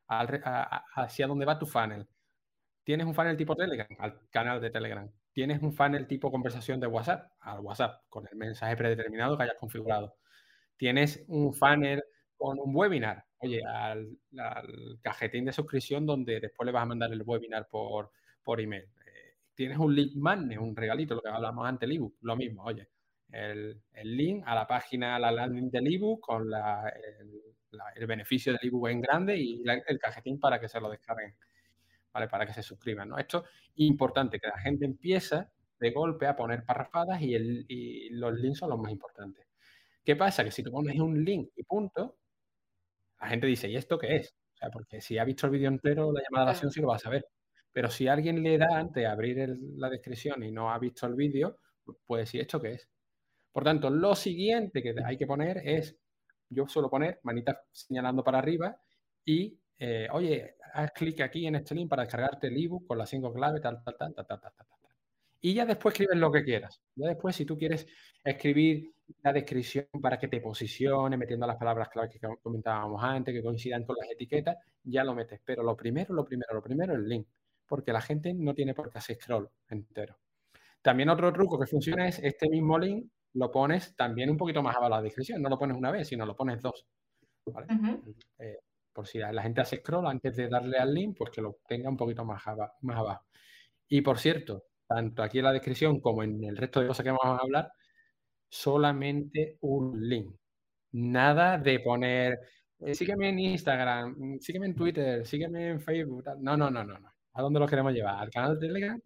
hacia 0.07 1.27
donde 1.27 1.47
va 1.47 1.59
tu 1.59 1.67
funnel. 1.67 2.07
Tienes 2.85 3.07
un 3.07 3.15
funnel 3.15 3.37
tipo 3.37 3.55
Telegram, 3.55 3.89
al 3.99 4.21
canal 4.31 4.61
de 4.61 4.71
Telegram. 4.71 5.11
Tienes 5.33 5.63
un 5.63 5.73
funnel 5.73 6.07
tipo 6.07 6.31
conversación 6.31 6.81
de 6.81 6.87
WhatsApp, 6.89 7.31
al 7.41 7.61
WhatsApp, 7.61 8.03
con 8.09 8.27
el 8.31 8.37
mensaje 8.37 8.77
predeterminado 8.77 9.37
que 9.37 9.45
hayas 9.45 9.57
configurado. 9.59 10.17
Tienes 10.79 11.25
un 11.27 11.53
funnel 11.53 12.03
con 12.37 12.59
un 12.61 12.75
webinar, 12.75 13.25
oye, 13.39 13.61
al, 13.67 14.17
cajetín 15.03 15.45
de 15.45 15.53
suscripción 15.53 16.07
donde 16.07 16.39
después 16.41 16.65
le 16.65 16.73
vas 16.73 16.85
a 16.85 16.87
mandar 16.87 17.13
el 17.13 17.23
webinar 17.23 17.69
por, 17.69 18.13
por 18.45 18.61
email. 18.61 18.85
Eh, 18.85 19.37
tienes 19.55 19.77
un 19.77 19.93
link 19.93 20.15
magnet, 20.15 20.59
un 20.59 20.77
regalito, 20.77 21.17
lo 21.17 21.21
que 21.21 21.29
hablamos 21.29 21.67
antes, 21.67 21.89
el 21.89 21.97
ebook, 21.97 22.15
lo 22.21 22.37
mismo, 22.37 22.63
oye, 22.63 22.89
el, 23.33 23.83
link 24.05 24.45
a 24.47 24.55
la 24.55 24.69
página, 24.69 25.17
a 25.17 25.19
la 25.19 25.33
landing 25.33 25.69
del 25.69 25.93
ebook 25.95 26.21
con 26.21 26.49
la, 26.49 26.89
el, 27.97 28.07
beneficio 28.07 28.53
del 28.53 28.61
ebook 28.63 28.89
en 28.89 29.01
grande 29.01 29.37
y 29.37 29.65
el 29.67 29.99
cajetín 29.99 30.39
para 30.39 30.61
que 30.61 30.69
se 30.69 30.81
lo 30.81 30.89
descarguen, 30.89 31.35
¿vale? 32.13 32.29
Para 32.29 32.47
que 32.47 32.53
se 32.53 32.63
suscriban, 32.63 33.09
¿no? 33.09 33.19
Esto 33.19 33.45
es 33.45 33.73
importante, 33.79 34.39
que 34.39 34.47
la 34.47 34.59
gente 34.59 34.85
empieza 34.85 35.51
de 35.81 35.91
golpe 35.91 36.27
a 36.29 36.37
poner 36.37 36.65
parrafadas 36.65 37.21
y, 37.21 37.35
el, 37.35 37.67
y 37.69 38.11
los 38.11 38.33
links 38.39 38.59
son 38.59 38.71
los 38.71 38.79
más 38.79 38.93
importantes. 38.93 39.48
¿Qué 40.09 40.17
pasa? 40.17 40.43
Que 40.43 40.51
si 40.51 40.63
tú 40.63 40.73
pones 40.73 40.99
un 40.99 41.23
link 41.23 41.51
y 41.55 41.65
punto, 41.65 42.17
la 43.21 43.29
gente 43.29 43.47
dice, 43.47 43.69
¿y 43.69 43.77
esto 43.77 43.99
qué 43.99 44.17
es? 44.17 44.35
O 44.55 44.57
sea, 44.57 44.71
porque 44.71 45.03
si 45.03 45.19
ha 45.19 45.25
visto 45.25 45.45
el 45.45 45.53
vídeo 45.53 45.69
entero, 45.69 46.11
la 46.13 46.23
llamada 46.23 46.45
a 46.45 46.47
la 46.47 46.51
acción 46.53 46.73
sí 46.73 46.81
lo 46.81 46.89
va 46.89 46.97
a 46.97 46.99
saber. 46.99 47.27
Pero 47.71 47.91
si 47.91 48.09
alguien 48.09 48.43
le 48.43 48.57
da 48.57 48.69
antes 48.79 49.03
de 49.03 49.07
abrir 49.07 49.55
la 49.77 49.91
descripción 49.91 50.43
y 50.43 50.51
no 50.51 50.73
ha 50.73 50.79
visto 50.79 51.07
el 51.07 51.15
vídeo, 51.15 51.59
puede 52.07 52.23
decir, 52.23 52.41
¿esto 52.41 52.59
qué 52.59 52.73
es? 52.73 52.89
Por 53.53 53.65
tanto, 53.65 53.91
lo 53.91 54.15
siguiente 54.15 54.83
que 54.83 54.95
hay 55.05 55.19
que 55.19 55.27
poner 55.27 55.59
es, 55.63 55.95
yo 56.49 56.67
suelo 56.67 56.89
poner 56.89 57.21
manita 57.25 57.61
señalando 57.71 58.25
para 58.25 58.39
arriba 58.39 58.81
y, 59.27 59.61
eh, 59.79 60.09
oye, 60.11 60.57
haz 60.73 60.91
clic 60.93 61.21
aquí 61.21 61.47
en 61.47 61.57
este 61.57 61.75
link 61.75 61.91
para 61.91 62.05
descargarte 62.05 62.47
el 62.47 62.57
ebook 62.57 62.87
con 62.87 62.97
las 62.97 63.11
cinco 63.11 63.31
claves, 63.31 63.61
tal, 63.61 63.85
tal, 63.85 63.95
tal, 63.99 64.15
tal, 64.15 64.27
tal, 64.27 64.41
tal, 64.41 64.53
tal. 64.57 64.78
Y 65.41 65.55
ya 65.55 65.67
después 65.67 65.95
escribes 65.95 66.19
lo 66.19 66.33
que 66.33 66.45
quieras. 66.45 66.81
Ya 66.97 67.09
después, 67.09 67.37
si 67.37 67.45
tú 67.45 67.57
quieres 67.57 67.87
escribir 68.25 68.93
la 69.23 69.33
descripción 69.33 69.87
para 70.03 70.19
que 70.19 70.29
te 70.29 70.41
posicione, 70.41 71.17
metiendo 71.17 71.47
las 71.47 71.57
palabras 71.57 71.89
claves 71.89 72.11
que 72.13 72.29
comentábamos 72.43 73.03
antes, 73.03 73.35
que 73.35 73.43
coincidan 73.43 73.85
con 73.85 73.97
las 74.01 74.11
etiquetas, 74.11 74.57
ya 74.83 75.05
lo 75.05 75.15
metes. 75.15 75.41
Pero 75.45 75.63
lo 75.63 75.77
primero, 75.77 76.13
lo 76.15 76.25
primero, 76.25 76.55
lo 76.55 76.63
primero 76.63 76.93
es 76.93 76.99
el 76.99 77.09
link. 77.09 77.29
Porque 77.67 77.93
la 77.93 78.01
gente 78.01 78.35
no 78.35 78.55
tiene 78.55 78.75
por 78.75 78.91
qué 78.91 78.99
hacer 78.99 79.17
scroll 79.17 79.49
entero. 79.69 80.19
También 80.83 81.09
otro 81.09 81.33
truco 81.33 81.59
que 81.59 81.67
funciona 81.67 82.09
es 82.09 82.19
este 82.19 82.49
mismo 82.49 82.79
link 82.79 83.09
lo 83.35 83.51
pones 83.51 83.95
también 83.95 84.31
un 84.31 84.37
poquito 84.37 84.63
más 84.63 84.75
abajo 84.77 84.91
la 84.91 85.03
descripción. 85.03 85.43
No 85.43 85.49
lo 85.49 85.59
pones 85.59 85.77
una 85.77 85.91
vez, 85.91 86.09
sino 86.09 86.27
lo 86.27 86.35
pones 86.35 86.61
dos. 86.61 86.87
Eh, 88.39 88.59
por 88.93 89.07
si 89.07 89.19
la 89.19 89.43
gente 89.43 89.61
hace 89.61 89.77
scroll 89.77 90.07
antes 90.07 90.37
de 90.37 90.49
darle 90.49 90.79
al 90.79 90.93
link, 90.93 91.17
pues 91.17 91.31
que 91.31 91.41
lo 91.41 91.59
tenga 91.67 91.89
un 91.89 91.97
poquito 91.97 92.25
más, 92.25 92.43
más 92.83 92.97
abajo. 92.99 93.25
Y 93.89 94.01
por 94.01 94.19
cierto, 94.19 94.65
tanto 94.89 95.23
aquí 95.23 95.39
en 95.39 95.45
la 95.45 95.53
descripción 95.53 96.01
como 96.01 96.23
en 96.23 96.43
el 96.43 96.57
resto 96.57 96.81
de 96.81 96.89
cosas 96.89 97.05
que 97.05 97.11
vamos 97.11 97.39
a 97.39 97.45
hablar, 97.45 97.71
solamente 98.49 99.59
un 99.61 100.09
link. 100.09 100.35
Nada 100.93 101.59
de 101.59 101.81
poner, 101.81 102.39
eh, 102.81 102.95
sígueme 102.95 103.29
en 103.29 103.39
Instagram, 103.39 104.17
mm, 104.17 104.39
sígueme 104.41 104.67
en 104.67 104.75
Twitter, 104.75 105.27
sígueme 105.27 105.69
en 105.69 105.81
Facebook. 105.81 106.25
No, 106.41 106.57
no, 106.57 106.71
no, 106.71 106.83
no, 106.83 106.99
no. 106.99 107.13
¿A 107.35 107.43
dónde 107.43 107.61
lo 107.61 107.67
queremos 107.67 107.93
llevar? 107.93 108.17
¿Al 108.17 108.31
canal 108.31 108.59
de 108.59 108.67
Telegram? 108.67 109.01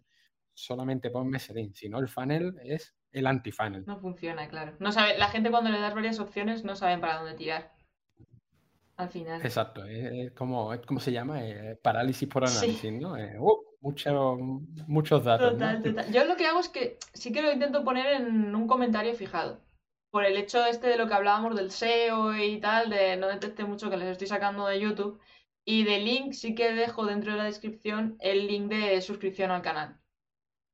Solamente 0.53 1.09
ponme 1.09 1.37
ese 1.37 1.53
link. 1.53 1.75
Si 1.75 1.89
no, 1.89 1.99
el 1.99 2.07
funnel 2.07 2.55
es 2.63 2.95
el 3.11 3.27
anti-funnel. 3.27 3.83
No 3.85 3.99
funciona, 3.99 4.47
claro. 4.47 4.75
No 4.79 4.91
sabe, 4.91 5.17
la 5.17 5.27
gente 5.27 5.51
cuando 5.51 5.69
le 5.69 5.79
das 5.79 5.93
varias 5.93 6.19
opciones 6.19 6.63
no 6.63 6.75
saben 6.75 7.01
para 7.01 7.17
dónde 7.17 7.35
tirar. 7.35 7.73
Al 8.95 9.09
final. 9.09 9.41
Exacto. 9.41 9.83
Es, 9.83 10.31
como, 10.31 10.71
¿cómo 10.87 10.99
se 10.99 11.11
llama? 11.11 11.41
parálisis 11.81 12.29
por 12.29 12.45
análisis, 12.45 12.93
¿no? 12.93 13.13
Uh, 13.13 13.72
muchos 14.87 15.23
datos. 15.23 16.09
Yo 16.11 16.25
lo 16.25 16.35
que 16.37 16.47
hago 16.47 16.61
es 16.61 16.69
que 16.69 16.97
sí 17.13 17.31
que 17.33 17.41
lo 17.41 17.51
intento 17.51 17.83
poner 17.83 18.21
en 18.21 18.55
un 18.55 18.67
comentario 18.67 19.13
fijado. 19.13 19.61
Por 20.09 20.25
el 20.25 20.37
hecho 20.37 20.65
este 20.65 20.87
de 20.87 20.97
lo 20.97 21.07
que 21.07 21.15
hablábamos 21.15 21.55
del 21.55 21.71
SEO 21.71 22.35
y 22.35 22.59
tal, 22.59 22.89
de 22.89 23.17
no 23.17 23.27
detecte 23.27 23.65
mucho 23.65 23.89
que 23.89 23.97
les 23.97 24.09
estoy 24.09 24.27
sacando 24.27 24.67
de 24.67 24.79
YouTube. 24.79 25.19
Y 25.65 25.83
de 25.83 25.99
link 25.99 26.33
sí 26.33 26.55
que 26.55 26.73
dejo 26.73 27.05
dentro 27.05 27.31
de 27.31 27.37
la 27.37 27.45
descripción 27.45 28.17
el 28.19 28.47
link 28.47 28.69
de 28.69 29.01
suscripción 29.01 29.51
al 29.51 29.61
canal. 29.61 29.97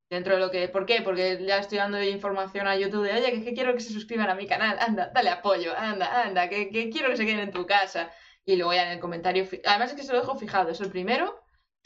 Dentro 0.10 0.34
de 0.34 0.39
lo 0.39 0.51
que. 0.51 0.68
¿Por 0.68 0.86
qué? 0.86 1.01
Porque 1.01 1.43
ya 1.45 1.60
estoy 1.60 1.78
dando 1.78 2.01
información 2.03 2.68
a 2.68 2.76
YouTube 2.76 3.05
de, 3.05 3.14
oye, 3.14 3.43
que, 3.43 3.53
quiero 3.53 3.74
que 3.74 3.80
se 3.80 3.93
suscriban 3.93 4.30
a 4.30 4.36
mi 4.36 4.47
canal, 4.47 4.78
anda, 4.80 5.12
dale 5.14 5.30
apoyo, 5.30 5.78
anda, 5.78 6.24
anda, 6.24 6.49
que, 6.49 6.70
que 6.70 6.89
quiero 6.89 7.10
que 7.10 7.18
se 7.18 7.26
queden 7.26 7.39
en 7.39 7.51
tu 7.51 7.66
casa. 7.66 8.12
Y 8.45 8.55
luego 8.55 8.74
ya 8.74 8.88
en 8.88 8.93
el 8.93 8.99
comentario. 8.99 9.47
Además 9.66 9.91
es 9.91 9.95
que 9.95 10.03
se 10.03 10.12
lo 10.12 10.20
dejo 10.20 10.36
fijado, 10.36 10.72
es 10.72 10.82
el 10.82 10.89
primero 10.91 11.39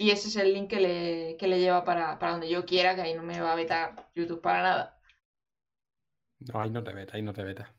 y 0.03 0.11
ese 0.11 0.27
es 0.27 0.35
el 0.35 0.53
link 0.53 0.69
que 0.69 0.81
le, 0.81 1.37
le 1.39 1.59
lleva 1.59 1.85
para, 1.85 2.17
donde 2.19 2.49
yo 2.49 2.65
quiera, 2.65 2.93
que 2.93 3.03
ahí 3.03 3.13
no 3.13 3.23
me 3.23 3.39
va 3.39 3.53
a 3.53 3.55
vetar 3.55 4.09
YouTube 4.13 4.41
para 4.41 4.61
nada. 4.61 4.99
No, 6.39 6.61
ahí 6.61 6.69
no 6.71 6.83
te 6.83 6.91
veta, 6.91 7.15
ahí 7.15 7.21
no 7.21 7.31
te 7.31 7.41
veta. 7.41 7.73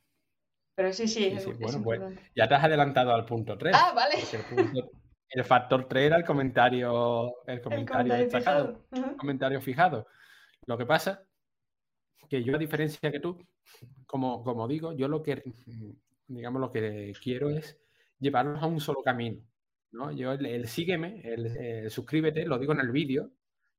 Pero 0.74 0.90
sí, 0.94 1.06
sí. 1.06 1.36
bueno, 1.60 1.82
pues 1.82 2.00
ya 2.34 2.48
te 2.48 2.54
has 2.54 2.64
adelantado 2.64 3.14
al 3.14 3.26
punto 3.26 3.58
3. 3.58 3.76
Ah, 3.76 3.92
vale. 3.94 4.16
El, 5.28 5.44
factor 5.44 5.86
3 5.86 6.06
era 6.06 6.16
el 6.16 6.24
comentario, 6.24 7.44
el 7.46 7.60
comentario, 7.60 8.14
destacado, 8.14 8.86
el 8.92 9.16
comentario 9.16 9.60
fijado. 9.60 10.06
Lo 10.64 10.78
que 10.78 10.86
pasa 10.86 11.26
que 12.30 12.42
yo, 12.42 12.54
a 12.54 12.58
diferencia 12.58 13.12
que 13.12 13.20
tú, 13.20 13.36
como, 14.06 14.42
como 14.42 14.66
digo, 14.66 14.94
yo 14.94 15.08
lo 15.08 15.22
que, 15.22 15.42
digamos, 16.26 16.58
lo 16.58 16.70
que 16.70 17.12
quiero 17.22 17.50
es 17.50 17.78
llevarlos 18.18 18.62
a 18.62 18.66
un 18.66 18.80
solo 18.80 19.02
camino. 19.02 19.42
¿No? 19.94 20.10
Yo 20.12 20.32
el, 20.32 20.66
sígueme, 20.66 21.20
el, 21.24 21.90
suscríbete, 21.90 22.44
lo 22.44 22.58
digo 22.58 22.72
en 22.72 22.80
el 22.80 22.90
vídeo 22.90 23.30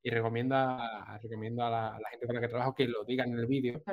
y 0.01 0.09
recomiendo, 0.09 0.55
a, 0.55 1.19
recomiendo 1.21 1.63
a, 1.63 1.69
la, 1.69 2.09
gente 2.09 2.25
con 2.25 2.35
la 2.35 2.41
que 2.41 2.47
trabajo 2.47 2.73
que 2.73 2.87
lo 2.87 3.03
diga 3.03 3.23
en 3.25 3.37
el 3.37 3.45
vídeo, 3.45 3.83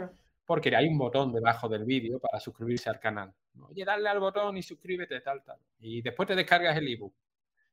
porque 0.47 0.75
hay 0.75 0.87
un 0.87 0.99
botón 0.99 1.33
debajo 1.33 1.68
del 1.68 1.85
vídeo 1.85 2.18
para 2.18 2.39
suscribirse 2.39 2.89
al 2.91 3.01
canal. 3.01 3.33
Oye, 3.61 3.85
dale 3.85 4.09
al 4.09 4.20
botón 4.20 4.57
y 4.57 4.62
suscríbete, 4.62 5.20
tal, 5.20 5.43
tal. 5.43 5.59
Y 5.81 6.01
después 6.03 6.27
te 6.27 6.35
descargas 6.35 6.77
el 6.77 6.89
ebook, 6.89 7.14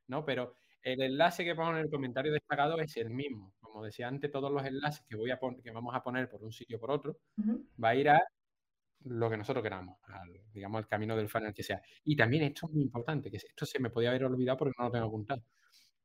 ¿no? 0.07 0.25
Pero 0.25 0.55
el 0.81 1.01
enlace 1.01 1.43
que 1.43 1.55
pongo 1.55 1.71
en 1.71 1.77
el 1.77 1.89
comentario 1.89 2.31
destacado 2.31 2.79
es 2.79 2.95
el 2.97 3.09
mismo. 3.09 3.53
Como 3.59 3.83
decía 3.83 4.07
antes, 4.07 4.31
todos 4.31 4.51
los 4.51 4.65
enlaces 4.65 5.05
que, 5.07 5.15
voy 5.15 5.31
a 5.31 5.39
que 5.63 5.71
vamos 5.71 5.93
a 5.95 6.01
poner 6.01 6.27
por 6.29 6.43
un 6.43 6.51
sitio 6.51 6.77
o 6.77 6.79
por 6.79 6.91
otro, 6.91 7.17
va 7.81 7.89
a 7.89 7.95
ir 7.95 8.09
a 8.09 8.19
lo 9.05 9.29
que 9.29 9.37
nosotros 9.37 9.63
queramos, 9.63 9.97
digamos, 10.53 10.81
el 10.81 10.87
camino 10.87 11.15
del 11.15 11.29
funnel 11.29 11.53
que 11.53 11.63
sea. 11.63 11.81
Y 12.03 12.15
también 12.15 12.43
esto 12.43 12.67
es 12.67 12.73
muy 12.73 12.83
importante, 12.83 13.31
que 13.31 13.37
esto 13.37 13.65
se 13.65 13.79
me 13.79 13.89
podía 13.89 14.09
haber 14.09 14.25
olvidado 14.25 14.57
porque 14.57 14.75
no 14.77 14.85
lo 14.85 14.91
tengo 14.91 15.05
apuntado. 15.05 15.43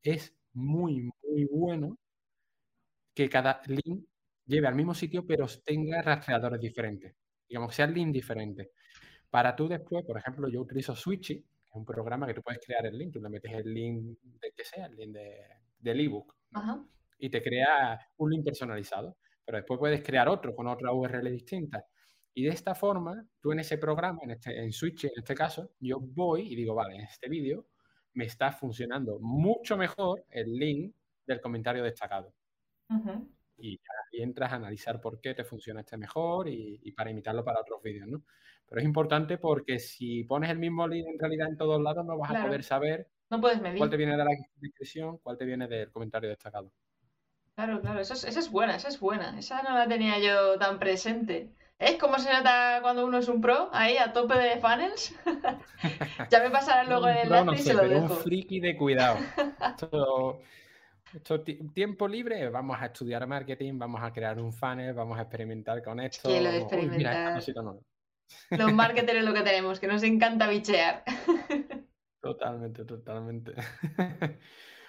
Es 0.02 0.34
muy, 0.52 1.10
muy 1.22 1.44
bueno 1.50 1.98
que 3.12 3.28
cada 3.28 3.60
link 3.66 4.04
lleve 4.46 4.66
al 4.66 4.74
mismo 4.74 4.94
sitio, 4.94 5.26
pero 5.26 5.46
tenga 5.64 6.02
rastreadores 6.02 6.60
diferentes. 6.60 7.14
Digamos, 7.48 7.70
que 7.70 7.76
sea 7.76 7.86
el 7.86 7.94
link 7.94 8.12
diferente. 8.12 8.70
Para 9.30 9.56
tú 9.56 9.68
después, 9.68 10.04
por 10.04 10.18
ejemplo, 10.18 10.48
yo 10.48 10.60
utilizo 10.60 10.94
Switchy, 10.94 11.42
que 11.42 11.64
es 11.66 11.74
un 11.74 11.84
programa 11.84 12.26
que 12.26 12.34
tú 12.34 12.42
puedes 12.42 12.64
crear 12.64 12.86
el 12.86 12.96
link, 12.96 13.12
tú 13.12 13.20
le 13.20 13.28
metes 13.28 13.52
el 13.52 13.72
link 13.72 14.18
de 14.22 14.52
que 14.56 14.64
sea, 14.64 14.86
el 14.86 14.96
link 14.96 15.12
de, 15.12 15.40
del 15.78 16.00
ebook, 16.00 16.34
y 17.18 17.30
te 17.30 17.42
crea 17.42 17.98
un 18.18 18.30
link 18.30 18.44
personalizado. 18.44 19.16
Pero 19.44 19.58
después 19.58 19.78
puedes 19.78 20.02
crear 20.02 20.28
otro 20.28 20.54
con 20.54 20.68
otra 20.68 20.92
URL 20.92 21.30
distinta 21.30 21.84
y 22.34 22.42
de 22.42 22.50
esta 22.50 22.74
forma, 22.74 23.24
tú 23.40 23.52
en 23.52 23.60
ese 23.60 23.78
programa, 23.78 24.18
en, 24.22 24.32
este, 24.32 24.58
en 24.60 24.72
Switch 24.72 25.04
en 25.04 25.12
este 25.16 25.34
caso, 25.34 25.70
yo 25.78 26.00
voy 26.00 26.52
y 26.52 26.56
digo, 26.56 26.74
vale, 26.74 26.96
en 26.96 27.02
este 27.02 27.28
vídeo 27.28 27.68
me 28.14 28.24
está 28.24 28.50
funcionando 28.50 29.18
mucho 29.20 29.76
mejor 29.76 30.24
el 30.30 30.52
link 30.52 30.94
del 31.26 31.40
comentario 31.40 31.84
destacado. 31.84 32.34
Y 33.56 33.78
ahí 33.78 34.22
entras 34.22 34.52
a 34.52 34.56
analizar 34.56 35.00
por 35.00 35.20
qué 35.20 35.34
te 35.34 35.44
funciona 35.44 35.80
este 35.80 35.96
mejor 35.96 36.48
y, 36.48 36.92
para 36.92 37.10
imitarlo 37.10 37.44
para 37.44 37.60
otros 37.60 37.80
vídeos, 37.82 38.08
¿no? 38.08 38.24
Pero 38.66 38.80
es 38.80 38.84
importante 38.84 39.38
porque 39.38 39.78
si 39.78 40.24
pones 40.24 40.50
el 40.50 40.58
mismo 40.58 40.88
link 40.88 41.06
en 41.06 41.18
realidad 41.18 41.48
en 41.48 41.56
todos 41.56 41.80
lados, 41.80 42.04
no 42.04 42.18
vas 42.18 42.32
a 42.32 42.44
poder 42.44 42.64
saber 42.64 43.08
no 43.30 43.40
puedes 43.40 43.60
medir. 43.60 43.78
cuál 43.78 43.90
te 43.90 43.96
viene 43.96 44.16
de 44.16 44.24
la 44.24 44.30
descripción, 44.56 45.18
cuál 45.18 45.38
te 45.38 45.44
viene 45.44 45.66
del 45.68 45.90
comentario 45.90 46.28
destacado. 46.28 46.72
Claro, 47.54 47.80
claro, 47.80 48.00
esa 48.00 48.14
es, 48.14 48.24
esa 48.24 48.40
es 48.40 48.50
buena, 48.50 48.74
esa 48.74 48.88
es 48.88 48.98
buena. 48.98 49.38
Esa 49.38 49.62
no 49.62 49.74
la 49.78 49.86
tenía 49.86 50.18
yo 50.18 50.58
tan 50.58 50.78
presente. 50.78 51.54
¿Es 51.84 51.98
cómo 51.98 52.18
se 52.18 52.32
nota 52.32 52.78
cuando 52.80 53.04
uno 53.04 53.18
es 53.18 53.28
un 53.28 53.42
pro? 53.42 53.68
Ahí, 53.70 53.98
a 53.98 54.10
tope 54.12 54.38
de 54.38 54.56
funnels. 54.58 55.14
ya 56.30 56.42
me 56.42 56.48
pasará 56.48 56.84
luego 56.84 57.08
el 57.08 57.18
enlace 57.18 57.44
no, 57.44 57.52
y 57.52 57.58
se 57.58 57.74
lo 57.74 57.80
pero 57.82 58.00
un 58.00 58.10
friki 58.10 58.58
de 58.58 58.74
cuidado. 58.74 59.18
Esto, 61.14 61.44
tiempo 61.74 62.08
libre, 62.08 62.48
vamos 62.48 62.76
a 62.80 62.86
estudiar 62.86 63.24
marketing, 63.26 63.78
vamos 63.78 64.02
a 64.02 64.12
crear 64.12 64.40
un 64.40 64.52
funnel, 64.52 64.94
vamos 64.94 65.16
a 65.16 65.22
experimentar 65.22 65.80
con 65.80 66.00
esto. 66.00 66.28
Lo 66.28 66.50
de 66.50 66.58
experimentar. 66.58 67.40
Los 68.50 68.72
marketers 68.72 69.18
es 69.18 69.24
lo 69.24 69.32
que 69.32 69.42
tenemos, 69.42 69.78
que 69.78 69.86
nos 69.86 70.02
encanta 70.02 70.48
bichear. 70.48 71.04
totalmente, 72.20 72.84
totalmente. 72.84 73.52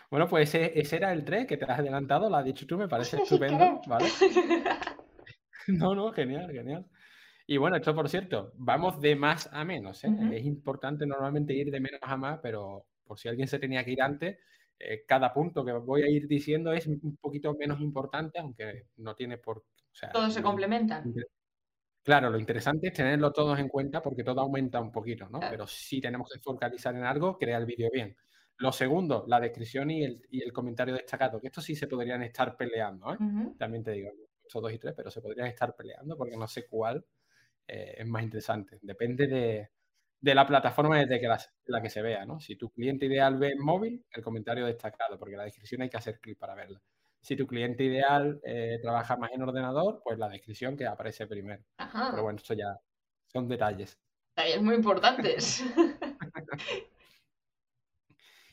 bueno, 0.09 0.27
pues 0.27 0.49
ese, 0.49 0.79
ese, 0.79 0.95
era 0.95 1.13
el 1.13 1.23
3 1.23 1.45
que 1.45 1.57
te 1.57 1.65
has 1.65 1.77
adelantado, 1.77 2.27
lo 2.27 2.37
has 2.37 2.45
dicho 2.45 2.65
tú, 2.65 2.75
me 2.75 2.87
parece 2.87 3.17
estupendo, 3.17 3.81
¿vale? 3.85 4.07
No, 5.67 5.95
no, 5.95 6.11
genial, 6.11 6.51
genial. 6.51 6.85
Y 7.47 7.57
bueno, 7.57 7.75
esto 7.75 7.93
por 7.93 8.09
cierto, 8.09 8.53
vamos 8.55 8.99
de 8.99 9.15
más 9.15 9.49
a 9.51 9.63
menos. 9.63 10.03
¿eh? 10.03 10.09
Es 10.33 10.45
importante 10.45 11.05
normalmente 11.05 11.53
ir 11.53 11.69
de 11.69 11.79
menos 11.79 11.99
a 12.01 12.17
más, 12.17 12.39
pero 12.41 12.85
por 13.03 13.19
si 13.19 13.27
alguien 13.27 13.47
se 13.47 13.59
tenía 13.59 13.83
que 13.83 13.91
ir 13.91 14.01
antes, 14.01 14.39
eh, 14.79 15.05
cada 15.07 15.31
punto 15.31 15.63
que 15.63 15.71
voy 15.73 16.01
a 16.01 16.09
ir 16.09 16.27
diciendo 16.27 16.73
es 16.73 16.87
un 16.87 17.17
poquito 17.17 17.53
menos 17.53 17.79
importante, 17.81 18.39
aunque 18.39 18.87
no 18.97 19.15
tiene 19.15 19.37
por... 19.37 19.57
O 19.57 20.11
todos 20.11 20.33
se 20.33 20.41
complementan. 20.41 21.13
Claro, 22.03 22.29
lo 22.29 22.37
interesante 22.37 22.87
es 22.87 22.93
tenerlo 22.93 23.31
todos 23.31 23.57
en 23.59 23.67
cuenta 23.67 24.01
porque 24.01 24.23
todo 24.23 24.41
aumenta 24.41 24.79
un 24.81 24.91
poquito, 24.91 25.29
¿no? 25.29 25.39
Pero 25.39 25.65
si 25.65 26.01
tenemos 26.01 26.29
que 26.31 26.39
focalizar 26.39 26.95
en 26.95 27.03
algo, 27.03 27.37
crea 27.37 27.57
el 27.57 27.65
vídeo 27.65 27.89
bien. 27.91 28.15
Lo 28.57 28.71
segundo, 28.71 29.25
la 29.27 29.39
descripción 29.39 29.91
y 29.91 30.03
el, 30.03 30.21
y 30.29 30.41
el 30.41 30.51
comentario 30.51 30.93
destacado, 30.93 31.39
que 31.39 31.47
esto 31.47 31.61
sí 31.61 31.75
se 31.75 31.87
podrían 31.87 32.23
estar 32.23 32.55
peleando, 32.57 33.13
¿eh? 33.13 33.17
También 33.57 33.83
te 33.83 33.91
digo 33.91 34.11
dos 34.53 34.71
y 34.71 34.79
tres, 34.79 34.93
pero 34.95 35.11
se 35.11 35.21
podrían 35.21 35.47
estar 35.47 35.75
peleando 35.75 36.17
porque 36.17 36.37
no 36.37 36.47
sé 36.47 36.67
cuál 36.67 37.05
eh, 37.67 37.95
es 37.97 38.07
más 38.07 38.23
interesante. 38.23 38.79
Depende 38.81 39.27
de, 39.27 40.33
la 40.33 40.47
plataforma 40.47 40.99
desde 40.99 41.19
que 41.19 41.27
la, 41.27 41.81
que 41.81 41.89
se 41.89 42.01
vea, 42.01 42.25
¿no? 42.25 42.39
Si 42.39 42.55
tu 42.55 42.71
cliente 42.71 43.05
ideal 43.05 43.37
ve 43.37 43.55
móvil, 43.57 44.03
el 44.11 44.23
comentario 44.23 44.65
destacado, 44.65 45.19
porque 45.19 45.37
la 45.37 45.43
descripción 45.43 45.81
hay 45.81 45.89
que 45.89 45.97
hacer 45.97 46.19
clic 46.19 46.37
para 46.37 46.55
verla. 46.55 46.81
Si 47.21 47.35
tu 47.35 47.47
cliente 47.47 47.83
ideal 47.83 48.39
eh, 48.43 48.79
trabaja 48.81 49.17
más 49.17 49.31
en 49.31 49.41
ordenador, 49.41 50.01
pues 50.03 50.17
la 50.17 50.29
descripción 50.29 50.77
que 50.77 50.85
aparece 50.85 51.27
primero. 51.27 51.63
Pero 51.77 52.23
bueno, 52.23 52.37
esto 52.37 52.53
ya 52.53 52.79
son 53.27 53.47
detalles. 53.47 53.99
Detalles 54.35 54.61
muy 54.61 54.75
importantes. 54.75 55.63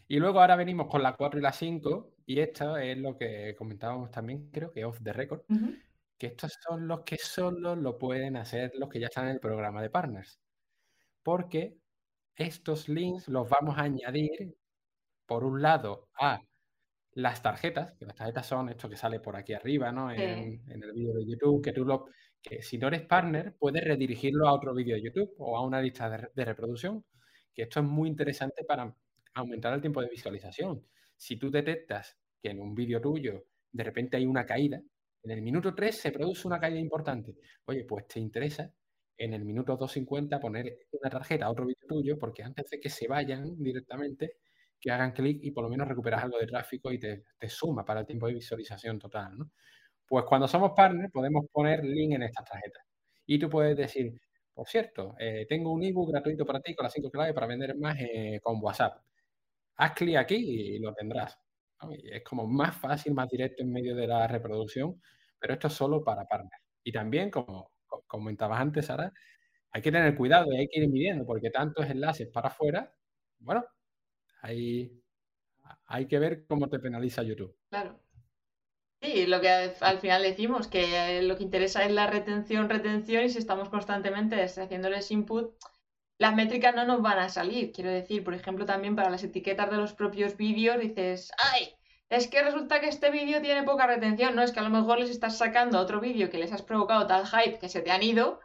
y 0.09 0.19
luego 0.19 0.41
ahora 0.41 0.57
venimos 0.57 0.89
con 0.89 1.03
la 1.03 1.17
4 1.17 1.41
y 1.41 1.43
la 1.43 1.53
5, 1.53 2.15
y 2.27 2.41
esto 2.41 2.77
es 2.77 2.99
lo 2.99 3.17
que 3.17 3.55
comentábamos 3.57 4.11
también, 4.11 4.51
creo 4.51 4.73
que 4.73 4.85
off 4.85 5.01
the 5.03 5.13
record, 5.13 5.43
que 6.19 6.29
estos 6.29 6.59
son 6.67 6.87
los 6.87 7.01
que 7.03 7.19
solo 7.19 7.75
lo 7.75 7.99
pueden 7.99 8.37
hacer 8.37 8.73
los 8.79 8.89
que 8.89 9.01
ya 9.01 9.07
están 9.07 9.27
en 9.27 9.33
el 9.33 9.41
programa 9.41 9.83
de 9.83 9.91
partners. 9.91 10.41
Porque 11.23 11.77
estos 12.37 12.89
links 12.89 13.29
los 13.29 13.49
vamos 13.49 13.79
a 13.79 13.83
añadir, 13.83 14.57
por 15.27 15.45
un 15.45 15.63
lado, 15.63 16.09
a 16.19 16.41
las 17.15 17.43
tarjetas, 17.43 17.95
que 17.99 18.07
las 18.07 18.17
tarjetas 18.17 18.47
son 18.47 18.69
esto 18.69 18.89
que 18.89 18.97
sale 18.97 19.21
por 19.21 19.37
aquí 19.37 19.53
arriba, 19.53 19.93
¿no? 19.93 20.11
En, 20.11 20.63
el 20.69 20.93
vídeo 20.93 21.15
de 21.15 21.27
YouTube, 21.27 21.63
que 21.63 21.73
tú 21.73 21.85
lo, 21.85 22.07
que 22.43 22.63
si 22.63 22.79
no 22.79 22.89
eres 22.89 23.03
partner, 23.03 23.55
puedes 23.59 23.85
redirigirlo 23.85 24.49
a 24.49 24.53
otro 24.53 24.75
vídeo 24.75 24.97
de 24.97 25.03
YouTube 25.03 25.35
o 25.39 25.57
a 25.57 25.65
una 25.65 25.81
lista 25.81 26.09
de, 26.35 26.45
reproducción, 26.45 27.05
que 27.55 27.63
esto 27.63 27.81
es 27.81 27.87
muy 27.87 28.09
interesante 28.09 28.65
para 28.65 28.95
aumentar 29.35 29.75
el 29.75 29.81
tiempo 29.81 30.01
de 30.01 30.09
visualización. 30.09 30.87
Si 31.17 31.37
tú 31.37 31.51
detectas 31.51 32.19
que 32.43 32.51
en 32.51 32.61
un 32.61 32.75
vídeo 32.75 33.01
tuyo 33.01 33.47
de 33.71 33.85
repente 33.85 34.17
hay 34.17 34.27
una 34.27 34.45
caída, 34.45 34.83
en 35.23 35.31
el 35.31 35.43
minuto 35.43 35.75
3 35.75 35.97
se 35.97 36.11
produce 36.13 36.47
una 36.47 36.59
caída 36.59 36.79
importante. 36.79 37.37
Oye, 37.67 37.85
pues 37.85 38.07
te 38.09 38.21
interesa 38.21 38.73
en 39.17 39.35
el 39.35 39.45
minuto 39.45 39.79
2.50 39.79 40.41
poner 40.41 40.79
una 40.93 41.11
tarjeta 41.11 41.47
a 41.47 41.51
otro 41.51 41.65
vídeo 41.65 41.87
tuyo, 41.89 42.19
porque 42.19 42.43
antes 42.43 42.69
de 42.71 42.81
que 42.81 42.91
se 42.91 43.07
vayan 43.07 43.57
directamente, 43.63 44.39
que 44.81 44.91
hagan 44.91 45.13
clic 45.13 45.39
y 45.43 45.53
por 45.53 45.65
lo 45.65 45.71
menos 45.71 45.87
recuperas 45.87 46.25
algo 46.25 46.39
de 46.39 46.47
tráfico 46.47 46.91
y 46.93 46.99
te, 46.99 47.25
suma 47.49 47.85
para 47.85 48.01
el 48.01 48.07
tiempo 48.07 48.27
de 48.27 48.35
visualización 48.35 48.99
total. 48.99 49.39
¿no? 49.39 49.51
Pues 50.07 50.25
cuando 50.25 50.49
somos 50.49 50.73
partners 50.75 51.11
podemos 51.13 51.47
poner 51.53 51.85
link 51.85 52.15
en 52.15 52.25
estas 52.25 52.45
tarjetas. 52.49 52.85
Y 53.27 53.39
tú 53.39 53.49
puedes 53.49 53.77
decir, 53.77 54.13
por 54.53 54.69
cierto, 54.69 55.15
eh, 55.19 55.47
tengo 55.49 55.73
un 55.73 55.85
ebook 55.85 56.11
gratuito 56.11 56.45
para 56.45 56.61
ti 56.61 56.75
con 56.75 56.85
las 56.85 56.93
cinco 56.93 57.11
claves 57.11 57.33
para 57.33 57.47
vender 57.47 57.77
más 57.79 57.97
eh, 58.01 58.41
con 58.43 58.59
WhatsApp. 58.61 59.01
Haz 59.77 59.93
clic 59.95 60.17
aquí 60.17 60.37
y 60.37 60.79
lo 60.79 60.93
tendrás. 60.95 61.39
es 62.05 62.23
como 62.23 62.47
más 62.47 62.77
fácil, 62.77 63.15
más 63.15 63.29
directo 63.29 63.63
en 63.63 63.73
medio 63.73 63.97
de 63.97 64.07
la 64.07 64.27
reproducción, 64.27 65.01
pero 65.39 65.55
esto 65.55 65.69
es 65.69 65.73
solo 65.73 66.05
para 66.05 66.25
partners. 66.27 66.63
Y 66.85 66.93
también, 66.93 67.31
como 67.31 67.73
comentabas 68.07 68.61
antes, 68.61 68.87
Sara, 68.87 69.13
hay 69.71 69.83
que 69.83 69.93
tener 69.93 70.15
cuidado 70.17 70.53
y 70.53 70.57
hay 70.59 70.69
que 70.69 70.81
ir 70.81 70.89
midiendo, 70.89 71.25
porque 71.25 71.51
tantos 71.51 71.87
enlaces 71.87 72.29
para 72.29 72.49
afuera, 72.49 72.95
bueno, 73.39 73.65
hay, 74.43 75.03
hay 75.87 76.07
que 76.07 76.19
ver 76.19 76.47
cómo 76.47 76.69
te 76.69 76.79
penaliza 76.79 77.23
YouTube. 77.23 77.57
Claro. 77.71 77.99
Sí, 79.01 79.27
lo 79.27 79.41
que 79.41 79.49
al 79.81 79.99
final 79.99 80.23
decimos, 80.23 80.69
que 80.69 81.23
lo 81.23 81.37
que 81.37 81.43
interesa 81.43 81.85
es 81.85 81.91
la 81.91 82.07
retención, 82.07 82.69
retención, 82.69 83.25
y 83.25 83.31
si 83.31 83.39
estamos 83.39 83.69
constantemente 83.69 84.41
haciéndoles 84.41 85.11
input, 85.11 85.57
las 86.23 86.37
métricas 86.37 86.73
no 86.73 86.87
nos 86.87 87.03
van 87.03 87.19
a 87.19 87.29
salir. 87.29 87.73
Quiero 87.73 87.91
decir, 87.91 88.23
por 88.23 88.33
ejemplo, 88.33 88.65
también 88.65 88.95
para 88.95 89.11
las 89.11 89.25
etiquetas 89.25 89.69
de 89.69 89.77
los 89.77 89.93
propios 89.93 90.37
vídeos, 90.37 90.79
dices, 90.79 91.33
¡ay! 91.37 91.75
Es 92.09 92.29
que 92.29 92.41
resulta 92.45 92.81
que 92.81 92.87
este 92.87 93.11
vídeo 93.11 93.43
tiene 93.43 93.65
poca 93.65 93.89
retención, 93.89 94.37
¿no? 94.37 94.43
Es 94.43 94.53
que 94.53 94.61
a 94.61 94.63
lo 94.63 94.71
mejor 94.71 95.01
les 95.01 95.11
estás 95.11 95.37
sacando 95.37 95.81
otro 95.81 95.99
vídeo 96.01 96.31
que 96.31 96.39
les 96.39 96.53
has 96.53 96.63
provocado 96.63 97.09
tal 97.09 97.27
hype 97.27 97.59
que 97.59 97.69
se 97.69 97.81
te 97.81 97.91
han 97.91 98.05
ido. 98.05 98.39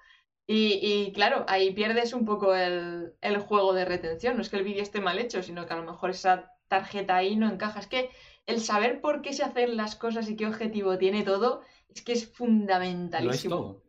Y, 0.48 1.12
claro, 1.14 1.46
ahí 1.48 1.72
pierdes 1.72 2.14
un 2.14 2.26
poco 2.26 2.56
el, 2.56 3.14
el 3.22 3.38
juego 3.38 3.74
de 3.74 3.86
retención. 3.86 4.38
No 4.38 4.42
es 4.42 4.50
que 4.50 4.58
el 4.58 4.64
vídeo 4.64 4.82
esté 4.82 5.00
mal 5.00 5.20
hecho, 5.20 5.44
sino 5.44 5.68
que 5.68 5.74
a 5.74 5.78
lo 5.78 5.84
mejor 5.84 6.10
esa 6.10 6.52
tarjeta 6.68 7.16
ahí 7.16 7.36
no 7.36 7.48
encaja. 7.48 7.80
Es 7.80 7.88
que 7.88 8.10
el 8.48 8.60
saber 8.60 9.02
por 9.02 9.22
qué 9.22 9.34
se 9.34 9.44
hacen 9.44 9.78
las 9.78 9.96
cosas 9.96 10.28
y 10.32 10.36
qué 10.36 10.48
objetivo 10.48 10.98
tiene 10.98 11.22
todo, 11.22 11.62
es 11.90 12.02
que 12.02 12.14
es 12.14 12.28
fundamentalísimo. 12.34 13.56
Lo 13.56 13.62
es 13.62 13.74
todo. 13.74 13.84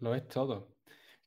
Lo 0.00 0.14
es 0.14 0.28
todo. 0.28 0.77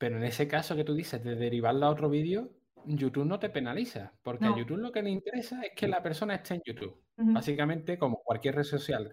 Pero 0.02 0.16
en 0.16 0.24
ese 0.24 0.48
caso 0.48 0.74
que 0.74 0.82
tú 0.82 0.94
dices 0.94 1.22
de 1.22 1.36
derivarlo 1.36 1.86
a 1.86 1.90
otro 1.90 2.10
vídeo, 2.10 2.50
YouTube 2.86 3.24
no 3.24 3.38
te 3.38 3.50
penaliza, 3.50 4.12
porque 4.20 4.46
a 4.46 4.56
YouTube 4.56 4.78
lo 4.78 4.90
que 4.90 5.00
le 5.00 5.10
interesa 5.10 5.62
es 5.62 5.70
que 5.76 5.86
la 5.86 6.02
persona 6.02 6.34
esté 6.34 6.54
en 6.54 6.62
YouTube. 6.64 7.04
Básicamente, 7.18 7.96
como 7.96 8.20
cualquier 8.20 8.56
red 8.56 8.64
social, 8.64 9.08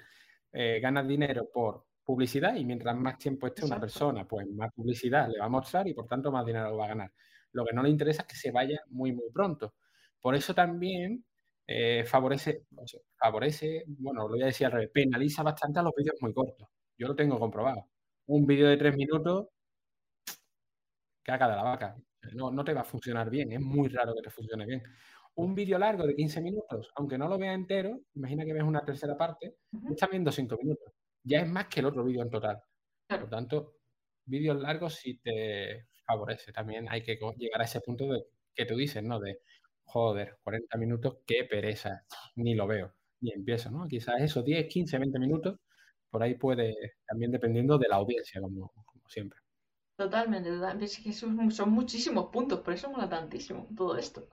eh, 0.52 0.80
gana 0.82 1.04
dinero 1.04 1.48
por 1.54 1.86
publicidad 2.04 2.56
y 2.56 2.66
mientras 2.66 2.96
más 2.96 3.20
tiempo 3.20 3.46
esté 3.46 3.66
una 3.66 3.80
persona, 3.80 4.28
pues 4.28 4.48
más 4.48 4.74
publicidad 4.74 5.30
le 5.30 5.38
va 5.38 5.46
a 5.46 5.50
mostrar 5.50 5.88
y 5.88 5.94
por 5.94 6.08
tanto 6.08 6.32
más 6.32 6.44
dinero 6.44 6.76
va 6.76 6.86
a 6.86 6.88
ganar. 6.88 7.12
Lo 7.52 7.64
que 7.66 7.74
no 7.76 7.84
le 7.84 7.92
interesa 7.92 8.24
es 8.24 8.28
que 8.28 8.36
se 8.36 8.50
vaya 8.50 8.82
muy, 8.88 9.12
muy 9.12 9.30
pronto. 9.32 9.76
Por 10.20 10.34
eso 10.34 10.56
también 10.56 11.24
eh, 11.68 12.04
favorece, 12.04 12.64
favorece, 13.16 13.84
bueno, 13.90 14.24
lo 14.24 14.30
voy 14.30 14.42
a 14.42 14.48
decir 14.48 14.66
al 14.66 14.72
revés, 14.72 14.90
penaliza 14.92 15.44
bastante 15.44 15.82
a 15.82 15.84
los 15.84 15.94
vídeos 15.96 16.16
muy 16.20 16.34
cortos. 16.34 16.68
Yo 16.98 17.10
lo 17.10 17.16
tengo 17.16 17.38
comprobado. 17.38 17.86
Un 18.26 18.48
vídeo 18.48 18.68
de 18.68 18.78
tres 18.78 18.98
minutos, 18.98 19.50
caga 21.24 21.49
de 21.49 21.55
la 21.55 21.63
vaca. 21.63 21.95
No, 22.34 22.51
no 22.51 22.63
te 22.63 22.74
va 22.74 22.82
a 22.82 22.84
funcionar 22.84 23.30
bien, 23.30 23.51
es 23.51 23.61
muy 23.61 23.88
raro 23.89 24.13
que 24.15 24.22
te 24.22 24.30
funcione 24.30 24.65
bien. 24.65 24.84
Un 25.36 25.55
vídeo 25.55 25.78
largo 25.80 26.05
de 26.05 26.15
15 26.15 26.41
minutos, 26.41 26.91
aunque 26.95 27.17
no 27.17 27.28
lo 27.28 27.38
veas 27.38 27.55
entero, 27.55 28.01
imagina 28.15 28.45
que 28.45 28.53
ves 28.53 28.63
una 28.63 28.84
tercera 28.84 29.17
parte, 29.17 29.55
estás 29.89 30.09
viendo 30.09 30.32
5 30.32 30.57
minutos. 30.61 30.93
Ya 31.24 31.41
es 31.41 31.47
más 31.49 31.67
que 31.67 31.80
el 31.80 31.86
otro 31.88 32.03
vídeo 32.03 32.22
en 32.24 32.30
total. 32.30 32.61
Por 33.07 33.22
lo 33.22 33.30
tanto, 33.30 33.76
vídeos 34.26 34.59
largos 34.61 34.95
sí 34.95 35.20
te 35.24 35.88
favorece. 36.05 36.51
También 36.51 36.88
hay 36.89 37.01
que 37.03 37.17
llegar 37.38 37.61
a 37.61 37.65
ese 37.65 37.82
punto 37.82 38.05
de 38.11 38.26
que 38.53 38.65
tú 38.65 38.76
dices, 38.76 39.03
¿no? 39.03 39.20
De, 39.20 39.39
joder, 39.86 40.38
40 40.43 40.78
minutos, 40.78 41.17
qué 41.26 41.45
pereza, 41.45 42.05
ni 42.36 42.55
lo 42.55 42.67
veo, 42.67 42.93
ni 43.22 43.32
empiezo, 43.32 43.72
¿no? 43.72 43.88
Quizás 43.88 44.22
eso, 44.22 44.43
10, 44.43 44.67
15, 44.67 44.97
20 44.99 45.20
minutos, 45.20 45.59
por 46.09 46.24
ahí 46.24 46.36
puede, 46.36 46.76
también 47.07 47.32
dependiendo 47.32 47.78
de 47.78 47.88
la 47.89 47.97
audiencia, 47.97 48.41
como, 48.41 48.72
siempre. 49.07 49.39
Totalmente, 50.00 50.50
Es 50.80 50.97
que 51.00 51.12
son, 51.12 51.52
son, 51.52 51.72
muchísimos 51.72 52.28
puntos, 52.28 52.62
por 52.62 52.74
eso 52.74 52.89
mola 52.89 53.10
tantísimo 53.10 53.68
todo 53.76 53.97
esto. 53.97 54.30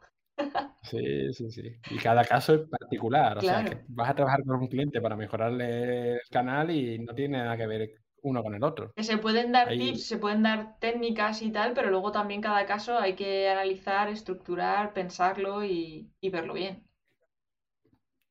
Sí, 0.83 1.33
sí, 1.33 1.51
sí. 1.51 1.75
Y 1.91 1.99
cada 1.99 2.25
caso 2.25 2.55
es 2.55 2.61
particular. 2.69 3.37
O 3.39 3.41
sea, 3.41 3.65
que 3.65 3.83
vas 3.89 4.11
a 4.11 4.15
trabajar 4.15 4.45
con 4.45 4.61
un 4.61 4.69
cliente 4.69 5.01
para 5.01 5.17
mejorarle 5.17 6.13
el 6.13 6.29
canal 6.31 6.71
y 6.71 7.01
no 7.01 7.13
tiene 7.17 7.39
nada 7.39 7.57
que 7.57 7.67
ver 7.67 7.91
uno 8.23 8.45
con 8.45 8.55
el 8.55 8.63
otro. 8.63 8.93
Que 8.95 9.03
se 9.03 9.19
pueden 9.19 9.51
dar 9.51 9.71
tips, 9.71 10.05
se 10.07 10.19
pueden 10.19 10.45
dar 10.45 10.79
técnicas 10.79 11.43
y 11.43 11.51
tal, 11.51 11.73
pero 11.75 11.91
luego 11.91 12.13
también 12.13 12.41
cada 12.41 12.65
caso 12.65 12.97
hay 12.97 13.15
que 13.15 13.49
analizar, 13.49 14.09
estructurar, 14.09 14.93
pensarlo 14.93 15.65
y, 15.65 16.13
verlo 16.31 16.55
bien. 16.55 16.87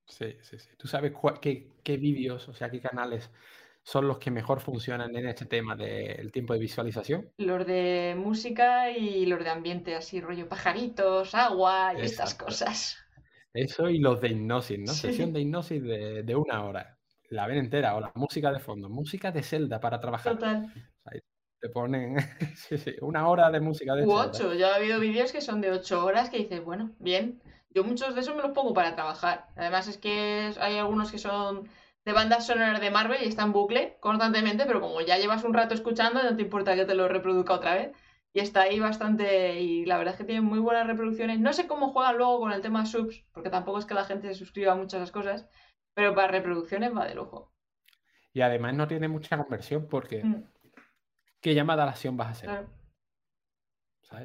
Sí, 0.05 0.37
sí, 0.41 0.57
sí. 0.57 0.69
¿Tú 0.77 0.87
sabes 0.87 1.11
qué, 1.41 1.67
qué 1.83 1.97
vídeos, 1.97 2.47
o 2.47 2.53
sea, 2.53 2.71
qué 2.71 2.79
canales 2.79 3.29
son 3.85 4.07
los 4.07 4.17
que 4.17 4.31
mejor 4.31 4.59
funcionan 4.59 5.15
en 5.15 5.27
este 5.27 5.45
tema 5.45 5.75
del 5.75 6.31
tiempo 6.31 6.53
de 6.53 6.59
visualización? 6.59 7.29
Los 7.37 7.67
de 7.67 8.15
música 8.17 8.89
y 8.89 9.27
los 9.27 9.43
de 9.43 9.49
ambiente, 9.49 9.95
así 9.95 10.19
rollo 10.19 10.49
pajaritos, 10.49 11.35
agua 11.35 11.93
y 11.95 12.01
estas 12.01 12.33
cosas. 12.33 12.97
Eso 13.53 13.87
y 13.87 13.99
los 13.99 14.19
de 14.19 14.29
hipnosis, 14.29 14.79
¿no? 14.79 14.91
Sesión 14.91 15.31
de 15.31 15.41
hipnosis 15.41 15.83
de, 15.83 16.23
de 16.23 16.35
una 16.35 16.65
hora 16.65 16.95
la 17.29 17.47
ven 17.47 17.57
entera 17.57 17.95
o 17.95 17.99
la 17.99 18.11
música 18.15 18.51
de 18.51 18.59
fondo, 18.59 18.89
música 18.89 19.31
de 19.31 19.43
celda 19.43 19.79
para 19.79 19.99
trabajar. 19.99 20.33
Total. 20.33 20.71
te 21.59 21.69
ponen 21.69 22.15
una 23.01 23.27
hora 23.27 23.49
de 23.51 23.59
música 23.59 23.95
de 23.95 24.05
U 24.05 24.13
ocho, 24.13 24.53
ya 24.53 24.73
ha 24.73 24.75
habido 24.75 24.99
vídeos 24.99 25.31
que 25.31 25.41
son 25.41 25.61
de 25.61 25.71
ocho 25.71 26.03
horas 26.03 26.29
que 26.29 26.37
dices, 26.37 26.63
bueno, 26.63 26.91
bien. 26.99 27.41
Yo 27.69 27.83
muchos 27.83 28.15
de 28.15 28.21
esos 28.21 28.35
me 28.35 28.41
los 28.41 28.51
pongo 28.51 28.73
para 28.73 28.95
trabajar. 28.95 29.47
Además 29.55 29.87
es 29.87 29.97
que 29.97 30.53
hay 30.59 30.77
algunos 30.77 31.11
que 31.11 31.17
son 31.17 31.67
de 32.05 32.13
bandas 32.13 32.45
sonoras 32.45 32.79
de 32.79 32.91
Marvel 32.91 33.23
y 33.23 33.27
están 33.27 33.47
en 33.47 33.53
bucle 33.53 33.97
constantemente, 33.99 34.65
pero 34.65 34.79
como 34.79 35.01
ya 35.01 35.17
llevas 35.17 35.43
un 35.43 35.53
rato 35.53 35.73
escuchando, 35.73 36.21
no 36.21 36.35
te 36.35 36.43
importa 36.43 36.75
que 36.75 36.85
te 36.85 36.93
lo 36.93 37.07
reproduzca 37.07 37.53
otra 37.53 37.75
vez. 37.75 37.91
Y 38.31 38.41
está 38.41 38.63
ahí 38.63 38.79
bastante, 38.79 39.61
y 39.61 39.85
la 39.85 39.97
verdad 39.97 40.13
es 40.13 40.17
que 40.17 40.25
tienen 40.25 40.43
muy 40.43 40.59
buenas 40.59 40.85
reproducciones. 40.85 41.39
No 41.39 41.53
sé 41.53 41.67
cómo 41.67 41.93
juegan 41.93 42.17
luego 42.17 42.39
con 42.39 42.51
el 42.51 42.61
tema 42.61 42.85
subs, 42.85 43.25
porque 43.31 43.49
tampoco 43.49 43.79
es 43.79 43.85
que 43.85 43.93
la 43.93 44.03
gente 44.03 44.27
se 44.27 44.35
suscriba 44.35 44.73
a 44.73 44.75
muchas 44.75 45.09
cosas, 45.11 45.47
pero 45.93 46.13
para 46.13 46.27
reproducciones 46.27 46.95
va 46.95 47.07
de 47.07 47.15
lujo. 47.15 47.53
Y 48.33 48.41
además 48.41 48.73
no 48.73 48.87
tiene 48.87 49.07
mucha 49.07 49.37
conversión 49.37 49.87
porque 49.87 50.21
mm. 50.23 50.43
¿qué 51.39 51.55
llamada 51.55 51.83
a 51.83 51.85
la 51.85 51.93
acción 51.93 52.17
vas 52.17 52.27
a 52.27 52.31
hacer? 52.31 52.67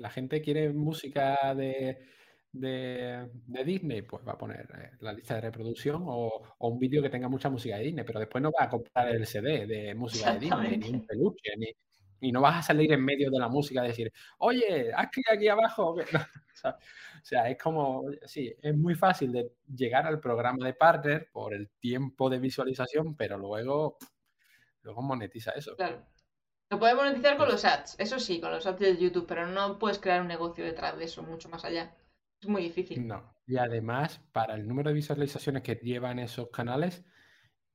La 0.01 0.11
gente 0.11 0.43
quiere 0.43 0.73
música 0.73 1.55
de, 1.55 2.05
de, 2.53 3.29
Disney, 3.65 4.03
pues 4.03 4.27
va 4.27 4.33
a 4.33 4.39
poner 4.39 4.69
eh, 4.77 4.91
la 5.01 5.13
lista 5.13 5.35
de 5.35 5.43
reproducción 5.43 6.03
o, 6.07 6.43
un 6.59 6.79
vídeo 6.79 7.03
que 7.03 7.11
tenga 7.11 7.29
mucha 7.29 7.49
música 7.49 7.77
de 7.77 7.85
Disney, 7.85 8.05
pero 8.05 8.21
después 8.21 8.43
no 8.43 8.51
va 8.51 8.65
a 8.65 8.69
comprar 8.69 9.09
el 9.09 9.27
CD 9.27 9.67
de 9.67 9.95
música 9.95 10.35
de 10.35 10.41
Disney, 10.41 10.77
ni 10.79 10.91
un 10.91 11.07
peluche, 11.07 11.57
ni, 11.57 11.73
y 12.21 12.33
no 12.33 12.41
vas 12.41 12.59
a 12.59 12.63
salir 12.63 12.93
en 12.93 13.05
medio 13.05 13.31
de 13.31 13.39
la 13.39 13.49
música 13.49 13.85
y 13.85 13.89
decir, 13.89 14.13
oye, 14.39 14.93
haz 14.95 15.11
clic 15.11 15.31
aquí 15.31 15.49
abajo. 15.49 15.97
o, 16.65 17.23
sea, 17.23 17.49
es 17.49 17.59
como, 17.59 18.05
sí, 18.25 18.55
es 18.61 18.77
muy 18.77 18.95
fácil 18.95 19.33
de 19.33 19.53
llegar 19.75 20.07
al 20.07 20.21
programa 20.21 20.67
de 20.67 20.75
partner 20.75 21.29
por 21.33 21.55
el 21.55 21.71
tiempo 21.81 22.29
de 22.29 22.39
visualización, 22.39 23.17
pero 23.17 23.39
luego, 23.39 23.97
luego 24.83 25.03
monetiza 25.03 25.53
eso. 25.53 25.75
Claro. 25.77 26.05
Lo 26.69 26.79
puedes 26.79 26.95
monetizar 26.95 27.37
con 27.37 27.49
los 27.49 27.65
ads, 27.65 27.97
eso 27.99 28.21
sí, 28.21 28.41
con 28.41 28.53
los 28.53 28.65
ads 28.65 28.79
de 28.79 28.97
YouTube, 28.97 29.27
pero 29.27 29.47
no 29.47 29.79
puedes 29.79 29.99
crear 29.99 30.21
un 30.21 30.29
negocio 30.29 30.65
detrás 30.65 30.97
de 30.97 31.05
eso 31.05 31.23
mucho 31.23 31.49
más 31.49 31.65
allá. 31.65 31.93
Es 32.41 32.49
muy 32.49 32.63
difícil. 32.63 33.07
No. 33.07 33.35
Y 33.47 33.57
además, 33.57 34.21
para 34.33 34.55
el 34.55 34.67
número 34.67 34.91
de 34.91 34.95
visualizaciones 34.95 35.63
que 35.63 35.75
llevan 35.75 36.19
esos 36.19 36.49
canales, 36.51 37.05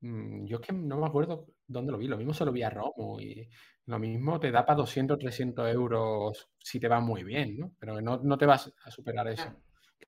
mm, 0.02 0.46
yo 0.46 0.58
es 0.58 0.68
que 0.68 0.74
no 0.74 0.98
me 0.98 1.06
acuerdo 1.06 1.48
dónde 1.68 1.92
lo 1.92 1.98
vi. 1.98 2.08
Lo 2.08 2.18
mismo 2.18 2.34
se 2.34 2.46
lo 2.46 2.52
vi 2.52 2.64
a 2.64 2.70
Romo 2.70 3.20
y 3.20 3.50
lo 3.86 4.00
mismo 4.00 4.40
te 4.40 4.52
da 4.52 4.66
para 4.66 4.78
200, 4.78 5.20
300 5.20 5.72
euros 5.72 6.50
si 6.58 6.80
te 6.80 6.88
va 6.88 7.00
muy 7.00 7.24
bien, 7.24 7.58
¿no? 7.58 7.72
Pero 7.80 8.02
no, 8.02 8.18
no 8.24 8.38
te 8.38 8.46
vas 8.46 8.74
a 8.84 8.92
superar 8.92 9.28
eso. 9.28 9.54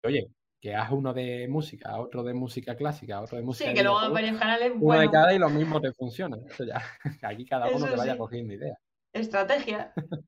Oye, 0.04 0.32
que 0.60 0.74
haz 0.74 0.92
uno 0.92 1.14
de 1.14 1.48
música, 1.48 2.00
otro 2.00 2.24
de 2.24 2.34
música 2.34 2.76
clásica, 2.76 3.22
otro 3.22 3.38
de 3.38 3.44
música. 3.44 3.70
Sí, 3.70 3.76
que 3.76 3.84
luego 3.84 4.04
en 4.04 4.14
varios 4.14 4.40
canales. 4.40 4.72
Uno 4.80 5.00
de 5.00 5.10
cada 5.12 5.34
y 5.34 5.40
lo 5.40 5.50
mismo 5.50 5.80
te 5.80 5.92
funciona. 5.94 6.38
Eso 6.50 6.64
ya. 6.64 6.82
Aquí 7.22 7.46
cada 7.46 7.70
uno 7.70 7.88
te 7.88 7.96
vaya 7.96 8.18
cogiendo 8.18 8.54
ideas. 8.54 8.78
Estrategia. 9.14 9.94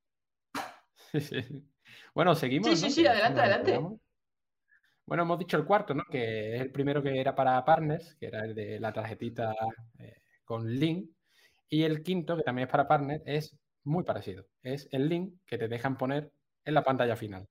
sí, 1.11 1.21
sí. 1.21 1.65
Bueno, 2.13 2.35
seguimos. 2.35 2.69
Sí, 2.69 2.75
sí, 2.75 2.91
sí, 2.91 3.07
adelante, 3.07 3.41
adelante. 3.41 3.79
Bueno, 5.09 5.23
hemos 5.23 5.39
dicho 5.39 5.57
el 5.57 5.65
cuarto, 5.65 5.95
¿no? 5.95 6.03
Que 6.03 6.55
es 6.55 6.61
el 6.61 6.71
primero 6.71 7.01
que 7.01 7.19
era 7.19 7.33
para 7.33 7.65
partners, 7.65 8.15
que 8.19 8.27
era 8.27 8.45
el 8.45 8.53
de 8.53 8.79
la 8.79 8.93
tarjetita 8.93 9.55
eh, 9.97 10.21
con 10.45 10.69
link. 10.71 11.09
Y 11.67 11.81
el 11.81 12.03
quinto, 12.03 12.37
que 12.37 12.43
también 12.43 12.67
es 12.67 12.71
para 12.71 12.87
partners, 12.87 13.23
es 13.25 13.57
muy 13.85 14.03
parecido. 14.03 14.45
Es 14.61 14.87
el 14.91 15.09
link 15.09 15.39
que 15.47 15.57
te 15.57 15.67
dejan 15.67 15.97
poner 15.97 16.31
en 16.63 16.73
la 16.75 16.83
pantalla 16.83 17.15
final. 17.15 17.47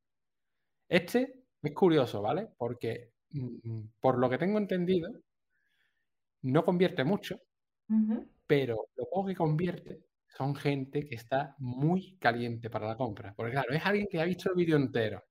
Este 0.89 1.35
es 1.61 1.75
curioso, 1.75 2.23
¿vale? 2.23 2.49
Porque 2.57 3.11
mm, 3.31 3.89
por 4.01 4.19
lo 4.19 4.31
que 4.31 4.39
tengo 4.39 4.59
entendido, 4.59 5.11
no 6.43 6.65
convierte 6.65 7.03
mucho, 7.03 7.41
pero 8.47 8.87
lo 8.95 9.05
poco 9.11 9.27
que 9.27 9.35
convierte 9.35 10.05
son 10.29 10.55
gente 10.55 11.05
que 11.07 11.17
está 11.17 11.57
muy 11.59 12.17
caliente 12.21 12.71
para 12.71 12.87
la 12.87 12.97
compra. 12.97 13.35
Porque 13.37 13.53
claro, 13.53 13.73
es 13.73 13.85
alguien 13.85 14.07
que 14.09 14.21
ha 14.21 14.25
visto 14.25 14.51
el 14.51 14.55
vídeo 14.55 14.77
entero. 14.77 15.25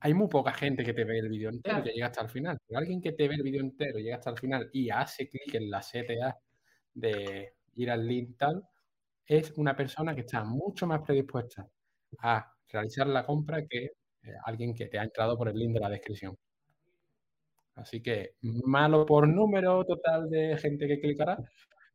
Hay 0.00 0.12
muy 0.14 0.28
poca 0.28 0.52
gente 0.52 0.84
que 0.84 0.92
te 0.92 1.04
ve 1.04 1.18
el 1.18 1.28
vídeo 1.28 1.48
entero 1.50 1.78
y 1.78 1.82
que 1.82 1.92
llega 1.92 2.06
hasta 2.06 2.22
el 2.22 2.28
final. 2.28 2.58
Pero 2.66 2.78
alguien 2.78 3.00
que 3.00 3.12
te 3.12 3.26
ve 3.26 3.36
el 3.36 3.42
vídeo 3.42 3.60
entero, 3.60 3.98
llega 3.98 4.16
hasta 4.16 4.30
el 4.30 4.38
final 4.38 4.68
y 4.72 4.90
hace 4.90 5.28
clic 5.28 5.54
en 5.54 5.70
la 5.70 5.80
CTA 5.80 6.36
de 6.94 7.54
ir 7.76 7.90
al 7.90 8.06
link 8.06 8.36
tal, 8.36 8.62
es 9.26 9.52
una 9.56 9.74
persona 9.74 10.14
que 10.14 10.20
está 10.22 10.44
mucho 10.44 10.86
más 10.86 11.00
predispuesta 11.00 11.66
a 12.18 12.52
realizar 12.68 13.06
la 13.06 13.24
compra 13.24 13.66
que 13.66 13.84
eh, 13.84 14.34
alguien 14.44 14.74
que 14.74 14.86
te 14.86 14.98
ha 14.98 15.04
entrado 15.04 15.36
por 15.36 15.48
el 15.48 15.58
link 15.58 15.72
de 15.72 15.80
la 15.80 15.88
descripción. 15.88 16.36
Así 17.76 18.00
que 18.00 18.36
malo 18.42 19.04
por 19.04 19.26
número 19.26 19.84
total 19.84 20.30
de 20.30 20.56
gente 20.58 20.86
que 20.86 21.00
clicará, 21.00 21.38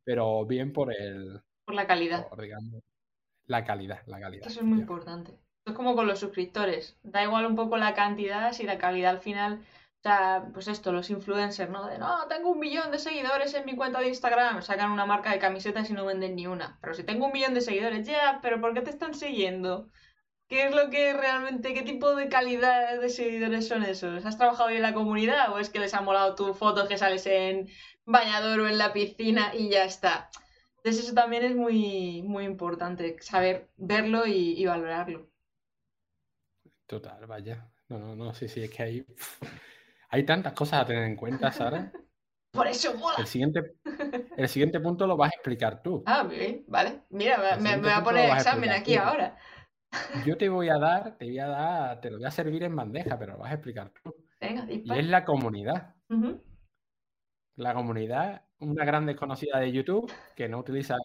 pero 0.04 0.44
bien 0.44 0.72
por 0.72 0.92
el... 0.92 1.40
Por 1.64 1.74
la 1.74 1.86
calidad. 1.86 2.26
la 3.46 3.64
calidad, 3.64 4.00
la 4.06 4.20
calidad. 4.20 4.46
Eso 4.46 4.60
es 4.60 4.66
muy 4.66 4.80
importante. 4.80 5.38
Es 5.70 5.76
como 5.76 5.94
con 5.94 6.06
los 6.06 6.20
suscriptores. 6.20 6.98
Da 7.02 7.22
igual 7.22 7.46
un 7.46 7.56
poco 7.56 7.76
la 7.76 7.94
cantidad 7.94 8.52
si 8.52 8.64
la 8.64 8.78
calidad 8.78 9.12
al 9.12 9.20
final... 9.20 9.64
O 10.00 10.02
sea, 10.02 10.48
pues 10.54 10.66
esto, 10.66 10.92
los 10.92 11.10
influencers, 11.10 11.70
¿no? 11.70 11.86
De, 11.86 11.98
no, 11.98 12.26
tengo 12.26 12.50
un 12.50 12.58
millón 12.58 12.90
de 12.90 12.98
seguidores 12.98 13.52
en 13.52 13.66
mi 13.66 13.76
cuenta 13.76 14.00
de 14.00 14.08
Instagram. 14.08 14.62
Sacan 14.62 14.90
una 14.92 15.04
marca 15.04 15.30
de 15.30 15.38
camisetas 15.38 15.90
y 15.90 15.92
no 15.92 16.06
venden 16.06 16.36
ni 16.36 16.46
una. 16.46 16.78
Pero 16.80 16.94
si 16.94 17.04
tengo 17.04 17.26
un 17.26 17.32
millón 17.32 17.52
de 17.52 17.60
seguidores, 17.60 18.06
ya, 18.06 18.40
pero 18.42 18.60
¿por 18.62 18.72
qué 18.72 18.80
te 18.80 18.90
están 18.90 19.14
siguiendo? 19.14 19.90
¿Qué 20.48 20.66
es 20.66 20.74
lo 20.74 20.90
que 20.90 21.12
realmente, 21.12 21.74
qué 21.74 21.82
tipo 21.82 22.16
de 22.16 22.28
calidad 22.28 23.00
de 23.00 23.08
seguidores 23.10 23.68
son 23.68 23.84
esos? 23.84 24.26
¿Has 24.26 24.38
trabajado 24.38 24.68
bien 24.70 24.78
en 24.78 24.90
la 24.90 24.94
comunidad 24.94 25.52
o 25.52 25.58
es 25.58 25.70
que 25.70 25.78
les 25.78 25.94
ha 25.94 26.00
molado 26.00 26.34
tu 26.34 26.54
foto 26.54 26.88
que 26.88 26.98
sales 26.98 27.26
en 27.26 27.68
bañador 28.04 28.60
o 28.60 28.68
en 28.68 28.78
la 28.78 28.92
piscina 28.92 29.54
y 29.54 29.68
ya 29.68 29.84
está? 29.84 30.30
Entonces 30.78 31.04
eso 31.04 31.14
también 31.14 31.44
es 31.44 31.54
muy, 31.54 32.22
muy 32.22 32.44
importante, 32.46 33.16
saber 33.20 33.68
verlo 33.76 34.26
y, 34.26 34.64
valorarlo. 34.64 35.29
Total, 36.90 37.24
vaya. 37.24 37.70
No, 37.88 38.00
no, 38.00 38.16
no, 38.16 38.34
sí, 38.34 38.48
sí, 38.48 38.64
es 38.64 38.70
que 38.70 38.82
hay, 38.82 39.06
hay 40.10 40.24
tantas 40.24 40.54
cosas 40.54 40.82
a 40.82 40.86
tener 40.86 41.04
en 41.04 41.14
cuenta, 41.14 41.52
Sara. 41.52 41.92
Por 42.52 42.66
eso 42.66 42.92
mola. 42.94 43.14
El 43.18 43.28
siguiente, 43.28 43.76
el 44.36 44.48
siguiente 44.48 44.80
punto 44.80 45.06
lo 45.06 45.16
vas 45.16 45.30
a 45.30 45.36
explicar 45.36 45.84
tú. 45.84 46.02
Ah, 46.04 46.24
bien, 46.24 46.64
vale. 46.66 47.02
Mira, 47.10 47.56
me, 47.60 47.76
me 47.76 47.82
voy 47.82 47.92
a 47.92 48.02
poner 48.02 48.28
examen 48.30 48.70
aquí 48.70 48.96
ahora. 48.96 49.38
Yo 50.26 50.36
te 50.36 50.48
voy 50.48 50.68
a 50.68 50.78
dar, 50.80 51.16
te 51.16 51.26
voy 51.26 51.38
a 51.38 51.46
dar, 51.46 52.00
te 52.00 52.10
lo 52.10 52.16
voy 52.16 52.26
a 52.26 52.32
servir 52.32 52.64
en 52.64 52.74
bandeja, 52.74 53.16
pero 53.16 53.34
lo 53.34 53.38
vas 53.38 53.52
a 53.52 53.54
explicar 53.54 53.92
tú. 54.02 54.12
y 54.40 54.92
es 54.92 55.06
la 55.06 55.24
comunidad. 55.24 55.94
La 57.54 57.72
comunidad, 57.72 58.46
una 58.58 58.84
gran 58.84 59.06
desconocida 59.06 59.60
de 59.60 59.70
YouTube 59.70 60.12
que 60.34 60.48
no 60.48 60.58
utiliza 60.58 60.96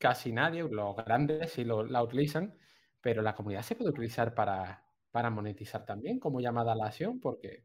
casi 0.00 0.32
nadie, 0.32 0.64
los 0.68 0.96
grandes 0.96 1.52
sí 1.52 1.62
lo, 1.62 1.84
la 1.84 2.02
utilizan, 2.02 2.58
pero 3.00 3.22
la 3.22 3.36
comunidad 3.36 3.62
se 3.62 3.76
puede 3.76 3.90
utilizar 3.90 4.34
para, 4.34 4.82
para 5.12 5.30
monetizar 5.30 5.84
también 5.84 6.18
como 6.18 6.40
llamada 6.40 6.72
a 6.72 6.74
la 6.74 6.86
acción, 6.86 7.20
porque, 7.20 7.64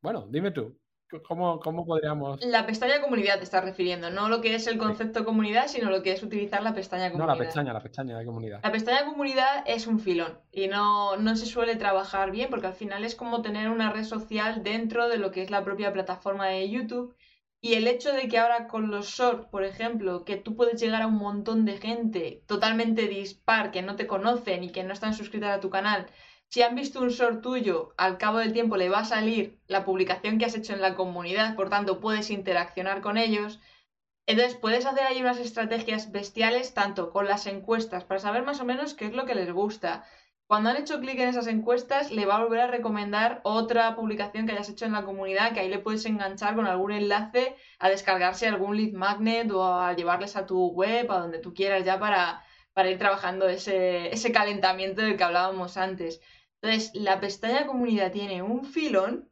bueno, 0.00 0.26
dime 0.30 0.52
tú, 0.52 0.80
¿Cómo, 1.26 1.58
¿Cómo, 1.58 1.84
podríamos...? 1.84 2.44
La 2.44 2.66
pestaña 2.66 3.00
comunidad 3.00 3.38
te 3.38 3.44
estás 3.44 3.64
refiriendo, 3.64 4.10
no 4.10 4.28
lo 4.28 4.40
que 4.40 4.54
es 4.54 4.68
el 4.68 4.78
concepto 4.78 5.24
comunidad, 5.24 5.66
sino 5.66 5.90
lo 5.90 6.02
que 6.02 6.12
es 6.12 6.22
utilizar 6.22 6.62
la 6.62 6.72
pestaña 6.72 7.10
comunidad. 7.10 7.34
No, 7.34 7.38
la 7.40 7.44
pestaña, 7.44 7.72
la 7.72 7.82
pestaña 7.82 8.18
de 8.18 8.24
comunidad. 8.24 8.60
La 8.62 8.70
pestaña 8.70 9.04
comunidad 9.04 9.64
es 9.66 9.88
un 9.88 9.98
filón 9.98 10.38
y 10.52 10.68
no, 10.68 11.16
no 11.16 11.34
se 11.34 11.46
suele 11.46 11.74
trabajar 11.76 12.30
bien 12.30 12.48
porque 12.48 12.68
al 12.68 12.74
final 12.74 13.04
es 13.04 13.16
como 13.16 13.42
tener 13.42 13.70
una 13.70 13.92
red 13.92 14.04
social 14.04 14.62
dentro 14.62 15.08
de 15.08 15.18
lo 15.18 15.32
que 15.32 15.42
es 15.42 15.50
la 15.50 15.64
propia 15.64 15.92
plataforma 15.92 16.46
de 16.46 16.70
YouTube 16.70 17.16
y 17.60 17.74
el 17.74 17.86
hecho 17.88 18.12
de 18.12 18.28
que 18.28 18.38
ahora 18.38 18.68
con 18.68 18.90
los 18.90 19.08
shorts, 19.08 19.46
por 19.48 19.64
ejemplo, 19.64 20.24
que 20.24 20.36
tú 20.36 20.56
puedes 20.56 20.80
llegar 20.80 21.02
a 21.02 21.08
un 21.08 21.16
montón 21.18 21.66
de 21.66 21.76
gente 21.76 22.42
totalmente 22.46 23.06
dispar, 23.06 23.70
que 23.70 23.82
no 23.82 23.96
te 23.96 24.06
conocen 24.06 24.64
y 24.64 24.70
que 24.70 24.82
no 24.82 24.94
están 24.94 25.12
suscritas 25.12 25.58
a 25.58 25.60
tu 25.60 25.68
canal, 25.68 26.06
si 26.50 26.62
han 26.62 26.74
visto 26.74 27.00
un 27.00 27.10
short 27.10 27.42
tuyo, 27.42 27.94
al 27.96 28.18
cabo 28.18 28.38
del 28.38 28.52
tiempo 28.52 28.76
le 28.76 28.88
va 28.88 29.00
a 29.00 29.04
salir 29.04 29.60
la 29.68 29.84
publicación 29.84 30.36
que 30.36 30.46
has 30.46 30.56
hecho 30.56 30.72
en 30.72 30.80
la 30.80 30.96
comunidad, 30.96 31.54
por 31.54 31.70
tanto 31.70 32.00
puedes 32.00 32.28
interaccionar 32.28 33.02
con 33.02 33.16
ellos. 33.18 33.60
Entonces 34.26 34.56
puedes 34.56 34.84
hacer 34.84 35.04
ahí 35.04 35.20
unas 35.20 35.38
estrategias 35.38 36.10
bestiales 36.10 36.74
tanto 36.74 37.10
con 37.10 37.28
las 37.28 37.46
encuestas 37.46 38.02
para 38.02 38.18
saber 38.18 38.42
más 38.42 38.60
o 38.60 38.64
menos 38.64 38.94
qué 38.94 39.06
es 39.06 39.12
lo 39.12 39.26
que 39.26 39.36
les 39.36 39.52
gusta. 39.52 40.04
Cuando 40.48 40.70
han 40.70 40.76
hecho 40.76 40.98
clic 40.98 41.20
en 41.20 41.28
esas 41.28 41.46
encuestas, 41.46 42.10
le 42.10 42.26
va 42.26 42.38
a 42.38 42.42
volver 42.42 42.60
a 42.62 42.66
recomendar 42.66 43.40
otra 43.44 43.94
publicación 43.94 44.46
que 44.46 44.52
hayas 44.52 44.70
hecho 44.70 44.86
en 44.86 44.92
la 44.92 45.04
comunidad, 45.04 45.52
que 45.52 45.60
ahí 45.60 45.68
le 45.68 45.78
puedes 45.78 46.04
enganchar 46.04 46.56
con 46.56 46.66
algún 46.66 46.90
enlace 46.90 47.54
a 47.78 47.88
descargarse 47.88 48.48
algún 48.48 48.76
lead 48.76 48.92
magnet 48.92 49.48
o 49.52 49.64
a 49.64 49.92
llevarles 49.92 50.34
a 50.34 50.46
tu 50.46 50.66
web, 50.70 51.12
a 51.12 51.20
donde 51.20 51.38
tú 51.38 51.54
quieras 51.54 51.84
ya 51.84 52.00
para, 52.00 52.42
para 52.72 52.90
ir 52.90 52.98
trabajando 52.98 53.48
ese, 53.48 54.12
ese 54.12 54.32
calentamiento 54.32 55.02
del 55.02 55.16
que 55.16 55.22
hablábamos 55.22 55.76
antes. 55.76 56.20
Entonces, 56.62 56.92
la 56.94 57.20
pestaña 57.20 57.66
comunidad 57.66 58.12
tiene 58.12 58.42
un 58.42 58.64
filón 58.64 59.28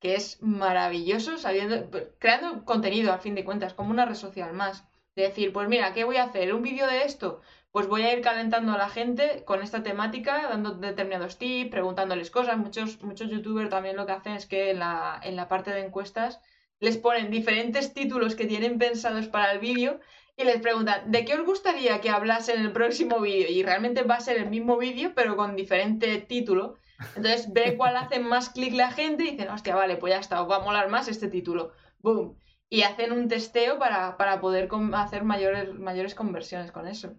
que 0.00 0.14
es 0.16 0.42
maravilloso, 0.42 1.38
sabiendo, 1.38 1.88
creando 2.18 2.64
contenido, 2.64 3.12
al 3.12 3.20
fin 3.20 3.34
de 3.34 3.44
cuentas, 3.44 3.74
como 3.74 3.90
una 3.90 4.04
red 4.04 4.16
social 4.16 4.52
más. 4.52 4.84
De 5.14 5.22
decir, 5.22 5.52
pues 5.52 5.68
mira, 5.68 5.92
¿qué 5.92 6.04
voy 6.04 6.16
a 6.16 6.24
hacer? 6.24 6.52
¿Un 6.54 6.62
vídeo 6.62 6.86
de 6.86 7.04
esto? 7.04 7.40
Pues 7.70 7.86
voy 7.86 8.02
a 8.02 8.12
ir 8.12 8.22
calentando 8.22 8.72
a 8.72 8.78
la 8.78 8.88
gente 8.88 9.44
con 9.44 9.62
esta 9.62 9.82
temática, 9.82 10.48
dando 10.48 10.72
determinados 10.72 11.38
tips, 11.38 11.70
preguntándoles 11.70 12.30
cosas. 12.30 12.58
Muchos, 12.58 13.02
muchos 13.02 13.30
youtubers 13.30 13.70
también 13.70 13.96
lo 13.96 14.06
que 14.06 14.12
hacen 14.12 14.32
es 14.32 14.46
que 14.46 14.70
en 14.70 14.80
la, 14.80 15.20
en 15.22 15.36
la 15.36 15.48
parte 15.48 15.70
de 15.70 15.84
encuestas 15.84 16.40
les 16.80 16.96
ponen 16.96 17.30
diferentes 17.30 17.94
títulos 17.94 18.34
que 18.34 18.46
tienen 18.46 18.78
pensados 18.78 19.28
para 19.28 19.52
el 19.52 19.60
vídeo 19.60 20.00
y 20.36 20.44
les 20.44 20.60
preguntan, 20.60 21.10
¿de 21.10 21.24
qué 21.24 21.34
os 21.34 21.44
gustaría 21.44 22.00
que 22.00 22.08
hablase 22.08 22.54
en 22.54 22.62
el 22.62 22.72
próximo 22.72 23.20
vídeo? 23.20 23.50
Y 23.50 23.62
realmente 23.62 24.02
va 24.02 24.16
a 24.16 24.20
ser 24.20 24.38
el 24.38 24.48
mismo 24.48 24.78
vídeo, 24.78 25.12
pero 25.14 25.36
con 25.36 25.56
diferente 25.56 26.18
título. 26.18 26.76
Entonces 27.16 27.52
ve 27.52 27.76
cuál 27.76 27.96
hace 27.96 28.18
más 28.18 28.50
clic 28.50 28.72
la 28.72 28.90
gente 28.90 29.24
y 29.24 29.32
dicen, 29.32 29.50
hostia, 29.50 29.74
vale, 29.74 29.96
pues 29.96 30.14
ya 30.14 30.20
está, 30.20 30.42
os 30.42 30.50
va 30.50 30.56
a 30.56 30.64
molar 30.64 30.88
más 30.88 31.08
este 31.08 31.28
título. 31.28 31.72
¡Boom! 31.98 32.38
Y 32.70 32.82
hacen 32.82 33.12
un 33.12 33.28
testeo 33.28 33.78
para, 33.78 34.16
poder 34.40 34.70
hacer 34.94 35.24
mayores, 35.24 35.74
mayores 35.74 36.14
conversiones 36.14 36.72
con 36.72 36.88
eso. 36.88 37.14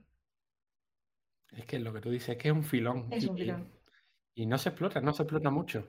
Es 1.51 1.65
que 1.65 1.77
lo 1.77 1.93
que 1.93 2.01
tú 2.01 2.09
dices 2.09 2.29
es 2.29 2.37
que 2.37 2.47
es 2.47 2.53
un 2.53 2.63
filón. 2.63 3.07
Es 3.11 3.27
un 3.27 3.37
filón. 3.37 3.71
Y, 4.33 4.43
y 4.43 4.45
no 4.47 4.57
se 4.57 4.69
explota, 4.69 4.99
no 5.01 5.13
se 5.13 5.21
explota 5.21 5.51
mucho. 5.51 5.87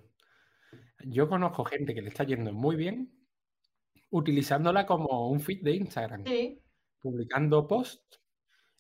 Yo 1.06 1.28
conozco 1.28 1.64
gente 1.64 1.94
que 1.94 2.02
le 2.02 2.08
está 2.08 2.24
yendo 2.24 2.52
muy 2.52 2.76
bien 2.76 3.10
utilizándola 4.10 4.84
como 4.84 5.30
un 5.30 5.40
feed 5.40 5.62
de 5.62 5.72
Instagram. 5.72 6.24
Sí 6.26 6.63
publicando 7.04 7.66
post 7.68 8.02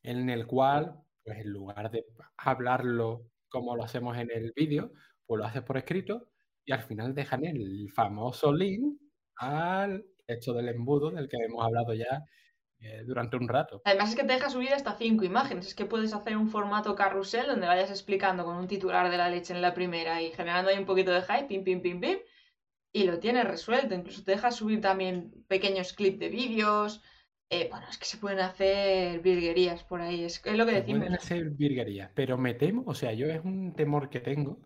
en 0.02 0.30
el 0.30 0.46
cual, 0.46 0.98
pues 1.22 1.40
en 1.40 1.50
lugar 1.50 1.90
de 1.90 2.06
hablarlo 2.38 3.30
como 3.50 3.76
lo 3.76 3.84
hacemos 3.84 4.16
en 4.16 4.30
el 4.32 4.52
vídeo, 4.56 4.92
pues 5.26 5.38
lo 5.38 5.44
haces 5.44 5.62
por 5.62 5.76
escrito 5.76 6.30
y 6.64 6.72
al 6.72 6.82
final 6.82 7.14
dejan 7.14 7.44
el 7.44 7.90
famoso 7.94 8.50
link 8.50 8.98
al 9.36 10.06
hecho 10.26 10.54
del 10.54 10.70
embudo 10.70 11.10
del 11.10 11.28
que 11.28 11.36
hemos 11.36 11.62
hablado 11.62 11.92
ya 11.92 12.24
eh, 12.78 13.02
durante 13.04 13.36
un 13.36 13.46
rato. 13.46 13.82
Además 13.84 14.08
es 14.08 14.16
que 14.16 14.24
te 14.24 14.32
deja 14.32 14.48
subir 14.48 14.72
hasta 14.72 14.96
cinco 14.96 15.26
imágenes, 15.26 15.66
es 15.66 15.74
que 15.74 15.84
puedes 15.84 16.14
hacer 16.14 16.38
un 16.38 16.48
formato 16.48 16.94
carrusel 16.94 17.46
donde 17.46 17.66
vayas 17.66 17.90
explicando 17.90 18.46
con 18.46 18.56
un 18.56 18.68
titular 18.68 19.10
de 19.10 19.18
la 19.18 19.28
leche 19.28 19.52
en 19.52 19.60
la 19.60 19.74
primera 19.74 20.22
y 20.22 20.32
generando 20.32 20.70
ahí 20.70 20.78
un 20.78 20.86
poquito 20.86 21.12
de 21.12 21.20
hype, 21.22 21.44
pim, 21.44 21.62
pim, 21.62 21.82
pim, 21.82 22.00
pim, 22.00 22.18
y 22.90 23.04
lo 23.04 23.18
tienes 23.18 23.44
resuelto. 23.44 23.94
Incluso 23.94 24.24
te 24.24 24.32
deja 24.32 24.50
subir 24.50 24.80
también 24.80 25.44
pequeños 25.46 25.92
clips 25.92 26.18
de 26.18 26.30
vídeos, 26.30 27.02
eh, 27.50 27.68
bueno, 27.70 27.86
es 27.88 27.98
que 27.98 28.04
se 28.04 28.16
pueden 28.16 28.40
hacer 28.40 29.20
virguerías 29.20 29.82
por 29.84 30.00
ahí, 30.00 30.24
es, 30.24 30.42
lo 30.44 30.66
que 30.66 30.72
se 30.72 30.80
decimos. 30.80 31.00
Pueden 31.00 31.14
hacer 31.14 31.50
virguerías, 31.50 32.10
pero 32.14 32.38
me 32.38 32.54
temo, 32.54 32.82
o 32.86 32.94
sea, 32.94 33.12
yo 33.12 33.26
es 33.26 33.44
un 33.44 33.74
temor 33.74 34.10
que 34.10 34.20
tengo 34.20 34.58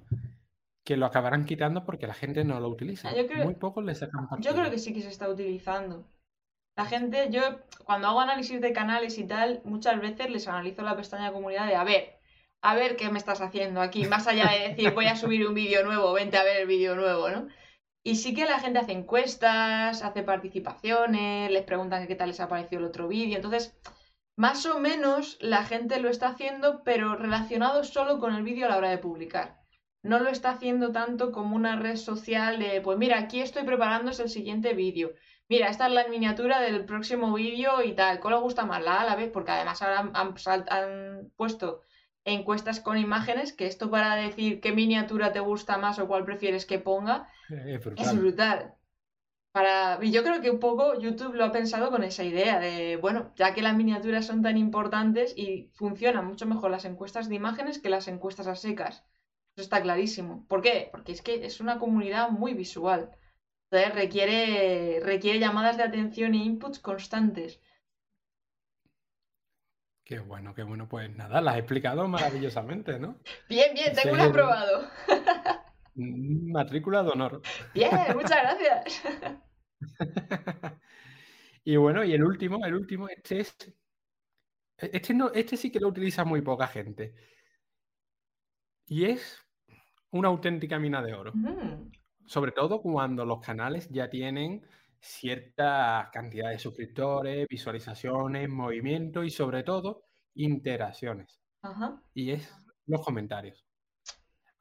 que 0.89 0.97
lo 0.97 1.05
acabarán 1.05 1.45
quitando 1.45 1.85
porque 1.85 2.07
la 2.07 2.15
gente 2.15 2.45
no 2.45 2.61
lo 2.61 2.69
utiliza. 2.71 3.11
Ah, 3.11 3.45
Muy 3.45 3.57
pocos 3.57 3.85
le 3.85 3.95
sacan 3.95 4.27
partido. 4.27 4.51
Yo 4.51 4.59
creo 4.59 4.71
que 4.71 4.79
sí 4.79 4.95
que 4.95 5.03
se 5.03 5.09
está 5.09 5.29
utilizando. 5.29 6.07
La 6.77 6.87
gente, 6.87 7.29
yo 7.31 7.43
cuando 7.85 8.09
hago 8.09 8.21
análisis 8.21 8.59
de 8.59 8.73
canales 8.73 9.19
y 9.19 9.25
tal, 9.25 9.61
muchas 9.65 10.01
veces 10.01 10.31
les 10.31 10.49
analizo 10.49 10.81
la 10.81 10.97
pestaña 10.97 11.31
comunidad 11.31 11.67
de 11.67 11.75
a 11.75 11.85
ver, 11.85 12.19
a 12.63 12.75
ver 12.75 12.97
qué 12.97 13.11
me 13.11 13.19
estás 13.19 13.43
haciendo 13.43 13.83
aquí, 13.83 14.07
más 14.07 14.29
allá 14.29 14.51
de 14.51 14.71
decir 14.71 14.95
voy 14.95 15.05
a 15.05 15.17
subir 15.17 15.47
un 15.47 15.53
vídeo 15.53 15.85
nuevo, 15.85 16.11
vente 16.15 16.39
a 16.39 16.43
ver 16.43 16.57
el 16.63 16.67
vídeo 16.67 16.95
nuevo, 16.95 17.29
¿no? 17.29 17.49
Y 18.09 18.17
sí 18.17 18.33
que 18.35 18.47
la 18.47 18.59
gente 18.59 18.79
hace 18.79 18.93
encuestas, 18.93 20.03
hace 20.03 20.23
participaciones, 20.23 21.51
les 21.51 21.63
preguntan 21.65 22.07
qué 22.07 22.15
tal 22.15 22.29
les 22.29 22.41
ha 22.41 22.49
parecido 22.49 22.81
el 22.81 22.87
otro 22.87 23.07
vídeo. 23.07 23.37
Entonces, 23.37 23.79
más 24.35 24.65
o 24.65 24.81
menos 24.81 25.37
la 25.43 25.63
gente 25.65 26.01
lo 26.01 26.09
está 26.09 26.29
haciendo, 26.29 26.83
pero 26.85 27.17
relacionado 27.17 27.85
solo 27.85 28.19
con 28.19 28.35
el 28.35 28.45
vídeo 28.45 28.65
a 28.65 28.71
la 28.71 28.79
hora 28.79 28.89
de 28.89 28.97
publicar. 28.97 29.61
No 30.03 30.21
lo 30.21 30.31
está 30.31 30.53
haciendo 30.53 30.91
tanto 30.91 31.33
como 31.33 31.55
una 31.55 31.77
red 31.77 31.97
social 31.97 32.59
de, 32.59 32.81
pues 32.81 32.97
mira, 32.97 33.19
aquí 33.19 33.43
estoy 33.43 33.65
preparándose 33.65 34.23
el 34.23 34.31
siguiente 34.31 34.73
vídeo. 34.73 35.13
Mira, 35.51 35.69
esta 35.69 35.87
es 35.87 35.93
la 35.93 36.09
miniatura 36.09 36.63
del 36.63 36.87
próximo 36.87 37.35
vídeo 37.35 37.83
y 37.83 37.93
tal. 37.93 38.21
¿Cuál 38.21 38.35
os 38.35 38.41
gusta 38.41 38.65
más? 38.65 38.83
La 38.83 39.03
A 39.03 39.05
la 39.05 39.17
vez, 39.17 39.31
porque 39.31 39.51
además 39.51 39.83
ahora 39.83 40.11
han 40.71 41.31
puesto 41.37 41.83
encuestas 42.33 42.81
con 42.81 42.99
imágenes, 42.99 43.53
que 43.53 43.67
esto 43.67 43.91
para 43.91 44.17
decir 44.17 44.61
qué 44.61 44.73
miniatura 44.73 45.33
te 45.33 45.41
gusta 45.41 45.79
más 45.79 45.99
o 45.99 46.07
cuál 46.07 46.25
prefieres 46.25 46.67
que 46.67 46.79
ponga, 46.79 47.29
es 47.49 48.17
brutal. 48.17 48.75
Para... 49.53 49.99
Y 50.03 50.11
yo 50.11 50.23
creo 50.23 50.41
que 50.41 50.51
un 50.51 50.61
poco 50.61 50.99
YouTube 51.01 51.35
lo 51.35 51.45
ha 51.45 51.53
pensado 51.53 51.91
con 51.91 52.05
esa 52.05 52.25
idea 52.25 52.61
de, 52.61 52.97
bueno, 52.97 53.33
ya 53.37 53.55
que 53.55 53.63
las 53.63 53.77
miniaturas 53.77 54.27
son 54.27 54.43
tan 54.43 54.57
importantes 54.57 55.33
y 55.37 55.71
funcionan 55.75 56.27
mucho 56.27 56.47
mejor 56.47 56.71
las 56.71 56.85
encuestas 56.85 57.29
de 57.29 57.35
imágenes 57.35 57.79
que 57.79 57.91
las 57.91 58.09
encuestas 58.09 58.47
a 58.47 58.57
secas. 58.57 59.05
Eso 59.57 59.63
está 59.65 59.83
clarísimo. 59.83 60.47
¿Por 60.47 60.63
qué? 60.63 60.89
Porque 60.93 61.13
es 61.13 61.23
que 61.23 61.45
es 61.45 61.61
una 61.61 61.79
comunidad 61.79 62.31
muy 62.31 62.55
visual. 62.55 63.11
Entonces 63.71 63.95
requiere, 63.95 65.01
requiere 65.03 65.41
llamadas 65.41 65.77
de 65.77 65.83
atención 65.83 66.35
e 66.35 66.39
inputs 66.39 66.79
constantes. 66.79 67.61
Qué 70.09 70.21
bueno, 70.21 70.55
qué 70.55 70.63
bueno. 70.63 70.89
Pues 70.89 71.15
nada, 71.15 71.43
la 71.43 71.51
has 71.51 71.59
explicado 71.59 72.09
maravillosamente, 72.09 72.99
¿no? 72.99 73.19
Bien, 73.47 73.75
bien, 73.75 73.93
tengo 73.95 74.15
un 74.15 74.21
aprobado. 74.21 74.89
Matrícula 75.95 77.03
de 77.03 77.11
honor. 77.11 77.43
Bien, 77.75 77.91
muchas 78.15 78.41
gracias. 78.43 79.03
y 81.65 81.77
bueno, 81.77 82.05
y 82.05 82.15
el 82.15 82.25
último, 82.25 82.65
el 82.65 82.75
último, 82.75 83.07
este 83.11 83.41
es. 83.41 83.55
Este, 84.79 85.13
no, 85.13 85.31
este 85.35 85.59
sí 85.59 85.71
que 85.71 85.79
lo 85.79 85.89
utiliza 85.89 86.25
muy 86.25 86.41
poca 86.41 86.69
gente. 86.69 87.15
Y 88.87 89.05
es 89.05 89.39
una 90.11 90.29
auténtica 90.29 90.79
mina 90.79 91.03
de 91.03 91.13
oro. 91.13 91.33
Mm. 91.35 91.91
Sobre 92.25 92.53
todo 92.53 92.81
cuando 92.81 93.27
los 93.27 93.45
canales 93.45 93.91
ya 93.91 94.09
tienen 94.09 94.67
cierta 95.01 96.11
cantidad 96.13 96.51
de 96.51 96.59
suscriptores, 96.59 97.47
visualizaciones, 97.49 98.49
movimiento 98.49 99.25
y 99.25 99.31
sobre 99.31 99.63
todo 99.63 100.05
interacciones. 100.35 101.41
Y 102.15 102.31
es 102.33 102.53
los 102.87 103.05
comentarios. 103.05 103.65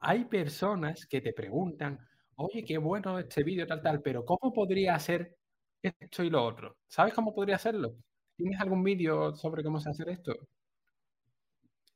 Hay 0.00 0.24
personas 0.26 1.06
que 1.06 1.20
te 1.20 1.32
preguntan, 1.32 1.98
oye, 2.36 2.64
qué 2.64 2.78
bueno 2.78 3.18
este 3.18 3.42
vídeo, 3.42 3.66
tal, 3.66 3.82
tal, 3.82 4.02
pero 4.02 4.24
¿cómo 4.24 4.52
podría 4.52 4.94
hacer 4.94 5.36
esto 5.82 6.22
y 6.22 6.30
lo 6.30 6.44
otro? 6.44 6.76
¿Sabes 6.86 7.14
cómo 7.14 7.34
podría 7.34 7.56
hacerlo? 7.56 7.96
¿Tienes 8.36 8.60
algún 8.60 8.82
vídeo 8.84 9.34
sobre 9.34 9.64
cómo 9.64 9.80
se 9.80 9.90
hace 9.90 10.04
esto? 10.10 10.34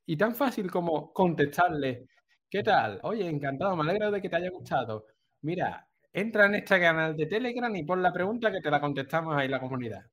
Y 0.07 0.17
tan 0.17 0.35
fácil 0.35 0.71
como 0.71 1.13
contestarle, 1.13 2.07
¿qué 2.51 2.63
tal? 2.63 3.01
Oye, 3.05 3.29
encantado, 3.29 3.77
me 3.77 3.83
alegro 3.83 4.11
de 4.11 4.21
que 4.21 4.29
te 4.29 4.37
haya 4.37 4.51
gustado. 4.51 5.07
Mira, 5.43 5.89
entra 6.13 6.47
en 6.47 6.57
este 6.57 6.81
canal 6.81 7.17
de 7.17 7.27
Telegram 7.27 7.75
y 7.75 7.85
pon 7.85 8.03
la 8.03 8.13
pregunta 8.13 8.51
que 8.51 8.61
te 8.61 8.71
la 8.71 8.81
contestamos 8.81 9.37
ahí 9.37 9.47
en 9.47 9.51
la 9.53 9.61
comunidad. 9.61 10.05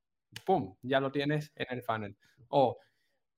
¡Pum! 0.46 0.76
Ya 0.82 1.00
lo 1.00 1.12
tienes 1.12 1.52
en 1.56 1.68
el 1.70 1.84
funnel. 1.84 2.16
O, 2.50 2.78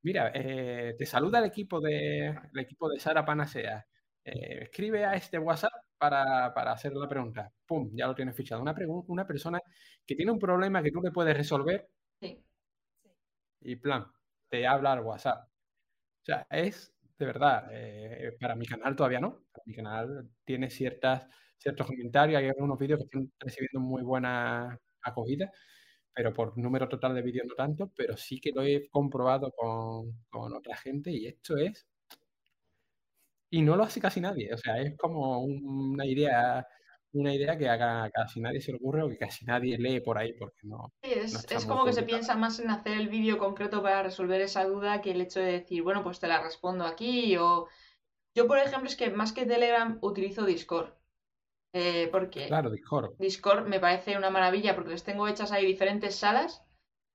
mira, 0.03 0.31
eh, 0.33 0.95
te 0.97 1.05
saluda 1.05 1.39
el 1.39 1.45
equipo 1.45 1.79
de, 1.79 2.27
el 2.27 2.59
equipo 2.59 2.89
de 2.89 2.99
Sara 2.99 3.25
Panacea. 3.25 3.85
Eh, 4.23 4.63
escribe 4.63 5.05
a 5.05 5.15
este 5.15 5.39
WhatsApp 5.39 5.71
para, 5.97 6.47
hacer 6.71 6.93
la 6.93 7.07
pregunta. 7.07 7.51
¡Pum! 7.65 7.89
Ya 7.93 8.07
lo 8.07 8.15
tienes 8.15 8.35
fichado. 8.35 8.61
Una, 8.61 8.75
una 9.07 9.25
persona 9.25 9.59
que 10.05 10.15
tiene 10.15 10.31
un 10.31 10.39
problema 10.39 10.83
que 10.83 10.91
tú 10.91 11.01
le 11.01 11.11
puedes 11.11 11.35
resolver. 11.35 11.89
Sí. 12.19 12.43
Y 13.61 13.75
plan, 13.77 14.05
te 14.49 14.67
habla 14.67 14.93
al 14.93 15.01
WhatsApp. 15.01 15.47
O 15.47 16.25
sea, 16.25 16.45
es 16.49 16.93
de 17.21 17.27
verdad, 17.27 17.67
eh, 17.71 18.35
para 18.39 18.55
mi 18.55 18.65
canal 18.65 18.95
todavía 18.95 19.19
no. 19.19 19.43
mi 19.65 19.75
canal 19.75 20.27
tiene 20.43 20.71
ciertas 20.71 21.27
ciertos 21.61 21.87
comentarios, 21.87 22.41
hay 22.41 22.49
algunos 22.49 22.77
vídeos 22.79 22.99
que 22.99 23.05
están 23.05 23.31
recibiendo 23.39 23.79
muy 23.79 24.01
buena 24.01 24.77
acogida, 25.03 25.51
pero 26.13 26.33
por 26.33 26.57
número 26.57 26.89
total 26.89 27.13
de 27.15 27.21
vídeos 27.21 27.45
no 27.47 27.55
tanto, 27.55 27.91
pero 27.95 28.17
sí 28.17 28.39
que 28.39 28.51
lo 28.51 28.63
he 28.63 28.89
comprobado 28.89 29.51
con, 29.55 30.13
otra 30.53 30.75
gente 30.77 31.11
y 31.11 31.27
esto 31.27 31.57
es... 31.57 31.85
Y 33.53 33.61
no 33.61 33.75
lo 33.75 33.83
hace 33.83 33.99
casi 33.99 34.21
nadie, 34.21 34.53
o 34.53 34.57
sea, 34.57 34.81
es 34.81 34.97
como 34.97 35.43
una 35.43 36.05
idea 36.05 36.65
una 37.13 37.33
idea 37.33 37.57
que 37.57 37.67
a 37.67 38.09
casi 38.09 38.39
nadie 38.39 38.61
se 38.61 38.71
le 38.71 38.77
ocurre 38.77 39.03
o 39.03 39.09
que 39.09 39.17
casi 39.17 39.43
nadie 39.43 39.77
lee 39.77 39.99
por 39.99 40.17
ahí 40.17 40.31
porque 40.31 40.61
no. 40.63 40.93
Sí, 41.03 41.11
es, 41.11 41.65
como 41.65 41.83
que 41.83 41.91
se 41.91 42.03
piensa 42.03 42.37
más 42.37 42.57
en 42.59 42.69
hacer 42.69 42.97
el 42.97 43.09
vídeo 43.09 43.37
concreto 43.37 43.83
para 43.83 44.01
resolver 44.01 44.39
esa 44.39 44.63
duda 44.63 45.01
que 45.01 45.11
el 45.11 45.19
hecho 45.19 45.41
de 45.41 45.51
decir, 45.51 45.83
bueno, 45.83 46.03
pues 46.03 46.21
te 46.21 46.27
la 46.29 46.41
respondo 46.41 46.85
aquí 46.85 47.35
o. 47.35 47.67
Yo, 48.33 48.47
por 48.47 48.59
ejemplo, 48.59 48.87
es 48.87 48.95
que 48.95 49.09
más 49.09 49.33
que 49.33 49.45
Telegram 49.45 49.97
utilizo 50.01 50.45
Discord. 50.45 50.93
Eh, 51.73 52.09
porque 52.11 52.47
claro, 52.47 52.69
Discord. 52.69 53.15
Discord 53.17 53.67
me 53.67 53.79
parece 53.79 54.17
una 54.17 54.29
maravilla 54.29 54.75
porque 54.75 54.91
les 54.91 55.03
tengo 55.03 55.27
hechas 55.27 55.51
ahí 55.51 55.65
diferentes 55.65 56.15
salas 56.15 56.63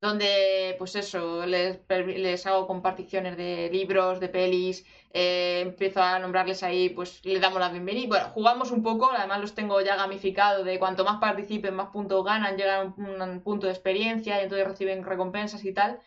donde, 0.01 0.74
pues 0.78 0.95
eso, 0.95 1.47
les, 1.47 1.81
les 1.89 2.47
hago 2.47 2.66
comparticiones 2.66 3.37
de 3.37 3.70
libros, 3.73 4.20
de 4.20 4.28
pelis, 4.28 4.85
eh, 5.12 5.61
empiezo 5.62 6.03
a 6.03 6.19
nombrarles 6.19 6.62
ahí, 6.62 6.91
pues 6.91 7.24
le 7.24 7.41
damos 7.41 7.61
la 7.61 7.70
bienvenida. 7.70 8.09
Bueno, 8.09 8.28
jugamos 8.35 8.70
un 8.70 8.83
poco, 8.83 9.11
además 9.11 9.41
los 9.41 9.55
tengo 9.55 9.81
ya 9.81 9.97
gamificados 9.97 10.65
de 10.66 10.78
cuanto 10.78 11.05
más 11.05 11.19
participen, 11.19 11.74
más 11.74 11.91
puntos 11.91 12.24
ganan, 12.24 12.57
llegan 12.57 12.78
a 12.78 12.95
un, 12.97 13.23
un 13.23 13.41
punto 13.43 13.66
de 13.66 13.73
experiencia 13.73 14.39
y 14.39 14.45
entonces 14.45 14.69
reciben 14.69 15.03
recompensas 15.03 15.65
y 15.65 15.73
tal. 15.73 16.01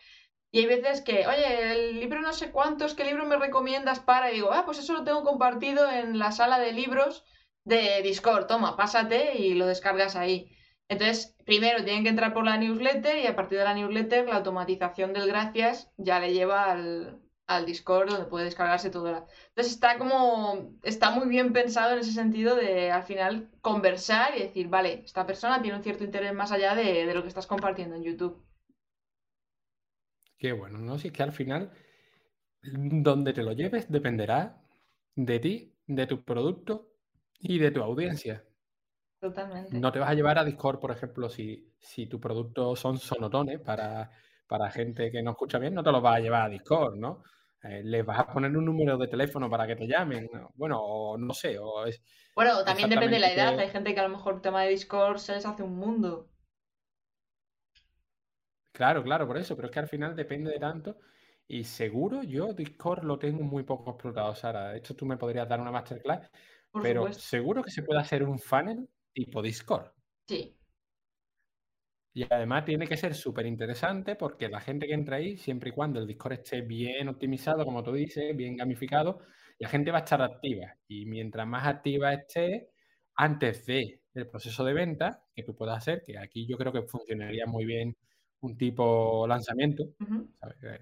Y 0.52 0.60
hay 0.60 0.66
veces 0.66 1.00
que, 1.00 1.26
oye, 1.26 1.72
el 1.72 2.00
libro 2.00 2.20
no 2.20 2.32
sé 2.32 2.50
cuántos, 2.50 2.94
¿qué 2.94 3.04
libro 3.04 3.24
me 3.26 3.36
recomiendas 3.36 4.00
para? 4.00 4.30
Y 4.30 4.36
digo, 4.36 4.52
ah, 4.52 4.64
pues 4.64 4.78
eso 4.78 4.92
lo 4.92 5.04
tengo 5.04 5.22
compartido 5.24 5.90
en 5.90 6.18
la 6.18 6.32
sala 6.32 6.58
de 6.58 6.72
libros 6.72 7.24
de 7.70 8.02
Discord, 8.02 8.46
toma, 8.46 8.76
pásate 8.76 9.38
y 9.38 9.54
lo 9.54 9.66
descargas 9.66 10.16
ahí. 10.16 10.54
Entonces, 10.88 11.36
primero 11.46 11.84
tienen 11.84 12.02
que 12.02 12.10
entrar 12.10 12.34
por 12.34 12.44
la 12.44 12.56
newsletter 12.56 13.16
y 13.18 13.26
a 13.26 13.36
partir 13.36 13.58
de 13.58 13.64
la 13.64 13.74
newsletter 13.74 14.26
la 14.26 14.36
automatización 14.36 15.12
del 15.12 15.28
gracias 15.28 15.90
ya 15.96 16.18
le 16.18 16.32
lleva 16.32 16.72
al, 16.72 17.20
Discord 17.66 18.10
donde 18.10 18.26
puede 18.26 18.44
descargarse 18.44 18.90
todo. 18.90 19.08
Entonces 19.08 19.72
está 19.72 19.98
como, 19.98 20.78
está 20.84 21.10
muy 21.10 21.28
bien 21.28 21.52
pensado 21.52 21.94
en 21.94 21.98
ese 21.98 22.12
sentido 22.12 22.54
de 22.54 22.92
al 22.92 23.02
final 23.02 23.50
conversar 23.60 24.36
y 24.36 24.42
decir, 24.42 24.68
vale, 24.68 25.02
esta 25.04 25.26
persona 25.26 25.60
tiene 25.60 25.76
un 25.76 25.82
cierto 25.82 26.04
interés 26.04 26.32
más 26.32 26.52
allá 26.52 26.76
de, 26.76 27.06
de 27.06 27.14
lo 27.14 27.22
que 27.22 27.28
estás 27.28 27.48
compartiendo 27.48 27.96
en 27.96 28.04
YouTube. 28.04 28.40
Qué 30.38 30.52
bueno, 30.52 30.78
¿no? 30.78 30.96
Si 30.98 31.08
es 31.08 31.12
que 31.12 31.24
al 31.24 31.32
final, 31.32 31.72
donde 32.62 33.32
te 33.32 33.42
lo 33.42 33.52
lleves 33.52 33.90
dependerá 33.90 34.62
de 35.16 35.40
ti, 35.40 35.74
de 35.86 36.06
tu 36.06 36.22
producto 36.24 36.89
y 37.40 37.58
de 37.58 37.70
tu 37.70 37.82
audiencia. 37.82 38.44
Totalmente. 39.18 39.78
No 39.78 39.92
te 39.92 39.98
vas 39.98 40.10
a 40.10 40.14
llevar 40.14 40.38
a 40.38 40.44
Discord, 40.44 40.78
por 40.78 40.92
ejemplo, 40.92 41.28
si, 41.28 41.74
si 41.78 42.06
tu 42.06 42.20
producto 42.20 42.74
son 42.76 42.98
sonotones 42.98 43.60
para, 43.60 44.10
para 44.46 44.70
gente 44.70 45.10
que 45.10 45.22
no 45.22 45.32
escucha 45.32 45.58
bien, 45.58 45.74
no 45.74 45.82
te 45.82 45.92
los 45.92 46.02
vas 46.02 46.16
a 46.16 46.20
llevar 46.20 46.42
a 46.42 46.48
Discord, 46.48 46.96
¿no? 46.96 47.22
Eh, 47.62 47.82
les 47.84 48.04
vas 48.04 48.18
a 48.20 48.32
poner 48.32 48.56
un 48.56 48.64
número 48.64 48.96
de 48.96 49.08
teléfono 49.08 49.50
para 49.50 49.66
que 49.66 49.76
te 49.76 49.86
llamen. 49.86 50.30
Bueno, 50.54 50.80
o 50.80 51.18
no 51.18 51.34
sé. 51.34 51.58
O 51.58 51.84
es 51.84 52.02
bueno, 52.34 52.64
también 52.64 52.88
depende 52.88 53.16
de 53.16 53.20
la 53.20 53.32
edad. 53.32 53.58
Hay 53.58 53.68
gente 53.68 53.92
que 53.92 54.00
a 54.00 54.04
lo 54.04 54.16
mejor 54.16 54.36
el 54.36 54.40
tema 54.40 54.62
de 54.62 54.70
Discord 54.70 55.18
se 55.18 55.34
les 55.34 55.44
hace 55.44 55.62
un 55.62 55.76
mundo. 55.76 56.30
Claro, 58.72 59.02
claro, 59.02 59.26
por 59.26 59.36
eso. 59.36 59.56
Pero 59.56 59.68
es 59.68 59.72
que 59.72 59.80
al 59.80 59.88
final 59.88 60.16
depende 60.16 60.50
de 60.50 60.58
tanto. 60.58 60.96
Y 61.46 61.64
seguro 61.64 62.22
yo 62.22 62.54
Discord 62.54 63.04
lo 63.04 63.18
tengo 63.18 63.42
muy 63.42 63.64
poco 63.64 63.90
explotado, 63.90 64.34
Sara. 64.34 64.70
De 64.70 64.78
hecho, 64.78 64.96
tú 64.96 65.04
me 65.04 65.18
podrías 65.18 65.48
dar 65.48 65.60
una 65.60 65.70
masterclass 65.70 66.30
pero 66.72 67.12
seguro 67.12 67.62
que 67.62 67.70
se 67.70 67.82
puede 67.82 68.00
hacer 68.00 68.22
un 68.22 68.38
funnel 68.38 68.88
tipo 69.12 69.42
Discord. 69.42 69.92
Sí. 70.26 70.56
Y 72.12 72.24
además 72.28 72.64
tiene 72.64 72.86
que 72.86 72.96
ser 72.96 73.14
súper 73.14 73.46
interesante 73.46 74.16
porque 74.16 74.48
la 74.48 74.60
gente 74.60 74.86
que 74.86 74.94
entra 74.94 75.16
ahí, 75.16 75.36
siempre 75.36 75.70
y 75.70 75.72
cuando 75.72 76.00
el 76.00 76.06
Discord 76.06 76.32
esté 76.34 76.60
bien 76.62 77.08
optimizado, 77.08 77.64
como 77.64 77.82
tú 77.82 77.92
dices, 77.92 78.36
bien 78.36 78.56
gamificado, 78.56 79.20
la 79.58 79.68
gente 79.68 79.90
va 79.90 79.98
a 79.98 80.00
estar 80.02 80.20
activa. 80.22 80.74
Y 80.88 81.06
mientras 81.06 81.46
más 81.46 81.66
activa 81.66 82.12
esté, 82.12 82.70
antes 83.14 83.64
de 83.66 84.00
el 84.14 84.28
proceso 84.28 84.64
de 84.64 84.72
venta 84.72 85.22
que 85.34 85.44
tú 85.44 85.54
puedas 85.54 85.78
hacer, 85.78 86.02
que 86.04 86.18
aquí 86.18 86.46
yo 86.48 86.56
creo 86.56 86.72
que 86.72 86.82
funcionaría 86.82 87.46
muy 87.46 87.64
bien 87.64 87.96
un 88.40 88.56
tipo 88.56 89.26
lanzamiento, 89.28 89.84
eh, 90.62 90.78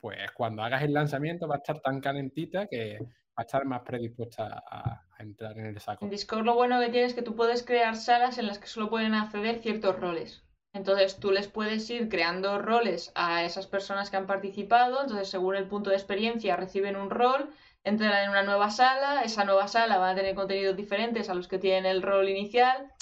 pues 0.00 0.30
cuando 0.32 0.62
hagas 0.62 0.82
el 0.82 0.92
lanzamiento 0.92 1.46
va 1.46 1.56
a 1.56 1.58
estar 1.58 1.80
tan 1.80 2.00
calentita 2.00 2.66
que 2.66 2.98
a 3.36 3.42
estar 3.42 3.64
más 3.66 3.82
predispuesta 3.82 4.64
a, 4.66 5.02
entrar 5.18 5.58
en 5.58 5.66
el 5.66 5.80
saco. 5.80 6.04
En 6.04 6.10
Discord 6.10 6.44
lo 6.44 6.54
bueno 6.54 6.78
que 6.80 6.88
tiene 6.88 7.06
es 7.06 7.14
que 7.14 7.22
tú 7.22 7.34
puedes 7.36 7.62
crear 7.62 7.96
salas 7.96 8.36
en 8.38 8.46
las 8.46 8.58
que 8.58 8.66
solo 8.66 8.90
pueden 8.90 9.14
acceder 9.14 9.60
ciertos 9.60 9.98
roles. 9.98 10.42
Entonces 10.74 11.18
tú 11.18 11.30
les 11.30 11.48
puedes 11.48 11.88
ir 11.88 12.10
creando 12.10 12.58
roles 12.58 13.12
a 13.14 13.44
esas 13.44 13.66
personas 13.66 14.10
que 14.10 14.18
han 14.18 14.26
participado, 14.26 15.00
entonces 15.00 15.30
según 15.30 15.56
el 15.56 15.68
punto 15.68 15.88
de 15.88 15.96
experiencia 15.96 16.54
reciben 16.54 16.96
un 16.96 17.08
rol, 17.08 17.48
entran 17.82 18.24
en 18.24 18.30
una 18.30 18.42
nueva 18.42 18.70
sala, 18.70 19.22
esa 19.22 19.44
nueva 19.44 19.68
sala 19.68 19.96
va 19.96 20.10
a 20.10 20.14
tener 20.14 20.34
contenidos 20.34 20.76
diferentes 20.76 21.30
a 21.30 21.34
los 21.34 21.48
que 21.48 21.58
tienen 21.58 21.86
el 21.86 22.02
rol 22.02 22.28
inicial. 22.28 22.92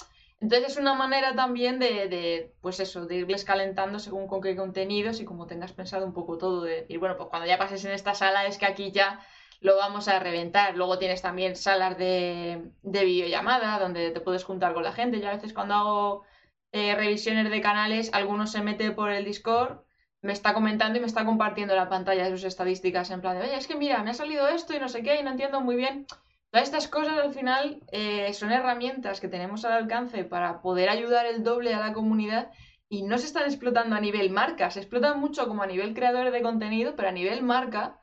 Entonces 0.40 0.73
es 0.73 0.77
una 0.77 0.94
manera 0.94 1.35
también 1.35 1.78
de, 1.81 2.09
de, 2.09 2.55
pues 2.61 2.78
eso, 2.78 3.06
de 3.06 3.16
irles 3.16 3.44
calentando 3.44 3.98
según 3.98 4.28
con 4.28 4.40
qué 4.40 4.55
contenidos 4.55 5.20
y 5.20 5.24
como 5.24 5.47
tengas 5.47 5.73
pensado 5.73 6.06
un 6.06 6.12
poco 6.12 6.39
todo, 6.39 6.62
de 6.62 6.82
decir, 6.82 6.98
bueno, 6.98 7.16
pues 7.16 7.28
cuando 7.28 7.48
ya 7.48 7.59
pases 7.59 7.85
en 7.85 7.93
esta 7.93 8.15
sala 8.15 8.47
es 8.47 8.59
que 8.59 8.66
aquí 8.66 8.93
ya 8.93 9.20
lo 9.65 9.78
vamos 9.78 10.09
a 10.09 10.19
reventar. 10.19 10.77
Luego 10.77 10.99
tienes 10.99 11.23
también 11.23 11.57
salas 11.57 11.97
de, 11.97 12.70
de 12.82 13.05
videollamada 13.07 13.78
donde 13.78 14.11
te 14.11 14.20
puedes 14.20 14.45
juntar 14.45 14.74
con 14.74 14.85
la 14.85 14.93
gente. 14.93 15.20
Yo 15.20 15.28
a 15.31 15.32
veces 15.32 15.55
cuando 15.55 15.74
hago 15.74 16.24
eh, 16.70 16.95
revisiones 16.95 17.51
de 17.51 17.62
canales, 17.62 18.11
alguno 18.12 18.47
se 18.47 18.61
mete 18.61 18.91
por 18.91 19.11
el 19.11 19.24
Discord, 19.24 19.81
me 20.20 20.35
está 20.35 20.53
comentando 20.53 20.99
y 20.99 21.01
me 21.01 21.07
está 21.07 21.24
compartiendo 21.24 21.74
la 21.74 21.89
pantalla 21.89 22.24
de 22.24 22.31
sus 22.31 22.45
estadísticas 22.45 23.11
en 23.11 23.23
plan 23.23 23.39
de, 23.39 23.45
oye, 23.45 23.57
es 23.57 23.66
que 23.66 23.74
mira, 23.74 24.03
me 24.03 24.11
ha 24.11 24.15
salido 24.15 24.49
esto 24.49 24.77
y 24.77 24.81
no 24.81 24.91
sé 24.91 25.03
qué 25.03 25.19
y 25.19 25.23
no 25.23 25.31
entiendo 25.31 25.62
muy 25.62 25.77
bien. 25.77 26.07
Todas 26.51 26.69
estas 26.69 26.86
cosas 26.86 27.16
al 27.19 27.32
final 27.32 27.82
eh, 27.91 28.35
son 28.35 28.53
herramientas 28.53 29.19
que 29.19 29.28
tenemos 29.28 29.65
al 29.65 29.73
alcance 29.73 30.24
para 30.24 30.61
poder 30.61 30.91
ayudar 30.91 31.24
el 31.24 31.43
doble 31.43 31.73
a 31.73 31.81
la 31.81 31.95
comunidad 31.95 32.51
y 32.91 33.03
no 33.03 33.16
se 33.16 33.27
están 33.27 33.45
explotando 33.45 33.97
a 33.97 34.01
nivel 34.01 34.28
marca, 34.28 34.70
se 34.70 34.81
explotan 34.81 35.19
mucho 35.19 35.49
como 35.49 35.62
a 35.62 35.66
nivel 35.66 35.95
creadores 35.95 36.35
de 36.35 36.43
contenido, 36.43 36.97
pero 36.97 37.09
a 37.09 37.12
nivel 37.12 37.43
marca, 37.43 37.99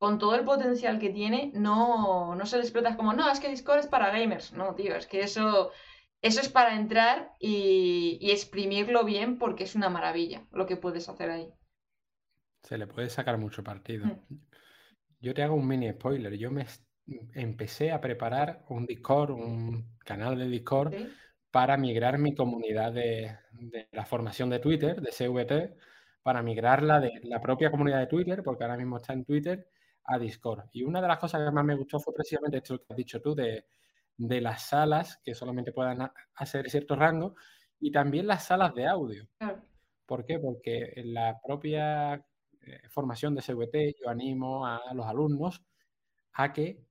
con 0.00 0.18
todo 0.18 0.34
el 0.34 0.46
potencial 0.46 0.98
que 0.98 1.10
tiene, 1.10 1.52
no, 1.54 2.34
no 2.34 2.46
se 2.46 2.56
le 2.56 2.62
explota 2.62 2.96
como, 2.96 3.12
no, 3.12 3.30
es 3.30 3.38
que 3.38 3.50
Discord 3.50 3.80
es 3.80 3.86
para 3.86 4.10
gamers. 4.10 4.54
No, 4.54 4.74
tío, 4.74 4.96
es 4.96 5.06
que 5.06 5.20
eso, 5.20 5.72
eso 6.22 6.40
es 6.40 6.48
para 6.48 6.74
entrar 6.74 7.32
y, 7.38 8.16
y 8.18 8.30
exprimirlo 8.30 9.04
bien 9.04 9.38
porque 9.38 9.64
es 9.64 9.74
una 9.74 9.90
maravilla 9.90 10.46
lo 10.52 10.64
que 10.64 10.78
puedes 10.78 11.06
hacer 11.10 11.30
ahí. 11.30 11.52
Se 12.62 12.78
le 12.78 12.86
puede 12.86 13.10
sacar 13.10 13.36
mucho 13.36 13.62
partido. 13.62 14.06
Mm. 14.06 14.36
Yo 15.20 15.34
te 15.34 15.42
hago 15.42 15.54
un 15.54 15.68
mini 15.68 15.90
spoiler. 15.92 16.34
Yo 16.38 16.50
me 16.50 16.64
empecé 17.34 17.92
a 17.92 18.00
preparar 18.00 18.64
un 18.70 18.86
Discord, 18.86 19.32
un 19.32 19.98
canal 19.98 20.38
de 20.38 20.48
Discord, 20.48 20.94
¿Sí? 20.94 21.10
para 21.50 21.76
migrar 21.76 22.16
mi 22.16 22.34
comunidad 22.34 22.94
de, 22.94 23.36
de 23.52 23.86
la 23.92 24.06
formación 24.06 24.48
de 24.48 24.60
Twitter, 24.60 25.02
de 25.02 25.12
CVT, 25.12 25.76
para 26.22 26.42
migrarla 26.42 27.00
de 27.00 27.20
la 27.24 27.38
propia 27.42 27.70
comunidad 27.70 27.98
de 27.98 28.06
Twitter, 28.06 28.42
porque 28.42 28.64
ahora 28.64 28.78
mismo 28.78 28.96
está 28.96 29.12
en 29.12 29.26
Twitter, 29.26 29.68
a 30.10 30.18
Discord. 30.18 30.68
Y 30.72 30.82
una 30.82 31.00
de 31.00 31.08
las 31.08 31.18
cosas 31.18 31.42
que 31.44 31.50
más 31.52 31.64
me 31.64 31.76
gustó 31.76 31.98
fue 32.00 32.14
precisamente 32.14 32.58
esto 32.58 32.78
que 32.78 32.86
has 32.90 32.96
dicho 32.96 33.20
tú, 33.20 33.34
de, 33.34 33.66
de 34.16 34.40
las 34.40 34.62
salas 34.68 35.20
que 35.24 35.34
solamente 35.34 35.72
puedan 35.72 36.02
ha- 36.02 36.12
hacer 36.34 36.68
cierto 36.70 36.96
rango, 36.96 37.34
y 37.78 37.90
también 37.92 38.26
las 38.26 38.44
salas 38.46 38.74
de 38.74 38.86
audio. 38.86 39.26
Claro. 39.38 39.62
¿Por 40.06 40.24
qué? 40.26 40.38
Porque 40.38 40.92
en 40.96 41.14
la 41.14 41.40
propia 41.44 42.14
eh, 42.60 42.80
formación 42.90 43.34
de 43.34 43.42
CVT 43.42 43.94
yo 44.02 44.08
animo 44.10 44.66
a 44.66 44.80
los 44.94 45.06
alumnos 45.06 45.62
a 46.34 46.52
que 46.52 46.84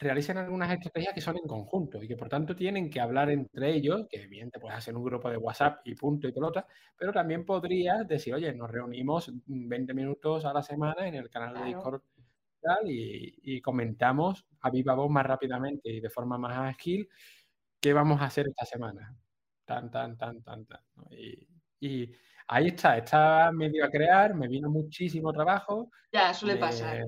realicen 0.00 0.38
algunas 0.38 0.70
estrategias 0.70 1.12
que 1.12 1.20
son 1.20 1.36
en 1.38 1.46
conjunto 1.48 2.00
y 2.02 2.06
que 2.06 2.16
por 2.16 2.28
tanto 2.28 2.54
tienen 2.54 2.88
que 2.88 3.00
hablar 3.00 3.30
entre 3.30 3.74
ellos, 3.74 4.06
que 4.08 4.26
bien 4.28 4.50
te 4.50 4.60
puedes 4.60 4.78
hacer 4.78 4.96
un 4.96 5.02
grupo 5.02 5.28
de 5.28 5.36
WhatsApp 5.36 5.80
y 5.84 5.94
punto 5.96 6.28
y 6.28 6.32
pelota, 6.32 6.66
pero 6.96 7.12
también 7.12 7.44
podrías 7.44 8.06
decir, 8.06 8.34
oye, 8.34 8.52
nos 8.54 8.70
reunimos 8.70 9.32
20 9.46 9.94
minutos 9.94 10.44
a 10.44 10.52
la 10.52 10.62
semana 10.62 11.08
en 11.08 11.16
el 11.16 11.28
canal 11.30 11.54
de. 11.54 11.64
Discord 11.64 12.02
tal, 12.60 12.90
y, 12.90 13.34
y 13.42 13.60
comentamos 13.60 14.46
a 14.60 14.70
viva 14.70 14.94
voz 14.94 15.10
más 15.10 15.24
rápidamente 15.26 15.90
y 15.90 16.00
de 16.00 16.10
forma 16.10 16.38
más 16.38 16.56
ágil 16.74 17.08
qué 17.80 17.92
vamos 17.92 18.20
a 18.20 18.26
hacer 18.26 18.48
esta 18.48 18.64
semana. 18.64 19.14
Tan, 19.64 19.90
tan, 19.90 20.16
tan, 20.16 20.42
tan, 20.42 20.64
tan. 20.66 20.80
¿no? 20.96 21.04
Y, 21.10 21.46
y 21.80 22.12
ahí 22.48 22.68
está, 22.68 22.96
está 22.98 23.52
medio 23.52 23.84
a 23.84 23.90
crear, 23.90 24.34
me 24.34 24.48
vino 24.48 24.68
muchísimo 24.70 25.32
trabajo. 25.32 25.90
Ya, 26.12 26.32
suele 26.34 26.54
de- 26.54 26.60
pasar. 26.60 27.06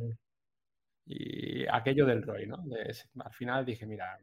y 1.06 1.66
aquello 1.66 2.06
del 2.06 2.22
ROI, 2.22 2.46
¿no? 2.46 2.58
De- 2.66 2.94
al 3.24 3.32
final 3.32 3.64
dije, 3.64 3.86
mira, 3.86 4.18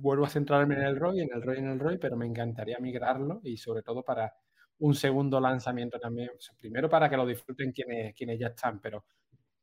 vuelvo 0.00 0.24
a 0.24 0.28
centrarme 0.28 0.74
en 0.74 0.82
el 0.82 0.96
ROI, 0.96 1.20
en 1.20 1.30
el 1.32 1.42
ROI, 1.42 1.58
en 1.58 1.68
el 1.68 1.78
ROI, 1.78 1.98
pero 1.98 2.16
me 2.16 2.26
encantaría 2.26 2.78
migrarlo 2.80 3.40
y 3.44 3.56
sobre 3.56 3.82
todo 3.82 4.02
para 4.02 4.34
un 4.80 4.94
segundo 4.94 5.40
lanzamiento 5.40 5.98
también. 6.00 6.30
O 6.36 6.40
sea, 6.40 6.56
primero 6.56 6.88
para 6.88 7.08
que 7.08 7.16
lo 7.16 7.26
disfruten 7.26 7.72
quienes, 7.72 8.14
quienes 8.14 8.38
ya 8.38 8.48
están, 8.48 8.80
pero 8.80 9.04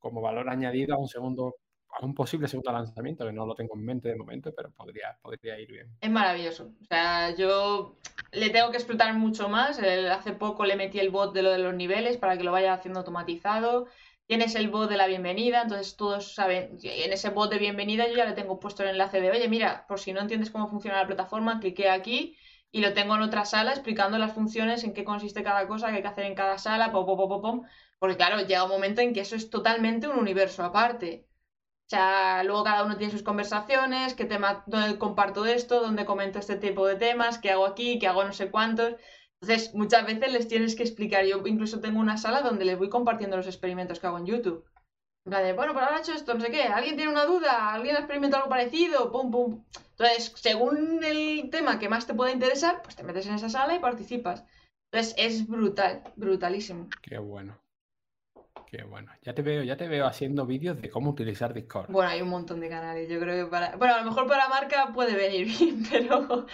como 0.05 0.21
valor 0.21 0.47
añadido 0.49 0.93
a 0.93 0.99
un 0.99 1.07
segundo, 1.07 1.55
a 1.89 2.05
un 2.05 2.13
posible 2.13 2.47
segundo 2.47 2.71
lanzamiento, 2.71 3.25
que 3.25 3.33
no 3.33 3.47
lo 3.47 3.55
tengo 3.55 3.73
en 3.73 3.83
mente 3.83 4.09
de 4.09 4.15
momento, 4.15 4.53
pero 4.55 4.69
podría, 4.69 5.17
podría 5.19 5.59
ir 5.59 5.71
bien. 5.71 5.87
Es 5.99 6.11
maravilloso. 6.11 6.65
O 6.79 6.85
sea, 6.85 7.33
yo 7.33 7.97
le 8.31 8.51
tengo 8.51 8.69
que 8.69 8.77
explotar 8.77 9.15
mucho 9.15 9.49
más. 9.49 9.79
Hace 9.79 10.33
poco 10.33 10.63
le 10.63 10.75
metí 10.75 10.99
el 10.99 11.09
bot 11.09 11.33
de 11.33 11.41
lo 11.41 11.49
de 11.49 11.57
los 11.57 11.73
niveles 11.73 12.17
para 12.17 12.37
que 12.37 12.43
lo 12.43 12.51
vaya 12.51 12.75
haciendo 12.75 12.99
automatizado. 12.99 13.87
Tienes 14.27 14.53
el 14.53 14.69
bot 14.69 14.91
de 14.91 14.97
la 14.97 15.07
bienvenida, 15.07 15.63
entonces 15.63 15.97
todos 15.97 16.35
saben, 16.35 16.77
en 16.83 17.11
ese 17.11 17.29
bot 17.31 17.49
de 17.49 17.57
bienvenida 17.57 18.07
yo 18.07 18.15
ya 18.15 18.25
le 18.25 18.33
tengo 18.33 18.59
puesto 18.59 18.83
el 18.83 18.89
enlace 18.89 19.21
de, 19.21 19.31
oye, 19.31 19.47
mira, 19.47 19.87
por 19.87 19.99
si 19.99 20.13
no 20.13 20.21
entiendes 20.21 20.51
cómo 20.51 20.69
funciona 20.69 21.01
la 21.01 21.07
plataforma, 21.07 21.59
clique 21.59 21.89
aquí 21.89 22.37
y 22.75 22.81
lo 22.81 22.93
tengo 22.93 23.15
en 23.15 23.21
otra 23.21 23.45
sala 23.45 23.71
explicando 23.71 24.17
las 24.17 24.33
funciones, 24.33 24.83
en 24.83 24.93
qué 24.93 25.05
consiste 25.05 25.43
cada 25.43 25.65
cosa, 25.65 25.87
qué 25.89 25.95
hay 25.95 26.01
que 26.01 26.09
hacer 26.09 26.25
en 26.25 26.35
cada 26.35 26.57
sala, 26.57 26.91
pom, 26.91 27.05
pom, 27.05 27.17
pom, 27.17 27.41
pom. 27.41 27.61
Porque 27.99 28.17
claro, 28.17 28.37
llega 28.41 28.65
un 28.65 28.69
momento 28.69 28.99
en 28.99 29.13
que 29.13 29.21
eso 29.21 29.37
es 29.37 29.49
totalmente 29.49 30.09
un 30.09 30.19
universo 30.19 30.61
aparte. 30.61 31.25
O 31.87 31.89
sea, 31.89 32.43
luego 32.43 32.65
cada 32.65 32.83
uno 32.83 32.97
tiene 32.97 33.13
sus 33.13 33.23
conversaciones, 33.23 34.13
qué 34.13 34.25
tema, 34.25 34.65
dónde 34.67 34.97
comparto 34.97 35.45
esto, 35.45 35.79
dónde 35.79 36.03
comento 36.03 36.39
este 36.39 36.57
tipo 36.57 36.85
de 36.85 36.97
temas, 36.97 37.37
qué 37.39 37.51
hago 37.51 37.65
aquí, 37.65 37.97
qué 37.97 38.07
hago 38.07 38.25
no 38.25 38.33
sé 38.33 38.51
cuántos. 38.51 38.95
Entonces, 39.39 39.73
muchas 39.73 40.05
veces 40.05 40.33
les 40.33 40.49
tienes 40.49 40.75
que 40.75 40.83
explicar. 40.83 41.25
Yo 41.25 41.41
incluso 41.47 41.79
tengo 41.79 42.01
una 42.01 42.17
sala 42.17 42.41
donde 42.41 42.65
les 42.65 42.77
voy 42.77 42.89
compartiendo 42.89 43.37
los 43.37 43.47
experimentos 43.47 44.01
que 44.01 44.07
hago 44.07 44.17
en 44.17 44.25
YouTube. 44.25 44.65
De, 45.25 45.53
bueno, 45.53 45.73
pero 45.73 45.85
ahora 45.85 45.97
he 45.97 46.01
hecho 46.01 46.13
esto, 46.13 46.35
no 46.35 46.39
sé 46.41 46.51
qué. 46.51 46.63
¿Alguien 46.63 46.95
tiene 46.95 47.11
una 47.11 47.25
duda? 47.25 47.73
¿Alguien 47.73 47.95
ha 47.95 47.99
experimentado 47.99 48.43
algo 48.43 48.49
parecido? 48.55 49.11
Pum, 49.11 49.31
pum. 49.31 49.63
Entonces, 49.97 50.31
según 50.35 51.03
el 51.03 51.49
tema 51.49 51.79
que 51.79 51.89
más 51.89 52.05
te 52.05 52.13
pueda 52.13 52.31
interesar, 52.31 52.81
pues 52.83 52.95
te 52.95 53.01
metes 53.03 53.25
en 53.25 53.33
esa 53.33 53.49
sala 53.49 53.75
y 53.75 53.79
participas. 53.79 54.45
Entonces, 54.91 55.15
es 55.17 55.47
brutal, 55.47 56.03
brutalísimo. 56.15 56.89
Qué 57.01 57.17
bueno. 57.17 57.57
Qué 58.67 58.83
bueno. 58.83 59.11
Ya 59.23 59.33
te 59.33 59.41
veo, 59.41 59.63
ya 59.63 59.77
te 59.77 59.87
veo 59.87 60.05
haciendo 60.05 60.45
vídeos 60.45 60.79
de 60.79 60.89
cómo 60.91 61.09
utilizar 61.11 61.53
Discord. 61.53 61.89
Bueno, 61.89 62.09
hay 62.11 62.21
un 62.21 62.29
montón 62.29 62.59
de 62.59 62.69
canales. 62.69 63.09
Yo 63.09 63.19
creo 63.19 63.45
que 63.45 63.49
para. 63.49 63.75
Bueno, 63.77 63.95
a 63.95 63.99
lo 64.01 64.05
mejor 64.05 64.27
para 64.27 64.47
marca 64.49 64.91
puede 64.93 65.15
venir 65.15 65.47
bien, 65.47 65.83
pero 65.91 66.45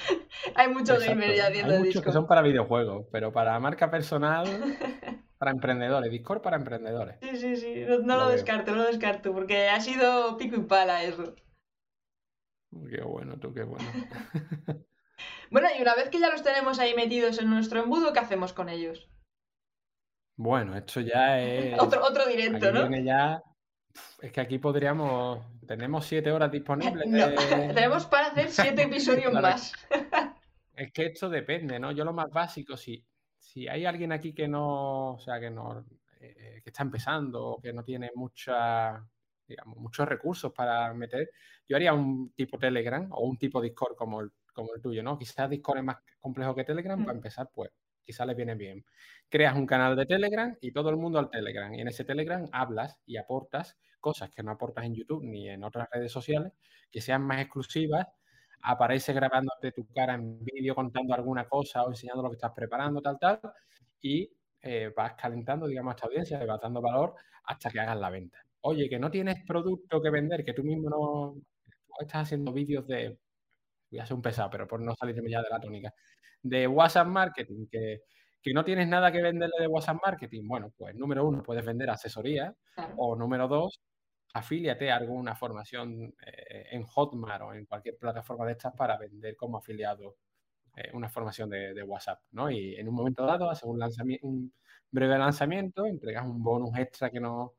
hay 0.55 0.67
mucho 0.69 0.93
Exacto. 0.93 1.05
gamer 1.09 1.35
ya 1.35 1.47
haciendo 1.47 1.73
Hay 1.73 1.79
muchos 1.79 1.93
que 1.95 1.99
Discord. 1.99 2.13
son 2.13 2.27
para 2.27 2.41
videojuegos, 2.41 3.05
pero 3.11 3.33
para 3.33 3.59
marca 3.59 3.89
personal, 3.91 4.45
para 5.41 5.49
emprendedores. 5.51 6.11
Discord 6.11 6.41
para 6.43 6.55
emprendedores. 6.57 7.15
Sí, 7.19 7.35
sí, 7.35 7.55
sí. 7.55 7.73
No, 7.87 7.97
no 7.97 8.15
Lo 8.17 8.29
descarto, 8.29 8.71
no 8.75 8.83
lo 8.83 8.87
descarto, 8.87 9.33
porque 9.33 9.69
ha 9.69 9.81
sido 9.81 10.37
pico 10.37 10.55
y 10.55 10.61
pala 10.61 11.03
eso. 11.03 11.33
Qué 12.87 13.01
bueno, 13.01 13.39
tú, 13.39 13.51
qué 13.51 13.63
bueno. 13.63 13.89
Bueno, 15.49 15.67
y 15.77 15.81
una 15.81 15.95
vez 15.95 16.09
que 16.09 16.19
ya 16.19 16.29
los 16.29 16.43
tenemos 16.43 16.79
ahí 16.79 16.93
metidos 16.95 17.39
en 17.39 17.49
nuestro 17.49 17.81
embudo, 17.81 18.13
¿qué 18.13 18.19
hacemos 18.19 18.53
con 18.53 18.69
ellos? 18.69 19.09
Bueno, 20.37 20.77
esto 20.77 21.01
ya 21.01 21.39
es. 21.39 21.79
Otro, 21.79 22.03
otro 22.05 22.23
Aquí 22.23 22.37
directo, 22.37 22.71
¿no? 22.71 22.87
viene 22.87 23.03
ya. 23.03 23.43
Es 24.21 24.31
que 24.31 24.41
aquí 24.41 24.59
podríamos. 24.59 25.39
Tenemos 25.67 26.05
siete 26.05 26.31
horas 26.31 26.51
disponibles. 26.51 27.05
No, 27.07 27.27
de- 27.27 27.35
tenemos 27.73 28.05
para 28.05 28.27
hacer 28.27 28.49
siete 28.49 28.83
episodios 28.83 29.33
más. 29.41 29.73
Es 30.75 30.91
que 30.93 31.07
esto 31.07 31.29
depende, 31.29 31.79
¿no? 31.79 31.91
Yo 31.91 32.05
lo 32.05 32.13
más 32.13 32.29
básico, 32.31 32.77
si, 32.77 33.03
si 33.41 33.67
hay 33.67 33.85
alguien 33.85 34.11
aquí 34.11 34.33
que 34.33 34.47
no, 34.47 35.13
o 35.13 35.19
sea, 35.19 35.39
que 35.39 35.49
no, 35.49 35.83
eh, 36.19 36.61
que 36.63 36.69
está 36.69 36.83
empezando 36.83 37.43
o 37.45 37.61
que 37.61 37.73
no 37.73 37.83
tiene 37.83 38.11
mucha, 38.15 39.03
digamos, 39.47 39.77
muchos 39.77 40.07
recursos 40.07 40.53
para 40.53 40.93
meter, 40.93 41.31
yo 41.67 41.75
haría 41.75 41.93
un 41.93 42.31
tipo 42.33 42.57
Telegram 42.59 43.07
o 43.11 43.25
un 43.25 43.37
tipo 43.37 43.59
Discord 43.61 43.95
como 43.95 44.21
el, 44.21 44.31
como 44.53 44.73
el 44.75 44.81
tuyo, 44.81 45.01
¿no? 45.03 45.17
Quizás 45.17 45.49
Discord 45.49 45.79
es 45.79 45.83
más 45.83 45.97
complejo 46.19 46.53
que 46.55 46.63
Telegram, 46.63 46.99
Mm. 46.99 47.05
para 47.05 47.17
empezar, 47.17 47.49
pues 47.53 47.71
quizás 48.03 48.27
le 48.27 48.35
viene 48.35 48.55
bien. 48.55 48.85
Creas 49.29 49.55
un 49.55 49.65
canal 49.65 49.95
de 49.95 50.05
Telegram 50.05 50.55
y 50.61 50.71
todo 50.71 50.89
el 50.89 50.97
mundo 50.97 51.17
al 51.19 51.29
Telegram. 51.29 51.73
Y 51.73 51.81
en 51.81 51.87
ese 51.87 52.03
Telegram 52.05 52.47
hablas 52.51 52.99
y 53.05 53.17
aportas 53.17 53.77
cosas 53.99 54.29
que 54.31 54.43
no 54.43 54.51
aportas 54.51 54.85
en 54.85 54.95
YouTube 54.95 55.23
ni 55.23 55.49
en 55.49 55.63
otras 55.63 55.87
redes 55.91 56.11
sociales, 56.11 56.53
que 56.91 57.01
sean 57.01 57.23
más 57.23 57.41
exclusivas 57.41 58.07
aparece 58.63 59.13
grabándote 59.13 59.71
tu 59.71 59.87
cara 59.93 60.13
en 60.15 60.43
vídeo 60.43 60.75
contando 60.75 61.13
alguna 61.13 61.47
cosa 61.47 61.83
o 61.83 61.89
enseñando 61.89 62.21
lo 62.23 62.29
que 62.29 62.35
estás 62.35 62.51
preparando, 62.55 63.01
tal, 63.01 63.17
tal, 63.19 63.39
y 64.01 64.29
eh, 64.61 64.91
vas 64.95 65.13
calentando, 65.13 65.67
digamos, 65.67 65.91
a 65.91 65.95
esta 65.95 66.07
audiencia, 66.07 66.45
vas 66.45 66.61
dando 66.61 66.81
valor 66.81 67.15
hasta 67.45 67.69
que 67.69 67.79
hagas 67.79 67.97
la 67.97 68.09
venta. 68.09 68.39
Oye, 68.61 68.87
que 68.89 68.99
no 68.99 69.09
tienes 69.09 69.43
producto 69.45 70.01
que 70.01 70.09
vender, 70.09 70.43
que 70.45 70.53
tú 70.53 70.63
mismo 70.63 70.89
no 70.89 71.35
tú 71.65 71.93
estás 71.99 72.23
haciendo 72.23 72.53
vídeos 72.53 72.87
de, 72.87 73.17
voy 73.89 73.99
a 73.99 74.05
ser 74.05 74.15
un 74.15 74.21
pesado, 74.21 74.49
pero 74.49 74.67
por 74.67 74.79
no 74.81 74.93
salirme 74.95 75.29
ya 75.29 75.41
de 75.41 75.49
la 75.49 75.59
tónica, 75.59 75.93
de 76.41 76.67
WhatsApp 76.67 77.07
Marketing, 77.07 77.67
que, 77.69 78.01
que 78.41 78.53
no 78.53 78.63
tienes 78.63 78.87
nada 78.87 79.11
que 79.11 79.21
venderle 79.21 79.55
de 79.59 79.67
WhatsApp 79.67 79.97
Marketing. 80.03 80.47
Bueno, 80.47 80.71
pues 80.77 80.95
número 80.95 81.27
uno, 81.27 81.43
puedes 81.43 81.65
vender 81.65 81.89
asesoría, 81.89 82.55
Claro. 82.75 82.93
o 82.97 83.15
número 83.15 83.47
dos, 83.47 83.79
afíliate 84.33 84.91
a 84.91 84.97
alguna 84.97 85.35
formación 85.35 86.13
eh, 86.25 86.67
en 86.71 86.83
Hotmart 86.83 87.43
o 87.43 87.53
en 87.53 87.65
cualquier 87.65 87.97
plataforma 87.97 88.45
de 88.45 88.53
estas 88.53 88.73
para 88.73 88.97
vender 88.97 89.35
como 89.35 89.57
afiliado 89.57 90.17
eh, 90.75 90.89
una 90.93 91.09
formación 91.09 91.49
de, 91.49 91.83
WhatsApp, 91.83 92.21
¿no? 92.31 92.49
Y 92.49 92.75
en 92.75 92.87
un 92.87 92.95
momento 92.95 93.25
dado 93.25 93.49
haces 93.49 93.63
un, 93.63 94.53
breve 94.89 95.17
lanzamiento, 95.17 95.85
entregas 95.85 96.25
un 96.25 96.41
bonus 96.41 96.77
extra 96.77 97.09
que 97.09 97.19
no, 97.19 97.55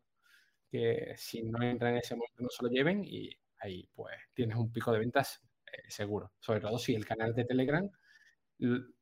que 0.70 1.14
si 1.16 1.42
no 1.42 1.62
entra 1.62 1.90
en 1.90 1.96
ese 1.98 2.14
momento 2.14 2.42
no 2.42 2.48
se 2.48 2.62
lo 2.62 2.70
lleven 2.70 3.04
y 3.04 3.30
ahí 3.58 3.88
pues 3.94 4.14
tienes 4.34 4.56
un 4.56 4.72
pico 4.72 4.92
de 4.92 4.98
ventas 5.00 5.42
eh, 5.66 5.82
seguro. 5.88 6.32
Sobre 6.40 6.60
todo 6.60 6.78
si 6.78 6.94
el 6.94 7.04
canal 7.06 7.34
de 7.34 7.44
Telegram 7.44 7.90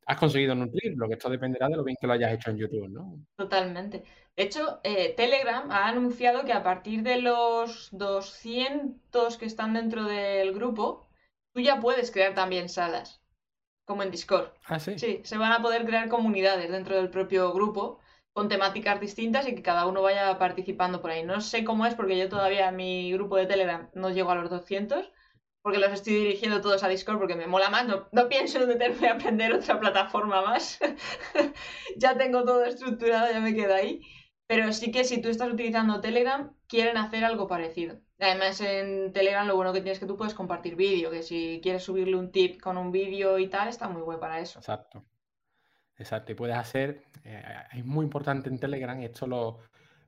has 0.07 0.19
conseguido 0.19 0.55
nutrirlo, 0.55 1.07
que 1.07 1.15
esto 1.15 1.31
dependerá 1.31 1.69
de 1.69 1.77
lo 1.77 1.85
bien 1.85 1.97
que 2.01 2.07
lo 2.07 2.15
hayas 2.15 2.33
hecho 2.33 2.51
en 2.51 2.59
YouTube, 2.59 2.89
¿no? 2.89 3.25
Totalmente. 3.37 4.03
De 4.37 4.43
hecho, 4.43 4.81
eh, 4.83 5.15
Telegram 5.17 5.71
ha 5.71 5.87
anunciado 5.89 6.45
que 6.45 6.53
a 6.53 6.63
partir 6.63 7.03
de 7.03 7.21
los 7.21 7.89
200 7.93 9.37
que 9.37 9.47
están 9.47 9.75
dentro 9.75 10.05
del 10.05 10.53
grupo, 10.53 11.09
tú 11.53 11.61
ya 11.61 11.79
puedes 11.79 12.11
crear 12.11 12.35
también 12.35 12.69
salas, 12.69 13.23
como 13.85 14.03
en 14.03 14.11
Discord. 14.11 14.53
Ah, 14.67 14.81
sí. 14.81 14.99
Sí, 14.99 15.21
se 15.25 15.39
van 15.39 15.53
a 15.53 15.63
poder 15.63 15.85
crear 15.85 16.09
comunidades 16.09 16.71
dentro 16.71 16.97
del 16.97 17.11
propio 17.11 17.53
grupo 17.53 18.01
con 18.33 18.49
temáticas 18.49 19.01
distintas 19.01 19.47
y 19.47 19.55
que 19.55 19.63
cada 19.63 19.87
uno 19.87 20.03
vaya 20.03 20.39
participando 20.39 21.01
por 21.01 21.11
ahí. 21.11 21.23
No 21.23 21.41
sé 21.41 21.65
cómo 21.65 21.87
es 21.87 21.95
porque 21.95 22.19
yo 22.19 22.29
todavía 22.29 22.69
en 22.69 22.77
mi 22.77 23.13
grupo 23.13 23.37
de 23.37 23.47
Telegram 23.47 23.91
no 23.95 24.11
llego 24.11 24.31
a 24.31 24.37
los 24.37 24.51
200, 24.51 25.13
porque 25.63 25.79
los 25.79 25.93
estoy 25.93 26.15
dirigiendo 26.15 26.61
todos 26.61 26.83
a 26.83 26.89
Discord 26.89 27.19
porque 27.19 27.37
me 27.37 27.47
mola 27.47 27.71
más. 27.71 27.87
No, 27.87 28.09
no 28.13 28.29
pienso 28.29 28.61
en 28.61 28.69
meterme 28.69 29.09
a 29.09 29.15
aprender 29.15 29.53
otra 29.53 29.79
plataforma 29.79 30.43
más. 30.43 30.79
ya 31.97 32.17
tengo 32.17 32.45
todo 32.45 32.65
estructurado, 32.65 33.31
ya 33.31 33.41
me 33.41 33.55
quedo 33.55 33.75
ahí. 33.75 34.01
Pero 34.47 34.73
sí 34.73 34.91
que 34.91 35.05
si 35.05 35.21
tú 35.23 35.29
estás 35.29 35.53
utilizando 35.53 36.01
Telegram, 36.01 36.53
quieren 36.67 36.97
hacer 36.97 37.25
algo 37.25 37.47
parecido. 37.47 38.01
Además, 38.19 38.61
en 38.61 39.13
Telegram 39.13 39.47
lo 39.47 39.57
bueno 39.57 39.73
que 39.73 39.81
tienes 39.81 39.99
es 39.99 40.01
que 40.01 40.07
tú 40.07 40.17
puedes 40.17 40.35
compartir 40.35 40.77
vídeo, 40.77 41.11
que 41.11 41.23
si 41.23 41.61
quieres 41.63 41.85
subirle 41.85 42.17
un 42.17 42.33
tip 42.33 42.61
con 42.61 42.77
un 42.77 42.91
vídeo 42.91 43.39
y 43.39 43.49
tal, 43.49 43.69
está 43.69 43.89
muy 43.89 44.03
bueno 44.03 44.21
para 44.21 44.41
eso. 44.41 44.59
Exacto. 44.59 45.05
Exacto. 45.97 46.33
Y 46.33 46.35
puedes 46.35 46.57
hacer, 46.57 47.05
eh, 47.25 47.43
es 47.73 47.85
muy 47.85 48.05
importante 48.05 48.49
en 48.49 48.59
Telegram, 48.59 49.01
y 49.01 49.05
esto 49.05 49.27
lo, 49.27 49.61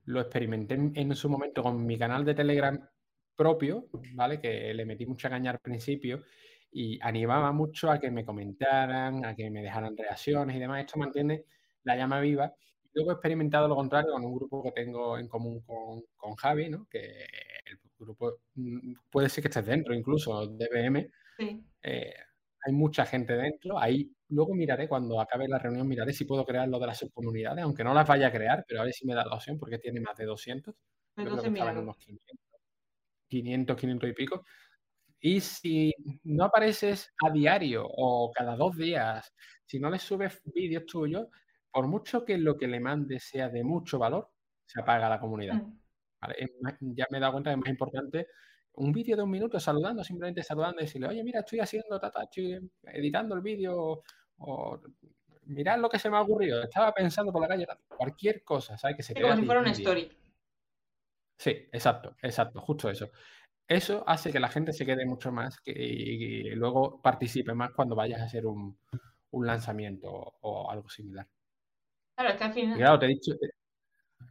lo 0.04 0.20
experimenté 0.20 0.74
en, 0.74 1.14
su 1.14 1.28
momento 1.28 1.62
con 1.62 1.86
mi 1.86 1.96
canal 1.96 2.24
de 2.24 2.34
Telegram 2.34 2.88
propio, 3.36 3.88
¿vale? 4.14 4.40
Que 4.40 4.74
le 4.74 4.84
metí 4.84 5.06
mucha 5.06 5.30
caña 5.30 5.50
al 5.50 5.58
principio 5.60 6.22
y 6.70 6.98
animaba 7.02 7.52
mucho 7.52 7.90
a 7.90 7.98
que 8.00 8.10
me 8.10 8.24
comentaran, 8.24 9.24
a 9.24 9.34
que 9.34 9.50
me 9.50 9.62
dejaran 9.62 9.96
reacciones 9.96 10.56
y 10.56 10.58
demás. 10.58 10.80
Esto 10.80 10.98
mantiene 10.98 11.44
la 11.84 11.96
llama 11.96 12.20
viva. 12.20 12.52
Luego 12.94 13.10
he 13.10 13.14
experimentado 13.14 13.68
lo 13.68 13.76
contrario 13.76 14.12
con 14.12 14.24
un 14.24 14.34
grupo 14.34 14.62
que 14.62 14.72
tengo 14.72 15.18
en 15.18 15.28
común 15.28 15.60
con, 15.62 16.02
con 16.16 16.34
Javi, 16.34 16.68
¿no? 16.68 16.86
Que 16.90 17.24
el 17.64 17.78
grupo 17.98 18.38
mm, 18.54 18.94
puede 19.10 19.28
ser 19.28 19.42
que 19.42 19.48
estés 19.48 19.66
dentro 19.66 19.94
incluso, 19.94 20.46
DBM. 20.46 21.10
Sí. 21.38 21.64
Eh, 21.82 22.14
hay 22.64 22.72
mucha 22.72 23.04
gente 23.06 23.34
dentro. 23.34 23.78
Ahí 23.78 24.10
luego 24.28 24.54
miraré, 24.54 24.88
cuando 24.88 25.20
acabe 25.20 25.48
la 25.48 25.58
reunión, 25.58 25.88
miraré 25.88 26.12
si 26.12 26.24
puedo 26.24 26.44
crear 26.44 26.68
lo 26.68 26.78
de 26.78 26.86
las 26.86 26.98
subcomunidades, 26.98 27.64
aunque 27.64 27.84
no 27.84 27.92
las 27.94 28.06
vaya 28.06 28.28
a 28.28 28.32
crear, 28.32 28.64
pero 28.66 28.80
a 28.80 28.84
ver 28.84 28.92
si 28.92 29.06
me 29.06 29.14
da 29.14 29.24
la 29.24 29.34
opción 29.34 29.58
porque 29.58 29.78
tiene 29.78 30.00
más 30.00 30.16
de 30.16 30.24
200. 30.24 30.74
Yo 31.16 31.24
creo 31.24 31.42
que 31.42 31.48
unos 31.48 31.96
500. 31.96 32.51
500, 33.32 33.76
500 33.76 34.10
y 34.10 34.12
pico. 34.12 34.44
Y 35.20 35.40
si 35.40 35.94
no 36.24 36.44
apareces 36.44 37.12
a 37.24 37.30
diario 37.30 37.86
o 37.86 38.30
cada 38.32 38.56
dos 38.56 38.76
días, 38.76 39.32
si 39.64 39.78
no 39.78 39.88
le 39.88 39.98
subes 39.98 40.42
vídeos 40.44 40.84
tuyos, 40.84 41.28
por 41.70 41.86
mucho 41.86 42.24
que 42.24 42.36
lo 42.36 42.56
que 42.58 42.66
le 42.66 42.80
mandes 42.80 43.24
sea 43.24 43.48
de 43.48 43.64
mucho 43.64 43.98
valor, 43.98 44.30
se 44.66 44.80
apaga 44.80 45.08
la 45.08 45.20
comunidad. 45.20 45.54
Mm. 45.54 46.94
ya 46.94 47.06
me 47.10 47.18
he 47.18 47.20
dado 47.20 47.32
cuenta 47.32 47.50
que 47.50 47.54
es 47.54 47.60
más 47.60 47.70
importante 47.70 48.28
un 48.74 48.92
vídeo 48.92 49.16
de 49.16 49.22
un 49.22 49.30
minuto 49.30 49.58
saludando, 49.60 50.02
simplemente 50.02 50.42
saludando 50.42 50.80
y 50.80 50.84
decirle, 50.84 51.08
oye, 51.08 51.24
mira, 51.24 51.40
estoy 51.40 51.60
haciendo, 51.60 51.98
tata, 51.98 52.24
estoy 52.24 52.58
editando 52.84 53.34
el 53.34 53.42
vídeo 53.42 54.02
o 54.38 54.80
mirad 55.46 55.78
lo 55.78 55.88
que 55.88 55.98
se 55.98 56.10
me 56.10 56.16
ha 56.16 56.22
ocurrido. 56.22 56.62
Estaba 56.62 56.92
pensando 56.92 57.32
por 57.32 57.42
la 57.42 57.48
calle, 57.48 57.66
cualquier 57.88 58.42
cosa, 58.42 58.76
¿sabes? 58.78 58.96
Que 58.96 59.02
se 59.02 59.14
como 59.14 59.36
si 59.36 59.44
fuera 59.44 59.60
una 59.60 59.72
story. 59.72 60.10
Sí, 61.38 61.50
exacto, 61.72 62.16
exacto, 62.22 62.60
justo 62.60 62.88
eso. 62.88 63.10
Eso 63.66 64.04
hace 64.06 64.30
que 64.32 64.40
la 64.40 64.48
gente 64.48 64.72
se 64.72 64.84
quede 64.84 65.06
mucho 65.06 65.32
más 65.32 65.56
y, 65.64 66.50
luego 66.50 67.00
participe 67.00 67.54
más 67.54 67.70
cuando 67.72 67.96
vayas 67.96 68.20
a 68.20 68.24
hacer 68.24 68.46
un, 68.46 68.76
lanzamiento 69.32 70.10
o, 70.10 70.70
algo 70.70 70.88
similar. 70.88 71.26
Claro, 72.14 72.30
es 72.30 72.36
que 72.36 72.44
al 72.44 72.52
final. 72.52 72.76
claro, 72.76 72.98
te 72.98 73.06
he 73.06 73.08
dicho. 73.08 73.32
Eh, 73.32 73.50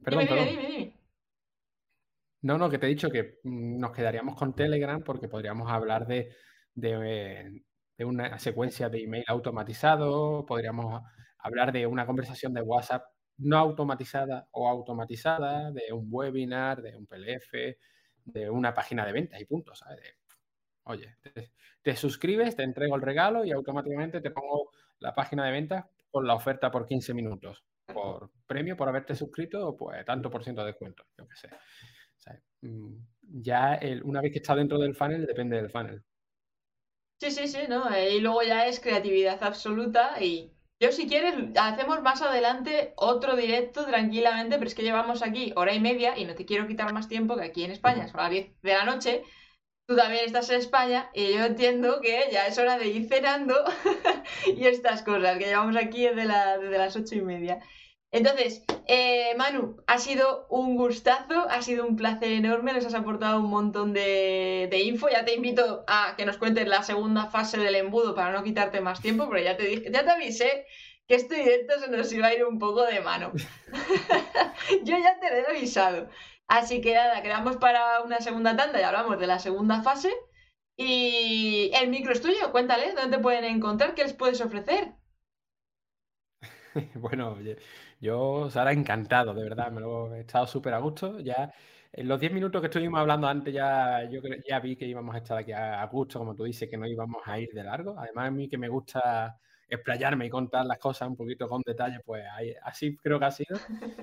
perdón, 0.04 0.28
dime, 0.28 0.46
Dime, 0.46 0.68
dime. 0.68 0.98
No, 2.44 2.58
no, 2.58 2.70
que 2.70 2.78
te 2.78 2.86
he 2.86 2.90
dicho 2.90 3.10
que 3.10 3.40
mm, 3.44 3.80
nos 3.80 3.92
quedaríamos 3.92 4.36
con 4.36 4.54
Telegram 4.56 5.02
porque 5.04 5.28
podríamos 5.28 5.72
hablar 5.72 6.06
de, 6.08 6.36
de, 6.74 7.64
de 7.98 8.06
una 8.06 8.38
secuencia 8.40 8.90
de 8.90 9.04
email 9.04 9.24
automatizado, 9.28 10.46
podríamos 10.46 11.04
hablar 11.40 11.72
de 11.72 11.88
una 11.88 12.06
conversación 12.06 12.54
de 12.54 12.62
WhatsApp 12.62 13.04
no 13.38 13.58
automatizada 13.58 14.48
o 14.52 14.68
automatizada, 14.68 15.72
de 15.72 15.92
un 15.94 16.08
webinar, 16.10 16.82
de 16.82 16.96
un 16.96 17.08
PLF, 17.08 17.78
de 18.26 18.50
una 18.50 18.74
página 18.74 19.06
de 19.06 19.14
ventas 19.14 19.42
y 19.42 19.46
puntos, 19.46 19.80
¿sabes? 19.80 20.16
oye, 20.84 21.16
te, 21.82 21.96
suscribes, 21.96 22.56
te 22.56 22.64
entrego 22.64 22.96
el 22.96 23.02
regalo 23.02 23.46
y 23.46 23.52
automáticamente 23.52 24.22
te 24.22 24.32
pongo 24.32 24.72
la 25.00 25.14
página 25.14 25.46
de 25.46 25.52
ventas 25.52 25.86
con 26.10 26.26
la 26.26 26.36
oferta 26.36 26.72
por 26.72 26.86
15 26.86 27.14
minutos. 27.14 27.64
Por 27.86 28.32
premio, 28.48 28.78
por 28.78 28.88
haberte 28.88 29.16
suscrito, 29.16 29.76
pues 29.76 30.06
tanto 30.06 30.30
por 30.30 30.44
ciento 30.44 30.62
de 30.62 30.68
descuento, 30.68 31.06
yo 31.18 31.28
qué 31.28 31.36
sé. 31.36 31.50
Mm, 32.62 32.96
ya 33.22 33.80
una 34.04 34.22
vez 34.22 34.32
que 34.32 34.40
está 34.40 34.56
dentro 34.56 34.78
del 34.78 34.96
funnel, 34.96 35.26
depende 35.26 35.58
del 35.58 35.70
funnel. 35.70 36.04
Sí, 37.20 37.32
sí, 37.32 37.48
sí, 37.48 37.60
¿no? 37.68 37.86
Y 37.98 38.20
luego 38.20 38.42
ya 38.44 38.66
es 38.68 38.80
creatividad 38.80 39.44
absoluta 39.44 40.22
y 40.24 40.52
yo, 40.82 40.92
si 40.92 41.08
quieres, 41.08 41.36
hacemos 41.56 42.02
más 42.02 42.22
adelante 42.24 42.94
otro 42.98 43.36
directo 43.36 43.86
tranquilamente, 43.86 44.58
pero 44.58 44.68
es 44.68 44.76
que 44.76 44.82
llevamos 44.82 45.22
aquí 45.22 45.54
hora 45.56 45.74
y 45.76 45.80
media 45.80 46.18
y 46.18 46.26
no 46.26 46.34
te 46.36 46.46
quiero 46.46 46.68
quitar 46.68 46.92
más 46.92 47.08
tiempo 47.08 47.38
que 47.38 47.44
aquí 47.46 47.64
en 47.64 47.72
España 47.72 48.08
son 48.08 48.20
las 48.20 48.32
10 48.32 48.62
de 48.64 48.74
la 48.74 48.86
noche. 48.86 49.24
Tú 49.88 49.96
también 49.96 50.26
estás 50.26 50.50
en 50.50 50.60
España 50.60 51.12
y 51.14 51.34
yo 51.34 51.46
entiendo 51.46 52.02
que 52.02 52.30
ya 52.32 52.48
es 52.48 52.58
hora 52.58 52.80
de 52.80 52.88
ir 52.88 53.08
cenando 53.08 53.56
y 54.48 54.66
estas 54.66 55.04
cosas, 55.04 55.38
que 55.38 55.46
llevamos 55.46 55.76
aquí 55.78 56.04
desde, 56.08 56.24
desde 56.24 56.78
las 56.78 56.96
ocho 56.96 57.16
y 57.16 57.22
media. 57.22 57.62
Entonces, 58.12 58.64
eh, 58.88 59.34
Manu, 59.38 59.82
ha 59.88 59.98
sido 59.98 60.46
un 60.50 60.76
gustazo, 60.76 61.48
ha 61.50 61.62
sido 61.62 61.86
un 61.86 61.96
placer 61.96 62.34
enorme, 62.34 62.74
nos 62.74 62.86
has 62.86 62.94
aportado 62.94 63.40
un 63.40 63.50
montón 63.50 63.94
de, 63.94 64.70
info. 64.84 65.08
Ya 65.10 65.24
te 65.24 65.34
invito 65.34 65.86
a 65.88 66.16
que 66.18 66.26
nos 66.26 66.38
cuentes 66.38 66.68
la 66.68 66.84
segunda 66.84 67.28
fase 67.28 67.58
del 67.58 67.76
embudo 67.76 68.14
para 68.14 68.34
no 68.34 68.44
quitarte 68.44 68.82
más 68.82 69.02
tiempo, 69.02 69.30
pero 69.30 69.42
ya 69.44 69.56
te 69.56 69.64
dije, 69.64 69.90
ya 69.92 70.04
te 70.04 70.12
avisé 70.12 70.66
que 71.08 71.16
este 71.16 71.36
directo 71.36 71.80
se 71.80 71.90
nos 71.90 72.12
iba 72.12 72.28
a 72.28 72.34
ir 72.34 72.44
un 72.44 72.60
poco 72.60 72.84
de 72.86 73.00
mano. 73.00 73.32
Yo 74.84 74.98
ya 74.98 75.20
te 75.20 75.30
lo 75.30 75.38
he 75.38 75.58
avisado. 75.58 76.10
Así 76.48 76.82
que 76.82 76.94
nada, 76.94 77.22
quedamos 77.22 77.56
para 77.58 78.02
una 78.02 78.20
segunda 78.20 78.58
tanda 78.58 78.80
y 78.82 78.84
hablamos 78.84 79.20
de 79.20 79.28
la 79.28 79.40
segunda 79.40 79.84
fase. 79.84 80.12
Y 80.76 81.72
el 81.76 81.90
micro 81.90 82.12
es 82.12 82.22
tuyo, 82.22 82.52
cuéntales 82.52 82.96
dónde 82.96 83.18
te 83.18 83.24
pueden 83.24 83.46
encontrar, 83.46 83.96
qué 83.96 84.04
les 84.04 84.14
puedes 84.14 84.42
ofrecer. 84.42 84.96
bueno, 86.96 87.34
oye. 87.34 87.58
Yo, 88.02 88.50
Sara, 88.50 88.74
encantado, 88.74 89.32
de 89.32 89.44
verdad, 89.44 89.72
me 89.72 89.80
lo 89.80 90.16
he 90.16 90.22
estado 90.22 90.48
súper 90.48 90.74
a 90.74 90.80
gusto. 90.80 91.20
Ya 91.20 91.54
en 91.94 92.08
los 92.08 92.20
10 92.20 92.34
minutos 92.34 92.60
que 92.60 92.66
estuvimos 92.66 93.00
hablando 93.00 93.28
antes, 93.28 93.54
ya 93.54 94.10
yo 94.10 94.22
ya 94.48 94.60
vi 94.60 94.76
que 94.76 94.88
íbamos 94.88 95.14
a 95.14 95.20
estar 95.20 95.38
aquí 95.38 95.52
a, 95.52 95.86
gusto, 95.86 96.18
como 96.18 96.36
tú 96.36 96.44
dices, 96.46 96.68
que 96.68 96.78
no 96.78 96.88
íbamos 96.88 97.22
a 97.26 97.40
ir 97.40 97.50
de 97.54 97.64
largo. 97.64 97.96
Además, 98.00 98.30
a 98.30 98.32
mí 98.32 98.50
que 98.50 98.58
me 98.58 98.70
gusta 98.70 99.38
explayarme 99.70 100.26
y 100.26 100.30
contar 100.32 100.66
las 100.66 100.80
cosas 100.80 101.10
un 101.10 101.16
poquito 101.16 101.48
con 101.48 101.62
detalle, 101.64 102.00
pues 102.04 102.26
así 102.64 102.98
creo 102.98 103.20
que 103.20 103.26
ha 103.26 103.32
sido. 103.32 103.60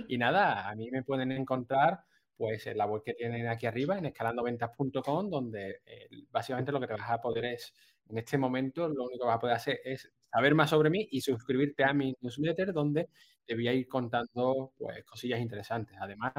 Y 0.06 0.16
nada, 0.18 0.68
a 0.68 0.74
mí 0.76 0.90
me 0.92 1.02
pueden 1.02 1.32
encontrar 1.32 2.00
pues 2.36 2.68
en 2.68 2.78
la 2.78 2.86
web 2.86 3.02
que 3.04 3.14
tienen 3.14 3.48
aquí 3.48 3.66
arriba, 3.66 3.98
en 3.98 4.06
escalandoventas.com, 4.06 5.28
donde 5.28 5.80
eh, 5.84 6.08
básicamente 6.30 6.70
lo 6.70 6.78
que 6.78 6.86
te 6.86 6.92
vas 6.92 7.10
a 7.10 7.20
poder 7.20 7.46
es, 7.46 7.74
en 8.08 8.18
este 8.18 8.38
momento, 8.38 8.88
lo 8.88 9.06
único 9.06 9.24
que 9.24 9.26
vas 9.26 9.36
a 9.36 9.40
poder 9.40 9.56
hacer 9.56 9.80
es 9.84 10.08
saber 10.30 10.54
más 10.54 10.70
sobre 10.70 10.88
mí 10.88 11.08
y 11.10 11.20
suscribirte 11.20 11.82
a 11.82 11.92
mi 11.92 12.14
newsletter, 12.20 12.72
donde 12.72 13.08
te 13.48 13.54
voy 13.54 13.66
a 13.66 13.72
ir 13.72 13.88
contando 13.88 14.74
pues, 14.76 15.02
cosillas 15.06 15.40
interesantes. 15.40 15.96
Además, 15.98 16.34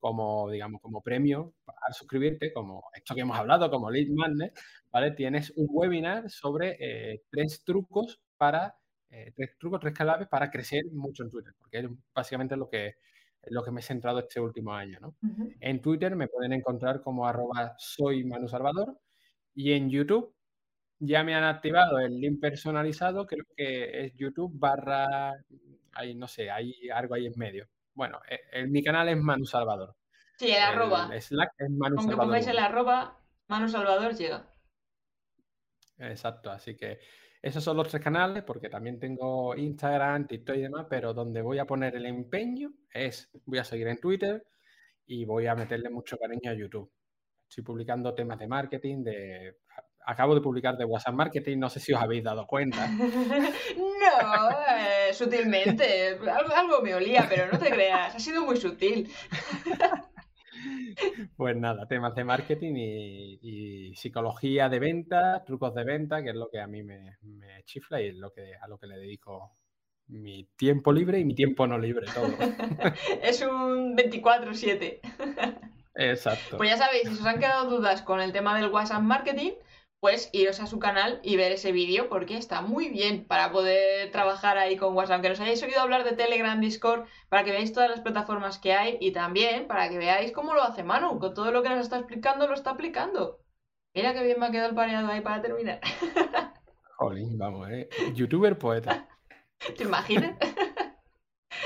como, 0.00 0.50
digamos, 0.50 0.80
como 0.80 1.00
premio 1.00 1.54
para 1.64 1.92
suscribirte, 1.92 2.52
como 2.52 2.82
esto 2.92 3.14
que 3.14 3.20
hemos 3.20 3.38
hablado, 3.38 3.70
como 3.70 3.88
Lead 3.88 4.08
Magnet, 4.08 4.58
¿vale? 4.90 5.12
Tienes 5.12 5.52
un 5.56 5.68
webinar 5.70 6.28
sobre 6.28 6.76
eh, 6.80 7.22
tres 7.30 7.62
trucos 7.64 8.20
para, 8.36 8.76
eh, 9.10 9.32
tres 9.36 9.56
trucos, 9.58 9.78
tres 9.80 9.94
claves 9.94 10.26
para 10.26 10.50
crecer 10.50 10.82
mucho 10.90 11.22
en 11.22 11.30
Twitter, 11.30 11.54
porque 11.56 11.78
es 11.78 11.86
básicamente 12.12 12.56
lo 12.56 12.68
que, 12.68 12.96
lo 13.46 13.62
que 13.62 13.70
me 13.70 13.80
he 13.80 13.84
centrado 13.84 14.18
este 14.18 14.40
último 14.40 14.74
año, 14.74 14.98
¿no? 15.00 15.14
En 15.60 15.80
Twitter 15.80 16.16
me 16.16 16.26
pueden 16.26 16.52
encontrar 16.52 17.00
como 17.00 17.26
arroba 17.26 17.74
soy 17.78 18.24
Manu 18.24 18.48
Salvador 18.48 18.98
y 19.54 19.72
en 19.72 19.88
YouTube 19.88 20.34
ya 21.00 21.24
me 21.24 21.34
han 21.34 21.44
activado 21.44 21.98
el 21.98 22.20
link 22.20 22.40
personalizado, 22.40 23.26
creo 23.26 23.44
que 23.56 24.04
es 24.04 24.14
YouTube 24.14 24.52
barra 24.54 25.32
ahí 25.92 26.14
no 26.14 26.28
sé, 26.28 26.50
hay 26.50 26.88
algo 26.92 27.14
ahí 27.14 27.26
en 27.26 27.34
medio. 27.36 27.68
Bueno, 27.94 28.20
eh, 28.28 28.66
mi 28.66 28.82
canal 28.82 29.08
es 29.08 29.16
Manu 29.16 29.44
Salvador. 29.44 29.96
Sí, 30.38 30.50
el, 30.50 30.62
arroba. 30.62 31.10
Slack 31.20 31.52
es 31.58 31.70
Manu 31.70 31.96
Aunque 31.96 32.12
Salvador. 32.12 32.24
pongáis 32.24 32.46
el 32.46 32.58
arroba, 32.58 33.18
Manu 33.48 33.68
Salvador 33.68 34.14
llega. 34.14 34.48
Exacto, 35.98 36.50
así 36.50 36.76
que 36.76 36.98
esos 37.42 37.62
son 37.62 37.76
los 37.76 37.88
tres 37.88 38.02
canales, 38.02 38.42
porque 38.42 38.68
también 38.68 38.98
tengo 38.98 39.54
Instagram, 39.54 40.26
TikTok 40.26 40.56
y 40.56 40.62
demás, 40.62 40.86
pero 40.88 41.12
donde 41.12 41.42
voy 41.42 41.58
a 41.58 41.66
poner 41.66 41.96
el 41.96 42.06
empeño 42.06 42.72
es, 42.92 43.30
voy 43.44 43.58
a 43.58 43.64
seguir 43.64 43.88
en 43.88 43.98
Twitter 43.98 44.46
y 45.06 45.24
voy 45.24 45.46
a 45.46 45.54
meterle 45.54 45.90
mucho 45.90 46.16
cariño 46.16 46.50
a 46.50 46.54
YouTube. 46.54 46.90
Estoy 47.48 47.64
publicando 47.64 48.14
temas 48.14 48.38
de 48.38 48.46
marketing, 48.46 49.02
de 49.02 49.58
acabo 50.04 50.34
de 50.34 50.40
publicar 50.40 50.76
de 50.76 50.84
WhatsApp 50.84 51.14
Marketing, 51.14 51.58
no 51.58 51.68
sé 51.68 51.80
si 51.80 51.92
os 51.92 52.00
habéis 52.00 52.24
dado 52.24 52.46
cuenta. 52.46 52.86
no, 52.88 54.50
eh, 54.76 55.12
sutilmente, 55.12 56.18
algo, 56.54 56.82
me 56.82 56.94
olía, 56.94 57.26
pero 57.28 57.50
no 57.50 57.58
te 57.58 57.70
creas, 57.70 58.14
ha 58.14 58.18
sido 58.18 58.44
muy 58.44 58.56
sutil. 58.56 59.10
Pues 61.36 61.56
nada, 61.56 61.86
temas 61.86 62.14
de 62.14 62.24
marketing 62.24 62.74
y, 62.76 63.94
psicología 63.94 64.68
de 64.68 64.78
venta, 64.78 65.42
trucos 65.44 65.74
de 65.74 65.84
venta, 65.84 66.22
que 66.22 66.30
es 66.30 66.36
lo 66.36 66.50
que 66.50 66.60
a 66.60 66.66
mí 66.66 66.82
me, 66.82 67.16
chifla 67.64 68.02
y 68.02 68.08
es 68.08 68.16
lo 68.16 68.30
que, 68.32 68.54
a 68.60 68.68
lo 68.68 68.78
que 68.78 68.86
le 68.86 68.98
dedico 68.98 69.56
mi 70.08 70.44
tiempo 70.56 70.92
libre 70.92 71.18
y 71.18 71.24
mi 71.24 71.34
tiempo 71.34 71.66
no 71.66 71.78
libre, 71.78 72.06
todo. 72.12 72.26
es 73.22 73.40
un 73.42 73.96
24-7. 73.96 75.00
Exacto. 75.94 76.56
Pues 76.56 76.70
ya 76.70 76.76
sabéis, 76.76 77.08
si 77.08 77.14
os 77.14 77.26
han 77.26 77.38
quedado 77.38 77.70
dudas 77.70 78.02
con 78.02 78.20
el 78.20 78.32
tema 78.32 78.58
del 78.58 78.70
WhatsApp 78.70 79.02
Marketing, 79.02 79.52
pues 80.00 80.30
iros 80.32 80.60
a 80.60 80.66
su 80.66 80.78
canal 80.78 81.20
y 81.22 81.36
ver 81.36 81.52
ese 81.52 81.72
vídeo 81.72 82.08
porque 82.08 82.36
está 82.36 82.62
muy 82.62 82.88
bien 82.88 83.26
para 83.26 83.52
poder 83.52 84.10
trabajar 84.10 84.56
ahí 84.56 84.76
con 84.76 84.94
WhatsApp. 84.96 85.14
Aunque 85.16 85.28
nos 85.28 85.40
hayáis 85.40 85.62
oído 85.62 85.80
hablar 85.80 86.04
de 86.04 86.16
Telegram, 86.16 86.58
Discord, 86.58 87.04
para 87.28 87.44
que 87.44 87.50
veáis 87.50 87.72
todas 87.72 87.90
las 87.90 88.00
plataformas 88.00 88.58
que 88.58 88.72
hay 88.72 88.96
y 89.00 89.12
también 89.12 89.66
para 89.66 89.90
que 89.90 89.98
veáis 89.98 90.32
cómo 90.32 90.54
lo 90.54 90.62
hace 90.62 90.82
Manu. 90.82 91.18
Con 91.18 91.34
todo 91.34 91.52
lo 91.52 91.62
que 91.62 91.68
nos 91.68 91.80
está 91.80 91.98
explicando, 91.98 92.46
lo 92.46 92.54
está 92.54 92.70
aplicando. 92.70 93.40
Mira 93.94 94.14
qué 94.14 94.22
bien 94.24 94.40
me 94.40 94.46
ha 94.46 94.50
quedado 94.50 94.70
el 94.70 94.74
pareado 94.74 95.08
ahí 95.08 95.20
para 95.20 95.42
terminar. 95.42 95.80
Jolín, 96.96 97.36
vamos, 97.36 97.68
eh. 97.70 97.88
Youtuber 98.14 98.58
poeta. 98.58 99.06
¿Te 99.76 99.84
imaginas? 99.84 100.36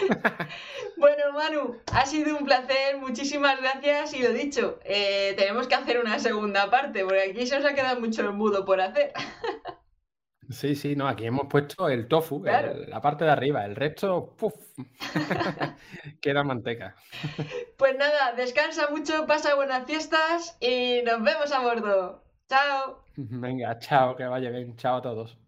bueno, 0.97 1.33
Manu, 1.33 1.81
ha 1.93 2.07
sido 2.07 2.37
un 2.37 2.45
placer, 2.45 2.99
muchísimas 2.99 3.61
gracias 3.61 4.15
y 4.15 4.23
lo 4.23 4.33
dicho, 4.33 4.79
eh, 4.85 5.35
tenemos 5.37 5.69
que 5.69 5.75
hacer 5.75 5.99
una 5.99 6.19
segunda 6.19 6.71
parte 6.71 7.05
porque 7.05 7.23
aquí 7.23 7.47
se 7.47 7.59
nos 7.59 7.71
ha 7.71 7.75
quedado 7.75 8.01
mucho 8.01 8.23
el 8.23 8.33
mudo 8.33 8.65
por 8.65 8.81
hacer. 8.81 9.13
Sí, 10.51 10.75
sí, 10.75 10.95
no, 10.95 11.09
aquí 11.09 11.25
hemos 11.25 11.47
puesto 11.47 11.89
el 11.89 12.07
tofu, 12.07 12.45
la 12.45 13.01
parte 13.01 13.25
de 13.25 13.31
arriba, 13.31 13.65
el 13.65 13.75
resto, 13.75 14.35
¡puf! 14.37 14.55
queda 16.21 16.45
manteca. 16.45 16.95
Pues 17.79 17.97
nada, 17.97 18.35
descansa 18.35 18.91
mucho, 18.91 19.27
pasa 19.27 19.55
buenas 19.55 19.87
fiestas 19.87 20.57
y 20.61 21.01
nos 21.03 21.23
vemos 21.23 21.51
a 21.51 21.61
bordo. 21.61 22.25
Chao. 22.49 23.05
Venga, 23.17 23.79
chao, 23.79 24.17
que 24.17 24.25
vaya 24.25 24.51
bien, 24.51 24.77
chao 24.77 24.99
a 24.99 25.03
todos. 25.03 25.44